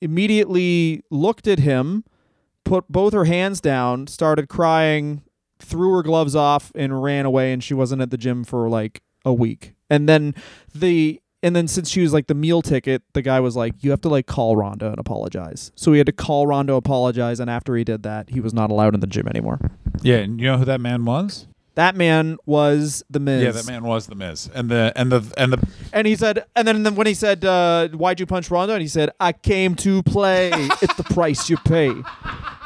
immediately 0.00 1.02
looked 1.10 1.48
at 1.48 1.58
him, 1.58 2.04
put 2.64 2.88
both 2.88 3.12
her 3.12 3.24
hands 3.24 3.60
down, 3.60 4.06
started 4.06 4.48
crying, 4.48 5.22
threw 5.64 5.92
her 5.94 6.02
gloves 6.02 6.36
off, 6.36 6.70
and 6.74 7.02
ran 7.02 7.26
away. 7.26 7.52
And 7.52 7.62
she 7.62 7.74
wasn't 7.74 8.02
at 8.02 8.10
the 8.10 8.18
gym 8.18 8.44
for 8.44 8.68
like 8.68 9.02
a 9.24 9.32
week. 9.32 9.74
And 9.90 10.08
then 10.08 10.34
the 10.74 11.20
and 11.44 11.54
then 11.54 11.68
since 11.68 11.90
she 11.90 12.00
was 12.00 12.14
like 12.14 12.26
the 12.26 12.34
meal 12.34 12.62
ticket, 12.62 13.02
the 13.12 13.20
guy 13.20 13.38
was 13.38 13.54
like, 13.54 13.74
"You 13.84 13.90
have 13.90 14.00
to 14.00 14.08
like 14.08 14.26
call 14.26 14.56
Ronda 14.56 14.88
and 14.88 14.98
apologize." 14.98 15.72
So 15.76 15.92
he 15.92 15.98
had 15.98 16.06
to 16.06 16.12
call 16.12 16.46
Ronda, 16.46 16.72
apologize, 16.72 17.38
and 17.38 17.50
after 17.50 17.76
he 17.76 17.84
did 17.84 18.02
that, 18.02 18.30
he 18.30 18.40
was 18.40 18.54
not 18.54 18.70
allowed 18.70 18.94
in 18.94 19.00
the 19.00 19.06
gym 19.06 19.28
anymore. 19.28 19.60
Yeah, 20.02 20.16
and 20.16 20.40
you 20.40 20.46
know 20.46 20.56
who 20.56 20.64
that 20.64 20.80
man 20.80 21.04
was? 21.04 21.46
That 21.74 21.96
man 21.96 22.38
was 22.46 23.04
the 23.10 23.20
Miz. 23.20 23.42
Yeah, 23.42 23.50
that 23.50 23.66
man 23.66 23.82
was 23.82 24.06
the 24.06 24.14
Miz, 24.14 24.48
and 24.54 24.70
the 24.70 24.92
and 24.96 25.12
the 25.12 25.34
and 25.36 25.52
the 25.52 25.68
And 25.92 26.06
he 26.06 26.16
said, 26.16 26.44
and 26.56 26.66
then 26.66 26.94
when 26.94 27.06
he 27.06 27.14
said, 27.14 27.44
uh, 27.44 27.88
"Why'd 27.88 28.20
you 28.20 28.26
punch 28.26 28.50
Ronda?" 28.50 28.72
and 28.74 28.82
he 28.82 28.88
said, 28.88 29.10
"I 29.20 29.32
came 29.32 29.74
to 29.76 30.02
play. 30.02 30.50
it's 30.82 30.94
the 30.94 31.04
price 31.04 31.50
you 31.50 31.58
pay. 31.58 31.92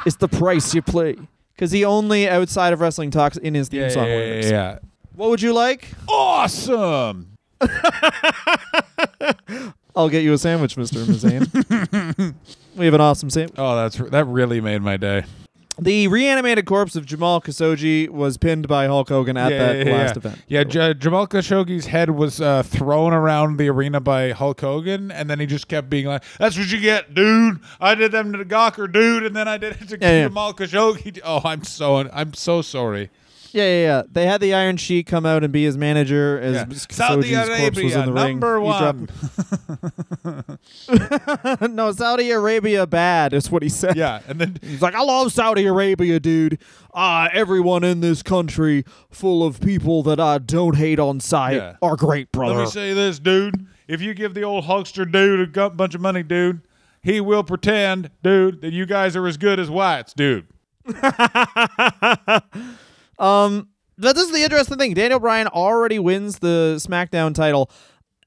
It's 0.05 0.15
the 0.15 0.29
price 0.29 0.73
you 0.73 0.81
play." 0.81 1.17
Because 1.59 1.71
he 1.71 1.83
only 1.83 2.29
outside 2.29 2.71
of 2.71 2.79
wrestling 2.79 3.11
talks 3.11 3.35
in 3.35 3.53
his 3.53 3.67
theme 3.67 3.81
yeah, 3.81 3.89
song 3.89 4.07
yeah, 4.07 4.15
lyrics. 4.15 4.49
yeah, 4.49 4.71
yeah. 4.71 4.79
What 5.13 5.29
would 5.29 5.41
you 5.41 5.51
like? 5.51 5.89
awesome. 6.07 7.35
I'll 9.93 10.07
get 10.07 10.23
you 10.23 10.31
a 10.31 10.37
sandwich, 10.37 10.77
Mister 10.77 10.99
Mazane. 10.99 12.33
we 12.77 12.85
have 12.85 12.93
an 12.93 13.01
awesome 13.01 13.29
sandwich. 13.29 13.55
Oh, 13.57 13.75
that's 13.75 13.97
that 13.97 14.23
really 14.23 14.61
made 14.61 14.81
my 14.81 14.95
day. 14.95 15.25
The 15.81 16.07
reanimated 16.07 16.65
corpse 16.65 16.95
of 16.95 17.05
Jamal 17.05 17.41
Khashoggi 17.41 18.09
was 18.09 18.37
pinned 18.37 18.67
by 18.67 18.87
Hulk 18.87 19.09
Hogan 19.09 19.37
at 19.37 19.49
that 19.49 19.87
last 19.87 20.09
yeah. 20.15 20.17
event. 20.17 20.41
Yeah, 20.47 20.63
J- 20.63 20.93
Jamal 20.93 21.27
Khashoggi's 21.27 21.87
head 21.87 22.11
was 22.11 22.41
uh, 22.41 22.63
thrown 22.63 23.13
around 23.13 23.57
the 23.57 23.69
arena 23.69 23.99
by 23.99 24.31
Hulk 24.31 24.61
Hogan, 24.61 25.11
and 25.11 25.29
then 25.29 25.39
he 25.39 25.45
just 25.45 25.67
kept 25.67 25.89
being 25.89 26.05
like, 26.05 26.23
"That's 26.37 26.57
what 26.57 26.71
you 26.71 26.79
get, 26.79 27.13
dude. 27.13 27.59
I 27.79 27.95
did 27.95 28.11
them 28.11 28.33
to 28.33 28.45
Gawker, 28.45 28.91
dude, 28.91 29.23
and 29.23 29.35
then 29.35 29.47
I 29.47 29.57
did 29.57 29.81
it 29.81 29.87
to 29.89 29.97
Yeah, 29.99 30.11
yeah. 30.11 30.23
Jamal 30.27 30.53
Khashoggi." 30.53 31.19
Oh, 31.23 31.41
I'm 31.43 31.63
so 31.63 32.09
I'm 32.11 32.33
so 32.33 32.61
sorry. 32.61 33.09
Yeah, 33.51 33.63
yeah, 33.63 33.81
yeah. 33.81 34.03
They 34.11 34.25
had 34.25 34.41
the 34.41 34.53
Iron 34.53 34.77
Sheik 34.77 35.07
come 35.07 35.25
out 35.25 35.43
and 35.43 35.51
be 35.51 35.63
his 35.63 35.77
manager 35.77 36.39
as 36.39 36.55
Yeah. 36.55 36.65
Saudi 36.89 37.33
corpse 37.33 37.49
was 37.49 37.59
Arabia, 37.95 37.99
in 38.03 38.13
the 38.13 38.27
number 38.27 38.59
He 38.59 38.65
one. 38.65 39.07
no, 41.75 41.91
Saudi 41.91 42.29
Arabia 42.31 42.85
bad 42.85 43.33
is 43.33 43.49
what 43.49 43.63
he 43.63 43.69
said. 43.69 43.95
yeah, 43.95 44.21
and 44.27 44.39
then 44.39 44.57
He's 44.61 44.81
like, 44.81 44.93
I 44.95 45.01
love 45.01 45.31
Saudi 45.31 45.65
Arabia, 45.65 46.19
dude. 46.19 46.59
Uh, 46.93 47.29
everyone 47.33 47.83
in 47.83 48.01
this 48.01 48.21
country 48.23 48.83
full 49.09 49.43
of 49.45 49.59
people 49.61 50.03
that 50.03 50.19
I 50.19 50.37
don't 50.37 50.75
hate 50.75 50.99
on 50.99 51.19
sight 51.19 51.55
Yeah. 51.55 51.75
are 51.81 51.95
great, 51.95 52.31
brother." 52.31 52.55
let 52.55 52.61
me 52.65 52.69
say 52.69 52.93
this, 52.93 53.19
dude. 53.19 53.65
if 53.87 54.01
you 54.01 54.13
give 54.13 54.33
the 54.35 54.43
old 54.43 54.65
Hulkster 54.65 55.09
dude 55.11 55.55
a 55.57 55.69
bunch 55.71 55.95
of 55.95 56.01
money, 56.01 56.21
dude, 56.23 56.61
he 57.01 57.19
will 57.21 57.43
pretend, 57.43 58.11
dude, 58.21 58.61
that 58.61 58.73
you 58.73 58.85
guys 58.85 59.15
are 59.15 59.25
as 59.27 59.37
good 59.37 59.59
as 59.59 59.69
whites, 59.69 60.13
dude. 60.13 60.45
Um, 63.19 63.69
but 63.97 64.15
this 64.15 64.25
is 64.25 64.31
the 64.31 64.43
interesting 64.43 64.77
thing. 64.77 64.93
Daniel 64.93 65.19
Bryan 65.19 65.47
already 65.47 65.99
wins 65.99 66.39
the 66.39 66.75
SmackDown 66.77 67.35
title, 67.35 67.69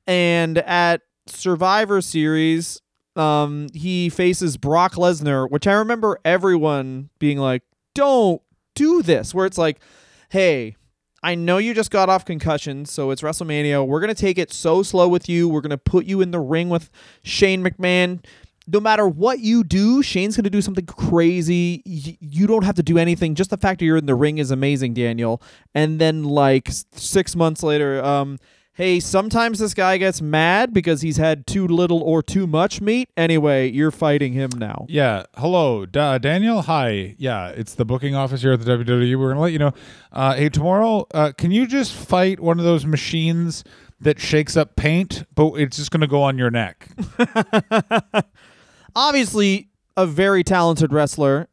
and 0.06 0.58
at 0.58 1.00
Survivor 1.26 2.00
Series, 2.02 2.80
um, 3.16 3.68
he 3.72 4.08
faces 4.10 4.56
Brock 4.56 4.94
Lesnar, 4.94 5.50
which 5.50 5.66
I 5.66 5.72
remember 5.72 6.18
everyone 6.24 7.08
being 7.18 7.38
like, 7.38 7.62
"Don't 7.94 8.42
do 8.74 9.02
this." 9.02 9.34
Where 9.34 9.46
it's 9.46 9.58
like, 9.58 9.80
"Hey." 10.28 10.76
I 11.24 11.36
know 11.36 11.58
you 11.58 11.72
just 11.72 11.92
got 11.92 12.08
off 12.08 12.24
concussion, 12.24 12.84
so 12.84 13.12
it's 13.12 13.22
WrestleMania. 13.22 13.86
We're 13.86 14.00
going 14.00 14.12
to 14.12 14.20
take 14.20 14.38
it 14.38 14.52
so 14.52 14.82
slow 14.82 15.06
with 15.06 15.28
you. 15.28 15.48
We're 15.48 15.60
going 15.60 15.70
to 15.70 15.78
put 15.78 16.04
you 16.04 16.20
in 16.20 16.32
the 16.32 16.40
ring 16.40 16.68
with 16.68 16.90
Shane 17.22 17.62
McMahon 17.62 18.24
no 18.66 18.80
matter 18.80 19.06
what 19.08 19.40
you 19.40 19.64
do, 19.64 20.02
Shane's 20.02 20.36
going 20.36 20.44
to 20.44 20.50
do 20.50 20.62
something 20.62 20.86
crazy. 20.86 21.82
Y- 21.86 22.16
you 22.20 22.46
don't 22.46 22.64
have 22.64 22.76
to 22.76 22.82
do 22.82 22.98
anything. 22.98 23.34
Just 23.34 23.50
the 23.50 23.56
fact 23.56 23.80
that 23.80 23.84
you're 23.86 23.96
in 23.96 24.06
the 24.06 24.14
ring 24.14 24.38
is 24.38 24.50
amazing, 24.50 24.94
Daniel. 24.94 25.42
And 25.74 25.98
then, 26.00 26.24
like 26.24 26.68
six 26.92 27.34
months 27.34 27.62
later, 27.62 28.02
um, 28.04 28.38
hey, 28.74 29.00
sometimes 29.00 29.58
this 29.58 29.74
guy 29.74 29.98
gets 29.98 30.22
mad 30.22 30.72
because 30.72 31.02
he's 31.02 31.16
had 31.18 31.46
too 31.46 31.66
little 31.66 32.00
or 32.02 32.22
too 32.22 32.46
much 32.46 32.80
meat. 32.80 33.08
Anyway, 33.16 33.68
you're 33.70 33.90
fighting 33.90 34.32
him 34.32 34.50
now. 34.56 34.86
Yeah. 34.88 35.24
Hello, 35.36 35.84
Da 35.84 36.18
Daniel. 36.18 36.62
Hi. 36.62 37.14
Yeah, 37.18 37.48
it's 37.48 37.74
the 37.74 37.84
booking 37.84 38.14
office 38.14 38.42
here 38.42 38.52
at 38.52 38.60
the 38.64 38.70
WWE. 38.78 39.18
We're 39.18 39.28
gonna 39.30 39.40
let 39.40 39.52
you 39.52 39.58
know. 39.58 39.72
Uh, 40.10 40.34
hey, 40.34 40.48
tomorrow, 40.48 41.06
uh, 41.12 41.32
can 41.36 41.50
you 41.50 41.66
just 41.66 41.92
fight 41.92 42.40
one 42.40 42.58
of 42.58 42.64
those 42.64 42.86
machines 42.86 43.62
that 44.00 44.18
shakes 44.18 44.56
up 44.56 44.74
paint, 44.74 45.24
but 45.34 45.52
it's 45.54 45.76
just 45.76 45.90
gonna 45.90 46.06
go 46.06 46.22
on 46.22 46.38
your 46.38 46.50
neck? 46.50 46.88
Obviously, 48.94 49.68
a 49.96 50.06
very 50.06 50.44
talented 50.44 50.92
wrestler. 50.92 51.48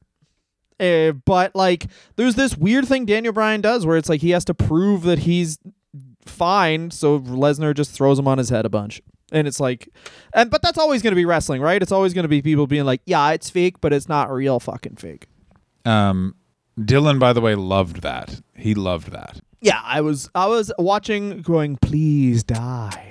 Uh, 0.80 1.12
but 1.12 1.56
like, 1.56 1.88
there's 2.16 2.36
this 2.36 2.58
weird 2.58 2.88
thing 2.88 3.06
Daniel 3.06 3.34
Bryan 3.34 3.62
does 3.62 3.86
where 3.86 3.98
it's 3.98 4.08
like 4.10 4.22
he 4.22 4.30
has 4.32 4.46
to 4.46 4.54
prove 4.54 5.04
that 5.04 5.20
he's 5.20 5.60
fine, 6.26 6.92
so 6.92 7.20
Lesnar 7.20 7.76
just 7.76 7.92
throws 7.92 8.18
him 8.18 8.28
on 8.28 8.38
his 8.38 8.50
head 8.50 8.66
a 8.66 8.70
bunch. 8.70 9.02
And 9.32 9.48
it's 9.48 9.60
like, 9.60 9.90
and 10.34 10.50
but 10.50 10.62
that's 10.62 10.78
always 10.78 11.02
going 11.02 11.12
to 11.12 11.16
be 11.16 11.26
wrestling, 11.26 11.62
right? 11.62 11.82
It's 11.82 11.92
always 11.92 12.14
going 12.14 12.24
to 12.24 12.30
be 12.30 12.42
people 12.42 12.66
being 12.66 12.86
like, 12.86 13.02
"Yeah, 13.06 13.30
it's 13.32 13.50
fake, 13.50 13.80
but 13.80 13.94
it's 13.94 14.10
not 14.10 14.32
real 14.32 14.60
fucking 14.60 14.96
fake." 14.96 15.28
Um, 15.86 16.34
Dylan, 16.80 17.20
by 17.20 17.34
the 17.34 17.42
way, 17.42 17.54
loved 17.54 18.02
that. 18.02 18.42
He 18.56 18.74
loved 18.74 19.12
that. 19.12 19.40
Yeah, 19.62 19.82
I 19.84 20.02
was 20.02 20.30
I 20.34 20.48
was 20.48 20.72
watching, 20.80 21.42
going, 21.44 21.78
"Please 21.78 22.44
die." 22.44 23.09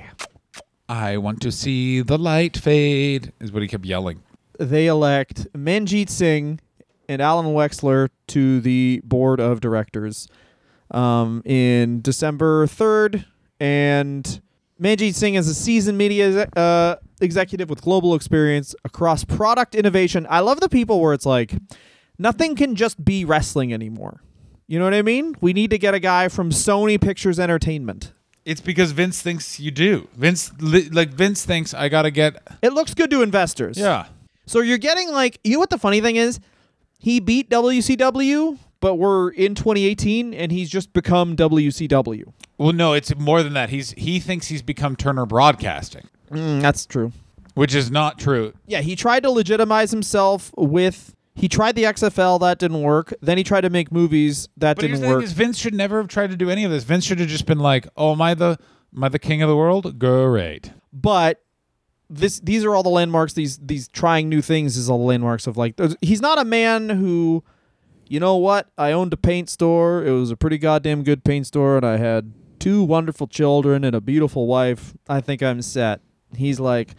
I 0.88 1.18
want 1.18 1.42
to 1.42 1.52
see 1.52 2.00
the 2.00 2.16
light 2.16 2.56
fade, 2.56 3.32
is 3.40 3.52
what 3.52 3.62
he 3.62 3.68
kept 3.68 3.84
yelling. 3.84 4.22
They 4.58 4.86
elect 4.86 5.46
Man 5.54 5.86
Jit 5.86 6.08
Singh 6.08 6.60
and 7.08 7.20
Alan 7.20 7.46
Wexler 7.46 8.08
to 8.28 8.60
the 8.60 9.00
board 9.04 9.38
of 9.40 9.60
directors 9.60 10.28
um, 10.90 11.42
in 11.44 12.00
December 12.00 12.66
third, 12.66 13.26
and 13.60 14.40
Man 14.78 14.96
Jit 14.96 15.14
Singh 15.14 15.34
is 15.34 15.48
a 15.48 15.54
seasoned 15.54 15.98
media 15.98 16.48
uh, 16.56 16.96
executive 17.20 17.68
with 17.68 17.82
global 17.82 18.14
experience 18.14 18.74
across 18.84 19.24
product 19.24 19.74
innovation. 19.74 20.26
I 20.30 20.40
love 20.40 20.60
the 20.60 20.68
people 20.68 21.00
where 21.00 21.12
it's 21.12 21.26
like 21.26 21.54
nothing 22.18 22.56
can 22.56 22.74
just 22.74 23.04
be 23.04 23.24
wrestling 23.24 23.72
anymore. 23.72 24.22
You 24.66 24.78
know 24.78 24.84
what 24.84 24.94
I 24.94 25.02
mean? 25.02 25.34
We 25.40 25.52
need 25.52 25.70
to 25.70 25.78
get 25.78 25.94
a 25.94 26.00
guy 26.00 26.28
from 26.28 26.50
Sony 26.50 27.00
Pictures 27.00 27.38
Entertainment. 27.38 28.12
It's 28.48 28.60
because 28.62 28.92
Vince 28.92 29.20
thinks 29.20 29.60
you 29.60 29.70
do. 29.70 30.08
Vince, 30.16 30.50
like 30.60 31.10
Vince 31.10 31.44
thinks 31.44 31.74
I 31.74 31.88
gotta 31.90 32.10
get. 32.10 32.36
It 32.62 32.72
looks 32.72 32.94
good 32.94 33.10
to 33.10 33.20
investors. 33.22 33.76
Yeah. 33.76 34.06
So 34.46 34.60
you're 34.60 34.78
getting 34.78 35.12
like 35.12 35.38
you 35.44 35.52
know 35.54 35.58
what 35.58 35.68
the 35.70 35.76
funny 35.78 36.00
thing 36.00 36.16
is? 36.16 36.40
He 36.98 37.20
beat 37.20 37.50
WCW, 37.50 38.58
but 38.80 38.94
we're 38.94 39.30
in 39.30 39.54
2018 39.54 40.32
and 40.34 40.50
he's 40.50 40.70
just 40.70 40.92
become 40.94 41.36
WCW. 41.36 42.32
Well, 42.56 42.72
no, 42.72 42.92
it's 42.94 43.14
more 43.16 43.42
than 43.42 43.52
that. 43.52 43.68
He's 43.70 43.90
he 43.92 44.18
thinks 44.18 44.46
he's 44.48 44.62
become 44.62 44.96
Turner 44.96 45.26
Broadcasting, 45.26 46.08
Mm, 46.30 46.60
that's 46.62 46.86
true. 46.86 47.12
which 47.54 47.74
is 47.74 47.90
not 47.90 48.18
true. 48.18 48.52
Yeah, 48.66 48.80
he 48.80 48.96
tried 48.96 49.24
to 49.24 49.30
legitimize 49.30 49.90
himself 49.90 50.50
with 50.56 51.14
he 51.38 51.48
tried 51.48 51.76
the 51.76 51.84
XFL 51.84 52.40
that 52.40 52.58
didn't 52.58 52.82
work. 52.82 53.14
Then 53.22 53.38
he 53.38 53.44
tried 53.44 53.62
to 53.62 53.70
make 53.70 53.92
movies 53.92 54.48
that 54.56 54.76
But 54.76 54.84
here's 54.84 54.98
didn't 54.98 55.08
the 55.08 55.14
work. 55.14 55.20
thing: 55.22 55.26
is 55.26 55.32
Vince 55.32 55.56
should 55.58 55.74
never 55.74 55.98
have 55.98 56.08
tried 56.08 56.30
to 56.30 56.36
do 56.36 56.50
any 56.50 56.64
of 56.64 56.70
this. 56.70 56.84
Vince 56.84 57.04
should 57.04 57.20
have 57.20 57.28
just 57.28 57.46
been 57.46 57.60
like, 57.60 57.86
"Oh, 57.96 58.12
am 58.12 58.20
I 58.20 58.34
the 58.34 58.58
am 58.94 59.04
I 59.04 59.08
the 59.08 59.18
king 59.18 59.40
of 59.42 59.48
the 59.48 59.56
world? 59.56 59.98
Great." 59.98 60.72
but 60.92 61.42
this 62.10 62.40
these 62.40 62.64
are 62.64 62.74
all 62.74 62.82
the 62.82 62.88
landmarks 62.88 63.34
these 63.34 63.58
these 63.58 63.86
trying 63.88 64.28
new 64.30 64.40
things 64.40 64.78
is 64.78 64.88
all 64.88 64.96
the 64.96 65.04
landmarks 65.04 65.46
of 65.46 65.58
like 65.58 65.78
he's 66.00 66.22
not 66.22 66.38
a 66.38 66.44
man 66.44 66.88
who 66.88 67.44
you 68.06 68.18
know 68.18 68.36
what 68.36 68.70
i 68.78 68.90
owned 68.90 69.12
a 69.12 69.16
paint 69.18 69.50
store 69.50 70.02
it 70.02 70.10
was 70.10 70.30
a 70.30 70.36
pretty 70.36 70.56
goddamn 70.56 71.02
good 71.02 71.22
paint 71.22 71.46
store 71.46 71.76
and 71.76 71.84
i 71.84 71.98
had 71.98 72.32
two 72.58 72.82
wonderful 72.82 73.26
children 73.26 73.84
and 73.84 73.94
a 73.94 74.00
beautiful 74.00 74.46
wife 74.46 74.94
i 75.10 75.20
think 75.20 75.42
i'm 75.42 75.60
set 75.60 76.00
he's 76.34 76.58
like 76.58 76.94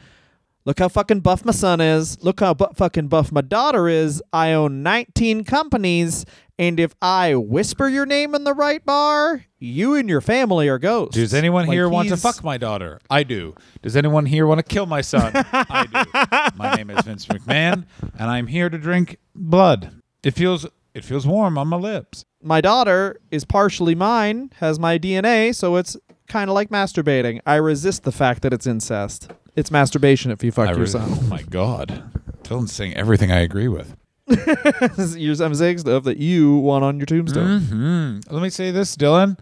look 0.66 0.80
how 0.80 0.88
fucking 0.88 1.20
buff 1.22 1.44
my 1.46 1.52
son 1.52 1.80
is 1.82 2.22
look 2.24 2.40
how 2.40 2.54
bu- 2.54 2.74
fucking 2.76 3.08
buff 3.08 3.32
my 3.32 3.42
daughter 3.42 3.88
is 3.88 4.22
i 4.34 4.52
own 4.52 4.84
19 4.84 5.44
companies 5.44 6.26
and 6.58 6.80
if 6.80 6.94
i 7.02 7.34
whisper 7.36 7.88
your 7.88 8.06
name 8.06 8.36
in 8.36 8.44
the 8.44 8.54
right 8.54 8.86
bar 8.86 9.46
you 9.60 9.96
and 9.96 10.08
your 10.10 10.22
family 10.22 10.68
are 10.70 10.78
ghosts 10.80 11.16
Does 11.16 11.34
anyone 11.34 11.66
Like, 11.68 11.74
here 11.76 11.90
want 11.90 12.08
to 12.10 12.16
he's- 12.16 12.22
fuck 12.22 12.44
my 12.44 12.58
daughter? 12.58 13.00
I 13.10 13.24
do. 13.24 13.56
Does 13.82 13.98
anyone 13.98 14.26
here 14.26 14.48
want 14.48 14.60
to 14.60 14.64
kill 14.64 14.86
my 14.86 15.02
son? 15.02 15.34
I 15.52 15.86
do. 15.86 16.58
My 16.58 16.76
name 16.76 16.90
is 16.90 17.04
Vince 17.04 17.26
McMahon, 17.26 17.84
and 18.18 18.30
I'm 18.32 18.48
here 18.48 18.70
to 18.70 18.78
drink 18.78 19.18
blood. 19.36 19.92
It 20.24 20.32
feels 20.32 20.66
it 20.94 21.04
feels 21.04 21.28
warm 21.28 21.58
on 21.58 21.68
my 21.68 21.76
lips. 21.76 22.24
my 22.42 22.62
daughter 22.62 23.20
is 23.32 23.44
partially 23.44 23.96
mine, 23.96 24.50
has 24.62 24.80
my 24.80 24.98
DNA, 24.98 25.54
so 25.54 25.76
it's 25.76 25.98
kind 26.30 26.50
of 26.50 26.54
like 26.54 26.70
masturbating. 26.70 27.42
I 27.46 27.56
resist 27.56 28.04
the 28.04 28.14
fact 28.14 28.42
that 28.44 28.54
it's 28.54 28.66
incest. 28.66 29.30
It's 29.56 29.72
masturbation 29.72 30.32
if 30.32 30.44
you 30.44 30.52
fuck 30.52 30.68
I 30.68 30.72
your 30.72 30.80
really- 30.80 30.92
son. 30.92 31.10
oh 31.12 31.22
my 31.30 31.42
god, 31.44 32.04
Dylan's 32.44 32.72
saying 32.74 32.96
everything 32.96 33.32
I 33.32 33.40
agree 33.40 33.68
with. 33.68 33.96
You're 34.28 35.44
I'm 35.44 35.56
saying 35.56 35.80
stuff 35.80 36.04
that 36.04 36.18
you 36.18 36.58
want 36.58 36.84
on 36.84 36.98
your 36.98 37.06
tombstone. 37.08 37.62
hmm 37.62 38.20
Let 38.30 38.42
me 38.44 38.50
say 38.50 38.70
this, 38.72 38.96
Dylan. 38.96 39.40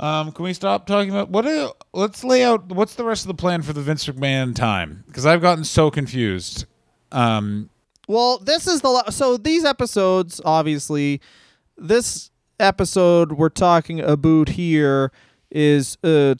Um, 0.00 0.32
can 0.32 0.44
we 0.44 0.52
stop 0.54 0.86
talking 0.86 1.10
about 1.10 1.30
what? 1.30 1.44
let's 1.92 2.24
lay 2.24 2.42
out 2.44 2.66
what's 2.68 2.94
the 2.94 3.04
rest 3.04 3.24
of 3.24 3.28
the 3.28 3.34
plan 3.34 3.62
for 3.62 3.72
the 3.72 3.80
Vince 3.82 4.06
McMahon 4.06 4.54
time 4.54 5.04
because 5.06 5.24
I've 5.26 5.40
gotten 5.42 5.64
so 5.64 5.90
confused. 5.90 6.66
Um, 7.12 7.70
Well, 8.08 8.38
this 8.38 8.66
is 8.66 8.80
the 8.82 8.88
la- 8.88 9.10
so 9.10 9.36
these 9.36 9.64
episodes 9.64 10.40
obviously 10.44 11.20
this 11.76 12.30
episode 12.60 13.32
we're 13.32 13.48
talking 13.48 14.00
about 14.00 14.50
here 14.50 15.10
is 15.50 15.96
uh 16.04 16.34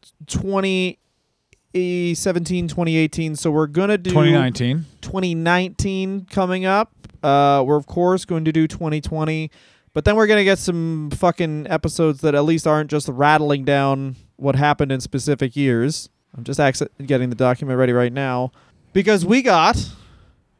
2017 1.74 2.68
2018 2.68 3.34
so 3.34 3.50
we're 3.50 3.66
going 3.66 3.88
to 3.88 3.98
do 3.98 4.10
2019. 4.10 4.86
2019 5.00 6.26
coming 6.30 6.64
up. 6.64 6.92
Uh, 7.22 7.64
we're 7.66 7.76
of 7.76 7.86
course 7.86 8.24
going 8.24 8.44
to 8.44 8.52
do 8.52 8.68
2020, 8.68 9.50
but 9.92 10.04
then 10.04 10.14
we're 10.14 10.26
gonna 10.26 10.44
get 10.44 10.58
some 10.58 11.10
fucking 11.10 11.66
episodes 11.68 12.20
that 12.20 12.34
at 12.34 12.44
least 12.44 12.66
aren't 12.66 12.90
just 12.90 13.08
rattling 13.08 13.64
down 13.64 14.14
what 14.36 14.54
happened 14.56 14.92
in 14.92 15.00
specific 15.00 15.56
years. 15.56 16.10
I'm 16.36 16.44
just 16.44 16.60
acc- 16.60 16.88
getting 17.04 17.30
the 17.30 17.36
document 17.36 17.78
ready 17.78 17.92
right 17.92 18.12
now 18.12 18.52
because 18.92 19.24
we 19.24 19.40
got 19.42 19.90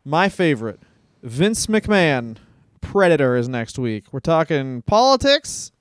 my 0.05 0.29
favorite, 0.29 0.81
Vince 1.23 1.67
McMahon. 1.67 2.37
Predator 2.81 3.37
is 3.37 3.49
next 3.49 3.79
week. 3.79 4.05
We're 4.12 4.21
talking 4.21 4.83
politics, 4.83 5.73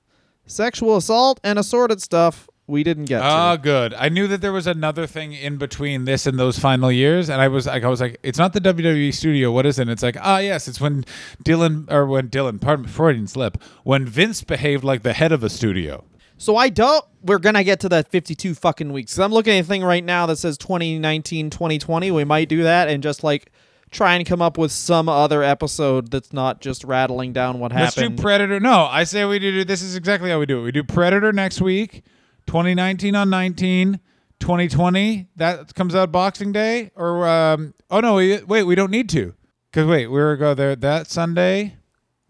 sexual 0.46 0.96
assault, 0.96 1.38
and 1.44 1.58
assorted 1.58 2.00
stuff 2.00 2.48
we 2.66 2.82
didn't 2.82 3.04
get 3.04 3.20
Ah, 3.20 3.56
to. 3.56 3.62
good. 3.62 3.94
I 3.94 4.08
knew 4.08 4.26
that 4.28 4.40
there 4.40 4.52
was 4.52 4.66
another 4.66 5.06
thing 5.06 5.32
in 5.32 5.56
between 5.58 6.04
this 6.06 6.26
and 6.26 6.38
those 6.38 6.58
final 6.58 6.90
years, 6.90 7.28
and 7.28 7.40
I 7.42 7.48
was 7.48 7.66
like, 7.66 7.84
I 7.84 7.88
was 7.88 8.00
like, 8.00 8.18
it's 8.22 8.38
not 8.38 8.52
the 8.54 8.60
WWE 8.60 9.12
studio. 9.12 9.52
What 9.52 9.66
is 9.66 9.78
it? 9.78 9.82
And 9.82 9.90
it's 9.90 10.02
like, 10.02 10.16
ah, 10.20 10.38
yes, 10.38 10.66
it's 10.68 10.80
when 10.80 11.04
Dylan 11.44 11.90
or 11.92 12.06
when 12.06 12.28
Dylan, 12.28 12.60
pardon 12.60 12.86
me, 12.86 12.90
Freudian 12.90 13.26
slip, 13.26 13.62
when 13.82 14.06
Vince 14.06 14.42
behaved 14.42 14.82
like 14.84 15.02
the 15.02 15.12
head 15.12 15.32
of 15.32 15.44
a 15.44 15.50
studio. 15.50 16.04
So 16.36 16.56
I 16.56 16.68
don't. 16.68 17.04
We're 17.22 17.38
gonna 17.38 17.62
get 17.64 17.80
to 17.80 17.88
that 17.90 18.08
52 18.08 18.54
fucking 18.54 18.92
weeks. 18.92 19.18
I'm 19.18 19.32
looking 19.32 19.56
at 19.58 19.64
a 19.64 19.68
thing 19.68 19.84
right 19.84 20.02
now 20.04 20.26
that 20.26 20.36
says 20.36 20.58
2019, 20.58 21.48
2020. 21.50 22.10
We 22.10 22.24
might 22.24 22.48
do 22.48 22.64
that 22.64 22.88
and 22.88 23.02
just 23.02 23.22
like 23.22 23.50
try 23.90 24.16
and 24.16 24.26
come 24.26 24.42
up 24.42 24.58
with 24.58 24.72
some 24.72 25.08
other 25.08 25.42
episode 25.44 26.10
that's 26.10 26.32
not 26.32 26.60
just 26.60 26.82
rattling 26.82 27.32
down 27.32 27.60
what 27.60 27.72
Let's 27.72 27.94
happened. 27.94 28.16
do 28.16 28.22
Predator. 28.22 28.58
No, 28.58 28.86
I 28.86 29.04
say 29.04 29.24
we 29.24 29.38
do. 29.38 29.64
This 29.64 29.80
is 29.82 29.94
exactly 29.94 30.30
how 30.30 30.40
we 30.40 30.46
do 30.46 30.58
it. 30.58 30.62
We 30.64 30.72
do 30.72 30.82
Predator 30.82 31.32
next 31.32 31.60
week, 31.60 32.02
2019 32.46 33.14
on 33.14 33.30
19, 33.30 34.00
2020 34.40 35.28
that 35.36 35.74
comes 35.74 35.94
out 35.94 36.12
Boxing 36.12 36.52
Day, 36.52 36.90
or 36.94 37.26
um, 37.26 37.74
oh 37.90 38.00
no, 38.00 38.14
we, 38.14 38.42
wait, 38.42 38.64
we 38.64 38.74
don't 38.74 38.90
need 38.90 39.08
to, 39.10 39.34
because 39.70 39.86
wait, 39.86 40.08
we're 40.08 40.36
go 40.36 40.54
there 40.54 40.76
that 40.76 41.06
Sunday, 41.06 41.76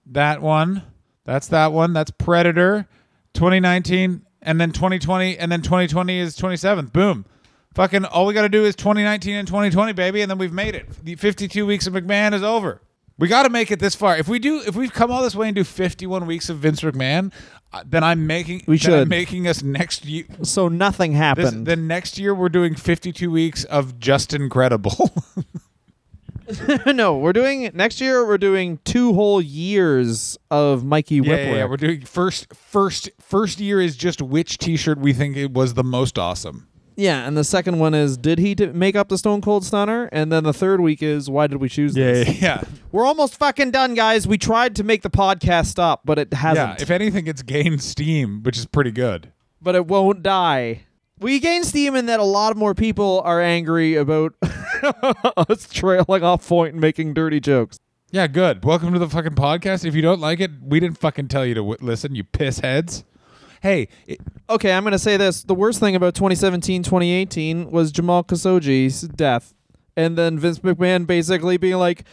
that 0.06 0.40
one, 0.42 0.82
that's 1.24 1.48
that 1.48 1.72
one, 1.72 1.92
that's 1.92 2.10
Predator, 2.10 2.86
2019, 3.34 4.24
and 4.42 4.60
then 4.60 4.72
2020, 4.72 5.38
and 5.38 5.50
then 5.50 5.62
2020 5.62 6.18
is 6.18 6.36
27th. 6.36 6.92
Boom, 6.92 7.24
Fucking 7.74 8.04
all 8.04 8.26
we 8.26 8.34
got 8.34 8.42
to 8.42 8.48
do 8.48 8.64
is 8.64 8.76
2019 8.76 9.34
and 9.34 9.48
2020, 9.48 9.92
baby, 9.94 10.20
and 10.20 10.30
then 10.30 10.38
we've 10.38 10.52
made 10.52 10.76
it. 10.76 10.88
The 11.04 11.16
52 11.16 11.66
weeks 11.66 11.88
of 11.88 11.94
McMahon 11.94 12.32
is 12.32 12.42
over. 12.42 12.80
We 13.16 13.28
got 13.28 13.44
to 13.44 13.48
make 13.50 13.70
it 13.70 13.78
this 13.78 13.94
far. 13.94 14.16
If 14.16 14.26
we 14.26 14.38
do, 14.40 14.60
if 14.66 14.74
we've 14.74 14.92
come 14.92 15.10
all 15.10 15.22
this 15.22 15.36
way 15.36 15.46
and 15.48 15.54
do 15.54 15.62
51 15.62 16.26
weeks 16.26 16.48
of 16.48 16.58
Vince 16.58 16.80
McMahon, 16.80 17.32
uh, 17.72 17.84
then 17.86 18.02
I'm 18.02 18.26
making. 18.26 18.64
We 18.66 18.76
then 18.78 18.92
I'm 18.92 19.00
should. 19.02 19.08
making 19.08 19.46
us 19.46 19.62
next 19.62 20.04
year. 20.04 20.24
So 20.42 20.68
nothing 20.68 21.12
This, 21.12 21.18
happened. 21.18 21.66
then 21.66 21.86
next 21.86 22.18
year 22.18 22.34
we're 22.34 22.48
doing 22.48 22.74
52 22.74 23.30
weeks 23.30 23.64
of 23.64 24.00
just 24.00 24.34
incredible. 24.34 25.12
no, 26.86 27.16
we're 27.16 27.32
doing 27.32 27.70
next 27.72 28.00
year. 28.00 28.26
We're 28.26 28.36
doing 28.36 28.78
two 28.84 29.14
whole 29.14 29.40
years 29.40 30.36
of 30.50 30.84
Mikey 30.84 31.16
yeah, 31.16 31.22
Whipwreck. 31.22 31.46
yeah, 31.46 31.54
yeah, 31.56 31.64
we're 31.66 31.76
doing 31.76 32.00
first, 32.02 32.52
first, 32.52 33.10
first 33.20 33.60
year 33.60 33.80
is 33.80 33.96
just 33.96 34.20
which 34.20 34.58
T-shirt 34.58 34.98
we 34.98 35.12
think 35.12 35.36
it 35.36 35.52
was 35.52 35.74
the 35.74 35.84
most 35.84 36.18
awesome. 36.18 36.66
Yeah, 36.96 37.26
and 37.26 37.36
the 37.36 37.44
second 37.44 37.78
one 37.78 37.92
is 37.94 38.16
did 38.16 38.38
he 38.38 38.54
d- 38.54 38.66
make 38.66 38.94
up 38.94 39.08
the 39.08 39.18
Stone 39.18 39.40
Cold 39.40 39.64
Stunner? 39.64 40.08
And 40.12 40.30
then 40.30 40.44
the 40.44 40.52
third 40.52 40.80
week 40.80 41.02
is 41.02 41.28
why 41.28 41.46
did 41.48 41.56
we 41.60 41.68
choose 41.68 41.94
this? 41.94 42.40
yeah. 42.40 42.62
We're 42.92 43.04
almost 43.04 43.36
fucking 43.36 43.72
done, 43.72 43.94
guys. 43.94 44.26
We 44.28 44.38
tried 44.38 44.76
to 44.76 44.84
make 44.84 45.02
the 45.02 45.10
podcast 45.10 45.66
stop, 45.66 46.02
but 46.04 46.18
it 46.18 46.32
hasn't. 46.32 46.78
Yeah, 46.78 46.82
if 46.82 46.90
anything, 46.90 47.26
it's 47.26 47.42
gained 47.42 47.82
steam, 47.82 48.42
which 48.44 48.56
is 48.56 48.66
pretty 48.66 48.92
good. 48.92 49.32
but 49.60 49.74
it 49.74 49.86
won't 49.86 50.22
die. 50.22 50.82
We 51.18 51.38
gain 51.40 51.64
steam 51.64 51.94
in 51.96 52.06
that 52.06 52.20
a 52.20 52.24
lot 52.24 52.56
more 52.56 52.74
people 52.74 53.22
are 53.24 53.40
angry 53.40 53.94
about 53.96 54.34
us 55.36 55.68
trailing 55.72 56.22
off 56.22 56.46
point 56.46 56.72
and 56.74 56.80
making 56.80 57.14
dirty 57.14 57.40
jokes. 57.40 57.78
Yeah, 58.10 58.26
good. 58.28 58.64
Welcome 58.64 58.92
to 58.92 58.98
the 58.98 59.08
fucking 59.08 59.32
podcast. 59.34 59.84
If 59.84 59.94
you 59.94 60.02
don't 60.02 60.20
like 60.20 60.38
it, 60.40 60.50
we 60.62 60.78
didn't 60.80 60.98
fucking 60.98 61.28
tell 61.28 61.44
you 61.46 61.54
to 61.54 61.60
w- 61.60 61.78
listen, 61.80 62.14
you 62.14 62.22
piss 62.24 62.60
heads. 62.60 63.04
Hey, 63.64 63.88
it, 64.06 64.20
Okay, 64.50 64.72
I'm 64.74 64.82
going 64.84 64.92
to 64.92 64.98
say 64.98 65.16
this. 65.16 65.42
The 65.42 65.54
worst 65.54 65.80
thing 65.80 65.96
about 65.96 66.14
2017 66.14 66.82
2018 66.82 67.70
was 67.70 67.90
Jamal 67.90 68.22
Khashoggi's 68.22 69.00
death. 69.02 69.54
And 69.96 70.18
then 70.18 70.38
Vince 70.38 70.58
McMahon 70.58 71.06
basically 71.06 71.56
being 71.56 71.78
like, 71.78 72.04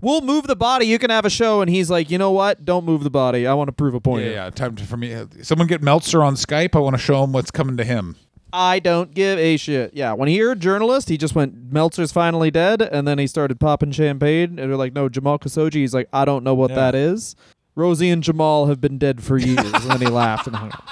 We'll 0.00 0.20
move 0.20 0.46
the 0.46 0.56
body. 0.56 0.86
You 0.86 0.98
can 0.98 1.10
have 1.10 1.24
a 1.24 1.30
show. 1.30 1.60
And 1.60 1.68
he's 1.68 1.90
like, 1.90 2.08
You 2.08 2.18
know 2.18 2.30
what? 2.30 2.64
Don't 2.64 2.84
move 2.84 3.02
the 3.02 3.10
body. 3.10 3.48
I 3.48 3.54
want 3.54 3.66
to 3.68 3.72
prove 3.72 3.94
a 3.94 4.00
point. 4.00 4.24
yeah, 4.26 4.30
yeah, 4.30 4.50
time 4.50 4.76
to, 4.76 4.84
for 4.84 4.96
me. 4.96 5.12
Uh, 5.12 5.26
someone 5.42 5.66
get 5.66 5.82
Meltzer 5.82 6.22
on 6.22 6.36
Skype. 6.36 6.76
I 6.76 6.78
want 6.78 6.94
to 6.94 7.02
show 7.02 7.24
him 7.24 7.32
what's 7.32 7.50
coming 7.50 7.76
to 7.78 7.84
him. 7.84 8.14
I 8.52 8.78
don't 8.78 9.12
give 9.14 9.38
a 9.40 9.56
shit. 9.56 9.94
Yeah, 9.94 10.12
when 10.12 10.28
he 10.28 10.38
heard 10.38 10.60
journalist, 10.60 11.08
he 11.08 11.16
just 11.16 11.34
went, 11.34 11.72
Meltzer's 11.72 12.12
finally 12.12 12.50
dead. 12.52 12.80
And 12.80 13.08
then 13.08 13.18
he 13.18 13.26
started 13.26 13.58
popping 13.58 13.90
champagne. 13.90 14.58
And 14.60 14.70
they're 14.70 14.76
like, 14.76 14.92
No, 14.92 15.08
Jamal 15.08 15.40
Khashoggi. 15.40 15.74
He's 15.74 15.94
like, 15.94 16.08
I 16.12 16.24
don't 16.24 16.44
know 16.44 16.54
what 16.54 16.70
Yeah. 16.70 16.76
that 16.76 16.94
is. 16.94 17.34
Rosie 17.74 18.10
and 18.10 18.22
Jamal 18.22 18.66
have 18.66 18.80
been 18.80 18.98
dead 18.98 19.22
for 19.22 19.38
years. 19.38 19.58
and 19.58 19.84
then 19.84 20.00
he 20.00 20.06
laughed 20.06 20.46
and 20.46 20.56
hung 20.56 20.72
up. 20.72 20.88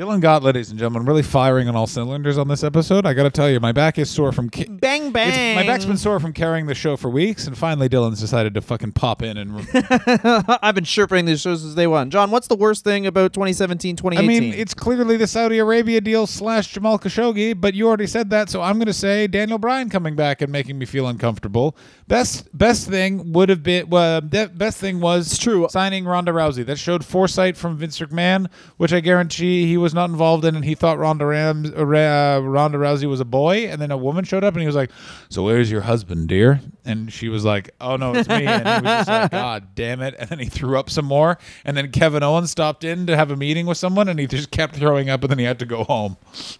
Dylan 0.00 0.22
Gott, 0.22 0.42
ladies 0.42 0.70
and 0.70 0.78
gentlemen, 0.78 1.04
really 1.04 1.22
firing 1.22 1.68
on 1.68 1.76
all 1.76 1.86
cylinders 1.86 2.38
on 2.38 2.48
this 2.48 2.64
episode. 2.64 3.04
I 3.04 3.12
got 3.12 3.24
to 3.24 3.30
tell 3.30 3.50
you, 3.50 3.60
my 3.60 3.72
back 3.72 3.98
is 3.98 4.08
sore 4.08 4.32
from. 4.32 4.48
Bang, 4.48 5.12
bang. 5.12 5.54
my 5.54 5.66
back's 5.66 5.84
been 5.84 5.98
sore 5.98 6.18
from 6.18 6.32
carrying 6.32 6.64
the 6.64 6.74
show 6.74 6.96
for 6.96 7.10
weeks, 7.10 7.46
and 7.46 7.54
finally 7.54 7.86
Dylan's 7.86 8.18
decided 8.18 8.54
to 8.54 8.62
fucking 8.62 8.92
pop 8.92 9.20
in 9.20 9.36
and. 9.36 9.68
I've 10.62 10.74
been 10.74 10.84
chirping 10.84 11.26
these 11.26 11.42
shows 11.42 11.60
since 11.60 11.74
day 11.74 11.86
one. 11.86 12.08
John, 12.08 12.30
what's 12.30 12.48
the 12.48 12.56
worst 12.56 12.82
thing 12.82 13.06
about 13.06 13.34
2017 13.34 13.96
2018? 13.96 14.24
I 14.24 14.40
mean, 14.40 14.58
it's 14.58 14.72
clearly 14.72 15.18
the 15.18 15.26
Saudi 15.26 15.58
Arabia 15.58 16.00
deal 16.00 16.26
slash 16.26 16.72
Jamal 16.72 16.98
Khashoggi, 16.98 17.60
but 17.60 17.74
you 17.74 17.86
already 17.86 18.06
said 18.06 18.30
that, 18.30 18.48
so 18.48 18.62
I'm 18.62 18.78
going 18.78 18.86
to 18.86 18.94
say 18.94 19.26
Daniel 19.26 19.58
Bryan 19.58 19.90
coming 19.90 20.16
back 20.16 20.40
and 20.40 20.50
making 20.50 20.78
me 20.78 20.86
feel 20.86 21.08
uncomfortable. 21.08 21.76
Best 22.08 22.48
best 22.56 22.88
thing 22.88 23.34
would 23.34 23.50
have 23.50 23.62
been 23.62 23.90
well, 23.90 24.22
best 24.22 24.78
thing 24.78 25.00
was 25.00 25.26
It's 25.26 25.36
true. 25.36 25.66
signing 25.68 26.06
Ronda 26.06 26.32
Rousey. 26.32 26.64
That 26.64 26.78
showed 26.78 27.04
foresight 27.04 27.58
from 27.58 27.76
Vince 27.76 27.98
McMahon, 28.00 28.50
which 28.78 28.94
I 28.94 29.00
guarantee 29.00 29.66
he 29.66 29.76
was 29.76 29.89
not 29.94 30.10
involved 30.10 30.44
in, 30.44 30.56
and 30.56 30.64
he 30.64 30.74
thought 30.74 30.98
Ronda 30.98 31.26
Rams, 31.26 31.70
uh, 31.70 31.84
Ronda 31.84 32.78
Rousey 32.78 33.08
was 33.08 33.20
a 33.20 33.24
boy, 33.24 33.68
and 33.68 33.80
then 33.80 33.90
a 33.90 33.96
woman 33.96 34.24
showed 34.24 34.44
up, 34.44 34.54
and 34.54 34.60
he 34.60 34.66
was 34.66 34.76
like, 34.76 34.90
"So 35.28 35.42
where's 35.44 35.70
your 35.70 35.82
husband, 35.82 36.28
dear?" 36.28 36.60
And 36.84 37.12
she 37.12 37.28
was 37.28 37.44
like, 37.44 37.70
"Oh 37.80 37.96
no, 37.96 38.14
it's 38.14 38.28
me." 38.28 38.46
And 38.46 38.66
he 38.66 38.72
was 38.72 39.06
just 39.06 39.08
like, 39.08 39.30
"God 39.30 39.74
damn 39.74 40.00
it!" 40.02 40.14
And 40.18 40.28
then 40.28 40.38
he 40.38 40.46
threw 40.46 40.78
up 40.78 40.90
some 40.90 41.04
more, 41.04 41.38
and 41.64 41.76
then 41.76 41.90
Kevin 41.90 42.22
Owens 42.22 42.50
stopped 42.50 42.84
in 42.84 43.06
to 43.06 43.16
have 43.16 43.30
a 43.30 43.36
meeting 43.36 43.66
with 43.66 43.78
someone, 43.78 44.08
and 44.08 44.18
he 44.18 44.26
just 44.26 44.50
kept 44.50 44.76
throwing 44.76 45.10
up, 45.10 45.22
and 45.22 45.30
then 45.30 45.38
he 45.38 45.44
had 45.44 45.58
to 45.58 45.66
go 45.66 45.84
home. 45.84 46.16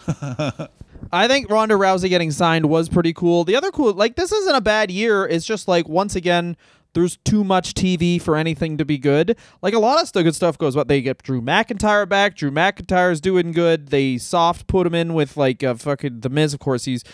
I 1.12 1.28
think 1.28 1.50
Ronda 1.50 1.74
Rousey 1.74 2.08
getting 2.08 2.30
signed 2.30 2.66
was 2.66 2.88
pretty 2.88 3.12
cool. 3.12 3.44
The 3.44 3.56
other 3.56 3.70
cool, 3.70 3.92
like, 3.94 4.16
this 4.16 4.32
isn't 4.32 4.54
a 4.54 4.60
bad 4.60 4.90
year. 4.90 5.26
It's 5.26 5.46
just 5.46 5.66
like, 5.66 5.88
once 5.88 6.14
again, 6.14 6.56
there's 6.92 7.16
too 7.18 7.44
much 7.44 7.74
TV 7.74 8.20
for 8.20 8.36
anything 8.36 8.76
to 8.78 8.84
be 8.84 8.98
good. 8.98 9.36
Like, 9.62 9.74
a 9.74 9.78
lot 9.78 10.00
of 10.00 10.08
st- 10.08 10.24
good 10.24 10.34
stuff 10.34 10.58
goes, 10.58 10.76
what 10.76 10.88
they 10.88 11.00
get 11.00 11.22
Drew 11.22 11.40
McIntyre 11.40 12.08
back. 12.08 12.36
Drew 12.36 12.50
McIntyre's 12.50 13.20
doing 13.20 13.52
good. 13.52 13.88
They 13.88 14.18
soft 14.18 14.66
put 14.66 14.86
him 14.86 14.94
in 14.94 15.14
with, 15.14 15.36
like, 15.36 15.62
uh, 15.62 15.74
fucking 15.74 16.20
The 16.20 16.28
Miz, 16.28 16.54
of 16.54 16.60
course. 16.60 16.84
He's 16.84 17.04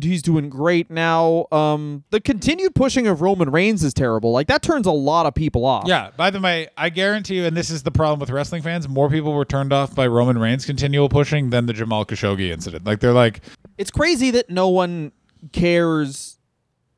he's 0.00 0.22
doing 0.22 0.48
great 0.48 0.90
now. 0.90 1.46
Um, 1.52 2.02
the 2.10 2.20
continued 2.20 2.74
pushing 2.74 3.06
of 3.06 3.20
Roman 3.22 3.50
Reigns 3.50 3.84
is 3.84 3.94
terrible. 3.94 4.32
Like, 4.32 4.48
that 4.48 4.60
turns 4.62 4.86
a 4.86 4.92
lot 4.92 5.26
of 5.26 5.34
people 5.34 5.64
off. 5.64 5.84
Yeah. 5.86 6.10
By 6.16 6.30
the 6.30 6.40
way, 6.40 6.68
I 6.76 6.90
guarantee 6.90 7.36
you, 7.36 7.44
and 7.44 7.56
this 7.56 7.70
is 7.70 7.84
the 7.84 7.92
problem 7.92 8.18
with 8.18 8.30
wrestling 8.30 8.62
fans, 8.62 8.88
more 8.88 9.08
people 9.08 9.32
were 9.32 9.44
turned 9.44 9.72
off 9.72 9.94
by 9.94 10.06
Roman 10.06 10.36
Reigns' 10.38 10.64
continual 10.64 11.08
pushing 11.08 11.50
than 11.50 11.66
the 11.66 11.72
Jamal 11.72 12.04
Khashoggi 12.04 12.50
incident. 12.50 12.84
Like 12.84 13.00
they're 13.00 13.12
like, 13.12 13.40
it's 13.78 13.90
crazy 13.90 14.30
that 14.32 14.50
no 14.50 14.68
one 14.68 15.12
cares. 15.52 16.33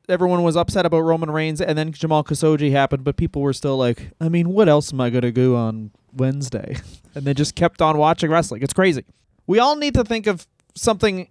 Everyone 0.09 0.43
was 0.43 0.55
upset 0.55 0.85
about 0.85 1.01
Roman 1.01 1.29
Reigns, 1.29 1.59
and 1.59 1.77
then 1.77 1.91
Jamal 1.91 2.23
Khashoggi 2.23 2.71
happened, 2.71 3.03
but 3.03 3.17
people 3.17 3.41
were 3.41 3.53
still 3.53 3.77
like, 3.77 4.11
I 4.21 4.29
mean, 4.29 4.49
what 4.49 4.69
else 4.69 4.93
am 4.93 5.01
I 5.01 5.09
gonna 5.09 5.31
do 5.31 5.55
on 5.55 5.91
Wednesday? 6.13 6.77
And 7.15 7.25
they 7.25 7.33
just 7.33 7.55
kept 7.55 7.81
on 7.81 7.97
watching 7.97 8.29
wrestling. 8.29 8.61
It's 8.61 8.73
crazy. 8.73 9.03
We 9.47 9.57
all 9.57 9.75
need 9.75 9.95
to 9.95 10.03
think 10.03 10.27
of 10.27 10.45
something 10.75 11.29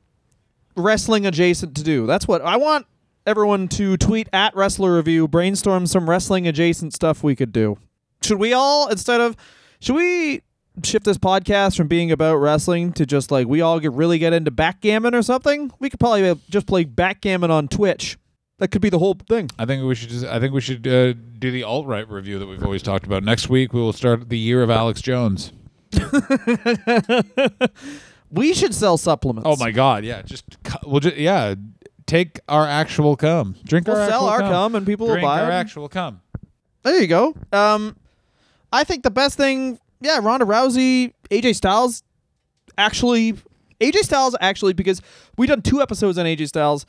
wrestling 0.77 1.27
adjacent 1.27 1.77
to 1.77 1.85
do. 1.85 2.07
That's 2.07 2.27
what 2.27 2.43
I 2.43 2.57
want 2.57 2.87
everyone 3.24 3.68
to 3.68 3.97
tweet 3.97 4.29
at 4.33 4.55
Wrestler 4.57 4.97
Review, 4.97 5.29
brainstorm 5.29 5.87
some 5.87 6.09
wrestling 6.09 6.49
adjacent 6.49 6.93
stuff 6.93 7.22
we 7.22 7.37
could 7.37 7.53
do. 7.53 7.79
Should 8.22 8.39
we 8.39 8.53
all 8.53 8.89
instead 8.89 9.20
of 9.20 9.37
should 9.81 9.95
we 9.95 10.43
shift 10.83 11.05
this 11.05 11.18
podcast 11.18 11.77
from 11.77 11.89
being 11.89 12.11
about 12.11 12.37
wrestling 12.37 12.93
to 12.95 13.07
just 13.07 13.31
like 13.31 13.47
we 13.47 13.61
all 13.61 13.81
get 13.81 13.93
really 13.93 14.18
get 14.18 14.33
into 14.33 14.51
backgammon 14.51 15.14
or 15.14 15.22
something? 15.22 15.70
We 15.79 15.91
could 15.91 16.01
probably 16.01 16.41
just 16.51 16.66
play 16.66 16.85
backgammon 16.85 17.51
on 17.51 17.68
Twitch. 17.68 18.18
That 18.59 18.69
could 18.69 18.81
be 18.81 18.89
the 18.89 18.99
whole 18.99 19.15
thing. 19.29 19.51
I 19.59 19.67
think 19.67 19.85
we 19.85 19.95
should 19.95 20.09
just, 20.09 20.25
I 20.25 20.41
think 20.41 20.55
we 20.55 20.61
should 20.63 20.87
uh, 20.87 21.13
do 21.39 21.51
the 21.51 21.63
alt 21.63 21.87
right 21.87 22.09
review 22.09 22.39
that 22.39 22.47
we've 22.47 22.63
always 22.65 22.83
talked 22.83 23.05
about. 23.05 23.23
Next 23.23 23.49
week 23.51 23.73
we 23.75 23.81
will 23.81 23.93
start 23.93 24.29
the 24.31 24.39
year 24.39 24.63
of 24.63 24.71
Alex 24.71 25.03
Jones. 25.03 25.53
We 28.31 28.55
should 28.55 28.75
sell 28.75 28.99
supplements. 28.99 29.49
Oh 29.49 29.57
my 29.57 29.71
God! 29.71 30.05
Yeah, 30.05 30.23
just 30.23 30.45
we'll 30.85 31.01
just 31.01 31.17
yeah 31.17 31.55
take 32.07 32.41
our 32.49 32.67
actual 32.67 33.17
cum, 33.17 33.57
drink 33.65 33.87
We'll 33.87 33.97
our 33.97 34.09
sell 34.09 34.29
actual 34.29 34.29
our 34.29 34.39
cum, 34.41 34.51
cum 34.51 34.75
and 34.75 34.87
people 34.87 35.07
drink 35.07 35.23
will 35.23 35.29
buy 35.29 35.43
our 35.43 35.51
it. 35.51 35.55
actual 35.55 35.89
cum. 35.89 36.21
There 36.83 37.01
you 37.01 37.07
go. 37.07 37.35
Um, 37.53 37.97
I 38.73 38.85
think 38.85 39.03
the 39.05 39.11
best 39.11 39.37
thing, 39.37 39.79
yeah, 40.01 40.19
Ronda 40.21 40.45
Rousey, 40.45 41.13
AJ 41.31 41.55
Styles, 41.57 42.03
actually, 42.77 43.35
AJ 43.81 43.99
Styles 44.03 44.37
actually 44.41 44.73
because 44.73 45.01
we've 45.37 45.49
done 45.49 45.63
two 45.63 45.81
episodes 45.81 46.19
on 46.19 46.27
AJ 46.27 46.49
Styles. 46.49 46.85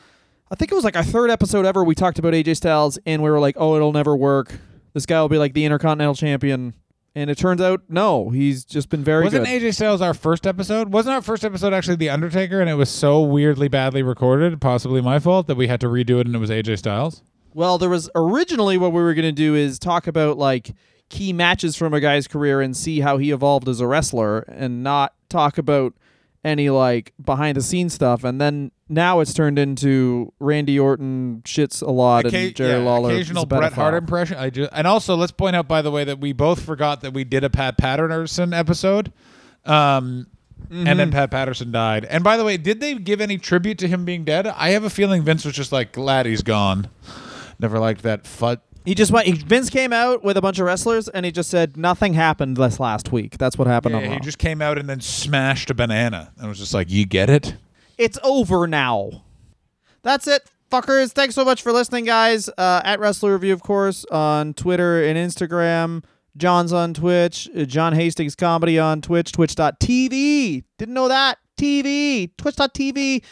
I 0.49 0.55
think 0.55 0.71
it 0.71 0.75
was 0.75 0.83
like 0.83 0.95
our 0.95 1.03
third 1.03 1.29
episode 1.29 1.65
ever. 1.65 1.83
We 1.83 1.95
talked 1.95 2.19
about 2.19 2.33
AJ 2.33 2.57
Styles 2.57 2.97
and 3.05 3.21
we 3.21 3.29
were 3.29 3.39
like, 3.39 3.55
oh, 3.57 3.75
it'll 3.75 3.91
never 3.91 4.15
work. 4.15 4.53
This 4.93 5.05
guy 5.05 5.19
will 5.21 5.29
be 5.29 5.37
like 5.37 5.53
the 5.53 5.65
Intercontinental 5.65 6.15
Champion. 6.15 6.73
And 7.15 7.31
it 7.31 7.37
turns 7.37 7.61
out, 7.61 7.81
no, 7.89 8.29
he's 8.29 8.63
just 8.63 8.89
been 8.89 9.03
very 9.03 9.23
Wasn't 9.23 9.45
good. 9.45 9.61
AJ 9.61 9.73
Styles 9.73 10.01
our 10.01 10.13
first 10.13 10.45
episode? 10.45 10.93
Wasn't 10.93 11.13
our 11.13 11.21
first 11.21 11.43
episode 11.43 11.73
actually 11.73 11.95
The 11.95 12.11
Undertaker, 12.11 12.61
and 12.61 12.69
it 12.69 12.75
was 12.75 12.91
so 12.91 13.21
weirdly 13.21 13.67
badly 13.67 14.03
recorded, 14.03 14.61
possibly 14.61 15.01
my 15.01 15.17
fault, 15.17 15.47
that 15.47 15.55
we 15.55 15.67
had 15.67 15.81
to 15.81 15.87
redo 15.87 16.19
it, 16.19 16.27
and 16.27 16.35
it 16.35 16.39
was 16.39 16.51
AJ 16.51 16.77
Styles. 16.77 17.23
Well, 17.55 17.79
there 17.79 17.89
was 17.89 18.07
originally 18.13 18.77
what 18.77 18.93
we 18.93 19.01
were 19.01 19.15
going 19.15 19.25
to 19.25 19.31
do 19.31 19.55
is 19.55 19.79
talk 19.79 20.05
about 20.05 20.37
like 20.37 20.75
key 21.09 21.33
matches 21.33 21.75
from 21.75 21.91
a 21.91 21.99
guy's 21.99 22.27
career 22.27 22.61
and 22.61 22.77
see 22.77 22.99
how 22.99 23.17
he 23.17 23.31
evolved 23.31 23.67
as 23.67 23.79
a 23.79 23.87
wrestler 23.87 24.41
and 24.41 24.83
not 24.83 25.15
talk 25.27 25.57
about 25.57 25.95
any 26.43 26.69
like 26.69 27.13
behind 27.19 27.57
the 27.57 27.63
scenes 27.63 27.95
stuff. 27.95 28.23
And 28.23 28.39
then 28.39 28.71
now 28.89 29.19
it's 29.19 29.33
turned 29.33 29.59
into 29.59 30.31
Randy 30.39 30.79
Orton 30.79 31.41
shits 31.45 31.81
a 31.81 31.91
lot 31.91 32.25
Occa- 32.25 32.33
and 32.47 32.55
Jerry 32.55 32.71
yeah, 32.71 32.77
Lawler. 32.89 33.09
occasional 33.11 33.45
Bret 33.45 33.73
Hart 33.73 33.93
impression. 33.93 34.37
I 34.37 34.49
just, 34.49 34.69
and 34.73 34.87
also 34.87 35.15
let's 35.15 35.31
point 35.31 35.55
out, 35.55 35.67
by 35.67 35.81
the 35.81 35.91
way, 35.91 36.03
that 36.03 36.19
we 36.19 36.33
both 36.33 36.61
forgot 36.63 37.01
that 37.01 37.13
we 37.13 37.23
did 37.23 37.43
a 37.43 37.49
Pat 37.49 37.77
Patterson 37.77 38.53
episode, 38.53 39.11
um, 39.65 40.27
and 40.69 40.87
Mm-hmm. 40.87 40.97
then 40.97 41.11
Pat 41.11 41.31
Patterson 41.31 41.71
died. 41.71 42.03
And 42.05 42.23
by 42.23 42.35
the 42.35 42.43
way, 42.43 42.57
did 42.57 42.79
they 42.81 42.95
give 42.95 43.21
any 43.21 43.37
tribute 43.37 43.77
to 43.77 43.87
him 43.87 44.03
being 44.05 44.25
dead? 44.25 44.47
I 44.47 44.69
have 44.69 44.83
a 44.83 44.89
feeling 44.89 45.21
Vince 45.21 45.45
was 45.45 45.53
just 45.55 45.71
like 45.71 45.91
glad 45.93 46.25
he's 46.25 46.41
gone. 46.41 46.89
Never 47.59 47.77
liked 47.79 48.01
that 48.03 48.25
fut. 48.25 48.61
He 48.83 48.95
just 48.95 49.11
went. 49.11 49.27
He, 49.27 49.33
Vince 49.33 49.69
came 49.69 49.93
out 49.93 50.23
with 50.23 50.35
a 50.35 50.41
bunch 50.41 50.59
of 50.59 50.65
wrestlers 50.65 51.07
and 51.09 51.25
he 51.25 51.31
just 51.31 51.49
said 51.49 51.77
nothing 51.77 52.13
happened 52.15 52.57
this 52.57 52.79
last 52.79 53.11
week. 53.11 53.37
That's 53.37 53.57
what 53.57 53.67
happened 53.67 53.95
Yeah, 53.95 54.01
he 54.07 54.13
Raw. 54.13 54.19
just 54.19 54.39
came 54.39 54.61
out 54.61 54.77
and 54.77 54.89
then 54.89 54.99
smashed 54.99 55.69
a 55.69 55.73
banana. 55.73 56.31
And 56.39 56.49
was 56.49 56.57
just 56.59 56.73
like, 56.73 56.89
you 56.89 57.05
get 57.05 57.29
it? 57.29 57.55
It's 57.97 58.17
over 58.23 58.67
now. 58.67 59.23
That's 60.03 60.27
it, 60.27 60.49
fuckers. 60.71 61.11
Thanks 61.11 61.35
so 61.35 61.43
much 61.43 61.61
for 61.61 61.71
listening, 61.71 62.05
guys. 62.05 62.49
Uh, 62.49 62.81
at 62.83 62.99
Wrestler 62.99 63.33
Review, 63.33 63.53
of 63.53 63.61
course, 63.61 64.05
on 64.05 64.53
Twitter 64.53 65.03
and 65.03 65.17
Instagram. 65.17 66.03
John's 66.37 66.71
on 66.71 66.93
Twitch. 66.93 67.49
Uh, 67.55 67.65
John 67.65 67.93
Hastings 67.93 68.35
Comedy 68.35 68.77
on 68.77 69.01
Twitch. 69.01 69.31
Twitch.tv. 69.31 70.63
Didn't 70.77 70.93
know 70.93 71.07
that. 71.07 71.39
TV. 71.57 72.29
Twitch.tv 72.37 73.23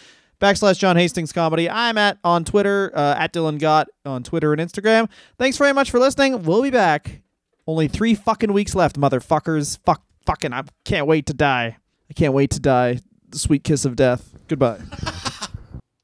backslash 0.41 0.79
John 0.79 0.95
Hastings 0.95 1.31
Comedy. 1.31 1.69
I'm 1.69 1.97
at 1.97 2.17
on 2.23 2.43
Twitter, 2.43 2.91
uh, 2.95 3.15
at 3.17 3.33
Dylan 3.33 3.59
Gott 3.59 3.87
on 4.05 4.23
Twitter 4.23 4.53
and 4.53 4.61
Instagram. 4.61 5.09
Thanks 5.37 5.57
very 5.57 5.73
much 5.73 5.91
for 5.91 5.99
listening. 5.99 6.43
We'll 6.43 6.61
be 6.63 6.71
back. 6.71 7.21
Only 7.67 7.87
three 7.87 8.15
fucking 8.15 8.53
weeks 8.53 8.75
left, 8.75 8.99
motherfuckers. 8.99 9.79
Fuck, 9.85 10.03
fucking, 10.25 10.53
I 10.53 10.63
can't 10.83 11.07
wait 11.07 11.25
to 11.27 11.33
die. 11.33 11.77
I 12.09 12.13
can't 12.13 12.33
wait 12.33 12.51
to 12.51 12.59
die. 12.59 12.99
The 13.29 13.39
sweet 13.39 13.63
kiss 13.63 13.85
of 13.85 13.95
death. 13.95 14.34
Goodbye. 14.47 14.80